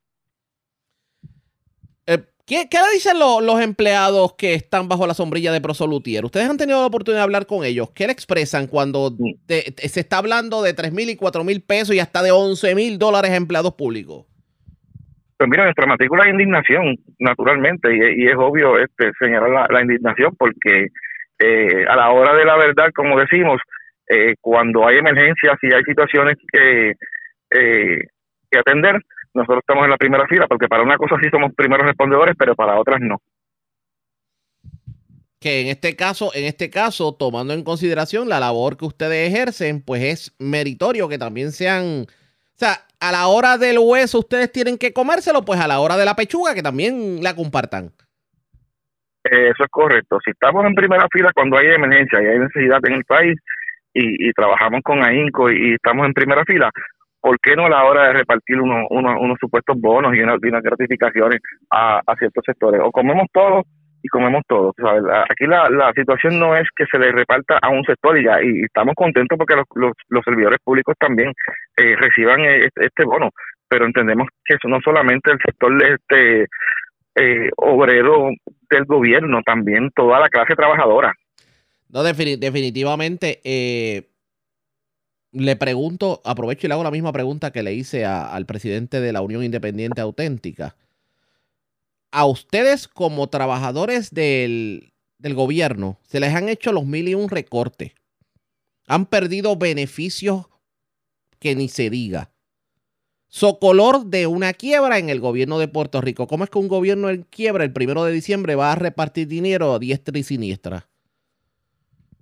Eh, 2.07 2.18
¿qué, 2.47 2.68
qué 2.70 2.78
le 2.78 2.94
dicen 2.94 3.18
lo- 3.18 3.40
los 3.40 3.61
empleados 3.61 4.34
que 4.34 4.55
están 4.55 4.88
bajo 4.88 5.07
la 5.07 5.14
sombrilla 5.14 5.53
de 5.53 5.61
Prosolutier? 5.61 6.24
Ustedes 6.24 6.49
han 6.49 6.57
tenido 6.57 6.80
la 6.80 6.86
oportunidad 6.86 7.20
de 7.20 7.24
hablar 7.24 7.47
con 7.47 7.64
ellos. 7.64 7.90
¿Qué 7.90 8.07
le 8.07 8.12
expresan 8.12 8.66
cuando 8.66 9.11
de- 9.11 9.72
te- 9.76 9.88
se 9.88 10.01
está 10.01 10.18
hablando 10.18 10.62
de 10.62 10.72
3 10.74 10.92
mil 10.92 11.11
y 11.11 11.16
4 11.16 11.44
mil 11.44 11.61
pesos 11.62 11.94
y 11.94 12.01
hasta 12.01 12.22
de 12.22 12.30
11 12.30 12.74
mil 12.74 12.99
dólares 12.99 13.32
empleados 13.32 13.74
públicos? 13.74 14.24
Pues 15.38 15.51
mira, 15.51 15.64
nuestra 15.64 15.86
matrícula 15.86 16.24
es 16.24 16.30
indignación, 16.32 16.97
naturalmente, 17.18 17.94
y, 17.94 18.22
y 18.24 18.26
es 18.28 18.36
obvio 18.38 18.78
este, 18.78 19.11
señalar 19.18 19.51
la, 19.51 19.66
la 19.70 19.82
indignación 19.82 20.34
porque 20.38 20.86
eh, 21.38 21.84
a 21.86 21.94
la 21.97 22.11
hora 22.11 22.34
de 22.34 22.44
la 22.47 22.57
verdad, 22.57 22.88
como 22.94 23.18
decimos, 23.20 23.61
eh, 24.09 24.34
cuando 24.40 24.86
hay 24.86 24.97
emergencias 24.97 25.59
y 25.61 25.74
hay 25.74 25.82
situaciones 25.84 26.38
que, 26.51 26.92
eh, 27.51 27.99
que 28.51 28.59
atender, 28.59 28.94
nosotros 29.37 29.61
estamos 29.61 29.84
en 29.84 29.91
la 29.91 29.97
primera 29.97 30.26
fila 30.26 30.47
porque 30.49 30.68
para 30.68 30.82
una 30.82 30.97
cosa 30.97 31.16
sí 31.22 31.28
somos 31.30 31.53
primeros 31.55 31.87
respondedores, 31.87 32.34
pero 32.39 32.55
para 32.55 32.78
otras 32.78 33.01
no. 33.01 33.18
que 35.41 35.61
en 35.61 35.68
este 35.68 35.95
caso, 35.97 36.30
en 36.34 36.45
este 36.45 36.70
caso, 36.70 37.14
tomando 37.14 37.53
en 37.55 37.62
consideración 37.62 38.28
la 38.28 38.41
labor 38.41 38.76
que 38.76 38.87
ustedes 38.87 39.28
ejercen, 39.32 39.82
pues 39.82 40.03
es 40.03 40.34
meritorio 40.39 41.09
que 41.09 41.18
también 41.18 41.53
sean, 41.53 42.07
o 42.09 42.59
sea, 42.59 42.72
a 43.01 43.12
la 43.12 43.28
hora 43.28 43.59
del 43.59 43.78
hueso 43.78 44.18
ustedes 44.20 44.51
tienen 44.51 44.78
que 44.78 44.93
comérselo, 44.93 45.45
pues 45.45 45.61
a 45.61 45.68
la 45.68 45.80
hora 45.80 45.97
de 45.97 46.05
la 46.05 46.16
pechuga 46.16 46.55
que 46.55 46.62
también 46.62 47.22
la 47.22 47.37
compartan. 47.37 47.93
Eh, 49.24 49.51
Eso 49.51 49.64
es 49.64 49.70
correcto. 49.70 50.18
Si 50.24 50.30
estamos 50.30 50.64
en 50.64 50.74
primera 50.74 51.07
fila 51.12 51.30
cuando 51.34 51.59
hay 51.59 51.66
emergencia 51.68 52.22
y 52.22 52.26
hay 52.26 52.39
necesidad 52.39 52.80
en 52.87 52.95
el 52.95 53.05
país 53.05 53.39
y, 53.93 54.28
y 54.28 54.32
trabajamos 54.32 54.80
con 54.82 55.03
AINCO 55.05 55.51
y, 55.51 55.70
y 55.70 55.74
estamos 55.74 56.07
en 56.07 56.14
primera 56.14 56.45
fila, 56.45 56.70
¿por 57.21 57.39
qué 57.41 57.57
no 57.57 57.67
a 57.67 57.71
la 57.71 57.85
hora 57.85 58.09
de 58.09 58.12
repartir 58.14 58.61
unos, 58.61 58.87
unos, 58.91 59.17
unos 59.21 59.37
supuestos 59.41 59.81
bonos 59.81 60.14
y 60.14 60.21
unas, 60.21 60.41
gratificaciones 60.41 61.41
a, 61.71 62.01
ciertos 62.19 62.45
sectores? 62.45 62.81
O 62.85 62.91
comemos 62.91 63.27
todos 63.33 63.64
y 64.03 64.09
comemos 64.09 64.43
todos. 64.47 64.75
¿sabes? 64.77 65.03
Aquí 65.31 65.47
la, 65.47 65.69
la 65.71 65.93
situación 65.93 66.39
no 66.39 66.57
es 66.57 66.69
que 66.77 66.85
se 66.91 66.99
le 66.99 67.12
reparta 67.12 67.59
a 67.61 67.69
un 67.71 67.85
sector 67.85 68.19
y 68.19 68.25
ya, 68.25 68.43
y 68.43 68.62
estamos 68.62 68.95
contentos 68.95 69.37
porque 69.37 69.57
los, 69.57 69.67
los, 69.75 69.93
los 70.09 70.25
servidores 70.25 70.59
públicos 70.62 70.95
también 70.99 71.33
eh, 71.77 71.97
reciban 71.97 72.41
eh, 72.41 72.67
este, 72.67 72.87
este 72.87 73.05
bono, 73.05 73.31
pero 73.69 73.87
entendemos 73.87 74.29
que 74.45 74.55
eso 74.55 74.69
no 74.69 74.79
solamente 74.81 75.33
el 75.33 75.39
sector 75.45 75.73
este 75.83 76.47
eh, 77.17 77.51
obrero 77.57 78.29
del 78.71 78.85
gobierno, 78.85 79.41
también 79.45 79.91
toda 79.95 80.21
la 80.21 80.29
clase 80.29 80.55
trabajadora. 80.55 81.12
No, 81.89 82.03
defini- 82.03 82.39
definitivamente, 82.39 83.41
eh, 83.45 84.03
le 85.33 85.57
pregunto, 85.57 86.20
aprovecho 86.24 86.66
y 86.66 86.68
le 86.68 86.74
hago 86.74 86.85
la 86.85 86.91
misma 86.91 87.12
pregunta 87.12 87.51
que 87.51 87.62
le 87.62 87.74
hice 87.74 88.05
al 88.05 88.47
presidente 88.47 89.01
de 89.01 89.12
la 89.12 89.20
Unión 89.20 89.45
Independiente 89.45 90.01
Auténtica. 90.01 90.77
a 92.12 92.24
ustedes 92.24 92.89
como 92.89 93.29
trabajadores 93.29 94.11
del, 94.11 94.93
del 95.18 95.35
gobierno 95.35 95.99
se 96.03 96.20
les 96.20 96.35
han 96.35 96.49
hecho 96.49 96.72
los 96.72 96.87
mil 96.87 97.09
y 97.09 97.14
un 97.14 97.29
recortes. 97.29 97.93
Han 98.87 99.07
perdido 99.07 99.57
beneficios 99.57 100.47
que 101.39 101.55
ni 101.55 101.68
se 101.68 101.91
diga. 101.91 102.31
Socolor 103.29 104.07
de 104.07 104.27
una 104.27 104.53
quiebra 104.55 104.99
en 104.99 105.11
el 105.11 105.20
gobierno 105.20 105.59
de 105.59 105.68
Puerto 105.68 106.01
Rico. 106.01 106.27
¿Cómo 106.27 106.45
es 106.45 106.51
que 106.51 106.59
un 106.59 106.68
gobierno 106.68 107.11
en 107.11 107.24
quiebra 107.24 107.64
el 107.64 107.72
primero 107.72 108.05
de 108.05 108.12
diciembre 108.12 108.55
va 108.55 108.72
a 108.72 108.77
repartir 108.77 109.27
dinero 109.29 109.74
a 109.74 109.79
diestra 109.79 110.16
y 110.16 110.22
siniestra? 110.22 110.87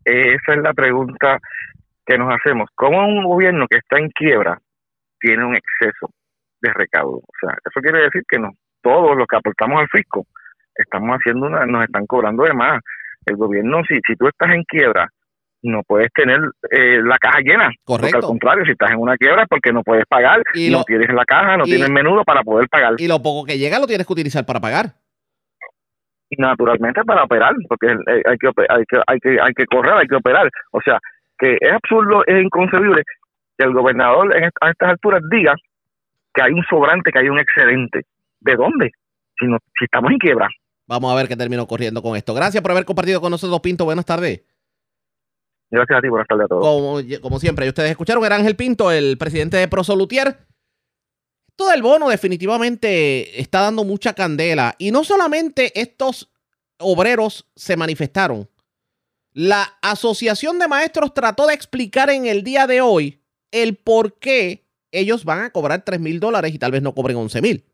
Esa 0.05 0.55
es 0.55 0.63
la 0.63 0.73
pregunta 0.75 1.39
que 2.07 2.19
nos 2.19 2.33
hacemos. 2.35 2.69
¿Cómo 2.75 3.07
un 3.07 3.25
gobierno 3.25 3.67
que 3.69 3.79
está 3.79 3.99
en 3.99 4.11
quiebra 4.11 4.59
tiene 5.21 5.45
un 5.45 5.57
exceso 5.57 6.11
de 6.61 6.73
recaudo? 6.73 7.17
O 7.19 7.33
sea, 7.41 7.51
eso 7.65 7.81
quiere 7.81 8.03
decir 8.05 8.23
que 8.29 8.39
no, 8.39 8.51
todos 8.83 9.17
los 9.17 9.27
que 9.27 9.37
aportamos 9.37 9.81
al 9.81 9.89
fisco 9.89 10.27
estamos 10.75 11.17
haciendo 11.17 11.47
una, 11.47 11.65
nos 11.67 11.85
están 11.85 12.07
cobrando 12.07 12.45
de 12.45 12.53
más. 12.53 12.81
El 13.27 13.37
gobierno, 13.37 13.83
si, 13.89 13.95
si 14.07 14.17
tú 14.17 14.27
estás 14.29 14.51
en 14.55 14.65
quiebra, 14.65 15.09
no 15.63 15.83
puedes 15.87 16.13
tener 16.13 16.41
eh, 16.71 17.01
la 17.03 17.17
caja 17.17 17.39
llena. 17.41 17.71
Porque 17.87 18.11
al 18.15 18.21
contrario, 18.21 18.65
si 18.67 18.73
estás 18.73 18.91
en 18.91 18.99
una 18.99 19.17
quiebra, 19.17 19.47
porque 19.47 19.73
no 19.73 19.83
puedes 19.83 20.05
pagar, 20.07 20.43
Y 20.53 20.69
no 20.71 20.79
lo- 20.79 20.85
tienes 20.85 21.09
la 21.15 21.25
caja, 21.25 21.57
no 21.57 21.65
y- 21.65 21.71
tienes 21.71 21.89
menudo 21.91 22.23
para 22.25 22.43
poder 22.43 22.69
pagar. 22.69 22.95
Y 22.99 23.09
lo 23.09 23.23
poco 23.23 23.47
que 23.47 23.57
llega 23.57 23.79
lo 23.79 23.87
tienes 23.87 24.07
que 24.07 24.13
utilizar 24.13 24.45
para 24.45 24.61
pagar. 24.61 24.87
Naturalmente 26.37 27.03
para 27.05 27.23
operar, 27.25 27.53
porque 27.69 27.87
eh, 27.87 28.23
hay 28.27 28.37
que, 28.39 28.49
hay 28.69 28.85
que 28.89 29.01
hay 29.07 29.19
que 29.21 29.41
hay 29.41 29.53
que 29.55 29.67
correr, 29.67 29.93
hay 29.95 30.07
que 30.09 30.17
operar. 30.17 30.51
O 30.73 30.81
sea, 30.81 30.99
que 31.39 31.57
es 31.61 31.73
absurdo, 31.73 32.25
es 32.27 32.43
inconcebible 32.43 33.03
que 33.57 33.65
el 33.65 33.73
gobernador 33.73 34.37
en 34.37 34.45
a 34.45 34.71
estas 34.71 34.91
alturas 34.91 35.23
diga 35.31 35.55
que 36.35 36.43
hay 36.43 36.53
un 36.53 36.65
sobrante, 36.69 37.11
que 37.13 37.19
hay 37.19 37.29
un 37.29 37.39
excedente. 37.39 38.03
¿De 38.41 38.57
dónde? 38.57 38.91
Si 39.39 39.47
no, 39.47 39.59
si 39.79 39.85
estamos 39.85 40.11
en 40.11 40.19
quiebra. 40.19 40.49
Vamos 40.87 41.13
a 41.13 41.17
ver 41.17 41.29
qué 41.29 41.37
terminó 41.37 41.67
corriendo 41.67 42.03
con 42.03 42.17
esto. 42.17 42.35
Gracias 42.35 42.63
por 42.63 42.73
haber 42.73 42.85
compartido 42.85 43.21
con 43.21 43.31
nosotros, 43.31 43.61
Pinto. 43.61 43.85
Buenas 43.85 44.05
tardes. 44.05 44.43
Gracias 45.71 45.99
a 45.99 46.03
ti, 46.03 46.09
buenas 46.09 46.29
tardes 46.29 46.45
a 46.45 46.49
todos. 46.49 46.63
Como, 46.63 47.21
como 47.21 47.39
siempre, 47.39 47.69
ustedes 47.69 47.91
escucharon, 47.91 48.25
era 48.25 48.37
Ángel 48.37 48.55
Pinto, 48.55 48.93
el 48.93 49.17
presidente 49.17 49.57
de 49.57 49.67
Prosolutier. 49.67 50.37
Todo 51.57 51.73
el 51.73 51.83
bono 51.83 52.09
definitivamente 52.09 53.41
está 53.41 53.61
dando 53.61 53.85
mucha 53.85 54.13
candela. 54.13 54.75
Y 54.79 54.91
no 54.91 55.05
solamente 55.05 55.73
estos 55.81 56.33
obreros 56.79 57.51
se 57.57 57.77
manifestaron. 57.77 58.49
La 59.35 59.77
Asociación 59.83 60.61
de 60.61 60.69
Maestros 60.69 61.13
trató 61.13 61.49
de 61.49 61.55
explicar 61.55 62.09
en 62.09 62.27
el 62.27 62.45
día 62.45 62.69
de 62.69 62.81
hoy 62.81 63.21
el 63.51 63.75
por 63.75 64.21
qué 64.21 64.65
ellos 64.93 65.25
van 65.25 65.41
a 65.41 65.51
cobrar 65.51 65.85
3 65.85 65.99
mil 65.99 66.21
dólares 66.21 66.55
y 66.55 66.59
tal 66.61 66.71
vez 66.71 66.83
no 66.83 66.95
cobren 66.95 67.17
11 67.17 67.43
mil. 67.43 67.65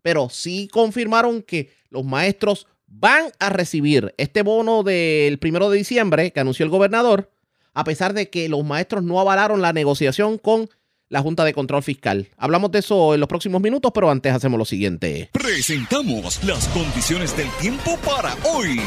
Pero 0.00 0.28
sí 0.30 0.68
confirmaron 0.72 1.42
que 1.42 1.72
los 1.90 2.04
maestros 2.04 2.68
van 2.86 3.32
a 3.40 3.50
recibir 3.50 4.14
este 4.16 4.42
bono 4.42 4.84
del 4.84 5.40
primero 5.40 5.70
de 5.70 5.78
diciembre 5.78 6.30
que 6.30 6.38
anunció 6.38 6.64
el 6.64 6.70
gobernador, 6.70 7.32
a 7.74 7.82
pesar 7.82 8.14
de 8.14 8.30
que 8.30 8.48
los 8.48 8.64
maestros 8.64 9.02
no 9.02 9.18
avalaron 9.18 9.60
la 9.60 9.72
negociación 9.72 10.38
con 10.38 10.70
la 11.08 11.20
Junta 11.20 11.44
de 11.44 11.52
Control 11.52 11.82
Fiscal. 11.82 12.28
Hablamos 12.36 12.70
de 12.70 12.78
eso 12.78 13.14
en 13.14 13.18
los 13.18 13.28
próximos 13.28 13.60
minutos, 13.60 13.90
pero 13.92 14.08
antes 14.08 14.32
hacemos 14.32 14.56
lo 14.56 14.64
siguiente. 14.64 15.30
Presentamos 15.32 16.44
las 16.44 16.68
condiciones 16.68 17.36
del 17.36 17.50
tiempo 17.60 17.98
para 18.04 18.36
hoy. 18.44 18.78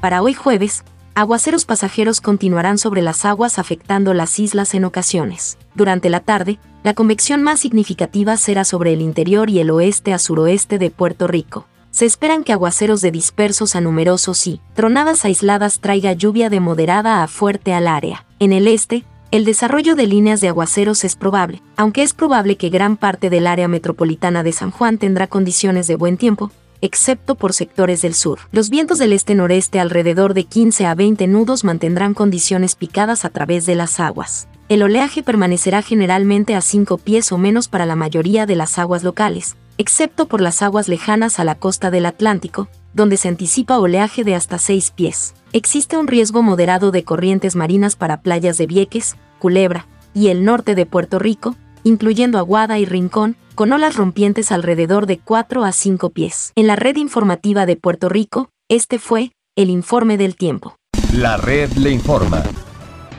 Para 0.00 0.22
hoy 0.22 0.34
jueves, 0.34 0.84
aguaceros 1.14 1.64
pasajeros 1.64 2.20
continuarán 2.20 2.78
sobre 2.78 3.02
las 3.02 3.24
aguas 3.24 3.58
afectando 3.58 4.14
las 4.14 4.38
islas 4.38 4.74
en 4.74 4.84
ocasiones. 4.84 5.58
Durante 5.74 6.10
la 6.10 6.20
tarde, 6.20 6.58
la 6.82 6.94
convección 6.94 7.42
más 7.42 7.60
significativa 7.60 8.36
será 8.36 8.64
sobre 8.64 8.92
el 8.92 9.00
interior 9.00 9.50
y 9.50 9.58
el 9.58 9.70
oeste 9.70 10.12
a 10.12 10.18
suroeste 10.18 10.78
de 10.78 10.90
Puerto 10.90 11.26
Rico. 11.26 11.66
Se 11.90 12.04
esperan 12.04 12.44
que 12.44 12.52
aguaceros 12.52 13.00
de 13.00 13.10
dispersos 13.10 13.74
a 13.74 13.80
numerosos 13.80 14.46
y 14.46 14.60
tronadas 14.74 15.24
aisladas 15.24 15.80
traiga 15.80 16.12
lluvia 16.12 16.50
de 16.50 16.60
moderada 16.60 17.22
a 17.22 17.26
fuerte 17.26 17.72
al 17.72 17.88
área. 17.88 18.26
En 18.38 18.52
el 18.52 18.68
este, 18.68 19.04
el 19.30 19.44
desarrollo 19.44 19.96
de 19.96 20.06
líneas 20.06 20.40
de 20.40 20.48
aguaceros 20.48 21.04
es 21.04 21.16
probable, 21.16 21.62
aunque 21.76 22.02
es 22.02 22.14
probable 22.14 22.56
que 22.56 22.68
gran 22.68 22.96
parte 22.96 23.30
del 23.30 23.46
área 23.46 23.66
metropolitana 23.66 24.42
de 24.42 24.52
San 24.52 24.70
Juan 24.70 24.98
tendrá 24.98 25.26
condiciones 25.26 25.86
de 25.86 25.96
buen 25.96 26.16
tiempo, 26.16 26.52
excepto 26.80 27.34
por 27.34 27.52
sectores 27.52 28.02
del 28.02 28.14
sur. 28.14 28.40
Los 28.52 28.70
vientos 28.70 28.98
del 28.98 29.12
este-noreste 29.12 29.80
alrededor 29.80 30.34
de 30.34 30.44
15 30.44 30.86
a 30.86 30.94
20 30.94 31.26
nudos 31.26 31.64
mantendrán 31.64 32.14
condiciones 32.14 32.74
picadas 32.74 33.24
a 33.24 33.30
través 33.30 33.66
de 33.66 33.74
las 33.74 34.00
aguas. 34.00 34.48
El 34.68 34.82
oleaje 34.82 35.22
permanecerá 35.22 35.82
generalmente 35.82 36.54
a 36.54 36.60
5 36.60 36.98
pies 36.98 37.30
o 37.30 37.38
menos 37.38 37.68
para 37.68 37.86
la 37.86 37.94
mayoría 37.94 38.46
de 38.46 38.56
las 38.56 38.78
aguas 38.78 39.04
locales, 39.04 39.56
excepto 39.78 40.26
por 40.26 40.40
las 40.40 40.62
aguas 40.62 40.88
lejanas 40.88 41.38
a 41.38 41.44
la 41.44 41.54
costa 41.54 41.90
del 41.90 42.06
Atlántico, 42.06 42.68
donde 42.92 43.16
se 43.16 43.28
anticipa 43.28 43.78
oleaje 43.78 44.24
de 44.24 44.34
hasta 44.34 44.58
6 44.58 44.90
pies. 44.90 45.34
Existe 45.52 45.96
un 45.96 46.08
riesgo 46.08 46.42
moderado 46.42 46.90
de 46.90 47.04
corrientes 47.04 47.54
marinas 47.54 47.94
para 47.94 48.20
playas 48.22 48.58
de 48.58 48.66
Vieques, 48.66 49.16
Culebra 49.38 49.86
y 50.14 50.28
el 50.28 50.44
norte 50.44 50.74
de 50.74 50.86
Puerto 50.86 51.18
Rico, 51.18 51.54
incluyendo 51.86 52.38
Aguada 52.38 52.80
y 52.80 52.84
Rincón, 52.84 53.36
con 53.54 53.72
olas 53.72 53.94
rompientes 53.94 54.50
alrededor 54.50 55.06
de 55.06 55.18
4 55.18 55.64
a 55.64 55.70
5 55.70 56.10
pies. 56.10 56.52
En 56.56 56.66
la 56.66 56.74
red 56.74 56.96
informativa 56.96 57.64
de 57.64 57.76
Puerto 57.76 58.08
Rico, 58.08 58.50
este 58.68 58.98
fue 58.98 59.30
el 59.54 59.70
informe 59.70 60.18
del 60.18 60.34
tiempo. 60.34 60.74
La 61.14 61.36
red 61.36 61.70
le 61.74 61.92
informa. 61.92 62.42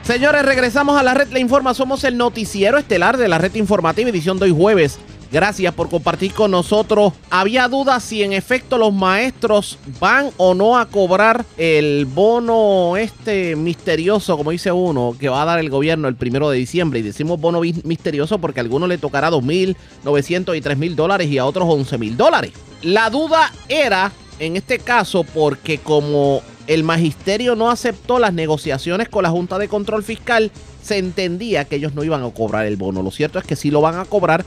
Señores, 0.02 0.44
regresamos 0.44 0.98
a 0.98 1.02
la 1.02 1.12
red 1.14 1.28
Le 1.28 1.40
Informa. 1.40 1.74
Somos 1.74 2.02
el 2.04 2.16
noticiero 2.16 2.78
estelar 2.78 3.16
de 3.16 3.28
la 3.28 3.38
red 3.38 3.54
informativa 3.56 4.08
edición 4.08 4.38
de 4.38 4.46
hoy 4.46 4.54
jueves. 4.56 4.98
Gracias 5.30 5.74
por 5.74 5.90
compartir 5.90 6.32
con 6.32 6.50
nosotros. 6.50 7.12
Había 7.28 7.68
dudas 7.68 8.02
si 8.02 8.22
en 8.22 8.32
efecto 8.32 8.78
los 8.78 8.94
maestros 8.94 9.78
van 10.00 10.30
o 10.38 10.54
no 10.54 10.78
a 10.78 10.86
cobrar 10.86 11.44
el 11.58 12.06
bono 12.06 12.96
este 12.96 13.54
misterioso, 13.54 14.38
como 14.38 14.52
dice 14.52 14.72
uno, 14.72 15.14
que 15.18 15.28
va 15.28 15.42
a 15.42 15.44
dar 15.44 15.58
el 15.58 15.68
gobierno 15.68 16.08
el 16.08 16.14
primero 16.14 16.48
de 16.48 16.56
diciembre. 16.56 17.00
Y 17.00 17.02
decimos 17.02 17.38
bono 17.38 17.60
misterioso 17.60 18.38
porque 18.38 18.60
a 18.60 18.62
algunos 18.62 18.88
le 18.88 18.96
tocará 18.96 19.30
2.900 19.30 20.56
y 20.56 20.60
3.000 20.62 20.94
dólares 20.94 21.28
y 21.28 21.36
a 21.36 21.44
otros 21.44 21.68
11.000 21.68 22.16
dólares. 22.16 22.52
La 22.82 23.10
duda 23.10 23.52
era, 23.68 24.12
en 24.38 24.56
este 24.56 24.78
caso, 24.78 25.24
porque 25.24 25.76
como 25.76 26.40
el 26.68 26.84
magisterio 26.84 27.54
no 27.54 27.70
aceptó 27.70 28.18
las 28.18 28.32
negociaciones 28.32 29.10
con 29.10 29.24
la 29.24 29.30
Junta 29.30 29.58
de 29.58 29.68
Control 29.68 30.02
Fiscal, 30.02 30.50
se 30.82 30.96
entendía 30.96 31.64
que 31.66 31.76
ellos 31.76 31.94
no 31.94 32.04
iban 32.04 32.22
a 32.22 32.30
cobrar 32.30 32.64
el 32.66 32.76
bono. 32.76 33.02
Lo 33.02 33.10
cierto 33.10 33.38
es 33.38 33.44
que 33.44 33.56
sí 33.56 33.70
lo 33.70 33.80
van 33.80 33.98
a 33.98 34.04
cobrar, 34.04 34.44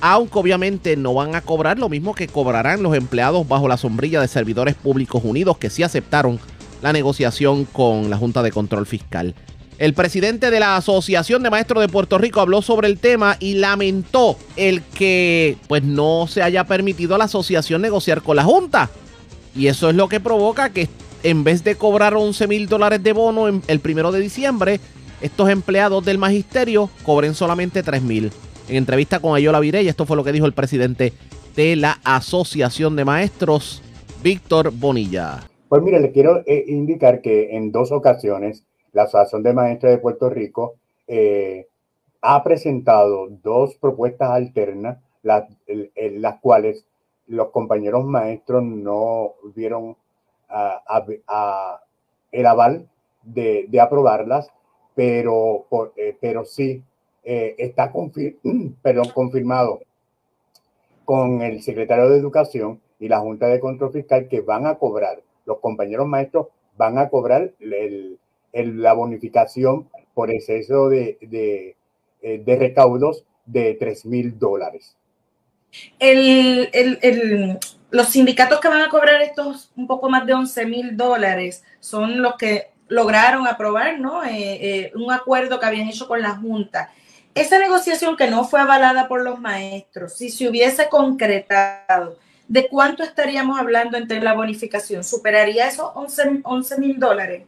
aunque 0.00 0.38
obviamente 0.38 0.96
no 0.96 1.14
van 1.14 1.34
a 1.34 1.40
cobrar 1.40 1.78
lo 1.78 1.88
mismo 1.88 2.14
que 2.14 2.28
cobrarán 2.28 2.82
los 2.82 2.94
empleados 2.94 3.46
bajo 3.48 3.68
la 3.68 3.76
sombrilla 3.76 4.20
de 4.20 4.28
Servidores 4.28 4.74
Públicos 4.74 5.22
Unidos, 5.24 5.58
que 5.58 5.70
sí 5.70 5.82
aceptaron 5.82 6.38
la 6.82 6.92
negociación 6.92 7.64
con 7.64 8.10
la 8.10 8.16
Junta 8.16 8.42
de 8.42 8.52
Control 8.52 8.86
Fiscal. 8.86 9.34
El 9.78 9.94
presidente 9.94 10.50
de 10.50 10.58
la 10.58 10.76
Asociación 10.76 11.42
de 11.42 11.50
Maestros 11.50 11.80
de 11.80 11.88
Puerto 11.88 12.18
Rico 12.18 12.40
habló 12.40 12.62
sobre 12.62 12.88
el 12.88 12.98
tema 12.98 13.36
y 13.38 13.54
lamentó 13.54 14.36
el 14.56 14.82
que 14.82 15.56
pues 15.68 15.84
no 15.84 16.26
se 16.28 16.42
haya 16.42 16.64
permitido 16.64 17.14
a 17.14 17.18
la 17.18 17.24
asociación 17.24 17.82
negociar 17.82 18.22
con 18.22 18.36
la 18.36 18.44
Junta. 18.44 18.90
Y 19.54 19.68
eso 19.68 19.88
es 19.88 19.94
lo 19.94 20.08
que 20.08 20.18
provoca 20.18 20.70
que 20.70 20.88
en 21.22 21.44
vez 21.44 21.62
de 21.62 21.76
cobrar 21.76 22.14
11 22.14 22.46
mil 22.48 22.68
dólares 22.68 23.02
de 23.02 23.12
bono 23.12 23.46
el 23.46 23.80
primero 23.80 24.10
de 24.10 24.20
diciembre, 24.20 24.80
estos 25.20 25.48
empleados 25.48 26.04
del 26.04 26.18
magisterio 26.18 26.90
cobren 27.04 27.34
solamente 27.34 27.82
3 27.82 28.02
mil. 28.02 28.32
En 28.68 28.76
entrevista 28.76 29.18
con 29.20 29.34
Ayola 29.34 29.60
Virey, 29.60 29.88
esto 29.88 30.04
fue 30.04 30.14
lo 30.14 30.24
que 30.24 30.32
dijo 30.32 30.44
el 30.44 30.52
presidente 30.52 31.14
de 31.56 31.74
la 31.74 32.00
Asociación 32.04 32.96
de 32.96 33.06
Maestros, 33.06 33.82
Víctor 34.22 34.72
Bonilla. 34.72 35.38
Pues 35.70 35.82
mire, 35.82 36.00
le 36.00 36.12
quiero 36.12 36.42
eh, 36.44 36.66
indicar 36.68 37.22
que 37.22 37.56
en 37.56 37.72
dos 37.72 37.92
ocasiones 37.92 38.66
la 38.92 39.04
Asociación 39.04 39.42
de 39.42 39.54
Maestros 39.54 39.92
de 39.92 39.98
Puerto 39.98 40.28
Rico 40.28 40.74
eh, 41.06 41.66
ha 42.20 42.44
presentado 42.44 43.28
dos 43.42 43.74
propuestas 43.76 44.32
alternas, 44.32 44.98
las, 45.22 45.44
las 45.96 46.38
cuales 46.40 46.84
los 47.26 47.48
compañeros 47.50 48.04
maestros 48.04 48.62
no 48.62 49.32
vieron 49.54 49.96
el 52.32 52.46
aval 52.46 52.86
de, 53.22 53.80
aprobarlas, 53.80 54.50
pero, 54.94 55.66
eh, 55.96 56.16
pero 56.20 56.44
sí 56.44 56.82
eh, 57.30 57.54
está 57.58 57.92
confir- 57.92 58.36
confirmado 59.14 59.80
con 61.04 61.42
el 61.42 61.62
secretario 61.62 62.08
de 62.08 62.18
Educación 62.18 62.80
y 62.98 63.08
la 63.08 63.20
Junta 63.20 63.48
de 63.48 63.60
Control 63.60 63.92
Fiscal 63.92 64.28
que 64.28 64.40
van 64.40 64.66
a 64.66 64.76
cobrar, 64.76 65.20
los 65.44 65.58
compañeros 65.58 66.06
maestros 66.06 66.46
van 66.78 66.96
a 66.96 67.10
cobrar 67.10 67.52
el- 67.60 68.18
la 68.52 68.94
bonificación 68.94 69.88
por 70.14 70.30
exceso 70.30 70.88
de, 70.88 71.18
de, 71.20 71.76
eh, 72.22 72.42
recaudos 72.58 73.24
de 73.44 73.74
3 73.74 74.06
mil 74.06 74.38
dólares. 74.38 74.96
el, 75.98 76.70
el- 76.72 76.98
el- 77.02 77.58
los 77.90 78.08
sindicatos 78.08 78.58
que 78.58 78.68
van 78.68 78.80
a 78.80 78.88
cobrar 78.88 79.20
estos 79.20 79.70
un 79.76 79.86
poco 79.86 80.08
más 80.08 80.24
de 80.26 80.32
11 80.32 80.64
mil 80.64 80.96
dólares 80.96 81.62
son 81.80 82.22
los 82.22 82.36
que 82.36 82.68
lograron 82.88 83.46
aprobar 83.46 84.00
¿no? 84.00 84.24
Eh, 84.24 84.90
un 84.94 85.12
acuerdo 85.12 85.60
que 85.60 85.66
habían 85.66 85.88
hecho 85.88 86.08
con 86.08 86.22
la 86.22 86.34
Junta. 86.36 86.90
Esa 87.38 87.60
negociación 87.60 88.16
que 88.16 88.28
no 88.28 88.42
fue 88.42 88.58
avalada 88.58 89.06
por 89.06 89.22
los 89.22 89.40
maestros, 89.40 90.14
si 90.14 90.28
se 90.28 90.48
hubiese 90.48 90.88
concretado, 90.88 92.16
¿de 92.48 92.66
cuánto 92.66 93.04
estaríamos 93.04 93.60
hablando 93.60 93.96
entre 93.96 94.20
la 94.20 94.34
bonificación? 94.34 95.04
¿Superaría 95.04 95.68
esos 95.68 95.88
11 95.94 96.80
mil 96.80 96.98
dólares? 96.98 97.44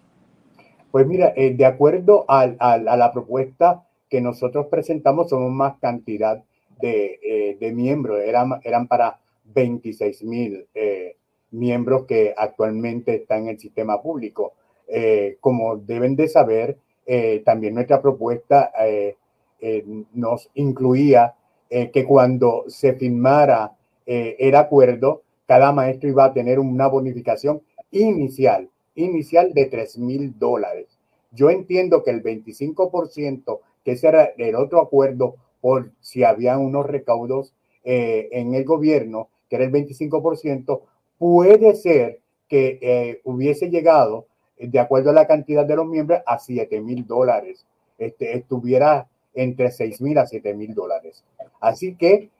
Pues 0.92 1.08
mira, 1.08 1.32
eh, 1.34 1.54
de 1.54 1.66
acuerdo 1.66 2.24
a, 2.28 2.46
la 2.46 3.10
propuesta 3.12 3.84
que 4.08 4.20
nosotros 4.20 4.66
presentamos, 4.70 5.28
somos 5.28 5.50
más 5.50 5.74
cantidad 5.80 6.40
de, 6.80 7.58
eh, 7.60 7.72
miembros, 7.72 8.20
eran, 8.20 8.60
eran 8.62 8.86
para 8.86 9.18
26 9.42 10.22
mil 10.22 10.68
eh, 10.72 11.16
miembros 11.50 12.06
que 12.06 12.32
actualmente 12.36 13.16
están 13.16 13.42
en 13.42 13.48
el 13.48 13.58
sistema 13.58 14.00
público. 14.00 14.52
como 15.40 15.76
deben 15.76 16.14
de 16.14 16.28
saber, 16.28 16.76
también 17.44 17.74
nuestra 17.74 18.00
propuesta 18.00 18.72
nos 20.14 20.50
incluía 20.54 21.34
que 21.68 22.04
cuando 22.06 22.64
se 22.68 22.94
firmara 22.94 23.72
el 24.06 24.54
acuerdo, 24.54 25.22
cada 25.46 25.72
maestro 25.72 26.08
iba 26.08 26.24
a 26.24 26.32
tener 26.32 26.58
una 26.58 26.88
bonificación 26.88 27.62
inicial 27.90 28.68
inicial 28.94 29.52
de 29.52 29.66
3 29.66 29.98
mil 29.98 30.38
dólares. 30.38 30.98
Yo 31.32 31.50
entiendo 31.50 32.02
que 32.02 32.10
el 32.10 32.22
25%, 32.22 33.60
que 33.84 33.92
ese 33.92 34.08
era 34.08 34.24
el 34.36 34.54
otro 34.56 34.80
acuerdo 34.80 35.36
por 35.60 35.92
si 36.00 36.24
había 36.24 36.58
unos 36.58 36.86
recaudos 36.86 37.54
eh, 37.84 38.28
en 38.32 38.54
el 38.54 38.64
gobierno, 38.64 39.28
que 39.48 39.56
era 39.56 39.64
el 39.64 39.72
25%, 39.72 40.80
puede 41.18 41.74
ser 41.74 42.20
que 42.48 42.78
eh, 42.80 43.20
hubiese 43.24 43.70
llegado, 43.70 44.26
eh, 44.56 44.68
de 44.68 44.78
acuerdo 44.78 45.10
a 45.10 45.14
la 45.14 45.26
cantidad 45.26 45.64
de 45.64 45.76
los 45.76 45.86
miembros, 45.86 46.20
a 46.26 46.38
7 46.38 46.80
mil 46.80 47.06
dólares. 47.06 47.66
Este, 47.98 48.36
estuviera 48.36 49.08
entre 49.34 49.70
6 49.70 50.00
mil 50.00 50.18
a 50.18 50.26
7 50.26 50.54
mil 50.54 50.74
dólares. 50.74 51.24
Así 51.60 51.94
que 51.94 52.30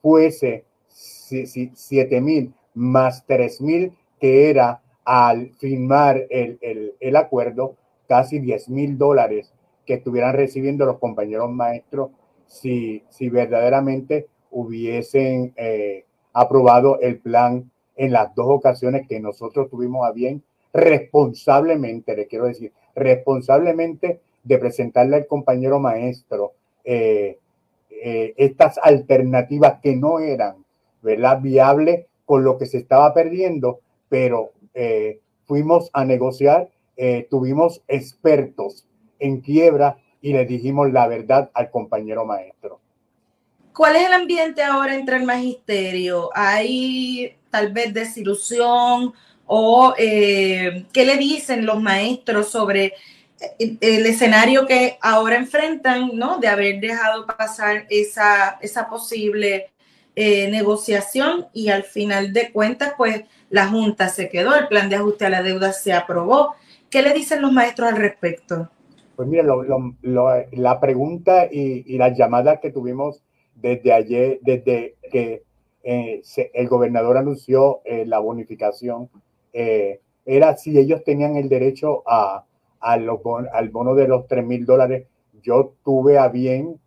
fuese 0.00 0.64
7 0.88 2.20
mil 2.20 2.52
más 2.74 3.24
3 3.26 3.60
mil, 3.62 3.92
que 4.20 4.50
era 4.50 4.82
al 5.04 5.50
firmar 5.58 6.26
el, 6.30 6.94
el, 7.00 7.16
acuerdo, 7.16 7.76
casi 8.08 8.38
10 8.38 8.68
mil 8.68 8.98
dólares 8.98 9.52
que 9.84 9.94
estuvieran 9.94 10.34
recibiendo 10.34 10.84
los 10.84 10.98
compañeros 10.98 11.50
maestros 11.50 12.10
si, 12.46 13.02
si 13.08 13.28
verdaderamente 13.28 14.26
hubiesen 14.50 15.52
eh, 15.56 16.04
aprobado 16.32 17.00
el 17.00 17.18
plan 17.18 17.70
en 17.96 18.12
las 18.12 18.34
dos 18.34 18.46
ocasiones 18.48 19.06
que 19.08 19.20
nosotros 19.20 19.70
tuvimos 19.70 20.06
a 20.06 20.12
bien 20.12 20.42
responsablemente, 20.72 22.14
le 22.14 22.26
quiero 22.26 22.46
decir, 22.46 22.72
responsablemente 22.94 24.20
de 24.46 24.58
presentarle 24.58 25.16
al 25.16 25.26
compañero 25.26 25.80
maestro 25.80 26.52
eh, 26.84 27.38
eh, 27.90 28.34
estas 28.36 28.78
alternativas 28.78 29.80
que 29.82 29.96
no 29.96 30.20
eran 30.20 30.64
¿verdad? 31.02 31.40
viables 31.40 32.06
con 32.24 32.44
lo 32.44 32.58
que 32.58 32.66
se 32.66 32.78
estaba 32.78 33.12
perdiendo, 33.14 33.80
pero 34.08 34.52
eh, 34.74 35.20
fuimos 35.46 35.90
a 35.92 36.04
negociar, 36.04 36.68
eh, 36.96 37.26
tuvimos 37.30 37.82
expertos 37.88 38.86
en 39.18 39.40
quiebra 39.40 39.98
y 40.20 40.32
le 40.32 40.44
dijimos 40.44 40.92
la 40.92 41.06
verdad 41.08 41.50
al 41.54 41.70
compañero 41.70 42.24
maestro. 42.24 42.80
¿Cuál 43.74 43.96
es 43.96 44.06
el 44.06 44.12
ambiente 44.12 44.62
ahora 44.62 44.94
entre 44.94 45.16
el 45.16 45.24
magisterio? 45.24 46.30
¿Hay 46.34 47.36
tal 47.50 47.72
vez 47.72 47.92
desilusión 47.92 49.12
o 49.46 49.94
eh, 49.96 50.86
qué 50.92 51.04
le 51.04 51.16
dicen 51.16 51.66
los 51.66 51.80
maestros 51.80 52.48
sobre 52.48 52.94
el 53.58 54.06
escenario 54.06 54.66
que 54.66 54.98
ahora 55.00 55.36
enfrentan, 55.36 56.10
¿no? 56.14 56.38
De 56.38 56.48
haber 56.48 56.80
dejado 56.80 57.26
pasar 57.26 57.86
esa, 57.90 58.58
esa 58.60 58.88
posible 58.88 59.70
negociación 60.16 61.46
y 61.52 61.68
al 61.68 61.82
final 61.82 62.32
de 62.32 62.50
cuentas, 62.50 62.94
pues 62.96 63.24
la 63.50 63.68
Junta 63.68 64.08
se 64.08 64.30
quedó, 64.30 64.54
el 64.54 64.66
plan 64.68 64.88
de 64.88 64.96
ajuste 64.96 65.26
a 65.26 65.30
la 65.30 65.42
deuda 65.42 65.72
se 65.72 65.92
aprobó. 65.92 66.54
¿Qué 66.88 67.02
le 67.02 67.12
dicen 67.12 67.42
los 67.42 67.52
maestros 67.52 67.90
al 67.90 67.98
respecto? 67.98 68.70
Pues 69.16 69.28
mira, 69.28 69.44
la 70.52 70.80
pregunta 70.80 71.48
y, 71.50 71.96
las 71.96 72.16
llamadas 72.16 72.60
que 72.60 72.70
tuvimos 72.70 73.22
desde 73.54 73.92
ayer, 73.92 74.38
desde 74.42 74.96
que 75.10 75.42
eh, 75.82 76.22
el 76.52 76.68
gobernador 76.68 77.16
anunció 77.16 77.80
eh, 77.84 78.04
la 78.06 78.18
bonificación, 78.18 79.08
eh, 79.54 80.00
era 80.26 80.56
si 80.56 80.78
ellos 80.78 81.02
tenían 81.02 81.36
el 81.36 81.48
derecho 81.48 82.02
a, 82.06 82.44
los 82.98 83.20
al 83.52 83.68
bono 83.70 83.94
de 83.94 84.08
los 84.08 84.26
3 84.26 84.44
mil 84.44 84.64
dólares. 84.64 85.06
Yo 85.42 85.74
tuve 85.84 86.18
a 86.18 86.28
bien, 86.28 86.78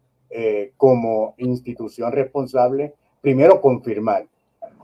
como 0.77 1.33
institución 1.37 2.11
responsable, 2.11 2.93
primero 3.21 3.61
confirmar 3.61 4.25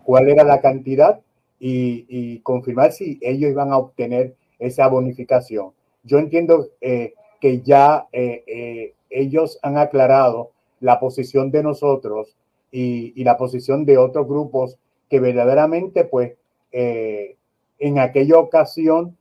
cuál 0.03 0.29
era 0.29 0.43
la 0.43 0.61
cantidad 0.61 1.19
y, 1.59 2.39
confirmar 2.39 2.91
si 2.91 3.17
ellos 3.21 3.51
iban 3.51 3.71
a 3.71 3.77
obtener 3.77 4.35
esa 4.59 4.87
bonificación. 4.87 5.71
Yo 6.03 6.19
entiendo 6.19 6.67
eh, 6.81 7.13
que 7.41 7.61
ya 7.61 8.07
eh, 8.11 8.43
eh, 8.45 8.93
ellos 9.09 9.59
han 9.63 9.77
aclarado 9.77 10.51
la 10.79 10.99
posición 10.99 11.51
de 11.51 11.63
nosotros 11.63 12.35
y, 12.71 13.23
la 13.23 13.37
posición 13.37 13.85
de 13.85 13.97
otros 13.97 14.27
grupos 14.27 14.77
que 15.09 15.19
verdaderamente, 15.19 16.03
pues, 16.03 16.33
en 16.71 17.99
aquella 17.99 18.37
ocasión 18.37 19.17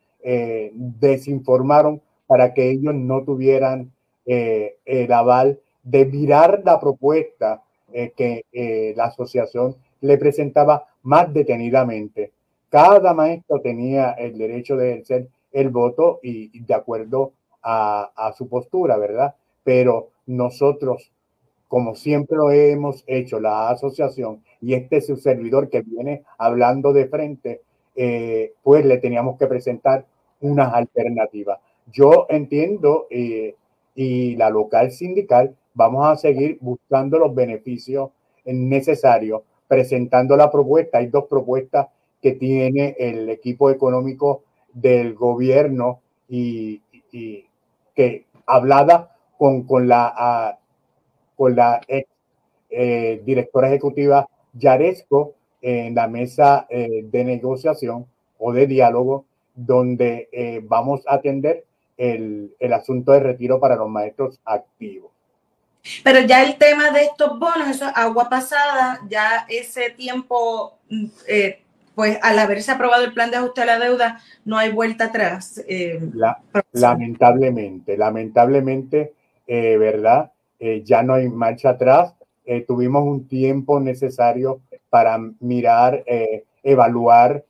desinformaron 0.73 2.01
para 2.27 2.55
que 2.55 2.71
ellos 2.71 2.95
no 2.95 3.25
tuvieran 3.25 3.93
el 4.25 5.13
aval 5.13 5.61
de 5.83 6.07
mirar 6.07 6.63
la 6.65 6.81
propuesta 6.81 7.63
que 7.93 8.95
la 8.97 9.05
asociación 9.05 9.77
le 10.01 10.19
presentaba 10.19 10.87
más 11.03 11.33
detenidamente. 11.33 12.33
Cada 12.69 13.15
maestro 13.15 13.61
tenía 13.61 14.13
el 14.13 14.37
derecho 14.37 14.77
de 14.77 14.93
ejercer 14.93 15.29
el 15.53 15.71
voto 15.71 16.19
y, 16.23 16.61
de 16.61 16.75
acuerdo 16.75 17.33
a, 17.63 18.35
su 18.37 18.49
postura, 18.49 18.99
¿verdad? 18.99 19.35
Pero 19.63 20.09
nosotros, 20.27 21.11
como 21.69 21.95
siempre 21.95 22.37
lo 22.37 22.51
hemos 22.51 23.05
hecho, 23.07 23.41
la 23.41 23.71
asociación, 23.71 24.43
y 24.61 24.75
este 24.75 24.97
es 24.97 25.07
su 25.07 25.17
servidor 25.17 25.71
que 25.71 25.83
viene 25.83 26.25
hablando 26.37 26.93
de 26.93 27.07
frente, 27.07 27.63
eh, 27.97 28.53
pues 28.63 28.85
le 28.85 28.99
teníamos 28.99 29.39
que 29.39 29.47
presentar 29.47 30.05
unas 30.45 30.73
alternativas. 30.75 31.59
Yo 31.91 32.27
entiendo 32.29 33.07
eh, 33.11 33.55
y 33.95 34.37
la 34.37 34.51
local 34.51 34.93
sindical 34.93 35.57
vamos 35.73 36.07
a 36.07 36.17
seguir 36.17 36.59
buscando 36.61 37.19
los 37.19 37.35
beneficios 37.35 38.11
necesarios 38.45 39.43
presentando 39.67 40.37
la 40.37 40.51
propuesta. 40.51 40.99
Hay 40.99 41.07
dos 41.07 41.25
propuestas 41.25 41.89
que 42.21 42.33
tiene 42.33 42.95
el 42.99 43.29
equipo 43.31 43.71
económico 43.71 44.43
del 44.73 45.15
gobierno 45.15 46.01
y, 46.29 46.83
que 47.95 48.25
hablada 48.47 49.17
con, 49.39 49.63
con 49.63 49.87
la, 49.87 50.59
con 51.37 51.55
la 51.55 51.81
ex, 51.87 52.09
eh, 52.71 53.23
directora 53.25 53.69
ejecutiva 53.69 54.29
Yaresco 54.53 55.35
en 55.63 55.95
la 55.95 56.09
mesa 56.09 56.67
eh, 56.69 57.05
de 57.05 57.25
negociación 57.25 58.07
o 58.39 58.53
de 58.53 58.67
diálogo 58.67 59.27
donde 59.55 60.29
eh, 60.33 60.61
vamos 60.65 61.03
a 61.07 61.15
atender 61.15 61.65
el, 61.97 62.55
el 62.59 62.73
asunto 62.73 63.13
de 63.13 63.21
retiro 63.21 63.61
para 63.61 63.77
los 63.77 63.89
maestros 63.89 64.41
activos. 64.45 65.13
Pero 66.03 66.21
ya 66.21 66.43
el 66.43 66.57
tema 66.57 66.91
de 66.91 67.05
estos 67.05 67.39
bonos, 67.39 67.69
eso 67.69 67.87
es 67.87 67.93
agua 67.95 68.29
pasada, 68.29 69.01
ya 69.09 69.47
ese 69.49 69.91
tiempo, 69.91 70.79
eh, 71.29 71.61
pues 71.95 72.19
al 72.23 72.39
haberse 72.39 72.73
aprobado 72.73 73.05
el 73.05 73.13
plan 73.13 73.31
de 73.31 73.37
ajuste 73.37 73.63
a 73.63 73.67
la 73.67 73.79
deuda, 73.79 74.21
no 74.45 74.57
hay 74.57 74.73
vuelta 74.73 75.05
atrás. 75.05 75.63
Eh, 75.69 76.01
lamentablemente, 76.73 77.97
lamentablemente, 77.97 79.13
¿verdad? 79.47 80.31
ya 80.85 81.03
no 81.03 81.13
hay 81.13 81.29
marcha 81.29 81.71
atrás. 81.71 82.15
tuvimos 82.67 83.05
un 83.05 83.29
tiempo 83.29 83.79
necesario 83.79 84.61
para 84.89 85.19
mirar, 85.41 86.03
evaluar 86.63 87.45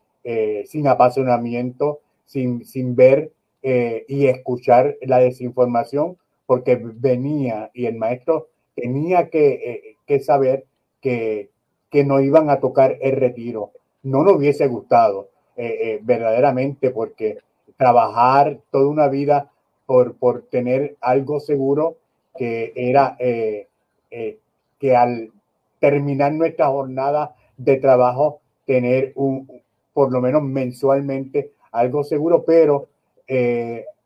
sin 0.67 0.87
apasionamiento, 0.87 2.01
sin, 2.25 2.65
sin 2.65 2.97
ver 2.97 3.33
y 3.63 4.27
escuchar 4.27 4.97
la 5.03 5.19
desinformación 5.19 6.17
porque 6.47 6.77
venía 6.77 7.71
y 7.75 7.87
el 7.87 7.97
maestro 7.97 8.49
tenía 8.75 9.31
que, 9.31 9.97
eh, 10.07 10.21
saber 10.21 10.65
que, 11.01 11.51
que, 11.91 12.05
no 12.05 12.21
iban 12.21 12.51
a 12.51 12.61
tocar 12.61 12.99
el 13.01 13.13
retiro. 13.13 13.73
No 14.03 14.23
nos 14.23 14.37
hubiese 14.37 14.67
gustado 14.67 15.29
eh, 15.57 15.79
eh, 15.81 16.01
verdaderamente 16.03 16.91
porque 16.91 17.39
trabajar 17.77 18.59
toda 18.71 18.89
una 18.89 19.09
vida 19.09 19.51
por, 19.87 20.17
por 20.17 20.43
tener 20.43 20.97
algo 21.01 21.41
seguro 21.41 21.97
que 22.37 22.73
era 22.75 23.17
que 23.19 24.97
al 24.97 25.31
terminar 25.79 26.33
nuestra 26.33 26.67
jornada 26.67 27.37
de 27.57 27.77
trabajo 27.77 28.41
tener 28.67 29.13
un, 29.15 29.49
por 29.95 30.13
lo 30.13 30.21
menos 30.21 30.43
mensualmente 30.43 31.53
algo 31.73 32.05
seguro, 32.05 32.45
pero 32.45 32.89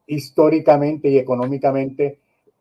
históricamente 0.07 1.09
y 1.09 1.19
económicamente 1.19 2.19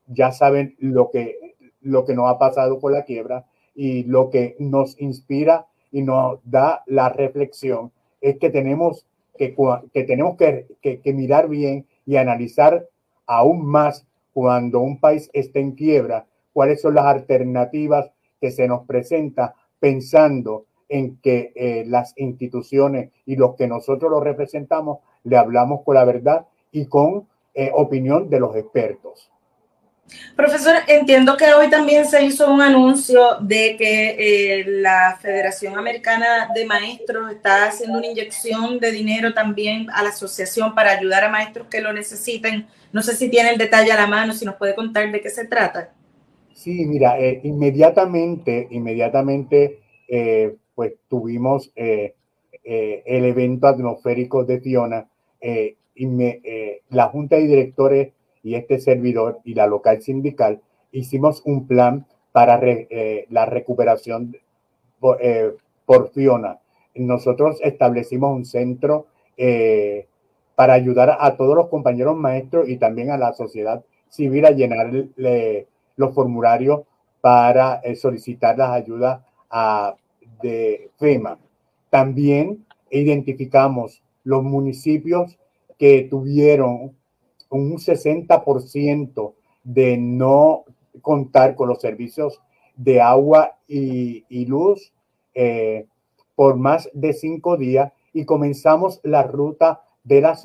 ya 0.07 0.31
saben 0.31 0.75
lo 0.79 1.09
que, 1.11 1.55
lo 1.81 2.05
que 2.05 2.13
nos 2.13 2.29
ha 2.29 2.37
pasado 2.37 2.79
con 2.79 2.93
la 2.93 3.03
quiebra 3.03 3.45
y 3.75 4.03
lo 4.03 4.29
que 4.29 4.55
nos 4.59 4.99
inspira 4.99 5.67
y 5.91 6.01
nos 6.01 6.39
da 6.43 6.83
la 6.85 7.09
reflexión 7.09 7.91
es 8.21 8.37
que 8.37 8.49
tenemos 8.49 9.05
que, 9.37 9.55
que 9.93 10.03
tenemos 10.03 10.35
que, 10.35 10.65
que, 10.81 11.13
mirar 11.13 11.47
bien 11.47 11.85
y 12.05 12.17
analizar 12.17 12.87
aún 13.27 13.65
más 13.65 14.05
cuando 14.33 14.79
un 14.79 14.99
país 14.99 15.29
está 15.33 15.59
en 15.59 15.71
quiebra, 15.73 16.25
cuáles 16.53 16.81
son 16.81 16.95
las 16.95 17.05
alternativas 17.05 18.11
que 18.41 18.51
se 18.51 18.67
nos 18.67 18.85
presenta 18.85 19.53
pensando 19.79 20.65
en 20.89 21.17
que 21.17 21.51
eh, 21.55 21.83
las 21.87 22.13
instituciones 22.17 23.11
y 23.25 23.35
los 23.35 23.55
que 23.55 23.67
nosotros 23.67 24.11
los 24.11 24.23
representamos 24.23 24.99
le 25.23 25.37
hablamos 25.37 25.83
con 25.83 25.95
la 25.95 26.05
verdad 26.05 26.45
y 26.71 26.85
con 26.85 27.27
eh, 27.53 27.71
opinión 27.73 28.29
de 28.29 28.39
los 28.39 28.55
expertos. 28.55 29.31
Profesor, 30.35 30.75
entiendo 30.87 31.35
que 31.35 31.53
hoy 31.53 31.69
también 31.69 32.05
se 32.05 32.23
hizo 32.23 32.49
un 32.51 32.61
anuncio 32.61 33.39
de 33.41 33.75
que 33.77 34.15
eh, 34.59 34.65
la 34.65 35.17
Federación 35.21 35.77
Americana 35.77 36.49
de 36.53 36.65
Maestros 36.65 37.31
está 37.31 37.65
haciendo 37.65 37.97
una 37.97 38.07
inyección 38.07 38.79
de 38.79 38.91
dinero 38.91 39.33
también 39.33 39.87
a 39.91 40.03
la 40.03 40.09
asociación 40.09 40.73
para 40.75 40.91
ayudar 40.91 41.25
a 41.25 41.29
maestros 41.29 41.67
que 41.69 41.81
lo 41.81 41.91
necesiten. 41.91 42.67
No 42.93 43.01
sé 43.01 43.15
si 43.15 43.29
tiene 43.29 43.49
el 43.49 43.57
detalle 43.57 43.91
a 43.91 43.97
la 43.97 44.07
mano, 44.07 44.33
si 44.33 44.45
nos 44.45 44.55
puede 44.55 44.75
contar 44.75 45.11
de 45.11 45.19
qué 45.19 45.29
se 45.29 45.45
trata. 45.45 45.91
Sí, 46.53 46.85
mira, 46.85 47.19
eh, 47.19 47.41
inmediatamente, 47.43 48.67
inmediatamente, 48.71 49.79
eh, 50.07 50.55
pues 50.77 50.93
tuvimos 51.09 51.71
el 51.75 52.13
evento 53.25 53.65
atmosférico 53.65 54.45
de 54.45 54.61
Fiona 54.61 55.07
y 55.41 56.05
me, 56.05 56.41
la 56.89 57.07
Junta 57.07 57.37
de 57.37 57.47
Directores 57.47 58.13
y 58.43 58.53
este 58.53 58.79
servidor 58.79 59.39
y 59.43 59.55
la 59.55 59.65
local 59.65 60.01
sindical 60.03 60.61
hicimos 60.91 61.41
un 61.45 61.67
plan 61.67 62.05
para 62.31 62.59
eh, 62.61 63.25
la 63.29 63.45
recuperación 63.45 64.37
eh, 65.19 65.53
por 65.85 66.11
Fiona. 66.11 66.59
Nosotros 66.95 67.59
establecimos 67.63 68.35
un 68.35 68.45
centro 68.45 69.07
eh, 69.37 70.07
para 70.55 70.73
ayudar 70.73 71.17
a 71.19 71.35
todos 71.35 71.55
los 71.55 71.67
compañeros 71.67 72.15
maestros 72.15 72.69
y 72.69 72.77
también 72.77 73.11
a 73.11 73.17
la 73.17 73.33
sociedad 73.33 73.83
civil 74.09 74.45
a 74.45 74.51
llenar 74.51 74.91
los 75.95 76.13
formularios 76.15 76.81
para 77.21 77.81
solicitar 77.95 78.57
las 78.57 78.71
ayudas 78.71 79.21
de 80.41 80.91
FEMA. 80.97 81.39
También 81.89 82.65
identificamos 82.89 84.01
los 84.23 84.43
municipios 84.43 85.37
que 85.77 86.07
tuvieron 86.09 86.95
un 87.49 87.77
60% 87.77 89.33
de 89.63 89.97
no 89.97 90.63
contar 91.01 91.55
con 91.55 91.69
los 91.69 91.81
servicios 91.81 92.41
de 92.75 93.01
agua 93.01 93.57
y, 93.67 94.45
luz 94.45 94.93
eh, 95.33 95.85
por 96.35 96.55
más 96.57 96.89
de 96.93 97.13
cinco 97.13 97.57
días 97.57 97.91
y 98.13 98.25
comenzamos 98.25 98.99
la 99.03 99.23
ruta 99.23 99.81
de 100.03 100.21
la 100.21 100.35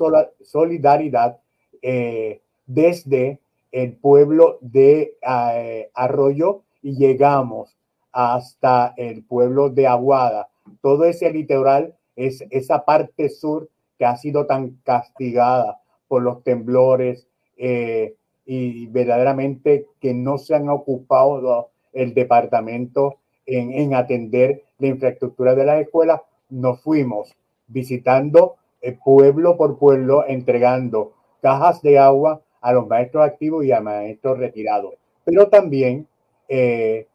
solidaridad 0.41 1.39
eh, 1.81 2.41
desde 2.65 3.39
el 3.71 3.93
pueblo 3.93 4.57
de 4.61 5.17
eh, 5.21 5.89
Arroyo 5.93 6.61
y 6.81 6.95
llegamos 6.95 7.75
hasta 8.13 8.93
el 8.95 9.23
pueblo 9.23 9.69
de 9.69 9.87
Aguada. 9.87 10.49
Todo 10.81 11.03
ese 11.03 11.31
litoral 11.31 11.95
es 12.15 12.45
esa 12.51 12.85
parte 12.85 13.29
sur 13.29 13.69
que 13.97 14.05
ha 14.05 14.15
sido 14.15 14.45
tan 14.45 14.79
castigada 14.83 15.79
por 16.07 16.21
los 16.21 16.43
temblores 16.43 17.27
eh, 17.57 18.15
y 18.45 18.87
verdaderamente 18.87 19.87
que 19.99 20.13
no 20.13 20.37
se 20.37 20.55
han 20.55 20.69
ocupado 20.69 21.71
el 21.91 22.13
departamento 22.13 23.17
en, 23.45 23.93
atender 23.93 24.63
la 24.79 24.87
infraestructura 24.87 25.55
de 25.55 25.65
las 25.65 25.81
escuelas, 25.81 26.21
nos 26.49 26.81
fuimos 26.81 27.35
visitando 27.67 28.55
eh, 28.81 28.97
pueblo 29.03 29.57
por 29.57 29.77
pueblo, 29.77 30.25
entregando 30.27 31.13
cajas 31.41 31.81
de 31.81 31.99
agua 31.99 32.41
a 32.61 32.73
los 32.73 32.87
maestros 32.87 33.25
activos 33.25 33.65
y 33.65 33.71
a 33.71 33.81
maestros 33.81 34.37
retirados. 34.37 34.93
Pero 35.25 35.49
también 35.49 36.07
eh, 36.47 37.07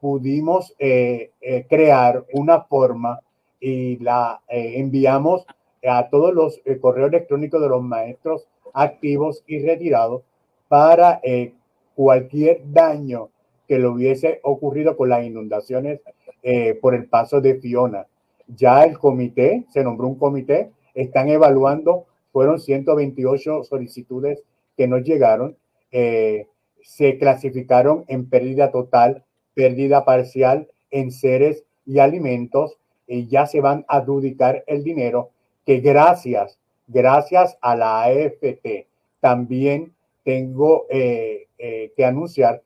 pudimos 0.00 0.74
crear 0.78 2.24
una 2.32 2.62
forma 2.62 3.20
y 3.60 3.98
la 3.98 4.40
enviamos 4.48 5.46
a 5.88 6.08
todos 6.08 6.34
los 6.34 6.60
eh, 6.64 6.78
correos 6.78 7.08
electrónicos 7.08 7.60
de 7.60 7.68
los 7.68 7.82
maestros 7.82 8.46
activos 8.72 9.42
y 9.46 9.60
retirados 9.60 10.22
para 10.68 11.20
eh, 11.22 11.52
cualquier 11.94 12.60
daño 12.72 13.30
que 13.68 13.78
le 13.78 13.86
hubiese 13.86 14.40
ocurrido 14.42 14.96
con 14.96 15.08
las 15.08 15.24
inundaciones 15.24 16.00
eh, 16.42 16.74
por 16.80 16.94
el 16.94 17.06
paso 17.06 17.40
de 17.40 17.56
Fiona. 17.56 18.06
Ya 18.48 18.84
el 18.84 18.98
comité, 18.98 19.64
se 19.70 19.82
nombró 19.82 20.06
un 20.08 20.16
comité, 20.16 20.70
están 20.94 21.28
evaluando, 21.28 22.04
fueron 22.32 22.60
128 22.60 23.64
solicitudes 23.64 24.42
que 24.76 24.86
nos 24.86 25.02
llegaron, 25.02 25.56
se 25.90 27.18
clasificaron 27.18 28.04
en 28.06 28.28
pérdida 28.28 28.70
total, 28.70 29.24
pérdida 29.56 30.04
parcial 30.04 30.68
en 30.90 31.10
seres 31.10 31.64
y 31.86 31.98
alimentos, 31.98 32.76
y 33.08 33.26
ya 33.26 33.46
se 33.46 33.60
van 33.60 33.86
a 33.88 33.98
adjudicar 33.98 34.62
el 34.66 34.84
dinero 34.84 35.30
que 35.64 35.80
gracias, 35.80 36.58
gracias 36.86 37.56
a 37.62 37.74
la 37.74 38.04
AFT, 38.04 38.86
también 39.20 39.92
tengo 40.24 40.86
eh, 40.90 41.46
eh, 41.58 41.92
que 41.96 42.04
anunciar 42.04 42.62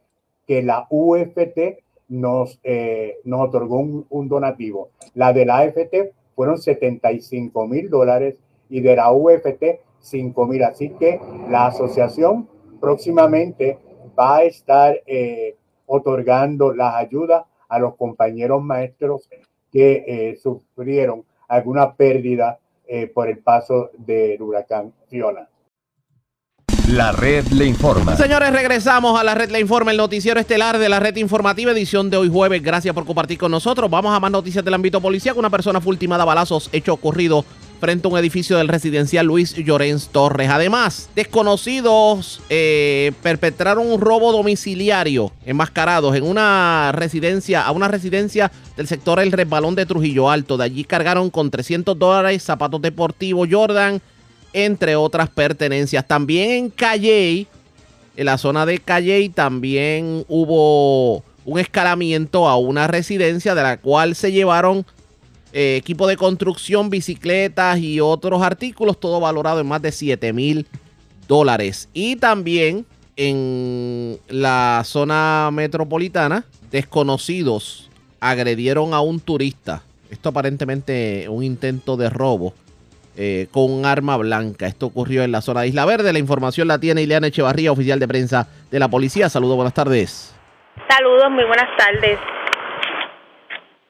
que 0.47 0.63
la 0.63 0.87
UFT 0.91 1.79
nos, 2.09 2.59
eh, 2.65 3.19
nos 3.25 3.49
otorgó 3.49 3.79
un, 3.79 4.29
donativo. 4.29 4.91
La 5.15 5.33
de 5.33 5.47
la 5.47 5.59
AFT 5.59 6.13
fueron 6.35 6.59
75 6.59 7.69
mil 7.69 7.89
dólares 7.89 8.37
y 8.69 8.81
de 8.81 8.97
la 8.97 9.13
UFT 9.13 9.63
5 10.01 10.47
mil. 10.47 10.65
Así 10.65 10.91
que 10.91 11.21
la 11.49 11.67
asociación 11.69 12.49
próximamente 12.81 13.79
va 14.19 14.39
a 14.39 14.45
estar 14.45 15.01
otorgando 15.91 16.73
las 16.73 16.95
ayudas 16.95 17.45
a 17.69 17.79
los 17.79 17.97
compañeros 17.97 18.63
maestros 18.63 19.29
que 19.73 20.39
sufrieron 20.41 21.25
alguna 21.49 21.95
pérdida 21.95 22.59
eh, 22.87 23.07
por 23.07 23.29
el 23.29 23.39
paso 23.39 23.91
del 23.99 24.41
huracán 24.41 24.93
Fiona. 25.09 25.49
La 26.89 27.13
red 27.13 27.47
le 27.49 27.67
informa. 27.67 28.17
Señores, 28.17 28.53
regresamos 28.53 29.19
a 29.21 29.23
la 29.23 29.35
red 29.35 29.51
le 29.51 29.61
informa, 29.61 29.93
el 29.93 29.97
noticiero 29.97 30.41
estelar 30.41 30.79
de 30.79 30.89
la 30.89 30.99
red 30.99 31.15
informativa, 31.17 31.71
edición 31.71 32.11
de 32.11 32.17
hoy 32.17 32.29
jueves. 32.29 32.63
Gracias 32.63 32.93
por 32.93 33.07
compartir 33.07 33.39
con 33.39 33.53
nosotros. 33.53 33.89
Vamos 33.89 34.13
a 34.13 34.19
más 34.19 34.31
noticias 34.33 34.65
del 34.65 34.75
ámbito 34.75 35.01
policial. 35.01 35.37
Una 35.39 35.51
persona 35.51 35.81
fue 35.81 35.93
ultimada 35.93 36.25
a 36.25 36.27
balazos, 36.27 36.69
hecho 36.73 36.95
ocurrido 36.95 37.45
frente 37.81 38.07
a 38.07 38.11
un 38.11 38.19
edificio 38.19 38.59
del 38.59 38.69
residencial 38.69 39.27
Luis 39.27 39.55
Llorens 39.55 40.09
Torres. 40.09 40.51
Además, 40.51 41.09
desconocidos 41.17 42.41
eh, 42.51 43.13
perpetraron 43.23 43.91
un 43.91 44.01
robo 44.01 44.33
domiciliario 44.33 45.33
enmascarados 45.47 46.15
en 46.15 46.25
una 46.25 46.93
residencia, 46.93 47.63
a 47.63 47.73
una 47.73 47.89
residencia 47.89 48.53
del 48.77 48.87
sector 48.87 49.19
El 49.19 49.33
Resbalón 49.33 49.75
de 49.75 49.87
Trujillo 49.87 50.31
Alto. 50.31 50.59
De 50.59 50.65
allí 50.65 50.85
cargaron 50.85 51.31
con 51.31 51.51
300 51.51 51.99
dólares, 51.99 52.43
zapatos 52.43 52.83
deportivos 52.83 53.49
Jordan, 53.51 54.01
entre 54.53 54.95
otras 54.95 55.31
pertenencias. 55.31 56.07
También 56.07 56.51
en 56.51 56.71
Calley, 56.71 57.49
en 58.17 58.27
la 58.27 58.37
zona 58.37 58.67
de 58.67 58.79
Calley, 58.79 59.31
también 59.31 60.25
hubo 60.29 61.25
un 61.47 61.59
escalamiento 61.59 62.47
a 62.47 62.57
una 62.57 62.87
residencia 62.87 63.55
de 63.55 63.63
la 63.63 63.79
cual 63.79 64.15
se 64.15 64.33
llevaron 64.33 64.85
eh, 65.53 65.77
equipo 65.77 66.07
de 66.07 66.17
construcción, 66.17 66.91
bicicletas 66.91 67.79
y 67.79 68.01
otros 68.01 68.43
artículos, 68.43 68.99
todo 68.99 69.21
valorado 69.21 69.61
en 69.61 69.67
más 69.67 69.83
de 69.83 69.93
7 69.93 70.33
mil 70.33 70.67
dólares. 71.27 71.89
Y 71.93 72.17
también 72.17 72.87
en 73.17 74.19
la 74.29 74.83
zona 74.85 75.51
metropolitana, 75.53 76.45
desconocidos 76.71 77.91
agredieron 78.21 78.95
a 78.95 79.01
un 79.01 79.21
turista. 79.21 79.83
Esto 80.11 80.31
aparentemente 80.31 81.27
un 81.29 81.43
intento 81.43 81.97
de 81.97 82.11
robo 82.11 82.55
eh, 83.17 83.49
con 83.51 83.71
un 83.71 83.85
arma 83.85 84.17
blanca. 84.17 84.67
Esto 84.67 84.87
ocurrió 84.87 85.23
en 85.23 85.33
la 85.33 85.41
zona 85.41 85.63
de 85.63 85.69
Isla 85.69 85.85
Verde. 85.85 86.13
La 86.13 86.19
información 86.19 86.69
la 86.69 86.79
tiene 86.79 87.03
Ileana 87.03 87.27
Echevarría, 87.27 87.73
oficial 87.73 87.99
de 87.99 88.09
prensa 88.09 88.49
de 88.71 88.79
la 88.79 88.89
policía. 88.89 89.29
Saludos, 89.29 89.57
buenas 89.57 89.75
tardes. 89.75 90.35
Saludos, 90.89 91.31
muy 91.31 91.45
buenas 91.45 91.69
tardes. 91.77 92.19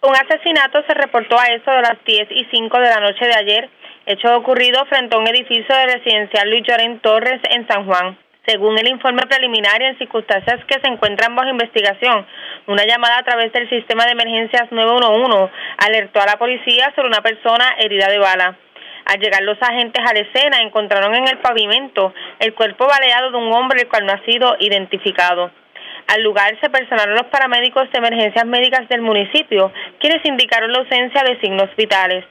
Un 0.03 0.17
asesinato 0.17 0.83
se 0.87 0.95
reportó 0.95 1.39
a 1.39 1.45
eso 1.49 1.71
de 1.71 1.83
las 1.83 2.03
10 2.07 2.29
y 2.31 2.47
5 2.51 2.79
de 2.79 2.89
la 2.89 3.01
noche 3.01 3.27
de 3.27 3.35
ayer, 3.35 3.69
hecho 4.07 4.35
ocurrido 4.35 4.87
frente 4.87 5.15
a 5.15 5.19
un 5.19 5.29
edificio 5.29 5.77
de 5.77 5.99
residencial 5.99 6.49
Luis 6.49 6.63
Lloren 6.67 7.01
Torres 7.01 7.39
en 7.51 7.69
San 7.69 7.85
Juan. 7.85 8.17
Según 8.47 8.79
el 8.79 8.89
informe 8.89 9.27
preliminar 9.29 9.83
y 9.83 9.85
en 9.85 9.99
circunstancias 9.99 10.65
que 10.67 10.81
se 10.81 10.91
encuentran 10.91 11.37
bajo 11.37 11.51
investigación, 11.51 12.27
una 12.67 12.87
llamada 12.87 13.19
a 13.19 13.25
través 13.25 13.53
del 13.53 13.69
sistema 13.69 14.07
de 14.07 14.13
emergencias 14.13 14.73
911 14.73 15.53
alertó 15.77 16.23
a 16.23 16.27
la 16.27 16.39
policía 16.39 16.91
sobre 16.97 17.09
una 17.09 17.21
persona 17.21 17.75
herida 17.79 18.09
de 18.09 18.19
bala. 18.19 18.57
Al 19.05 19.21
llegar 19.21 19.43
los 19.43 19.61
agentes 19.61 20.03
a 20.03 20.15
la 20.15 20.21
escena, 20.21 20.61
encontraron 20.63 21.15
en 21.15 21.29
el 21.29 21.39
pavimento 21.41 22.15
el 22.39 22.55
cuerpo 22.55 22.87
baleado 22.87 23.33
de 23.33 23.37
un 23.37 23.53
hombre 23.53 23.83
el 23.83 23.89
cual 23.89 24.07
no 24.07 24.13
ha 24.13 24.25
sido 24.25 24.57
identificado. 24.61 25.51
Al 26.11 26.25
lugar 26.25 26.59
se 26.61 26.69
personaron 26.71 27.15
los 27.15 27.27
paramédicos 27.27 27.89
de 27.93 27.99
emergencias 27.99 28.45
médicas 28.45 28.89
del 28.89 29.01
municipio, 29.01 29.71
quienes 30.01 30.25
indicaron 30.25 30.73
la 30.73 30.81
ausencia 30.81 31.23
de 31.23 31.39
signos 31.39 31.71
vitales. 31.77 32.25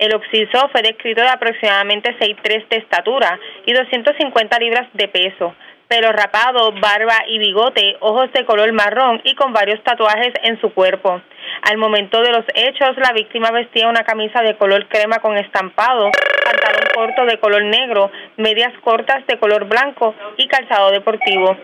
El 0.00 0.16
occiso 0.16 0.68
fue 0.72 0.82
descrito 0.82 1.20
de 1.20 1.28
aproximadamente 1.28 2.18
6'3 2.18 2.66
de 2.68 2.78
estatura 2.78 3.38
y 3.66 3.72
250 3.72 4.58
libras 4.58 4.88
de 4.94 5.06
peso, 5.06 5.54
pelo 5.86 6.10
rapado, 6.10 6.72
barba 6.72 7.18
y 7.28 7.38
bigote, 7.38 7.98
ojos 8.00 8.32
de 8.32 8.44
color 8.44 8.72
marrón 8.72 9.20
y 9.22 9.36
con 9.36 9.52
varios 9.52 9.80
tatuajes 9.84 10.32
en 10.42 10.60
su 10.60 10.74
cuerpo. 10.74 11.22
Al 11.62 11.78
momento 11.78 12.22
de 12.22 12.32
los 12.32 12.44
hechos, 12.54 12.96
la 12.96 13.12
víctima 13.12 13.52
vestía 13.52 13.86
una 13.86 14.02
camisa 14.02 14.42
de 14.42 14.56
color 14.56 14.88
crema 14.88 15.18
con 15.18 15.36
estampado, 15.36 16.10
pantalón 16.44 16.88
corto 16.94 17.26
de 17.26 17.38
color 17.38 17.62
negro, 17.62 18.10
medias 18.38 18.72
cortas 18.82 19.24
de 19.28 19.38
color 19.38 19.66
blanco 19.66 20.16
y 20.36 20.48
calzado 20.48 20.90
deportivo. 20.90 21.56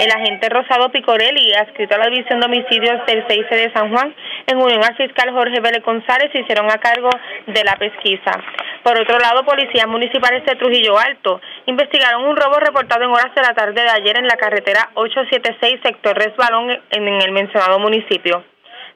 El 0.00 0.10
agente 0.10 0.48
Rosado 0.48 0.90
Picorelli, 0.90 1.52
adscrito 1.54 1.94
a 1.94 1.98
la 1.98 2.06
División 2.06 2.40
de 2.40 2.46
Homicidios 2.46 3.06
del 3.06 3.24
6 3.28 3.50
de 3.50 3.72
San 3.72 3.90
Juan, 3.90 4.14
en 4.46 4.58
unión 4.58 4.82
al 4.82 4.96
fiscal 4.96 5.30
Jorge 5.30 5.60
Vélez 5.60 5.84
González, 5.84 6.30
se 6.32 6.40
hicieron 6.40 6.70
a 6.70 6.78
cargo 6.78 7.10
de 7.46 7.64
la 7.64 7.76
pesquisa. 7.76 8.32
Por 8.82 8.98
otro 8.98 9.18
lado, 9.18 9.44
policías 9.44 9.86
municipales 9.86 10.44
de 10.44 10.56
Trujillo 10.56 10.98
Alto 10.98 11.40
investigaron 11.66 12.24
un 12.24 12.36
robo 12.36 12.58
reportado 12.58 13.04
en 13.04 13.10
horas 13.10 13.34
de 13.34 13.42
la 13.42 13.54
tarde 13.54 13.82
de 13.82 13.90
ayer 13.90 14.18
en 14.18 14.26
la 14.26 14.36
carretera 14.36 14.90
876, 14.94 15.80
sector 15.82 16.16
Resbalón, 16.16 16.70
en 16.90 17.08
el 17.08 17.32
mencionado 17.32 17.78
municipio. 17.78 18.44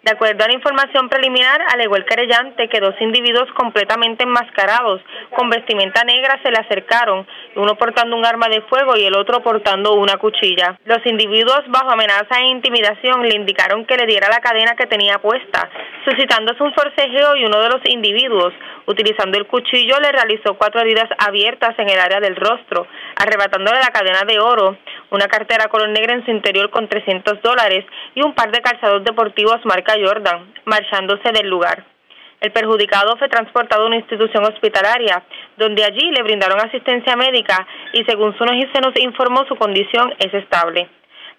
De 0.02 0.12
acuerdo 0.12 0.44
a 0.44 0.48
la 0.48 0.54
información 0.54 1.08
preliminar, 1.08 1.60
alegó 1.72 1.96
el 1.96 2.04
querellante 2.04 2.68
que 2.68 2.80
dos 2.80 2.94
individuos 3.00 3.50
completamente 3.52 4.22
enmascarados 4.22 5.00
con 5.36 5.50
vestimenta 5.50 6.04
negra 6.04 6.38
se 6.42 6.50
le 6.50 6.58
acercaron, 6.58 7.26
uno 7.56 7.74
portando 7.76 8.16
un 8.16 8.24
arma 8.24 8.48
de 8.48 8.62
fuego 8.62 8.96
y 8.96 9.04
el 9.04 9.16
otro 9.16 9.42
portando 9.42 9.94
una 9.94 10.16
cuchilla. 10.16 10.78
Los 10.84 11.04
individuos, 11.04 11.62
bajo 11.68 11.90
amenaza 11.90 12.38
e 12.40 12.46
intimidación, 12.46 13.22
le 13.22 13.34
indicaron 13.34 13.84
que 13.86 13.96
le 13.96 14.06
diera 14.06 14.28
la 14.28 14.40
cadena 14.40 14.76
que 14.76 14.86
tenía 14.86 15.18
puesta, 15.18 15.68
suscitándose 16.04 16.62
un 16.62 16.72
forcejeo 16.74 17.36
y 17.36 17.44
uno 17.44 17.60
de 17.60 17.68
los 17.68 17.80
individuos, 17.86 18.54
utilizando 18.88 19.38
el 19.38 19.46
cuchillo, 19.46 20.00
le 20.00 20.10
realizó 20.10 20.54
cuatro 20.54 20.80
heridas 20.80 21.08
abiertas 21.18 21.78
en 21.78 21.90
el 21.90 22.00
área 22.00 22.20
del 22.20 22.36
rostro, 22.36 22.86
arrebatándole 23.16 23.78
la 23.78 23.92
cadena 23.92 24.22
de 24.26 24.40
oro, 24.40 24.78
una 25.10 25.26
cartera 25.26 25.68
color 25.68 25.90
negra 25.90 26.14
en 26.14 26.24
su 26.24 26.30
interior 26.30 26.70
con 26.70 26.88
300 26.88 27.40
dólares 27.42 27.84
y 28.14 28.22
un 28.22 28.34
par 28.34 28.50
de 28.50 28.62
calzados 28.62 29.04
deportivos 29.04 29.64
marca 29.64 29.94
Jordan, 30.02 30.52
marchándose 30.64 31.30
del 31.32 31.48
lugar. 31.48 31.84
El 32.40 32.52
perjudicado 32.52 33.16
fue 33.16 33.28
transportado 33.28 33.82
a 33.82 33.86
una 33.86 33.96
institución 33.96 34.44
hospitalaria, 34.44 35.22
donde 35.56 35.84
allí 35.84 36.10
le 36.10 36.22
brindaron 36.22 36.60
asistencia 36.60 37.16
médica 37.16 37.66
y 37.92 38.04
según 38.04 38.36
su 38.38 38.44
se 38.44 38.80
nos 38.80 38.98
informó 39.00 39.44
su 39.46 39.56
condición 39.56 40.14
es 40.18 40.32
estable. 40.32 40.88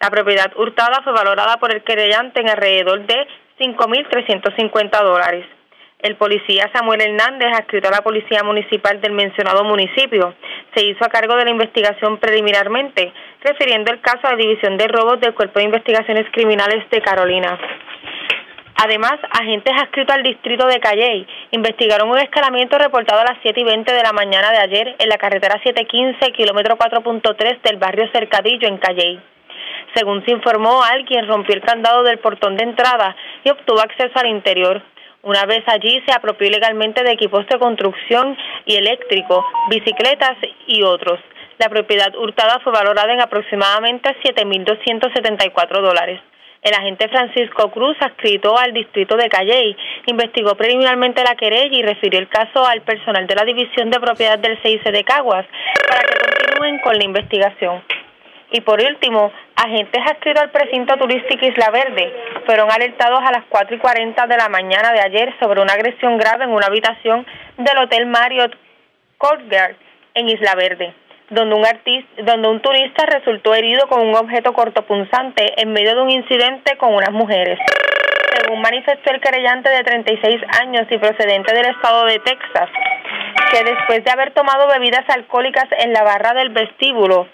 La 0.01 0.09
propiedad 0.09 0.51
hurtada 0.55 1.01
fue 1.03 1.13
valorada 1.13 1.57
por 1.57 1.73
el 1.73 1.83
querellante 1.83 2.41
en 2.41 2.49
alrededor 2.49 3.05
de 3.05 3.27
5.350 3.59 5.03
dólares. 5.03 5.58
El 6.01 6.15
policía 6.15 6.71
Samuel 6.71 7.01
Hernández, 7.01 7.49
adscrito 7.51 7.89
a 7.89 7.91
la 7.91 8.01
Policía 8.01 8.41
Municipal 8.41 9.01
del 9.01 9.11
mencionado 9.11 9.65
municipio, 9.65 10.33
se 10.73 10.85
hizo 10.85 11.03
a 11.03 11.09
cargo 11.09 11.35
de 11.35 11.43
la 11.43 11.51
investigación 11.51 12.17
preliminarmente, 12.19 13.11
refiriendo 13.41 13.91
el 13.91 13.99
caso 13.99 14.19
a 14.23 14.31
la 14.31 14.37
División 14.37 14.77
de 14.77 14.87
Robos 14.87 15.19
del 15.19 15.33
Cuerpo 15.33 15.59
de 15.59 15.65
Investigaciones 15.65 16.25
Criminales 16.31 16.89
de 16.89 17.01
Carolina. 17.01 17.59
Además, 18.81 19.15
agentes 19.29 19.73
adscritos 19.75 20.15
al 20.15 20.23
distrito 20.23 20.67
de 20.67 20.79
Calley 20.79 21.27
investigaron 21.51 22.09
un 22.09 22.17
escalamiento 22.17 22.77
reportado 22.77 23.19
a 23.19 23.25
las 23.25 23.37
7 23.41 23.59
y 23.59 23.65
20 23.65 23.91
de 23.93 24.03
la 24.03 24.13
mañana 24.13 24.51
de 24.51 24.59
ayer 24.59 24.95
en 24.99 25.09
la 25.09 25.17
carretera 25.17 25.59
715, 25.61 26.31
kilómetro 26.31 26.77
4.3 26.77 27.61
del 27.61 27.75
barrio 27.75 28.09
Cercadillo 28.13 28.69
en 28.69 28.77
Calley. 28.77 29.19
Según 29.93 30.23
se 30.23 30.31
informó, 30.31 30.81
alguien 30.81 31.27
rompió 31.27 31.55
el 31.55 31.61
candado 31.61 32.03
del 32.03 32.19
portón 32.19 32.55
de 32.55 32.63
entrada 32.63 33.17
y 33.43 33.49
obtuvo 33.49 33.81
acceso 33.81 34.17
al 34.17 34.27
interior. 34.27 34.81
Una 35.21 35.45
vez 35.45 35.63
allí 35.67 36.01
se 36.07 36.13
apropió 36.13 36.47
ilegalmente 36.47 37.03
de 37.03 37.11
equipos 37.11 37.45
de 37.47 37.59
construcción 37.59 38.37
y 38.65 38.75
eléctrico, 38.75 39.45
bicicletas 39.69 40.37
y 40.65 40.81
otros. 40.83 41.19
La 41.57 41.67
propiedad 41.67 42.15
hurtada 42.15 42.59
fue 42.63 42.71
valorada 42.71 43.11
en 43.11 43.19
aproximadamente 43.19 44.15
7.274 44.23 45.81
dólares. 45.81 46.21
El 46.61 46.73
agente 46.73 47.09
Francisco 47.09 47.69
Cruz, 47.69 47.97
adscrito 47.99 48.57
al 48.57 48.73
distrito 48.73 49.17
de 49.17 49.27
Calley, 49.27 49.75
investigó 50.05 50.55
preliminarmente 50.55 51.23
la 51.23 51.35
querella 51.35 51.77
y 51.77 51.83
refirió 51.83 52.19
el 52.19 52.29
caso 52.29 52.65
al 52.65 52.81
personal 52.81 53.27
de 53.27 53.35
la 53.35 53.43
División 53.43 53.89
de 53.89 53.99
Propiedad 53.99 54.39
del 54.39 54.57
CIC 54.61 54.83
de 54.83 55.03
Caguas 55.03 55.45
para 55.89 56.01
que 56.01 56.15
continúen 56.17 56.79
con 56.79 56.97
la 56.97 57.03
investigación. 57.03 57.81
Y 58.51 58.61
por 58.61 58.81
último, 58.81 59.31
agentes 59.55 60.01
adscritos 60.09 60.43
al 60.43 60.51
precinto 60.51 60.97
turístico 60.97 61.45
Isla 61.45 61.69
Verde 61.71 62.13
fueron 62.45 62.71
alertados 62.71 63.19
a 63.19 63.31
las 63.31 63.43
4 63.49 63.75
y 63.75 63.79
40 63.79 64.25
de 64.25 64.37
la 64.37 64.49
mañana 64.49 64.91
de 64.91 65.01
ayer 65.01 65.33
sobre 65.39 65.61
una 65.61 65.73
agresión 65.73 66.17
grave 66.17 66.45
en 66.45 66.51
una 66.51 66.65
habitación 66.65 67.25
del 67.57 67.77
Hotel 67.77 68.07
Marriott 68.07 68.55
Courtyard 69.17 69.75
en 70.15 70.29
Isla 70.29 70.55
Verde 70.55 70.93
donde 71.29 71.55
un, 71.55 71.65
artista, 71.65 72.23
donde 72.23 72.47
un 72.47 72.59
turista 72.61 73.05
resultó 73.05 73.53
herido 73.53 73.87
con 73.87 74.01
un 74.01 74.15
objeto 74.15 74.53
cortopunzante 74.53 75.61
en 75.61 75.71
medio 75.71 75.95
de 75.95 76.01
un 76.01 76.09
incidente 76.09 76.77
con 76.77 76.93
unas 76.93 77.11
mujeres. 77.11 77.59
Según 78.35 78.61
manifestó 78.61 79.11
el 79.11 79.21
querellante 79.21 79.69
de 79.69 79.83
36 79.83 80.41
años 80.61 80.87
y 80.89 80.97
procedente 80.97 81.53
del 81.53 81.67
estado 81.67 82.05
de 82.05 82.19
Texas, 82.19 82.69
que 83.51 83.63
después 83.63 84.03
de 84.03 84.11
haber 84.11 84.31
tomado 84.31 84.67
bebidas 84.67 85.07
alcohólicas 85.09 85.65
en 85.79 85.93
la 85.93 86.03
barra 86.03 86.33
del 86.33 86.49
vestíbulo, 86.49 87.27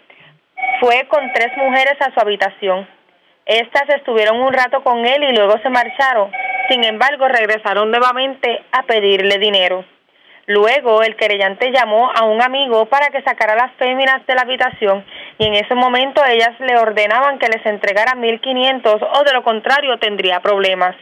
fue 0.79 1.07
con 1.07 1.31
tres 1.33 1.55
mujeres 1.57 1.95
a 1.99 2.13
su 2.13 2.19
habitación. 2.19 2.87
Estas 3.45 3.89
estuvieron 3.89 4.41
un 4.41 4.53
rato 4.53 4.83
con 4.83 5.05
él 5.05 5.23
y 5.23 5.35
luego 5.35 5.57
se 5.61 5.69
marcharon. 5.69 6.31
Sin 6.69 6.83
embargo, 6.83 7.27
regresaron 7.27 7.91
nuevamente 7.91 8.63
a 8.71 8.83
pedirle 8.83 9.37
dinero. 9.37 9.85
Luego, 10.47 11.01
el 11.01 11.15
querellante 11.15 11.71
llamó 11.71 12.11
a 12.11 12.25
un 12.25 12.41
amigo 12.41 12.85
para 12.85 13.09
que 13.09 13.23
sacara 13.23 13.53
a 13.53 13.67
las 13.67 13.71
féminas 13.77 14.25
de 14.27 14.35
la 14.35 14.41
habitación 14.41 15.03
y 15.39 15.47
en 15.47 15.55
ese 15.55 15.73
momento 15.73 16.23
ellas 16.23 16.59
le 16.59 16.77
ordenaban 16.77 17.39
que 17.39 17.47
les 17.47 17.65
entregara 17.65 18.13
1.500 18.13 19.09
o 19.11 19.23
de 19.23 19.33
lo 19.33 19.43
contrario 19.43 19.97
tendría 19.97 20.39
problemas. 20.41 20.95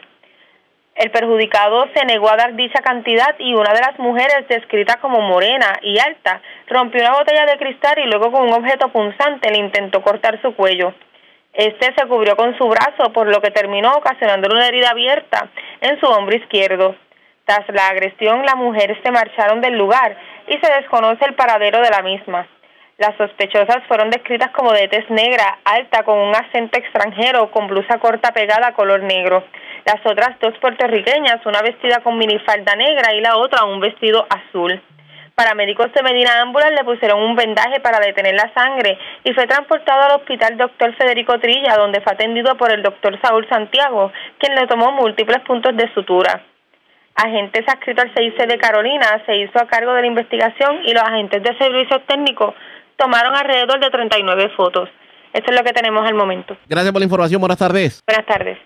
El 0.96 1.10
perjudicado 1.10 1.88
se 1.96 2.06
negó 2.06 2.30
a 2.30 2.36
dar 2.36 2.56
dicha 2.56 2.82
cantidad 2.82 3.36
y 3.40 3.56
una 3.56 3.74
de 3.74 3.82
las 3.82 3.98
mujeres, 3.98 4.48
descrita 4.48 4.98
como 5.02 5.22
morena 5.22 5.80
y 5.82 5.98
alta, 5.98 6.40
rompió 6.68 7.02
una 7.02 7.18
botella 7.18 7.46
de 7.48 7.58
cristal 7.58 7.98
y 7.98 8.06
luego 8.06 8.32
con 8.32 8.44
un 8.44 8.54
objeto 8.54 8.90
punzante 8.90 9.50
le 9.50 9.58
intentó 9.58 10.04
cortar 10.04 10.40
su 10.44 10.56
cuello. 10.56 10.94
Este 11.54 11.94
se 11.98 12.08
cubrió 12.08 12.36
con 12.36 12.56
su 12.58 12.68
brazo, 12.68 13.12
por 13.12 13.28
lo 13.28 13.42
que 13.42 13.50
terminó 13.50 13.92
ocasionándole 13.94 14.56
una 14.56 14.68
herida 14.68 14.92
abierta 14.92 15.50
en 15.82 16.00
su 16.00 16.06
hombro 16.06 16.36
izquierdo. 16.36 16.96
Tras 17.46 17.68
la 17.70 17.88
agresión, 17.88 18.46
las 18.46 18.56
mujeres 18.56 18.98
se 19.04 19.12
marcharon 19.12 19.62
del 19.62 19.78
lugar 19.78 20.16
y 20.48 20.54
se 20.54 20.74
desconoce 20.74 21.26
el 21.26 21.34
paradero 21.34 21.82
de 21.82 21.90
la 21.90 22.04
misma. 22.04 22.48
Las 22.98 23.18
sospechosas 23.18 23.84
fueron 23.88 24.12
descritas 24.12 24.52
como 24.52 24.72
de 24.72 24.88
tez 24.88 25.10
negra, 25.10 25.58
alta, 25.66 26.04
con 26.04 26.18
un 26.18 26.36
acento 26.36 26.78
extranjero, 26.78 27.50
con 27.52 27.68
blusa 27.68 27.98
corta 27.98 28.32
pegada 28.32 28.74
color 28.74 29.02
negro. 29.02 29.44
Las 29.86 30.06
otras 30.06 30.40
dos 30.40 30.54
puertorriqueñas, 30.60 31.46
una 31.46 31.62
vestida 31.62 32.00
con 32.02 32.18
minifalda 32.18 32.76
negra 32.76 33.14
y 33.14 33.22
la 33.22 33.38
otra 33.38 33.66
un 33.66 33.80
vestido 33.80 34.26
azul. 34.30 34.82
Paramédicos 35.36 35.92
de 35.94 36.04
Medina 36.04 36.42
Ámbulas 36.42 36.72
le 36.72 36.84
pusieron 36.84 37.20
un 37.22 37.36
vendaje 37.36 37.80
para 37.80 38.00
detener 38.00 38.36
la 38.36 38.54
sangre 38.54 38.98
y 39.24 39.34
fue 39.34 39.48
transportado 39.48 40.04
al 40.04 40.22
hospital 40.22 40.58
Dr. 40.58 40.96
Federico 40.96 41.40
Trilla, 41.40 41.76
donde 41.76 42.02
fue 42.02 42.14
atendido 42.14 42.56
por 42.56 42.72
el 42.72 42.84
doctor 42.84 43.20
Saúl 43.22 43.48
Santiago, 43.50 44.12
quien 44.38 44.56
le 44.56 44.68
tomó 44.68 44.92
múltiples 44.92 45.40
puntos 45.42 45.76
de 45.76 45.92
sutura 45.94 46.44
agentes 47.16 47.64
adscritos 47.68 48.06
al 48.06 48.12
CIC 48.16 48.48
de 48.48 48.58
Carolina 48.58 49.22
se 49.26 49.38
hizo 49.38 49.60
a 49.60 49.68
cargo 49.68 49.94
de 49.94 50.02
la 50.02 50.08
investigación 50.08 50.82
y 50.86 50.94
los 50.94 51.04
agentes 51.04 51.44
de 51.44 51.58
servicios 51.58 52.02
técnicos 52.08 52.56
tomaron 52.98 53.36
alrededor 53.36 53.80
de 53.80 53.90
39 53.90 54.50
fotos. 54.56 54.90
Esto 55.34 55.52
es 55.52 55.58
lo 55.58 55.64
que 55.64 55.74
tenemos 55.74 56.06
al 56.08 56.14
momento. 56.14 56.56
Gracias 56.68 56.92
por 56.92 57.02
la 57.02 57.06
información. 57.06 57.40
Buenas 57.40 57.58
tardes. 57.58 58.02
Buenas 58.08 58.26
tardes. 58.26 58.58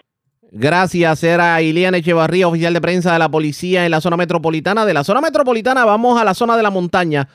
Gracias, 0.52 1.24
era 1.24 1.62
Iliana 1.62 1.98
Echevarría, 1.98 2.48
oficial 2.48 2.74
de 2.74 2.82
prensa 2.82 3.14
de 3.14 3.20
la 3.20 3.30
policía 3.30 3.86
en 3.86 3.92
la 3.92 4.02
zona 4.02 4.18
metropolitana. 4.18 4.86
De 4.86 4.94
la 4.94 5.04
zona 5.04 5.22
metropolitana 5.22 5.86
vamos 5.86 6.20
a 6.20 6.24
la 6.24 6.34
zona 6.34 6.56
de 6.56 6.64
la 6.64 6.70
montaña. 6.70 7.28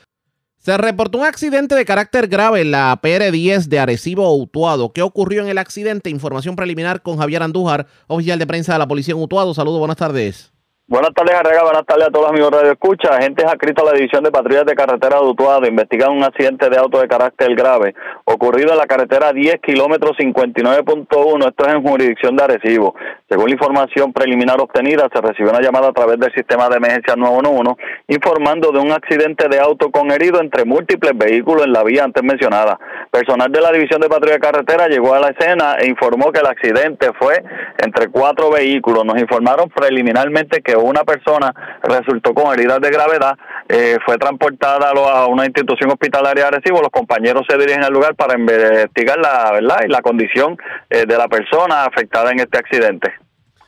Se 0.57 0.77
reportó 0.77 1.17
un 1.17 1.25
accidente 1.25 1.75
de 1.75 1.83
carácter 1.83 2.27
grave 2.27 2.61
en 2.61 2.71
la 2.71 2.97
PR10 3.01 3.65
de 3.65 3.79
Arecibo 3.79 4.33
Utuado. 4.33 4.93
¿Qué 4.93 5.01
ocurrió 5.01 5.41
en 5.41 5.49
el 5.49 5.57
accidente? 5.57 6.09
Información 6.09 6.55
preliminar 6.55 7.01
con 7.01 7.17
Javier 7.17 7.43
Andújar, 7.43 7.87
oficial 8.07 8.39
de 8.39 8.47
prensa 8.47 8.71
de 8.71 8.79
la 8.79 8.87
policía 8.87 9.13
en 9.13 9.21
Utuado. 9.21 9.53
Saludos, 9.53 9.79
buenas 9.79 9.97
tardes. 9.97 10.52
Buenas 10.85 11.13
tardes, 11.13 11.33
Arrega. 11.33 11.63
Buenas 11.63 11.85
tardes 11.85 12.07
a 12.07 12.11
todos 12.11 12.25
los 12.25 12.31
amigos 12.31 12.51
de 12.51 12.57
Radio 12.57 12.71
Escucha. 12.73 13.15
Agentes 13.15 13.45
adscritos 13.45 13.87
a 13.87 13.91
la 13.91 13.97
División 13.97 14.21
de 14.21 14.31
Patrullas 14.31 14.65
de 14.65 14.75
Carretera 14.75 15.17
de 15.17 15.25
Utuado 15.27 15.65
investigan 15.65 16.11
un 16.11 16.25
accidente 16.25 16.69
de 16.69 16.77
auto 16.77 16.99
de 16.99 17.07
carácter 17.07 17.55
grave 17.55 17.95
ocurrido 18.25 18.73
en 18.73 18.77
la 18.77 18.85
carretera 18.85 19.31
10, 19.31 19.61
kilómetros 19.61 20.17
59.1, 20.17 21.47
esto 21.47 21.65
es 21.65 21.73
en 21.73 21.83
jurisdicción 21.83 22.35
de 22.35 22.43
Arecibo. 22.43 22.95
Según 23.29 23.45
la 23.45 23.53
información 23.53 24.11
preliminar 24.11 24.59
obtenida, 24.59 25.07
se 25.11 25.21
recibió 25.21 25.51
una 25.51 25.61
llamada 25.61 25.87
a 25.87 25.93
través 25.93 26.19
del 26.19 26.33
sistema 26.33 26.67
de 26.67 26.75
emergencia 26.75 27.15
911 27.15 27.81
informando 28.09 28.73
de 28.73 28.79
un 28.79 28.91
accidente 28.91 29.47
de 29.47 29.61
auto 29.61 29.89
con 29.89 30.11
herido 30.11 30.41
entre 30.41 30.65
múltiples 30.65 31.13
vehículos 31.15 31.65
en 31.65 31.71
la 31.71 31.83
vía 31.83 32.03
antes 32.03 32.21
mencionada. 32.21 32.77
Personal 33.09 33.49
de 33.49 33.61
la 33.61 33.71
División 33.71 34.01
de 34.01 34.09
Patrulla 34.09 34.33
de 34.33 34.39
Carretera 34.41 34.87
llegó 34.89 35.13
a 35.13 35.21
la 35.21 35.29
escena 35.29 35.77
e 35.79 35.87
informó 35.87 36.33
que 36.33 36.41
el 36.41 36.47
accidente 36.47 37.11
fue 37.17 37.41
entre 37.77 38.09
cuatro 38.09 38.51
vehículos. 38.51 39.05
Nos 39.05 39.19
informaron 39.21 39.69
preliminarmente 39.69 40.61
que 40.61 40.72
una 40.75 41.03
persona 41.03 41.53
resultó 41.83 42.33
con 42.33 42.53
heridas 42.53 42.79
de 42.81 42.89
gravedad, 42.89 43.37
eh, 43.67 43.97
fue 44.05 44.17
transportada 44.17 44.91
a 44.91 45.27
una 45.27 45.45
institución 45.45 45.91
hospitalaria 45.91 46.43
de 46.43 46.47
Arecibo. 46.47 46.81
Los 46.81 46.91
compañeros 46.91 47.43
se 47.47 47.57
dirigen 47.57 47.83
al 47.83 47.93
lugar 47.93 48.15
para 48.15 48.37
investigar 48.37 49.17
la 49.19 49.51
verdad 49.53 49.79
y 49.85 49.89
la 49.89 50.01
condición 50.01 50.57
eh, 50.89 51.05
de 51.05 51.17
la 51.17 51.27
persona 51.27 51.85
afectada 51.85 52.31
en 52.31 52.39
este 52.39 52.57
accidente. 52.57 53.13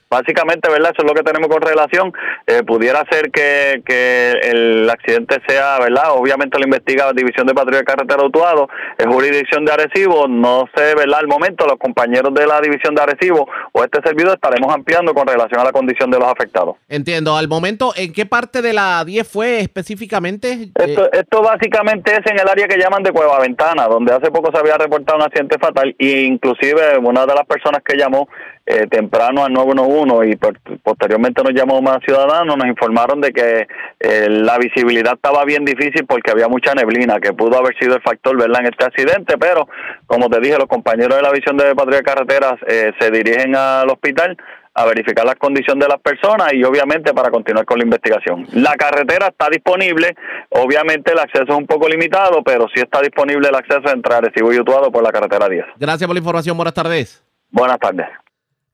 Básicamente, 0.10 0.69
¿verdad? 0.69 0.91
Eso 0.94 1.06
es 1.06 1.07
lo 1.07 1.15
que 1.15 1.23
tenemos 1.23 1.49
con 1.49 1.61
relación. 1.61 2.14
Eh, 2.45 2.64
pudiera 2.64 3.03
ser 3.10 3.32
que, 3.32 3.82
que 3.86 4.32
el 4.44 4.90
accidente 4.90 5.38
sea, 5.48 5.80
¿verdad? 5.80 6.11
Obviamente 6.11 6.57
lo 6.60 6.65
investiga 6.65 7.07
la 7.07 7.14
División 7.14 7.48
de 7.48 7.53
Patrulla 7.53 7.80
de 7.80 7.86
Carretera 7.86 8.23
Utuado, 8.23 8.69
es 8.98 9.06
jurisdicción 9.06 9.65
de 9.65 9.73
Arecibo. 9.73 10.27
No 10.27 10.65
sé, 10.76 10.95
¿verdad? 10.95 11.19
Al 11.19 11.27
momento, 11.27 11.65
los 11.65 11.77
compañeros 11.77 12.34
de 12.34 12.45
la 12.45 12.61
División 12.61 12.94
de 12.95 13.02
Arecibo 13.02 13.48
o 13.72 13.84
este 13.84 13.99
servidor 14.03 14.36
estaremos 14.36 14.73
ampliando 14.73 15.14
con 15.14 15.27
relación 15.27 15.60
a 15.60 15.64
la 15.64 15.72
condición 15.72 16.11
de 16.11 16.19
los 16.19 16.27
afectados. 16.27 16.76
Entiendo. 16.88 17.36
Al 17.36 17.48
momento, 17.48 17.94
¿en 17.95 18.14
qué 18.14 18.26
parte 18.26 18.61
de 18.61 18.73
la 18.73 19.03
10 19.03 19.27
fue 19.27 19.60
específicamente? 19.60 20.69
Esto, 20.76 21.11
esto 21.11 21.41
básicamente 21.41 22.11
es 22.14 22.32
en 22.32 22.40
el 22.40 22.48
área 22.48 22.68
que 22.68 22.77
llaman 22.77 23.03
de 23.03 23.11
Cueva 23.11 23.40
Ventana, 23.40 23.88
donde 23.88 24.14
hace 24.14 24.32
poco 24.32 24.52
se 24.53 24.60
había 24.60 24.77
reportado 24.77 25.18
un 25.18 25.23
accidente 25.23 25.57
fatal 25.60 25.95
e 25.98 26.22
inclusive 26.22 26.98
una 26.98 27.26
de 27.26 27.34
las 27.34 27.45
personas 27.45 27.82
que 27.84 27.98
llamó 27.98 28.27
eh, 28.67 28.87
temprano 28.87 29.45
al 29.45 29.53
911 29.53 30.29
y 30.29 30.77
posteriormente 30.77 31.43
nos 31.43 31.53
llamó 31.53 31.81
más 31.81 31.99
ciudadanos, 32.03 32.57
nos 32.57 32.67
informaron 32.67 33.21
de 33.21 33.31
que 33.31 33.67
eh, 33.99 34.27
la 34.27 34.57
visibilidad 34.57 35.13
estaba 35.13 35.45
bien 35.45 35.63
difícil 35.65 36.05
porque 36.07 36.31
había 36.31 36.47
mucha 36.47 36.73
neblina, 36.73 37.19
que 37.19 37.33
pudo 37.33 37.59
haber 37.59 37.77
sido 37.77 37.95
el 37.95 38.01
factor 38.01 38.35
¿verdad? 38.37 38.61
en 38.61 38.65
este 38.67 38.85
accidente, 38.85 39.37
pero 39.37 39.67
como 40.07 40.29
te 40.29 40.39
dije, 40.39 40.57
los 40.57 40.67
compañeros 40.67 41.15
de 41.15 41.21
la 41.21 41.31
visión 41.31 41.57
de 41.57 41.75
patrulla 41.75 41.97
de 41.97 42.03
carreteras 42.03 42.55
eh, 42.67 42.91
se 42.99 43.11
dirigen 43.11 43.55
al 43.55 43.87
hospital 43.89 44.35
a 44.73 44.85
verificar 44.85 45.25
las 45.25 45.35
condiciones 45.35 45.85
de 45.85 45.89
las 45.89 46.01
personas 46.01 46.51
y 46.53 46.63
obviamente 46.63 47.13
para 47.13 47.29
continuar 47.29 47.65
con 47.65 47.77
la 47.77 47.85
investigación. 47.85 48.47
La 48.53 48.75
carretera 48.75 49.27
está 49.27 49.47
disponible, 49.49 50.15
obviamente 50.49 51.13
el 51.13 51.19
acceso 51.19 51.45
es 51.47 51.55
un 51.55 51.67
poco 51.67 51.87
limitado, 51.87 52.43
pero 52.43 52.67
sí 52.73 52.81
está 52.81 52.99
disponible 53.01 53.47
el 53.47 53.55
acceso 53.55 53.87
a 53.87 53.91
entrar 53.91 54.23
Recibo 54.23 54.51
y 54.51 54.59
Utuado 54.59 54.91
por 54.91 55.03
la 55.03 55.11
carretera 55.11 55.47
10. 55.47 55.65
Gracias 55.77 56.07
por 56.07 56.15
la 56.15 56.19
información, 56.19 56.57
buenas 56.57 56.73
tardes. 56.73 57.23
Buenas 57.51 57.79
tardes. 57.79 58.24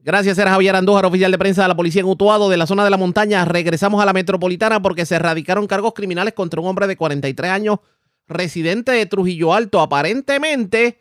Gracias, 0.03 0.39
era 0.39 0.49
Javier 0.49 0.75
Andújar, 0.75 1.05
oficial 1.05 1.31
de 1.31 1.37
prensa 1.37 1.61
de 1.61 1.67
la 1.67 1.75
policía 1.75 2.01
en 2.01 2.07
Utuado, 2.07 2.49
de 2.49 2.57
la 2.57 2.65
zona 2.65 2.83
de 2.83 2.89
la 2.89 2.97
montaña. 2.97 3.45
Regresamos 3.45 4.01
a 4.01 4.05
la 4.05 4.13
metropolitana 4.13 4.81
porque 4.81 5.05
se 5.05 5.15
erradicaron 5.15 5.67
cargos 5.67 5.93
criminales 5.93 6.33
contra 6.33 6.59
un 6.59 6.67
hombre 6.67 6.87
de 6.87 6.97
43 6.97 7.51
años, 7.51 7.79
residente 8.27 8.91
de 8.91 9.05
Trujillo 9.05 9.53
Alto. 9.53 9.79
Aparentemente 9.79 10.99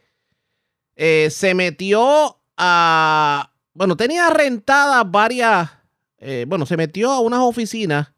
eh, 0.97 1.28
se 1.31 1.55
metió 1.55 2.40
a. 2.59 3.52
Bueno, 3.72 3.97
tenía 3.97 4.28
rentadas 4.28 5.10
varias. 5.10 5.70
eh, 6.18 6.44
bueno, 6.47 6.66
se 6.66 6.77
metió 6.77 7.10
a 7.10 7.20
unas 7.20 7.40
oficinas 7.40 8.12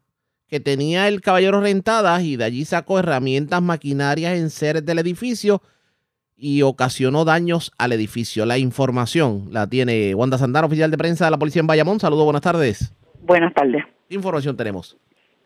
que 0.47 0.59
tenía 0.59 1.07
el 1.07 1.21
caballero 1.21 1.61
rentadas 1.61 2.23
y 2.23 2.35
de 2.35 2.43
allí 2.43 2.65
sacó 2.65 2.99
herramientas, 2.99 3.61
maquinarias 3.61 4.37
en 4.37 4.49
seres 4.49 4.85
del 4.85 4.99
edificio 4.99 5.61
y 6.43 6.61
ocasionó 6.61 7.23
daños 7.23 7.71
al 7.77 7.93
edificio. 7.93 8.45
La 8.45 8.57
información 8.57 9.45
la 9.49 9.65
tiene 9.67 10.13
Wanda 10.13 10.37
Santana, 10.37 10.67
oficial 10.67 10.91
de 10.91 10.97
prensa 10.97 11.23
de 11.23 11.31
la 11.31 11.37
policía 11.37 11.61
en 11.61 11.67
Bayamón. 11.67 12.01
Saludos, 12.01 12.25
buenas 12.25 12.41
tardes. 12.41 12.93
Buenas 13.21 13.53
tardes. 13.53 13.85
¿Qué 14.09 14.15
información 14.15 14.57
tenemos? 14.57 14.97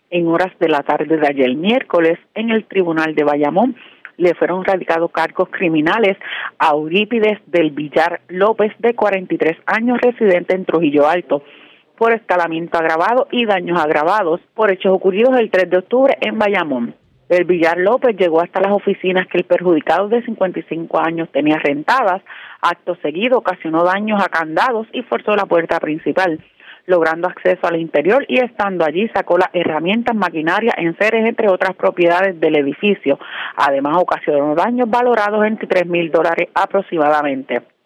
En 0.10 0.26
horas 0.26 0.52
de 0.60 0.68
la 0.70 0.80
tarde 0.80 1.18
de 1.18 1.28
ayer 1.28 1.56
miércoles, 1.56 2.18
en 2.34 2.50
el 2.50 2.66
Tribunal 2.66 3.14
de 3.14 3.24
Bayamón, 3.24 3.76
le 4.18 4.34
fueron 4.34 4.66
radicados 4.66 5.12
cargos 5.12 5.50
criminales 5.52 6.18
a 6.58 6.72
Eurípides 6.72 7.42
del 7.46 7.70
Villar 7.70 8.22
López, 8.30 8.72
de 8.80 8.96
43 8.96 9.56
años, 9.68 10.00
residente 10.02 10.56
en 10.56 10.66
Trujillo 10.66 11.08
Alto, 11.08 11.44
por 11.96 12.12
escalamiento 12.12 12.80
agravado 12.80 13.28
y 13.32 13.46
daños 13.46 13.80
agravados 13.80 14.42
por 14.56 14.72
hechos 14.72 14.94
ocurridos 14.94 15.38
el 15.38 15.52
3 15.52 15.70
de 15.70 15.78
octubre 15.78 16.18
en 16.22 16.40
Bayamón. 16.40 16.96
El 17.30 17.44
Villar 17.44 17.78
López 17.78 18.16
llegó 18.16 18.42
hasta 18.42 18.62
las 18.62 18.72
oficinas 18.72 19.28
que 19.28 19.38
el 19.38 19.44
perjudicado 19.44 20.08
de 20.08 20.24
55 20.24 20.98
años 21.00 21.30
tenía 21.32 21.58
rentadas. 21.58 22.22
Acto 22.62 22.96
seguido 23.02 23.40
ocasionó 23.40 23.84
daños 23.84 24.24
a 24.24 24.30
candados 24.30 24.88
y 24.94 25.02
forzó 25.02 25.36
la 25.36 25.46
puerta 25.46 25.78
principal, 25.82 26.40
logrando 26.86 27.28
acceso 27.28 27.68
al 27.68 27.82
interior 27.82 28.24
y 28.30 28.40
estando 28.40 28.86
allí 28.86 29.10
sacó 29.10 29.38
las 29.38 29.50
herramientas, 29.52 30.16
maquinaria, 30.16 30.74
enseres, 30.78 31.28
entre 31.28 31.50
otras 31.50 31.76
propiedades 31.76 32.40
del 32.40 32.58
edificio. 32.58 33.20
Además 33.58 33.98
ocasionó 33.98 34.56
daños 34.56 34.90
valorados 34.90 35.46
en 35.46 35.58
3 35.58 35.86
mil 35.86 36.10
dólares 36.10 36.48
aproximadamente. 36.54 37.77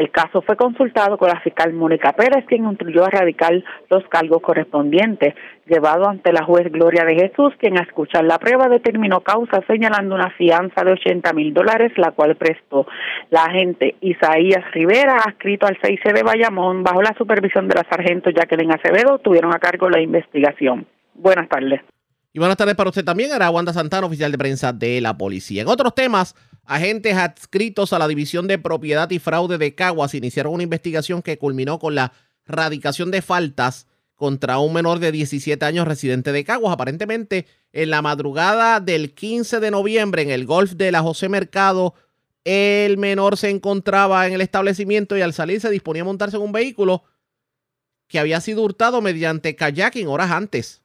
El 0.00 0.10
caso 0.10 0.40
fue 0.40 0.56
consultado 0.56 1.18
con 1.18 1.28
la 1.28 1.38
fiscal 1.40 1.74
Mónica 1.74 2.14
Pérez, 2.14 2.46
quien 2.46 2.64
instruyó 2.64 3.04
a 3.04 3.10
radicar 3.10 3.52
los 3.90 4.02
cargos 4.08 4.40
correspondientes, 4.40 5.34
llevado 5.66 6.08
ante 6.08 6.32
la 6.32 6.42
juez 6.42 6.72
Gloria 6.72 7.04
de 7.04 7.16
Jesús, 7.16 7.52
quien 7.58 7.78
a 7.78 7.82
escuchar 7.82 8.24
la 8.24 8.38
prueba 8.38 8.70
determinó 8.70 9.20
causa 9.20 9.60
señalando 9.66 10.14
una 10.14 10.30
fianza 10.30 10.84
de 10.84 10.92
80 10.92 11.34
mil 11.34 11.52
dólares, 11.52 11.92
la 11.98 12.12
cual 12.12 12.34
prestó 12.36 12.86
la 13.28 13.44
agente 13.44 13.96
Isaías 14.00 14.64
Rivera, 14.72 15.16
adscrito 15.18 15.66
al 15.66 15.76
6 15.82 16.00
de 16.14 16.22
Bayamón, 16.22 16.82
bajo 16.82 17.02
la 17.02 17.14
supervisión 17.18 17.68
de 17.68 17.74
la 17.74 17.86
sargento 17.86 18.30
Jacqueline 18.30 18.72
Acevedo, 18.72 19.18
tuvieron 19.18 19.54
a 19.54 19.58
cargo 19.58 19.90
la 19.90 20.00
investigación. 20.00 20.86
Buenas 21.12 21.46
tardes. 21.50 21.82
Y 22.32 22.38
buenas 22.38 22.56
tardes 22.56 22.74
para 22.74 22.88
usted 22.88 23.04
también. 23.04 23.32
Era 23.34 23.50
Santana, 23.72 24.06
oficial 24.06 24.32
de 24.32 24.38
prensa 24.38 24.72
de 24.72 25.00
la 25.02 25.18
policía. 25.18 25.60
En 25.60 25.68
otros 25.68 25.94
temas, 25.94 26.34
agentes 26.70 27.16
adscritos 27.16 27.92
a 27.92 27.98
la 27.98 28.06
División 28.06 28.46
de 28.46 28.56
Propiedad 28.56 29.10
y 29.10 29.18
Fraude 29.18 29.58
de 29.58 29.74
Caguas 29.74 30.14
iniciaron 30.14 30.54
una 30.54 30.62
investigación 30.62 31.20
que 31.20 31.36
culminó 31.36 31.80
con 31.80 31.96
la 31.96 32.12
radicación 32.46 33.10
de 33.10 33.22
faltas 33.22 33.88
contra 34.14 34.60
un 34.60 34.72
menor 34.72 35.00
de 35.00 35.10
17 35.10 35.64
años 35.64 35.88
residente 35.88 36.30
de 36.30 36.44
Caguas. 36.44 36.72
Aparentemente, 36.72 37.46
en 37.72 37.90
la 37.90 38.02
madrugada 38.02 38.78
del 38.78 39.14
15 39.14 39.58
de 39.58 39.72
noviembre, 39.72 40.22
en 40.22 40.30
el 40.30 40.46
golf 40.46 40.74
de 40.74 40.92
la 40.92 41.02
José 41.02 41.28
Mercado, 41.28 41.94
el 42.44 42.98
menor 42.98 43.36
se 43.36 43.50
encontraba 43.50 44.28
en 44.28 44.34
el 44.34 44.40
establecimiento 44.40 45.18
y 45.18 45.22
al 45.22 45.32
salir 45.32 45.60
se 45.60 45.70
disponía 45.70 46.02
a 46.02 46.04
montarse 46.04 46.36
en 46.36 46.42
un 46.44 46.52
vehículo 46.52 47.02
que 48.06 48.20
había 48.20 48.40
sido 48.40 48.62
hurtado 48.62 49.00
mediante 49.00 49.56
kayaking 49.56 50.06
horas 50.06 50.30
antes. 50.30 50.82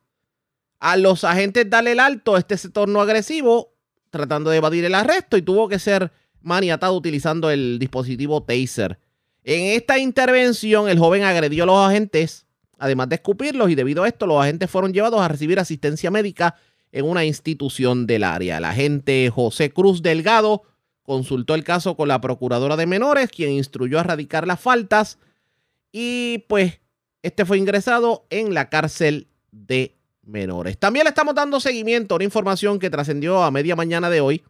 A 0.79 0.97
los 0.97 1.23
agentes 1.23 1.69
darle 1.69 1.91
el 1.91 1.99
alto, 1.99 2.37
este 2.37 2.57
se 2.57 2.69
tornó 2.69 3.01
agresivo, 3.01 3.74
tratando 4.15 4.49
de 4.49 4.57
evadir 4.57 4.85
el 4.85 4.95
arresto 4.95 5.37
y 5.37 5.41
tuvo 5.41 5.67
que 5.67 5.79
ser 5.79 6.11
maniatado 6.41 6.93
utilizando 6.93 7.49
el 7.49 7.77
dispositivo 7.79 8.43
Taser. 8.43 8.99
En 9.43 9.75
esta 9.75 9.99
intervención, 9.99 10.89
el 10.89 10.97
joven 10.97 11.23
agredió 11.23 11.63
a 11.63 11.67
los 11.67 11.77
agentes, 11.77 12.45
además 12.79 13.09
de 13.09 13.15
escupirlos, 13.15 13.69
y 13.69 13.75
debido 13.75 14.03
a 14.03 14.07
esto, 14.07 14.25
los 14.25 14.41
agentes 14.41 14.69
fueron 14.69 14.93
llevados 14.93 15.21
a 15.21 15.27
recibir 15.27 15.59
asistencia 15.59 16.09
médica 16.09 16.55
en 16.91 17.05
una 17.05 17.25
institución 17.25 18.07
del 18.07 18.23
área. 18.23 18.57
El 18.57 18.65
agente 18.65 19.29
José 19.29 19.71
Cruz 19.71 20.01
Delgado 20.01 20.63
consultó 21.03 21.53
el 21.53 21.63
caso 21.63 21.95
con 21.95 22.07
la 22.07 22.21
procuradora 22.21 22.77
de 22.77 22.87
menores, 22.87 23.29
quien 23.29 23.51
instruyó 23.51 23.97
a 23.97 24.01
erradicar 24.01 24.47
las 24.47 24.59
faltas, 24.59 25.19
y 25.91 26.45
pues 26.47 26.79
este 27.21 27.45
fue 27.45 27.57
ingresado 27.57 28.25
en 28.29 28.53
la 28.53 28.69
cárcel 28.69 29.27
de 29.51 29.94
menores. 30.25 30.77
También 30.77 31.05
le 31.05 31.09
estamos 31.09 31.35
dando 31.35 31.59
seguimiento 31.59 32.15
a 32.15 32.17
una 32.17 32.25
información 32.25 32.79
que 32.79 32.89
trascendió 32.89 33.43
a 33.43 33.51
media 33.51 33.75
mañana 33.75 34.09
de 34.09 34.21
hoy. 34.21 34.43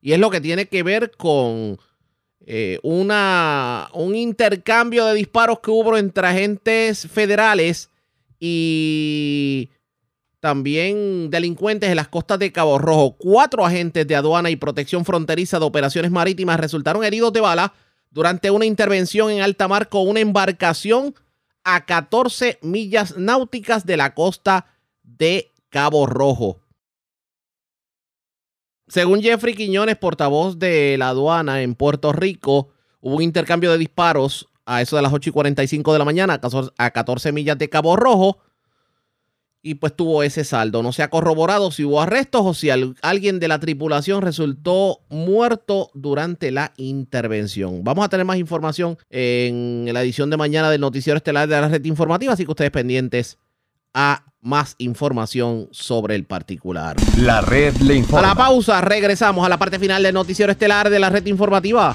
Y 0.00 0.12
es 0.12 0.18
lo 0.18 0.30
que 0.30 0.40
tiene 0.40 0.66
que 0.66 0.82
ver 0.82 1.10
con 1.16 1.78
eh, 2.46 2.78
una, 2.82 3.88
un 3.92 4.14
intercambio 4.14 5.04
de 5.06 5.14
disparos 5.14 5.60
que 5.60 5.70
hubo 5.70 5.96
entre 5.96 6.26
agentes 6.26 7.06
federales 7.06 7.90
y 8.38 9.68
también 10.40 11.28
delincuentes 11.28 11.90
en 11.90 11.96
las 11.96 12.08
costas 12.08 12.38
de 12.38 12.50
Cabo 12.50 12.78
Rojo. 12.78 13.16
Cuatro 13.18 13.64
agentes 13.64 14.06
de 14.06 14.16
aduana 14.16 14.48
y 14.48 14.56
protección 14.56 15.04
fronteriza 15.04 15.58
de 15.58 15.66
operaciones 15.66 16.10
marítimas 16.10 16.58
resultaron 16.58 17.04
heridos 17.04 17.32
de 17.32 17.40
bala 17.40 17.74
durante 18.10 18.50
una 18.50 18.64
intervención 18.64 19.30
en 19.30 19.42
alta 19.42 19.68
mar 19.68 19.88
con 19.88 20.08
una 20.08 20.20
embarcación 20.20 21.14
a 21.64 21.84
14 21.84 22.58
millas 22.62 23.16
náuticas 23.16 23.86
de 23.86 23.96
la 23.96 24.14
costa 24.14 24.66
de 25.02 25.50
Cabo 25.68 26.06
Rojo. 26.06 26.60
Según 28.88 29.22
Jeffrey 29.22 29.54
Quiñones, 29.54 29.96
portavoz 29.96 30.58
de 30.58 30.96
la 30.98 31.10
aduana 31.10 31.62
en 31.62 31.74
Puerto 31.74 32.12
Rico, 32.12 32.70
hubo 33.00 33.16
un 33.16 33.22
intercambio 33.22 33.70
de 33.70 33.78
disparos 33.78 34.48
a 34.66 34.82
eso 34.82 34.96
de 34.96 35.02
las 35.02 35.12
8 35.12 35.30
y 35.30 35.32
45 35.32 35.92
de 35.92 35.98
la 35.98 36.04
mañana 36.04 36.40
a 36.78 36.90
14 36.90 37.32
millas 37.32 37.58
de 37.58 37.68
Cabo 37.68 37.96
Rojo. 37.96 38.38
Y 39.62 39.74
pues 39.74 39.94
tuvo 39.94 40.22
ese 40.22 40.44
saldo. 40.44 40.82
No 40.82 40.92
se 40.92 41.02
ha 41.02 41.10
corroborado 41.10 41.70
si 41.70 41.84
hubo 41.84 42.00
arrestos 42.00 42.42
o 42.44 42.54
si 42.54 42.70
alguien 42.70 43.40
de 43.40 43.48
la 43.48 43.60
tripulación 43.60 44.22
resultó 44.22 45.00
muerto 45.08 45.90
durante 45.94 46.50
la 46.50 46.72
intervención. 46.76 47.84
Vamos 47.84 48.04
a 48.04 48.08
tener 48.08 48.26
más 48.26 48.38
información 48.38 48.96
en 49.10 49.88
la 49.92 50.02
edición 50.02 50.30
de 50.30 50.36
mañana 50.36 50.70
del 50.70 50.80
Noticiero 50.80 51.16
Estelar 51.16 51.48
de 51.48 51.60
la 51.60 51.68
Red 51.68 51.84
Informativa, 51.84 52.32
así 52.32 52.44
que 52.44 52.50
ustedes 52.50 52.70
pendientes 52.70 53.38
a 53.92 54.24
más 54.40 54.74
información 54.78 55.68
sobre 55.70 56.14
el 56.14 56.24
particular. 56.24 56.96
La 57.18 57.42
red 57.42 57.76
le 57.78 57.96
informa. 57.96 58.26
A 58.26 58.30
la 58.30 58.34
pausa, 58.34 58.80
regresamos 58.80 59.44
a 59.44 59.48
la 59.48 59.58
parte 59.58 59.78
final 59.78 60.02
del 60.02 60.14
Noticiero 60.14 60.52
Estelar 60.52 60.88
de 60.88 60.98
la 60.98 61.10
Red 61.10 61.26
Informativa. 61.26 61.94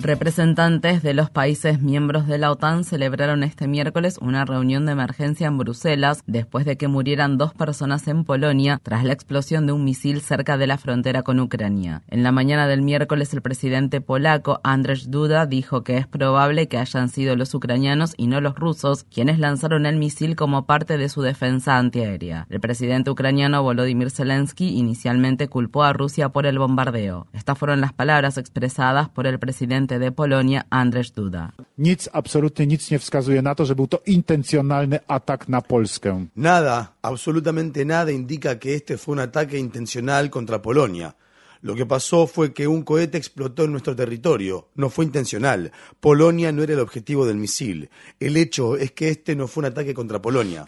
Representantes 0.00 1.02
de 1.02 1.12
los 1.12 1.28
países 1.28 1.82
miembros 1.82 2.28
de 2.28 2.38
la 2.38 2.52
OTAN 2.52 2.84
celebraron 2.84 3.42
este 3.42 3.66
miércoles 3.66 4.16
una 4.20 4.44
reunión 4.44 4.86
de 4.86 4.92
emergencia 4.92 5.48
en 5.48 5.58
Bruselas 5.58 6.22
después 6.24 6.64
de 6.64 6.76
que 6.76 6.86
murieran 6.86 7.36
dos 7.36 7.52
personas 7.52 8.06
en 8.06 8.22
Polonia 8.22 8.78
tras 8.80 9.02
la 9.02 9.12
explosión 9.12 9.66
de 9.66 9.72
un 9.72 9.82
misil 9.82 10.20
cerca 10.20 10.56
de 10.56 10.68
la 10.68 10.78
frontera 10.78 11.24
con 11.24 11.40
Ucrania. 11.40 12.04
En 12.06 12.22
la 12.22 12.30
mañana 12.30 12.68
del 12.68 12.80
miércoles 12.80 13.34
el 13.34 13.42
presidente 13.42 14.00
polaco 14.00 14.60
Andrzej 14.62 15.08
Duda 15.08 15.46
dijo 15.46 15.82
que 15.82 15.96
es 15.96 16.06
probable 16.06 16.68
que 16.68 16.78
hayan 16.78 17.08
sido 17.08 17.34
los 17.34 17.52
ucranianos 17.52 18.14
y 18.16 18.28
no 18.28 18.40
los 18.40 18.54
rusos 18.54 19.02
quienes 19.02 19.40
lanzaron 19.40 19.84
el 19.84 19.96
misil 19.96 20.36
como 20.36 20.64
parte 20.64 20.96
de 20.96 21.08
su 21.08 21.22
defensa 21.22 21.76
antiaérea. 21.76 22.46
El 22.50 22.60
presidente 22.60 23.10
ucraniano 23.10 23.64
Volodymyr 23.64 24.12
Zelensky 24.12 24.78
inicialmente 24.78 25.48
culpó 25.48 25.82
a 25.82 25.92
Rusia 25.92 26.28
por 26.28 26.46
el 26.46 26.60
bombardeo. 26.60 27.26
Estas 27.32 27.58
fueron 27.58 27.80
las 27.80 27.92
palabras 27.92 28.38
expresadas 28.38 29.08
por 29.08 29.26
el 29.26 29.40
presidente 29.40 29.87
de 29.96 30.12
Polonia 30.12 30.62
Andrzej 30.70 31.12
Duda. 31.16 31.52
Nic, 31.78 32.08
absolutnie 32.12 32.66
nic 32.66 32.90
nie 32.90 32.98
wskazuje 32.98 33.42
na 33.42 33.54
to, 33.54 33.64
że 33.64 33.74
był 33.74 33.86
to 33.86 33.98
intencjonalny 34.06 34.98
atak 35.08 35.48
na 35.48 35.62
Polskę. 35.62 36.26
Nada, 36.36 36.86
absolutamente 37.02 37.84
nada 37.84 38.10
indica 38.10 38.54
que 38.56 38.74
este 38.74 38.98
fue 38.98 39.12
un 39.12 39.20
ataque 39.20 39.58
intencional 39.58 40.30
contra 40.30 40.58
Polonia. 40.58 41.12
Lo 41.60 41.74
que 41.74 41.86
pasó 41.86 42.26
fue 42.26 42.52
que 42.52 42.68
un 42.68 42.82
cohete 42.82 43.18
explotó 43.18 43.64
en 43.64 43.72
nuestro 43.72 43.96
territorio. 43.96 44.68
No 44.74 44.90
fue 44.90 45.04
intencional. 45.04 45.72
Polonia 46.00 46.52
no 46.52 46.62
era 46.62 46.74
el 46.74 46.80
objetivo 46.80 47.26
del 47.26 47.36
misil. 47.36 47.90
El 48.20 48.36
hecho 48.36 48.76
es 48.76 48.92
que 48.92 49.08
este 49.08 49.34
no 49.34 49.48
fue 49.48 49.62
un 49.62 49.66
ataque 49.66 49.94
contra 49.94 50.22
Polonia. 50.22 50.64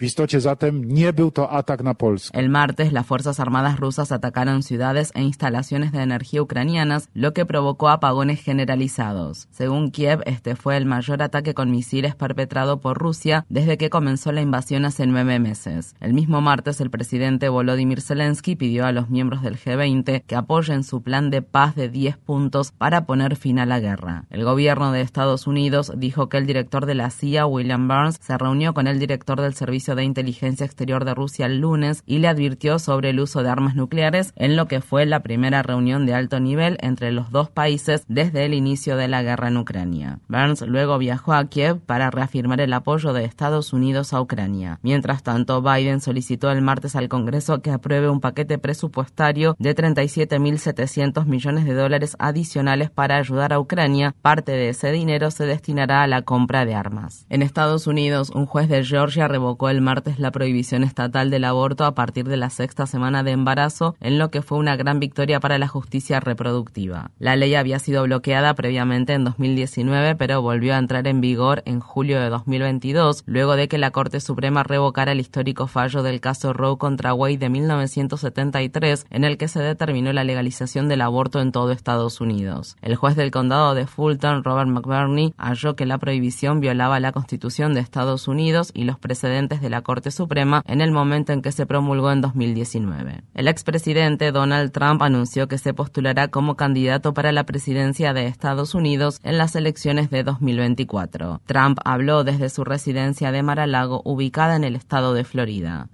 El 2.32 2.48
martes, 2.48 2.92
las 2.92 3.06
Fuerzas 3.06 3.40
Armadas 3.40 3.78
rusas 3.78 4.12
atacaron 4.12 4.62
ciudades 4.62 5.12
e 5.14 5.22
instalaciones 5.22 5.92
de 5.92 6.02
energía 6.02 6.42
ucranianas, 6.42 7.08
lo 7.14 7.32
que 7.32 7.46
provocó 7.46 7.88
apagones 7.88 8.42
generalizados. 8.42 9.48
Según 9.50 9.90
Kiev, 9.90 10.22
este 10.26 10.56
fue 10.56 10.76
el 10.76 10.86
mayor 10.86 11.22
ataque 11.22 11.54
con 11.54 11.70
misiles 11.70 12.14
perpetrado 12.14 12.80
por 12.80 12.98
Rusia 12.98 13.46
desde 13.48 13.78
que 13.78 13.90
comenzó 13.90 14.32
la 14.32 14.40
invasión 14.40 14.84
hace 14.84 15.06
nueve 15.06 15.38
meses. 15.38 15.94
El 16.00 16.14
mismo 16.14 16.40
martes, 16.40 16.80
el 16.80 16.90
presidente 16.90 17.48
Volodymyr 17.48 18.00
Zelensky 18.00 18.56
pidió 18.56 18.86
a 18.86 18.92
los 18.92 19.10
miembros 19.10 19.42
del 19.42 19.58
G20 19.58 20.24
que 20.26 20.36
apoyen 20.36 20.80
su 20.85 21.02
plan 21.02 21.31
de 21.31 21.43
paz 21.43 21.74
de 21.74 21.89
10 21.89 22.16
puntos 22.16 22.73
para 22.73 23.07
poner 23.07 23.36
fin 23.36 23.59
a 23.59 23.66
la 23.66 23.81
guerra. 23.81 24.24
El 24.31 24.44
gobierno 24.44 24.93
de 24.93 25.01
Estados 25.01 25.47
Unidos 25.47 25.93
dijo 25.97 26.28
que 26.28 26.39
el 26.39 26.47
director 26.47 26.86
de 26.86 26.94
la 26.94 27.11
CIA, 27.11 27.47
William 27.47 27.89
Burns, 27.89 28.19
se 28.20 28.36
reunió 28.36 28.74
con 28.74 28.86
el 28.86 28.98
director 28.98 29.40
del 29.40 29.55
Servicio 29.55 29.94
de 29.94 30.05
Inteligencia 30.05 30.66
Exterior 30.66 31.05
de 31.05 31.15
Rusia 31.15 31.47
el 31.47 31.59
lunes 31.59 32.02
y 32.07 32.19
le 32.19 32.28
advirtió 32.28 32.78
sobre 32.78 33.11
el 33.11 33.20
uso 33.20 33.43
de 33.43 33.51
armas 33.51 33.74
nucleares 33.74 34.32
en 34.36 34.57
lo 34.57 34.66
que 34.66 34.81
fue 34.81 35.07
la 35.07 35.20
primera 35.20 35.62
reunión 35.62 36.07
de 36.07 36.15
alto 36.15 36.40
nivel 36.40 36.77
entre 36.81 37.12
los 37.12 37.31
dos 37.31 37.51
países 37.51 38.05
desde 38.09 38.44
el 38.44 38.55
inicio 38.55 38.97
de 38.97 39.09
la 39.09 39.23
guerra 39.23 39.48
en 39.48 39.57
Ucrania. 39.57 40.19
Burns 40.28 40.62
luego 40.62 40.98
viajó 40.98 41.32
a 41.32 41.44
Kiev 41.47 41.81
para 41.81 42.11
reafirmar 42.11 42.61
el 42.61 42.73
apoyo 42.73 43.12
de 43.12 43.24
Estados 43.24 43.73
Unidos 43.73 44.12
a 44.12 44.20
Ucrania. 44.20 44.78
Mientras 44.82 45.23
tanto, 45.23 45.62
Biden 45.62 46.01
solicitó 46.01 46.51
el 46.51 46.62
martes 46.62 46.97
al 46.97 47.09
Congreso 47.09 47.62
que 47.62 47.70
apruebe 47.70 48.09
un 48.09 48.20
paquete 48.20 48.59
presupuestario 48.59 49.57
de 49.59 49.74
37.000 49.74 50.59
700 50.70 51.26
millones 51.26 51.64
de 51.64 51.74
dólares 51.74 52.14
adicionales 52.20 52.90
para 52.90 53.16
ayudar 53.16 53.52
a 53.52 53.59
Ucrania. 53.59 54.14
Parte 54.22 54.52
de 54.52 54.68
ese 54.68 54.92
dinero 54.92 55.32
se 55.32 55.44
destinará 55.44 56.05
a 56.05 56.06
la 56.06 56.22
compra 56.22 56.64
de 56.64 56.76
armas. 56.76 57.26
En 57.28 57.42
Estados 57.42 57.88
Unidos, 57.88 58.30
un 58.30 58.47
juez 58.47 58.68
de 58.68 58.84
Georgia 58.84 59.26
revocó 59.26 59.68
el 59.68 59.80
martes 59.80 60.20
la 60.20 60.30
prohibición 60.30 60.84
estatal 60.84 61.30
del 61.30 61.44
aborto 61.44 61.84
a 61.84 61.97
partir 61.97 62.28
de 62.28 62.36
la 62.36 62.51
sexta 62.51 62.86
semana 62.86 63.24
de 63.24 63.32
embarazo, 63.32 63.97
en 64.01 64.18
lo 64.18 64.30
que 64.30 64.42
fue 64.42 64.59
una 64.59 64.76
gran 64.76 65.01
victoria 65.01 65.40
para 65.40 65.59
la 65.59 65.66
justicia 65.66 66.20
reproductiva. 66.20 67.10
La 67.18 67.34
ley 67.34 67.56
había 67.56 67.80
sido 67.80 68.05
bloqueada 68.05 68.55
previamente 68.55 69.14
en 69.14 69.24
2019, 69.24 70.14
pero 70.14 70.40
volvió 70.40 70.74
a 70.74 70.78
entrar 70.78 71.09
en 71.09 71.20
vigor 71.20 71.62
en 71.66 71.80
julio 71.80 72.20
de 72.20 72.30
2022, 72.30 73.24
luego 73.26 73.56
de 73.56 73.66
que 73.66 73.78
la 73.78 73.90
Corte 73.90 74.20
Suprema 74.20 74.62
revocara 74.62 75.12
el 75.12 75.20
histórico 75.20 75.66
fallo 75.66 76.05
del 76.05 76.20
caso 76.20 76.52
Roe 76.52 76.78
contra 76.78 77.12
Wade 77.12 77.38
de 77.38 77.48
1973, 77.48 79.06
en 79.10 79.24
el 79.24 79.36
que 79.36 79.48
se 79.48 79.60
determinó 79.60 80.12
la 80.12 80.22
legalización 80.22 80.59
del 80.60 81.00
aborto 81.00 81.40
en 81.40 81.52
todo 81.52 81.72
Estados 81.72 82.20
Unidos. 82.20 82.76
El 82.82 82.94
juez 82.94 83.16
del 83.16 83.30
condado 83.30 83.74
de 83.74 83.86
Fulton, 83.86 84.44
Robert 84.44 84.68
McBurney, 84.68 85.32
halló 85.38 85.74
que 85.74 85.86
la 85.86 85.96
prohibición 85.96 86.60
violaba 86.60 87.00
la 87.00 87.12
Constitución 87.12 87.72
de 87.72 87.80
Estados 87.80 88.28
Unidos 88.28 88.70
y 88.74 88.84
los 88.84 88.98
precedentes 88.98 89.62
de 89.62 89.70
la 89.70 89.80
Corte 89.80 90.10
Suprema 90.10 90.62
en 90.66 90.82
el 90.82 90.92
momento 90.92 91.32
en 91.32 91.40
que 91.40 91.50
se 91.50 91.64
promulgó 91.64 92.12
en 92.12 92.20
2019. 92.20 93.22
El 93.32 93.48
expresidente 93.48 94.32
Donald 94.32 94.70
Trump 94.70 95.00
anunció 95.00 95.48
que 95.48 95.56
se 95.56 95.72
postulará 95.72 96.28
como 96.28 96.56
candidato 96.56 97.14
para 97.14 97.32
la 97.32 97.44
presidencia 97.44 98.12
de 98.12 98.26
Estados 98.26 98.74
Unidos 98.74 99.18
en 99.22 99.38
las 99.38 99.56
elecciones 99.56 100.10
de 100.10 100.24
2024. 100.24 101.40
Trump 101.46 101.78
habló 101.86 102.22
desde 102.22 102.50
su 102.50 102.64
residencia 102.64 103.32
de 103.32 103.42
Mar-a-Lago 103.42 104.02
ubicada 104.04 104.56
en 104.56 104.64
el 104.64 104.76
estado 104.76 105.14
de 105.14 105.24
Florida. 105.24 105.88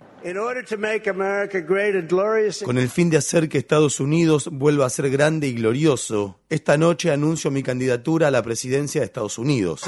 Con 2.65 2.79
el 2.79 2.89
fin 2.89 3.11
de 3.11 3.17
hacer 3.17 3.49
que 3.49 3.59
Estados 3.59 4.01
Unidos 4.01 4.49
vuelva 4.51 4.87
a 4.87 4.91
ser 4.91 5.09
grande 5.09 5.47
y 5.47 5.53
glorioso, 5.53 6.41
esta 6.49 6.77
noche 6.77 7.13
anuncio 7.13 7.53
mi 7.53 7.63
candidatura 7.63 8.27
a 8.27 8.31
la 8.33 8.43
presidencia 8.43 9.01
de 9.01 9.05
Estados 9.05 9.39
Unidos. 9.39 9.83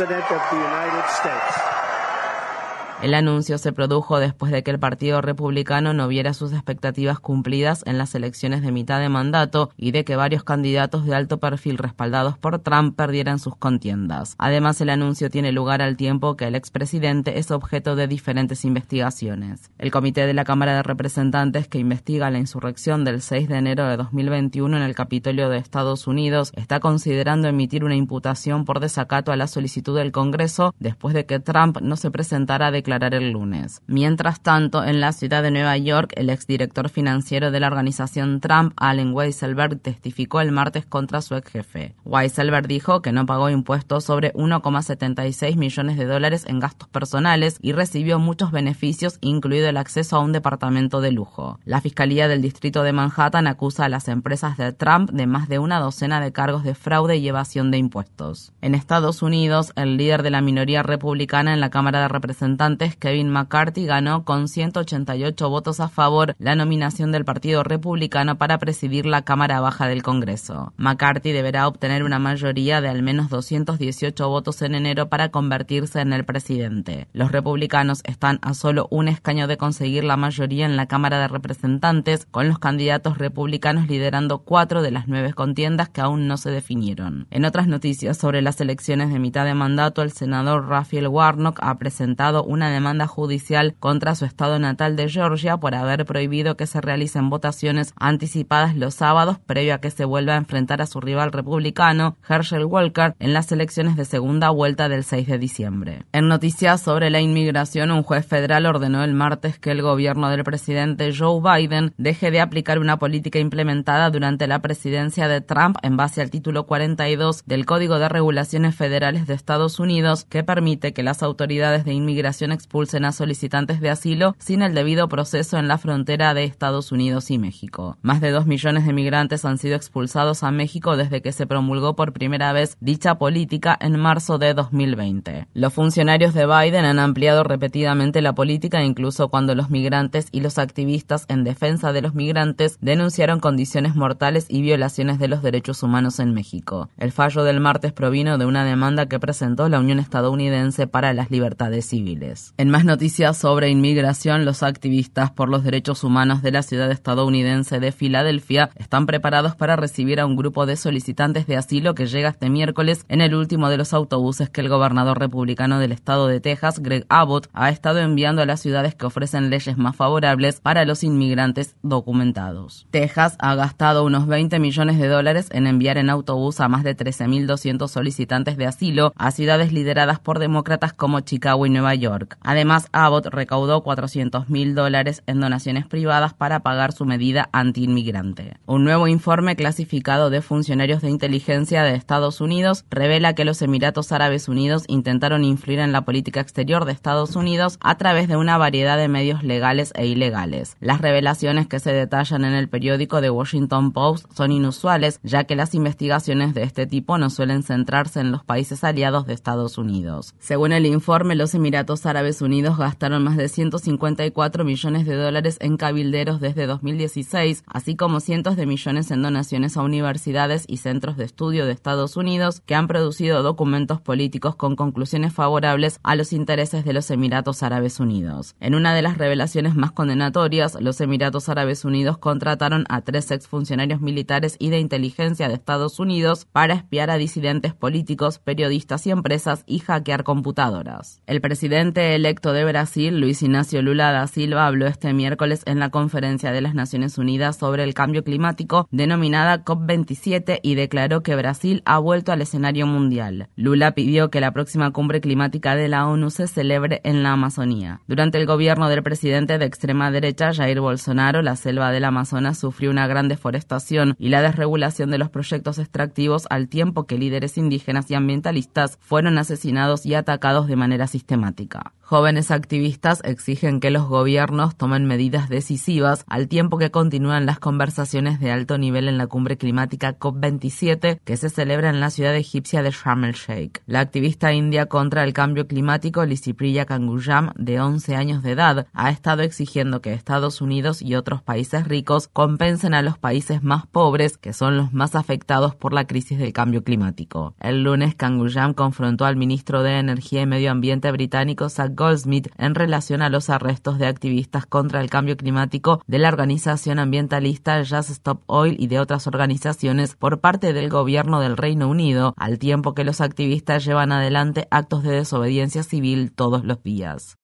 El 3.00 3.14
anuncio 3.14 3.58
se 3.58 3.72
produjo 3.72 4.18
después 4.18 4.50
de 4.50 4.64
que 4.64 4.72
el 4.72 4.80
Partido 4.80 5.20
Republicano 5.20 5.94
no 5.94 6.08
viera 6.08 6.34
sus 6.34 6.52
expectativas 6.52 7.20
cumplidas 7.20 7.84
en 7.86 7.96
las 7.96 8.12
elecciones 8.16 8.60
de 8.60 8.72
mitad 8.72 8.98
de 8.98 9.08
mandato 9.08 9.70
y 9.76 9.92
de 9.92 10.04
que 10.04 10.16
varios 10.16 10.42
candidatos 10.42 11.06
de 11.06 11.14
alto 11.14 11.38
perfil 11.38 11.78
respaldados 11.78 12.36
por 12.36 12.58
Trump 12.58 12.96
perdieran 12.96 13.38
sus 13.38 13.54
contiendas. 13.54 14.34
Además, 14.38 14.80
el 14.80 14.90
anuncio 14.90 15.30
tiene 15.30 15.52
lugar 15.52 15.80
al 15.80 15.96
tiempo 15.96 16.36
que 16.36 16.46
el 16.46 16.56
expresidente 16.56 17.38
es 17.38 17.52
objeto 17.52 17.94
de 17.94 18.08
diferentes 18.08 18.64
investigaciones. 18.64 19.70
El 19.78 19.92
Comité 19.92 20.26
de 20.26 20.34
la 20.34 20.44
Cámara 20.44 20.74
de 20.74 20.82
Representantes 20.82 21.68
que 21.68 21.78
investiga 21.78 22.32
la 22.32 22.40
insurrección 22.40 23.04
del 23.04 23.22
6 23.22 23.48
de 23.48 23.58
enero 23.58 23.86
de 23.86 23.96
2021 23.96 24.76
en 24.76 24.82
el 24.82 24.96
Capitolio 24.96 25.48
de 25.50 25.58
Estados 25.58 26.08
Unidos 26.08 26.50
está 26.56 26.80
considerando 26.80 27.46
emitir 27.46 27.84
una 27.84 27.94
imputación 27.94 28.64
por 28.64 28.80
desacato 28.80 29.30
a 29.30 29.36
la 29.36 29.46
solicitud 29.46 29.96
del 29.96 30.10
Congreso 30.10 30.74
después 30.80 31.14
de 31.14 31.26
que 31.26 31.38
Trump 31.38 31.78
no 31.80 31.94
se 31.94 32.10
presentara 32.10 32.72
de 32.72 32.87
el 32.88 33.30
lunes. 33.32 33.82
Mientras 33.86 34.40
tanto, 34.40 34.82
en 34.82 35.00
la 35.00 35.12
ciudad 35.12 35.42
de 35.42 35.50
Nueva 35.50 35.76
York, 35.76 36.12
el 36.16 36.30
exdirector 36.30 36.88
financiero 36.88 37.50
de 37.50 37.60
la 37.60 37.66
organización 37.66 38.40
Trump, 38.40 38.72
Allen 38.76 39.12
Weisselberg, 39.12 39.78
testificó 39.80 40.40
el 40.40 40.52
martes 40.52 40.86
contra 40.86 41.20
su 41.20 41.34
ex 41.34 41.50
jefe. 41.50 41.94
Weisselberg 42.04 42.66
dijo 42.66 43.02
que 43.02 43.12
no 43.12 43.26
pagó 43.26 43.50
impuestos 43.50 44.04
sobre 44.04 44.32
1,76 44.32 45.56
millones 45.56 45.98
de 45.98 46.06
dólares 46.06 46.44
en 46.46 46.60
gastos 46.60 46.88
personales 46.88 47.58
y 47.60 47.72
recibió 47.72 48.18
muchos 48.18 48.52
beneficios, 48.52 49.18
incluido 49.20 49.68
el 49.68 49.76
acceso 49.76 50.16
a 50.16 50.20
un 50.20 50.32
departamento 50.32 51.00
de 51.00 51.12
lujo. 51.12 51.60
La 51.64 51.80
Fiscalía 51.80 52.26
del 52.26 52.40
Distrito 52.40 52.82
de 52.82 52.92
Manhattan 52.92 53.46
acusa 53.46 53.84
a 53.84 53.88
las 53.88 54.08
empresas 54.08 54.56
de 54.56 54.72
Trump 54.72 55.10
de 55.10 55.26
más 55.26 55.48
de 55.48 55.58
una 55.58 55.78
docena 55.78 56.20
de 56.20 56.32
cargos 56.32 56.64
de 56.64 56.74
fraude 56.74 57.16
y 57.16 57.28
evasión 57.28 57.70
de 57.70 57.78
impuestos. 57.78 58.52
En 58.62 58.74
Estados 58.74 59.22
Unidos, 59.22 59.72
el 59.76 59.98
líder 59.98 60.22
de 60.22 60.30
la 60.30 60.40
minoría 60.40 60.82
republicana 60.82 61.52
en 61.52 61.60
la 61.60 61.70
Cámara 61.70 62.00
de 62.00 62.08
Representantes 62.08 62.77
Kevin 62.78 63.30
McCarthy 63.30 63.86
ganó 63.86 64.24
con 64.24 64.48
188 64.48 65.50
votos 65.50 65.80
a 65.80 65.88
favor 65.88 66.36
la 66.38 66.54
nominación 66.54 67.10
del 67.10 67.24
Partido 67.24 67.64
Republicano 67.64 68.38
para 68.38 68.58
presidir 68.58 69.04
la 69.04 69.22
Cámara 69.22 69.60
Baja 69.60 69.88
del 69.88 70.02
Congreso. 70.02 70.72
McCarthy 70.76 71.32
deberá 71.32 71.66
obtener 71.66 72.04
una 72.04 72.18
mayoría 72.18 72.80
de 72.80 72.88
al 72.88 73.02
menos 73.02 73.28
218 73.28 74.28
votos 74.28 74.62
en 74.62 74.74
enero 74.74 75.08
para 75.08 75.30
convertirse 75.30 76.00
en 76.00 76.12
el 76.12 76.24
presidente. 76.24 77.08
Los 77.12 77.32
republicanos 77.32 78.00
están 78.04 78.38
a 78.42 78.54
solo 78.54 78.86
un 78.90 79.08
escaño 79.08 79.48
de 79.48 79.56
conseguir 79.56 80.04
la 80.04 80.16
mayoría 80.16 80.64
en 80.64 80.76
la 80.76 80.86
Cámara 80.86 81.18
de 81.18 81.28
Representantes, 81.28 82.26
con 82.30 82.48
los 82.48 82.58
candidatos 82.58 83.18
republicanos 83.18 83.88
liderando 83.88 84.38
cuatro 84.38 84.82
de 84.82 84.92
las 84.92 85.08
nueve 85.08 85.34
contiendas 85.34 85.88
que 85.88 86.00
aún 86.00 86.28
no 86.28 86.36
se 86.36 86.50
definieron. 86.50 87.26
En 87.30 87.44
otras 87.44 87.66
noticias 87.66 88.16
sobre 88.16 88.42
las 88.42 88.60
elecciones 88.60 89.12
de 89.12 89.18
mitad 89.18 89.44
de 89.44 89.54
mandato, 89.54 90.02
el 90.02 90.12
senador 90.12 90.68
Raphael 90.68 91.08
Warnock 91.08 91.58
ha 91.62 91.76
presentado 91.78 92.44
una 92.44 92.67
demanda 92.70 93.06
judicial 93.06 93.74
contra 93.78 94.14
su 94.14 94.24
estado 94.24 94.58
natal 94.58 94.96
de 94.96 95.08
Georgia 95.08 95.56
por 95.56 95.74
haber 95.74 96.04
prohibido 96.04 96.56
que 96.56 96.66
se 96.66 96.80
realicen 96.80 97.30
votaciones 97.30 97.92
anticipadas 97.96 98.76
los 98.76 98.94
sábados 98.94 99.38
previo 99.38 99.74
a 99.74 99.78
que 99.78 99.90
se 99.90 100.04
vuelva 100.04 100.34
a 100.34 100.38
enfrentar 100.38 100.82
a 100.82 100.86
su 100.86 101.00
rival 101.00 101.32
republicano, 101.32 102.16
Herschel 102.28 102.64
Walker, 102.64 103.14
en 103.18 103.32
las 103.32 103.50
elecciones 103.52 103.96
de 103.96 104.04
segunda 104.04 104.50
vuelta 104.50 104.88
del 104.88 105.04
6 105.04 105.26
de 105.26 105.38
diciembre. 105.38 106.02
En 106.12 106.28
noticias 106.28 106.82
sobre 106.82 107.10
la 107.10 107.20
inmigración, 107.20 107.90
un 107.90 108.02
juez 108.02 108.26
federal 108.26 108.66
ordenó 108.66 109.04
el 109.04 109.14
martes 109.14 109.58
que 109.58 109.70
el 109.70 109.82
gobierno 109.82 110.30
del 110.30 110.44
presidente 110.44 111.12
Joe 111.16 111.40
Biden 111.40 111.92
deje 111.96 112.30
de 112.30 112.40
aplicar 112.40 112.78
una 112.78 112.98
política 112.98 113.38
implementada 113.38 114.10
durante 114.10 114.46
la 114.46 114.60
presidencia 114.60 115.28
de 115.28 115.40
Trump 115.40 115.76
en 115.82 115.96
base 115.96 116.20
al 116.20 116.30
título 116.30 116.66
42 116.66 117.44
del 117.46 117.66
Código 117.66 117.98
de 117.98 118.08
Regulaciones 118.08 118.74
Federales 118.74 119.26
de 119.26 119.34
Estados 119.34 119.78
Unidos 119.78 120.24
que 120.28 120.44
permite 120.44 120.92
que 120.92 121.02
las 121.02 121.22
autoridades 121.22 121.84
de 121.84 121.92
inmigración 121.92 122.52
expulsen 122.58 123.04
a 123.04 123.12
solicitantes 123.12 123.80
de 123.80 123.90
asilo 123.90 124.34
sin 124.38 124.62
el 124.62 124.74
debido 124.74 125.08
proceso 125.08 125.56
en 125.58 125.68
la 125.68 125.78
frontera 125.78 126.34
de 126.34 126.44
Estados 126.44 126.92
Unidos 126.92 127.30
y 127.30 127.38
México. 127.38 127.96
Más 128.02 128.20
de 128.20 128.30
dos 128.30 128.46
millones 128.46 128.84
de 128.84 128.92
migrantes 128.92 129.44
han 129.44 129.58
sido 129.58 129.76
expulsados 129.76 130.42
a 130.42 130.50
México 130.50 130.96
desde 130.96 131.22
que 131.22 131.32
se 131.32 131.46
promulgó 131.46 131.94
por 131.94 132.12
primera 132.12 132.52
vez 132.52 132.76
dicha 132.80 133.14
política 133.14 133.78
en 133.80 133.98
marzo 133.98 134.38
de 134.38 134.54
2020. 134.54 135.46
Los 135.54 135.72
funcionarios 135.72 136.34
de 136.34 136.46
Biden 136.46 136.84
han 136.84 136.98
ampliado 136.98 137.44
repetidamente 137.44 138.20
la 138.20 138.34
política 138.34 138.82
incluso 138.82 139.28
cuando 139.28 139.54
los 139.54 139.70
migrantes 139.70 140.28
y 140.32 140.40
los 140.40 140.58
activistas 140.58 141.24
en 141.28 141.44
defensa 141.44 141.92
de 141.92 142.02
los 142.02 142.14
migrantes 142.14 142.78
denunciaron 142.80 143.40
condiciones 143.40 143.94
mortales 143.94 144.46
y 144.48 144.62
violaciones 144.62 145.18
de 145.18 145.28
los 145.28 145.42
derechos 145.42 145.82
humanos 145.82 146.18
en 146.18 146.34
México. 146.34 146.88
El 146.98 147.12
fallo 147.12 147.44
del 147.44 147.60
martes 147.60 147.92
provino 147.92 148.38
de 148.38 148.46
una 148.46 148.64
demanda 148.64 149.06
que 149.06 149.20
presentó 149.20 149.68
la 149.68 149.78
Unión 149.78 149.98
Estadounidense 149.98 150.86
para 150.86 151.12
las 151.12 151.30
Libertades 151.30 151.86
Civiles. 151.86 152.47
En 152.56 152.70
más 152.70 152.84
noticias 152.84 153.36
sobre 153.36 153.68
inmigración, 153.68 154.44
los 154.44 154.62
activistas 154.62 155.30
por 155.30 155.48
los 155.48 155.64
derechos 155.64 156.04
humanos 156.04 156.42
de 156.42 156.50
la 156.50 156.62
ciudad 156.62 156.90
estadounidense 156.90 157.80
de 157.80 157.92
Filadelfia 157.92 158.70
están 158.76 159.06
preparados 159.06 159.54
para 159.54 159.76
recibir 159.76 160.20
a 160.20 160.26
un 160.26 160.36
grupo 160.36 160.66
de 160.66 160.76
solicitantes 160.76 161.46
de 161.46 161.56
asilo 161.56 161.94
que 161.94 162.06
llega 162.06 162.30
este 162.30 162.50
miércoles 162.50 163.04
en 163.08 163.20
el 163.20 163.34
último 163.34 163.68
de 163.68 163.76
los 163.76 163.92
autobuses 163.92 164.50
que 164.50 164.60
el 164.60 164.68
gobernador 164.68 165.18
republicano 165.18 165.78
del 165.78 165.92
estado 165.92 166.26
de 166.26 166.40
Texas, 166.40 166.80
Greg 166.80 167.04
Abbott, 167.08 167.48
ha 167.52 167.70
estado 167.70 167.98
enviando 167.98 168.42
a 168.42 168.46
las 168.46 168.60
ciudades 168.60 168.94
que 168.94 169.06
ofrecen 169.06 169.50
leyes 169.50 169.76
más 169.76 169.96
favorables 169.96 170.60
para 170.60 170.84
los 170.84 171.04
inmigrantes 171.04 171.76
documentados. 171.82 172.86
Texas 172.90 173.36
ha 173.38 173.54
gastado 173.54 174.04
unos 174.04 174.26
20 174.26 174.58
millones 174.58 174.98
de 174.98 175.08
dólares 175.08 175.48
en 175.52 175.66
enviar 175.66 175.98
en 175.98 176.10
autobús 176.10 176.60
a 176.60 176.68
más 176.68 176.84
de 176.84 176.96
13.200 176.96 177.88
solicitantes 177.88 178.56
de 178.56 178.66
asilo 178.66 179.12
a 179.16 179.30
ciudades 179.30 179.72
lideradas 179.72 180.18
por 180.18 180.38
demócratas 180.38 180.92
como 180.92 181.20
Chicago 181.20 181.66
y 181.66 181.70
Nueva 181.70 181.94
York. 181.94 182.37
Además, 182.42 182.88
Abbott 182.92 183.26
recaudó 183.26 183.82
400 183.82 184.48
mil 184.48 184.74
dólares 184.74 185.22
en 185.26 185.40
donaciones 185.40 185.86
privadas 185.86 186.34
para 186.34 186.60
pagar 186.60 186.92
su 186.92 187.04
medida 187.04 187.48
anti-inmigrante. 187.52 188.56
Un 188.66 188.84
nuevo 188.84 189.08
informe 189.08 189.56
clasificado 189.56 190.30
de 190.30 190.42
funcionarios 190.42 191.02
de 191.02 191.10
inteligencia 191.10 191.82
de 191.82 191.94
Estados 191.94 192.40
Unidos 192.40 192.84
revela 192.90 193.34
que 193.34 193.44
los 193.44 193.62
Emiratos 193.62 194.12
Árabes 194.12 194.48
Unidos 194.48 194.84
intentaron 194.88 195.44
influir 195.44 195.78
en 195.80 195.92
la 195.92 196.02
política 196.02 196.40
exterior 196.40 196.84
de 196.84 196.92
Estados 196.92 197.36
Unidos 197.36 197.78
a 197.80 197.96
través 197.96 198.28
de 198.28 198.36
una 198.36 198.58
variedad 198.58 198.96
de 198.96 199.08
medios 199.08 199.42
legales 199.42 199.92
e 199.94 200.06
ilegales. 200.06 200.76
Las 200.80 201.00
revelaciones 201.00 201.66
que 201.66 201.80
se 201.80 201.92
detallan 201.92 202.44
en 202.44 202.54
el 202.54 202.68
periódico 202.68 203.20
The 203.20 203.30
Washington 203.30 203.92
Post 203.92 204.26
son 204.34 204.52
inusuales, 204.52 205.20
ya 205.22 205.44
que 205.44 205.56
las 205.56 205.74
investigaciones 205.74 206.54
de 206.54 206.62
este 206.62 206.86
tipo 206.86 207.18
no 207.18 207.30
suelen 207.30 207.62
centrarse 207.62 208.20
en 208.20 208.32
los 208.32 208.44
países 208.44 208.84
aliados 208.84 209.26
de 209.26 209.34
Estados 209.34 209.78
Unidos. 209.78 210.34
Según 210.38 210.72
el 210.72 210.86
informe, 210.86 211.34
los 211.34 211.54
Emiratos 211.54 212.06
Árabes 212.06 212.17
Unidos 212.18 212.76
gastaron 212.76 213.22
más 213.22 213.36
de 213.36 213.48
154 213.48 214.64
millones 214.64 215.06
de 215.06 215.14
dólares 215.14 215.56
en 215.60 215.76
cabilderos 215.76 216.40
desde 216.40 216.66
2016, 216.66 217.62
así 217.68 217.94
como 217.94 218.18
cientos 218.18 218.56
de 218.56 218.66
millones 218.66 219.12
en 219.12 219.22
donaciones 219.22 219.76
a 219.76 219.82
universidades 219.82 220.64
y 220.66 220.78
centros 220.78 221.16
de 221.16 221.24
estudio 221.24 221.64
de 221.64 221.72
Estados 221.72 222.16
Unidos 222.16 222.60
que 222.66 222.74
han 222.74 222.88
producido 222.88 223.44
documentos 223.44 224.00
políticos 224.00 224.56
con 224.56 224.74
conclusiones 224.74 225.32
favorables 225.32 226.00
a 226.02 226.16
los 226.16 226.32
intereses 226.32 226.84
de 226.84 226.92
los 226.92 227.08
Emiratos 227.12 227.62
Árabes 227.62 228.00
Unidos. 228.00 228.56
En 228.58 228.74
una 228.74 228.94
de 228.94 229.02
las 229.02 229.16
revelaciones 229.16 229.76
más 229.76 229.92
condenatorias, 229.92 230.76
los 230.80 231.00
Emiratos 231.00 231.48
Árabes 231.48 231.84
Unidos 231.84 232.18
contrataron 232.18 232.84
a 232.88 233.02
tres 233.02 233.30
exfuncionarios 233.30 234.00
militares 234.00 234.56
y 234.58 234.70
de 234.70 234.80
inteligencia 234.80 235.46
de 235.46 235.54
Estados 235.54 236.00
Unidos 236.00 236.46
para 236.50 236.74
espiar 236.74 237.10
a 237.10 237.16
disidentes 237.16 237.74
políticos, 237.74 238.40
periodistas 238.40 239.06
y 239.06 239.12
empresas 239.12 239.62
y 239.66 239.78
hackear 239.78 240.24
computadoras. 240.24 241.22
El 241.28 241.40
presidente 241.40 242.07
electo 242.14 242.52
de 242.52 242.64
Brasil, 242.64 243.20
Luis 243.20 243.42
Ignacio 243.42 243.82
Lula 243.82 244.12
da 244.12 244.26
Silva, 244.26 244.66
habló 244.66 244.86
este 244.86 245.12
miércoles 245.12 245.62
en 245.66 245.78
la 245.78 245.90
conferencia 245.90 246.52
de 246.52 246.60
las 246.60 246.74
Naciones 246.74 247.18
Unidas 247.18 247.56
sobre 247.56 247.84
el 247.84 247.94
cambio 247.94 248.24
climático 248.24 248.88
denominada 248.90 249.64
COP27 249.64 250.60
y 250.62 250.74
declaró 250.74 251.22
que 251.22 251.36
Brasil 251.36 251.82
ha 251.84 251.98
vuelto 251.98 252.32
al 252.32 252.42
escenario 252.42 252.86
mundial. 252.86 253.48
Lula 253.56 253.92
pidió 253.92 254.30
que 254.30 254.40
la 254.40 254.52
próxima 254.52 254.90
cumbre 254.92 255.20
climática 255.20 255.76
de 255.76 255.88
la 255.88 256.06
ONU 256.06 256.30
se 256.30 256.46
celebre 256.46 257.00
en 257.04 257.22
la 257.22 257.32
Amazonía. 257.32 258.00
Durante 258.06 258.38
el 258.38 258.46
gobierno 258.46 258.88
del 258.88 259.02
presidente 259.02 259.58
de 259.58 259.64
extrema 259.64 260.10
derecha, 260.10 260.52
Jair 260.52 260.80
Bolsonaro, 260.80 261.42
la 261.42 261.56
selva 261.56 261.90
del 261.90 262.04
Amazonas 262.04 262.58
sufrió 262.58 262.90
una 262.90 263.06
gran 263.06 263.28
deforestación 263.28 264.14
y 264.18 264.28
la 264.28 264.42
desregulación 264.42 265.10
de 265.10 265.18
los 265.18 265.30
proyectos 265.30 265.78
extractivos 265.78 266.46
al 266.50 266.68
tiempo 266.68 267.06
que 267.06 267.18
líderes 267.18 267.58
indígenas 267.58 268.10
y 268.10 268.14
ambientalistas 268.14 268.98
fueron 269.00 269.38
asesinados 269.38 270.06
y 270.06 270.14
atacados 270.14 270.66
de 270.66 270.76
manera 270.76 271.06
sistemática. 271.06 271.92
Jóvenes 272.10 272.50
activistas 272.50 273.20
exigen 273.22 273.80
que 273.80 273.90
los 273.90 274.08
gobiernos 274.08 274.74
tomen 274.76 275.04
medidas 275.04 275.50
decisivas 275.50 276.24
al 276.26 276.48
tiempo 276.48 276.78
que 276.78 276.90
continúan 276.90 277.44
las 277.44 277.58
conversaciones 277.58 278.40
de 278.40 278.50
alto 278.50 278.78
nivel 278.78 279.08
en 279.08 279.18
la 279.18 279.26
cumbre 279.26 279.58
climática 279.58 280.18
COP27 280.18 281.20
que 281.22 281.36
se 281.36 281.50
celebra 281.50 281.90
en 281.90 282.00
la 282.00 282.08
ciudad 282.08 282.34
egipcia 282.34 282.82
de 282.82 282.92
Sharm 282.92 283.24
el 283.24 283.34
Sheikh. 283.34 283.82
La 283.84 284.00
activista 284.00 284.54
india 284.54 284.86
contra 284.86 285.22
el 285.22 285.34
cambio 285.34 285.66
climático 285.66 286.24
Lisipriya 286.24 286.86
Kangujam, 286.86 287.50
de 287.56 287.78
11 287.78 288.16
años 288.16 288.42
de 288.42 288.52
edad, 288.52 288.86
ha 288.94 289.10
estado 289.10 289.42
exigiendo 289.42 290.00
que 290.00 290.14
Estados 290.14 290.62
Unidos 290.62 291.02
y 291.02 291.14
otros 291.14 291.42
países 291.42 291.86
ricos 291.86 292.28
compensen 292.28 292.94
a 292.94 293.02
los 293.02 293.18
países 293.18 293.62
más 293.62 293.86
pobres, 293.86 294.38
que 294.38 294.54
son 294.54 294.78
los 294.78 294.94
más 294.94 295.14
afectados 295.14 295.74
por 295.74 295.92
la 295.92 296.06
crisis 296.06 296.38
del 296.38 296.54
cambio 296.54 296.82
climático. 296.82 297.54
El 297.60 297.82
lunes, 297.82 298.14
Kangujam 298.14 298.72
confrontó 298.72 299.26
al 299.26 299.36
ministro 299.36 299.82
de 299.82 299.98
Energía 299.98 300.40
y 300.40 300.46
Medio 300.46 300.70
Ambiente 300.70 301.12
británico 301.12 301.68
Goldsmith 301.98 302.48
en 302.56 302.76
relación 302.76 303.20
a 303.22 303.28
los 303.28 303.50
arrestos 303.50 303.98
de 303.98 304.06
activistas 304.06 304.64
contra 304.64 305.00
el 305.00 305.10
cambio 305.10 305.36
climático 305.36 306.00
de 306.06 306.20
la 306.20 306.28
organización 306.28 307.00
ambientalista 307.00 307.80
Just 307.84 308.10
Stop 308.10 308.42
Oil 308.46 308.76
y 308.78 308.86
de 308.86 309.00
otras 309.00 309.26
organizaciones 309.26 310.14
por 310.14 310.40
parte 310.40 310.72
del 310.72 310.88
gobierno 310.88 311.40
del 311.40 311.56
Reino 311.56 311.88
Unido, 311.88 312.34
al 312.36 312.60
tiempo 312.60 312.94
que 312.94 313.02
los 313.02 313.20
activistas 313.20 313.84
llevan 313.84 314.12
adelante 314.12 314.68
actos 314.70 315.02
de 315.02 315.10
desobediencia 315.10 315.82
civil 315.82 316.32
todos 316.32 316.64
los 316.64 316.82
días. 316.84 317.36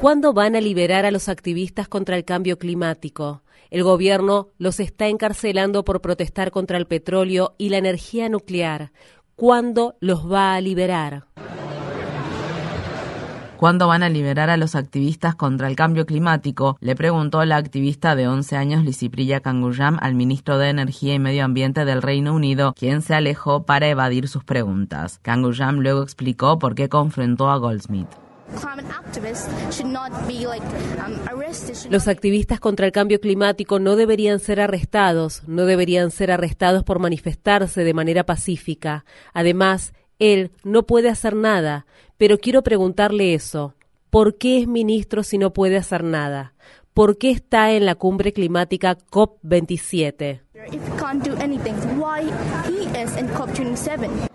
¿Cuándo 0.00 0.34
van 0.34 0.54
a 0.54 0.60
liberar 0.60 1.06
a 1.06 1.10
los 1.10 1.30
activistas 1.30 1.88
contra 1.88 2.16
el 2.16 2.26
cambio 2.26 2.58
climático? 2.58 3.42
El 3.70 3.82
gobierno 3.82 4.50
los 4.58 4.78
está 4.78 5.08
encarcelando 5.08 5.84
por 5.84 6.02
protestar 6.02 6.50
contra 6.50 6.76
el 6.76 6.86
petróleo 6.86 7.54
y 7.56 7.70
la 7.70 7.78
energía 7.78 8.28
nuclear. 8.28 8.92
¿Cuándo 9.36 9.96
los 9.98 10.30
va 10.30 10.54
a 10.54 10.60
liberar? 10.60 11.24
¿Cuándo 13.56 13.88
van 13.88 14.04
a 14.04 14.08
liberar 14.08 14.48
a 14.48 14.56
los 14.56 14.76
activistas 14.76 15.34
contra 15.34 15.66
el 15.66 15.74
cambio 15.74 16.06
climático? 16.06 16.76
Le 16.80 16.94
preguntó 16.94 17.44
la 17.44 17.56
activista 17.56 18.14
de 18.14 18.28
11 18.28 18.56
años 18.56 18.84
Lisipriya 18.84 19.40
Kangujam 19.40 19.98
al 20.00 20.14
ministro 20.14 20.58
de 20.58 20.68
Energía 20.68 21.14
y 21.14 21.18
Medio 21.18 21.44
Ambiente 21.44 21.84
del 21.84 22.02
Reino 22.02 22.32
Unido, 22.32 22.74
quien 22.78 23.02
se 23.02 23.16
alejó 23.16 23.64
para 23.64 23.88
evadir 23.88 24.28
sus 24.28 24.44
preguntas. 24.44 25.18
Kangujam 25.22 25.80
luego 25.80 26.04
explicó 26.04 26.60
por 26.60 26.76
qué 26.76 26.88
confrontó 26.88 27.50
a 27.50 27.56
Goldsmith. 27.56 28.23
Los 31.90 32.08
activistas 32.08 32.60
contra 32.60 32.86
el 32.86 32.92
cambio 32.92 33.20
climático 33.20 33.78
no 33.78 33.96
deberían 33.96 34.40
ser 34.40 34.60
arrestados, 34.60 35.42
no 35.46 35.64
deberían 35.66 36.10
ser 36.10 36.30
arrestados 36.30 36.84
por 36.84 36.98
manifestarse 36.98 37.84
de 37.84 37.94
manera 37.94 38.24
pacífica. 38.24 39.04
Además, 39.32 39.92
Él 40.18 40.52
no 40.62 40.84
puede 40.84 41.08
hacer 41.08 41.34
nada, 41.36 41.86
pero 42.16 42.38
quiero 42.38 42.62
preguntarle 42.62 43.34
eso. 43.34 43.74
¿Por 44.10 44.38
qué 44.38 44.60
es 44.60 44.68
ministro 44.68 45.22
si 45.22 45.38
no 45.38 45.52
puede 45.52 45.76
hacer 45.76 46.04
nada? 46.04 46.54
¿Por 46.92 47.18
qué 47.18 47.30
está 47.30 47.72
en 47.72 47.86
la 47.86 47.96
cumbre 47.96 48.32
climática 48.32 48.96
COP27? 49.10 50.40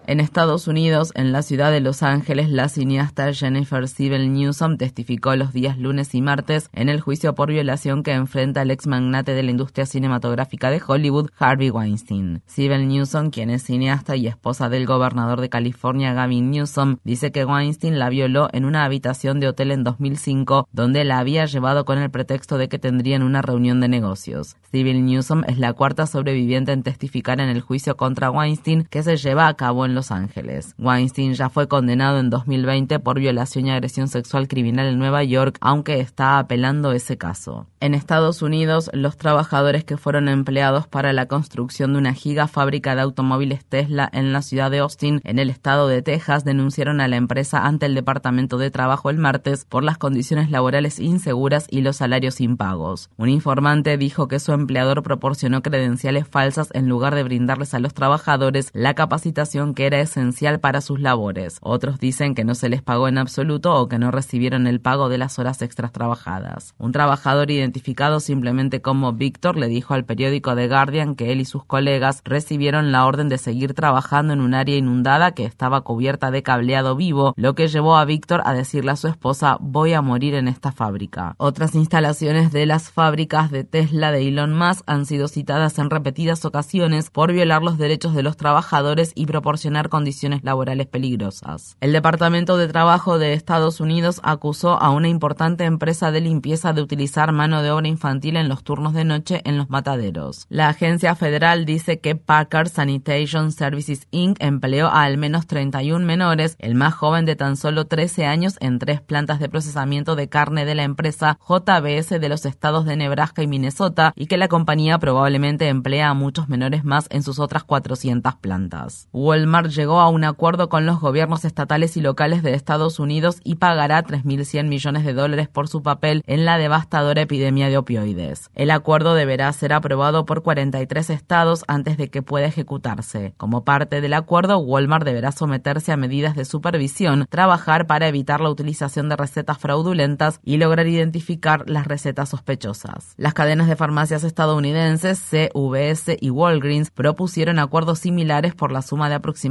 En 0.10 0.20
Estados 0.20 0.68
Unidos, 0.68 1.12
en 1.14 1.32
la 1.32 1.44
ciudad 1.44 1.72
de 1.72 1.82
Los 1.82 2.02
Ángeles, 2.02 2.50
la 2.50 2.68
cineasta 2.68 3.32
Jennifer 3.32 3.88
Siebel 3.88 4.34
Newsom 4.34 4.78
testificó 4.78 5.36
los 5.36 5.54
días 5.54 5.78
lunes 5.78 6.16
y 6.16 6.22
martes 6.24 6.68
en 6.74 6.90
el 6.90 7.00
juicio 7.00 7.36
por 7.36 7.50
violación 7.50 8.02
que 8.02 8.14
enfrenta 8.14 8.64
el 8.64 8.72
ex 8.72 8.88
magnate 8.88 9.36
de 9.36 9.44
la 9.44 9.52
industria 9.52 9.86
cinematográfica 9.86 10.72
de 10.72 10.82
Hollywood, 10.84 11.30
Harvey 11.38 11.70
Weinstein. 11.70 12.42
Siebel 12.48 12.88
Newsom, 12.88 13.30
quien 13.30 13.52
es 13.52 13.62
cineasta 13.62 14.16
y 14.16 14.26
esposa 14.26 14.68
del 14.68 14.88
gobernador 14.88 15.42
de 15.42 15.50
California, 15.50 16.12
Gavin 16.14 16.50
Newsom, 16.50 16.98
dice 17.04 17.32
que 17.32 17.46
Weinstein 17.46 18.00
la 18.00 18.10
violó 18.10 18.50
en 18.52 18.66
una 18.66 18.86
habitación 18.86 19.40
de 19.40 19.50
hotel 19.50 19.70
en 19.70 19.84
2005, 19.84 20.68
donde 20.72 21.04
la 21.04 21.20
había 21.20 21.46
llevado 21.46 21.86
con 21.86 22.00
el 22.00 22.10
pretexto 22.10 22.58
de 22.58 22.68
que 22.68 22.80
tendrían 22.80 23.22
una 23.22 23.44
reunión 23.44 23.80
de 23.80 23.90
negocios. 23.90 24.56
Sibyl 24.72 25.06
Newsom 25.06 25.44
es 25.46 25.60
la 25.60 25.74
cuarta 25.74 26.08
sobreviviente 26.08 26.72
en 26.72 26.82
testificar 26.82 27.40
en 27.40 27.50
el 27.50 27.62
juicio 27.62 27.96
contra 27.96 28.32
Weinstein 28.32 28.86
que 28.90 29.04
se 29.04 29.16
lleva 29.16 29.48
a 29.48 29.54
cabo 29.54 29.86
en 29.86 29.94
Los 29.94 29.99
Ángeles. 30.12 30.76
Weinstein 30.78 31.34
ya 31.34 31.50
fue 31.50 31.68
condenado 31.68 32.20
en 32.20 32.30
2020 32.30 33.00
por 33.00 33.20
violación 33.20 33.68
y 33.68 33.72
agresión 33.72 34.08
sexual 34.08 34.48
criminal 34.48 34.88
en 34.88 35.00
Nueva 35.00 35.24
York, 35.24 35.58
aunque 35.62 36.00
está 36.00 36.40
apelando 36.40 36.92
ese 36.92 37.18
caso. 37.18 37.68
En 37.80 37.94
Estados 37.94 38.42
Unidos, 38.42 38.90
los 38.94 39.18
trabajadores 39.18 39.84
que 39.84 39.98
fueron 39.98 40.28
empleados 40.30 40.88
para 40.88 41.14
la 41.14 41.28
construcción 41.28 41.94
de 41.94 42.00
una 42.00 42.14
gigafábrica 42.14 42.96
de 42.96 43.02
automóviles 43.02 43.66
Tesla 43.66 44.10
en 44.12 44.34
la 44.34 44.42
ciudad 44.42 44.72
de 44.72 44.80
Austin, 44.80 45.22
en 45.24 45.40
el 45.40 45.50
estado 45.50 45.88
de 45.88 46.02
Texas, 46.02 46.44
denunciaron 46.44 47.02
a 47.02 47.08
la 47.08 47.16
empresa 47.16 47.66
ante 47.66 47.86
el 47.86 47.96
Departamento 47.96 48.58
de 48.58 48.72
Trabajo 48.72 49.10
el 49.10 49.18
martes 49.18 49.66
por 49.66 49.84
las 49.84 49.98
condiciones 49.98 50.52
laborales 50.52 51.00
inseguras 51.00 51.68
y 51.70 51.82
los 51.82 51.98
salarios 51.98 52.42
impagos. 52.42 53.10
Un 53.18 53.30
informante 53.30 53.98
dijo 53.98 54.28
que 54.28 54.40
su 54.40 54.52
empleador 54.54 55.04
proporcionó 55.04 55.62
credenciales 55.62 56.28
falsas 56.28 56.70
en 56.74 56.90
lugar 56.90 57.16
de 57.16 57.24
brindarles 57.24 57.74
a 57.74 57.80
los 57.80 57.94
trabajadores 57.94 58.70
la 58.74 58.94
capacitación 58.94 59.74
que 59.74 59.86
era 59.90 60.02
esencial 60.02 60.60
para 60.60 60.82
sus 60.82 61.00
labores. 61.00 61.58
Otros 61.62 62.00
dicen 62.00 62.36
que 62.36 62.44
no 62.44 62.54
se 62.54 62.70
les 62.70 62.84
pagó 62.84 63.08
en 63.08 63.18
absoluto 63.18 63.76
o 63.76 63.88
que 63.90 63.98
no 63.98 64.12
recibieron 64.12 64.68
el 64.68 64.80
pago 64.82 65.10
de 65.10 65.18
las 65.18 65.40
horas 65.40 65.64
extras 65.64 65.92
trabajadas. 65.92 66.76
Un 66.78 66.92
trabajador 66.92 67.50
identificado 67.50 68.20
simplemente 68.20 68.82
como 68.82 69.14
Víctor 69.14 69.58
le 69.58 69.68
dijo 69.68 69.96
al 69.96 70.06
periódico 70.06 70.56
The 70.56 70.68
Guardian 70.68 71.16
que 71.16 71.32
él 71.32 71.42
y 71.42 71.46
sus 71.46 71.66
colegas 71.66 72.22
recibieron 72.24 72.92
la 72.92 73.06
orden 73.06 73.30
de 73.30 73.40
seguir 73.40 73.74
trabajando 73.74 74.34
en 74.34 74.42
un 74.42 74.54
área 74.54 74.78
inundada 74.78 75.32
que 75.32 75.46
estaba 75.46 75.82
cubierta 75.82 76.30
de 76.30 76.44
cableado 76.44 76.96
vivo, 76.96 77.34
lo 77.36 77.56
que 77.56 77.68
llevó 77.68 77.98
a 77.98 78.06
Víctor 78.06 78.42
a 78.46 78.54
decirle 78.54 78.92
a 78.92 78.96
su 78.96 79.08
esposa 79.08 79.58
voy 79.60 79.94
a 79.94 80.04
morir 80.04 80.36
en 80.36 80.48
esta 80.48 80.72
fábrica. 80.72 81.34
Otras 81.38 81.74
instalaciones 81.74 82.52
de 82.52 82.68
las 82.68 82.92
fábricas 82.92 83.50
de 83.50 83.64
Tesla 83.64 84.12
de 84.12 84.28
Elon 84.28 84.56
Musk 84.56 84.84
han 84.86 85.08
sido 85.08 85.28
citadas 85.28 85.80
en 85.80 85.90
repetidas 85.90 86.46
ocasiones 86.46 87.10
por 87.10 87.34
violar 87.34 87.64
los 87.64 87.80
derechos 87.80 88.14
de 88.14 88.22
los 88.22 88.38
trabajadores 88.38 89.14
y 89.16 89.26
proporcionar 89.26 89.79
condiciones 89.88 90.44
laborales 90.44 90.88
peligrosas. 90.88 91.78
El 91.80 91.94
Departamento 91.94 92.58
de 92.58 92.68
Trabajo 92.68 93.18
de 93.18 93.32
Estados 93.32 93.80
Unidos 93.80 94.20
acusó 94.24 94.82
a 94.82 94.90
una 94.90 95.08
importante 95.08 95.64
empresa 95.64 96.12
de 96.12 96.20
limpieza 96.20 96.74
de 96.74 96.82
utilizar 96.82 97.32
mano 97.32 97.62
de 97.62 97.72
obra 97.72 97.88
infantil 97.88 98.36
en 98.36 98.50
los 98.50 98.66
turnos 98.66 98.94
de 98.94 99.06
noche 99.06 99.42
en 99.46 99.58
los 99.58 99.70
mataderos. 99.70 100.46
La 100.50 100.68
agencia 100.68 101.16
federal 101.16 101.66
dice 101.66 102.00
que 102.00 102.16
Packard 102.16 102.68
Sanitation 102.68 103.54
Services 103.54 104.08
Inc. 104.12 104.36
empleó 104.42 104.88
a 104.88 105.04
al 105.04 105.18
menos 105.18 105.48
31 105.48 106.06
menores, 106.06 106.56
el 106.60 106.76
más 106.76 106.94
joven 106.94 107.26
de 107.26 107.36
tan 107.36 107.56
solo 107.56 107.86
13 107.86 108.26
años, 108.26 108.58
en 108.60 108.80
tres 108.80 109.02
plantas 109.02 109.40
de 109.40 109.50
procesamiento 109.50 110.16
de 110.16 110.28
carne 110.30 110.66
de 110.66 110.76
la 110.76 110.84
empresa 110.84 111.40
JBS 111.48 112.20
de 112.20 112.30
los 112.30 112.46
estados 112.46 112.86
de 112.86 112.96
Nebraska 112.98 113.44
y 113.44 113.48
Minnesota 113.48 114.14
y 114.16 114.28
que 114.28 114.38
la 114.38 114.48
compañía 114.48 114.98
probablemente 115.00 115.68
emplea 115.68 116.10
a 116.10 116.14
muchos 116.14 116.50
menores 116.50 116.84
más 116.84 117.08
en 117.10 117.24
sus 117.24 117.40
otras 117.40 117.64
400 117.64 118.36
plantas. 118.36 119.08
Walmart 119.12 119.59
llegó 119.68 120.00
a 120.00 120.10
un 120.10 120.24
acuerdo 120.24 120.70
con 120.70 120.86
los 120.86 121.00
gobiernos 121.00 121.46
estatales 121.46 121.98
y 121.98 122.02
locales 122.02 122.42
de 122.44 122.54
Estados 122.54 123.00
Unidos 123.00 123.42
y 123.44 123.56
pagará 123.56 124.04
3.100 124.04 124.68
millones 124.68 125.06
de 125.06 125.14
dólares 125.14 125.50
por 125.50 125.68
su 125.68 125.84
papel 125.84 126.24
en 126.26 126.46
la 126.46 126.58
devastadora 126.58 127.22
epidemia 127.22 127.70
de 127.70 127.78
opioides. 127.78 128.50
El 128.56 128.72
acuerdo 128.72 129.14
deberá 129.14 129.52
ser 129.52 129.74
aprobado 129.74 130.26
por 130.26 130.42
43 130.42 131.10
estados 131.10 131.64
antes 131.68 131.98
de 131.98 132.10
que 132.10 132.22
pueda 132.22 132.48
ejecutarse. 132.48 133.34
Como 133.38 133.64
parte 133.64 134.02
del 134.02 134.14
acuerdo, 134.14 134.60
Walmart 134.60 135.06
deberá 135.06 135.32
someterse 135.32 135.92
a 135.92 135.98
medidas 135.98 136.36
de 136.36 136.46
supervisión, 136.46 137.26
trabajar 137.30 137.88
para 137.88 138.08
evitar 138.08 138.42
la 138.42 138.50
utilización 138.50 139.10
de 139.10 139.18
recetas 139.18 139.58
fraudulentas 139.58 140.40
y 140.44 140.58
lograr 140.58 140.88
identificar 140.88 141.70
las 141.70 141.88
recetas 141.88 142.30
sospechosas. 142.30 143.14
Las 143.18 143.34
cadenas 143.34 143.68
de 143.68 143.76
farmacias 143.76 144.24
estadounidenses 144.24 145.20
CVS 145.20 146.18
y 146.20 146.30
Walgreens 146.30 146.92
propusieron 146.92 147.60
acuerdos 147.60 148.00
similares 148.00 148.56
por 148.56 148.72
la 148.72 148.82
suma 148.82 149.10
de 149.10 149.16
aproximadamente 149.16 149.49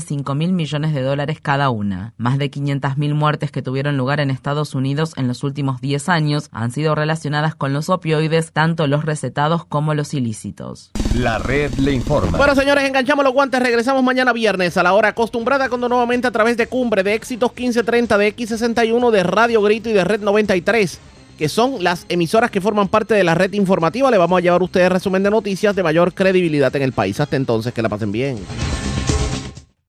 5 0.00 0.34
mil 0.34 0.52
millones 0.52 0.94
de 0.94 1.02
dólares 1.02 1.38
cada 1.40 1.70
una. 1.70 2.12
Más 2.16 2.38
de 2.38 2.50
500.000 2.50 3.14
muertes 3.14 3.50
que 3.50 3.62
tuvieron 3.62 3.96
lugar 3.96 4.20
en 4.20 4.30
Estados 4.30 4.74
Unidos 4.74 5.12
en 5.16 5.28
los 5.28 5.42
últimos 5.44 5.80
10 5.80 6.08
años 6.08 6.48
han 6.52 6.70
sido 6.70 6.94
relacionadas 6.94 7.54
con 7.54 7.72
los 7.72 7.88
opioides, 7.88 8.52
tanto 8.52 8.86
los 8.86 9.04
recetados 9.04 9.64
como 9.64 9.94
los 9.94 10.14
ilícitos. 10.14 10.90
La 11.14 11.38
red 11.38 11.72
le 11.74 11.92
informa. 11.92 12.36
Bueno, 12.36 12.54
señores, 12.54 12.84
enganchamos 12.84 13.24
los 13.24 13.32
guantes. 13.34 13.60
Regresamos 13.60 14.02
mañana 14.02 14.32
viernes 14.32 14.76
a 14.76 14.82
la 14.82 14.92
hora 14.92 15.08
acostumbrada, 15.08 15.68
cuando 15.68 15.88
nuevamente 15.88 16.26
a 16.26 16.30
través 16.30 16.56
de 16.56 16.66
Cumbre, 16.66 17.02
de 17.02 17.14
Éxitos 17.14 17.50
1530, 17.50 18.18
de 18.18 18.36
X61, 18.36 19.10
de 19.10 19.22
Radio 19.22 19.62
Grito 19.62 19.88
y 19.88 19.92
de 19.92 20.04
Red 20.04 20.20
93 20.20 21.00
que 21.38 21.48
son 21.48 21.84
las 21.84 22.04
emisoras 22.08 22.50
que 22.50 22.60
forman 22.60 22.88
parte 22.88 23.14
de 23.14 23.22
la 23.22 23.36
red 23.36 23.52
informativa. 23.52 24.10
Le 24.10 24.18
vamos 24.18 24.38
a 24.38 24.40
llevar 24.42 24.60
a 24.60 24.64
ustedes 24.64 24.90
resumen 24.90 25.22
de 25.22 25.30
noticias 25.30 25.74
de 25.76 25.84
mayor 25.84 26.12
credibilidad 26.12 26.74
en 26.74 26.82
el 26.82 26.92
país. 26.92 27.20
Hasta 27.20 27.36
entonces, 27.36 27.72
que 27.72 27.80
la 27.80 27.88
pasen 27.88 28.10
bien. 28.10 28.38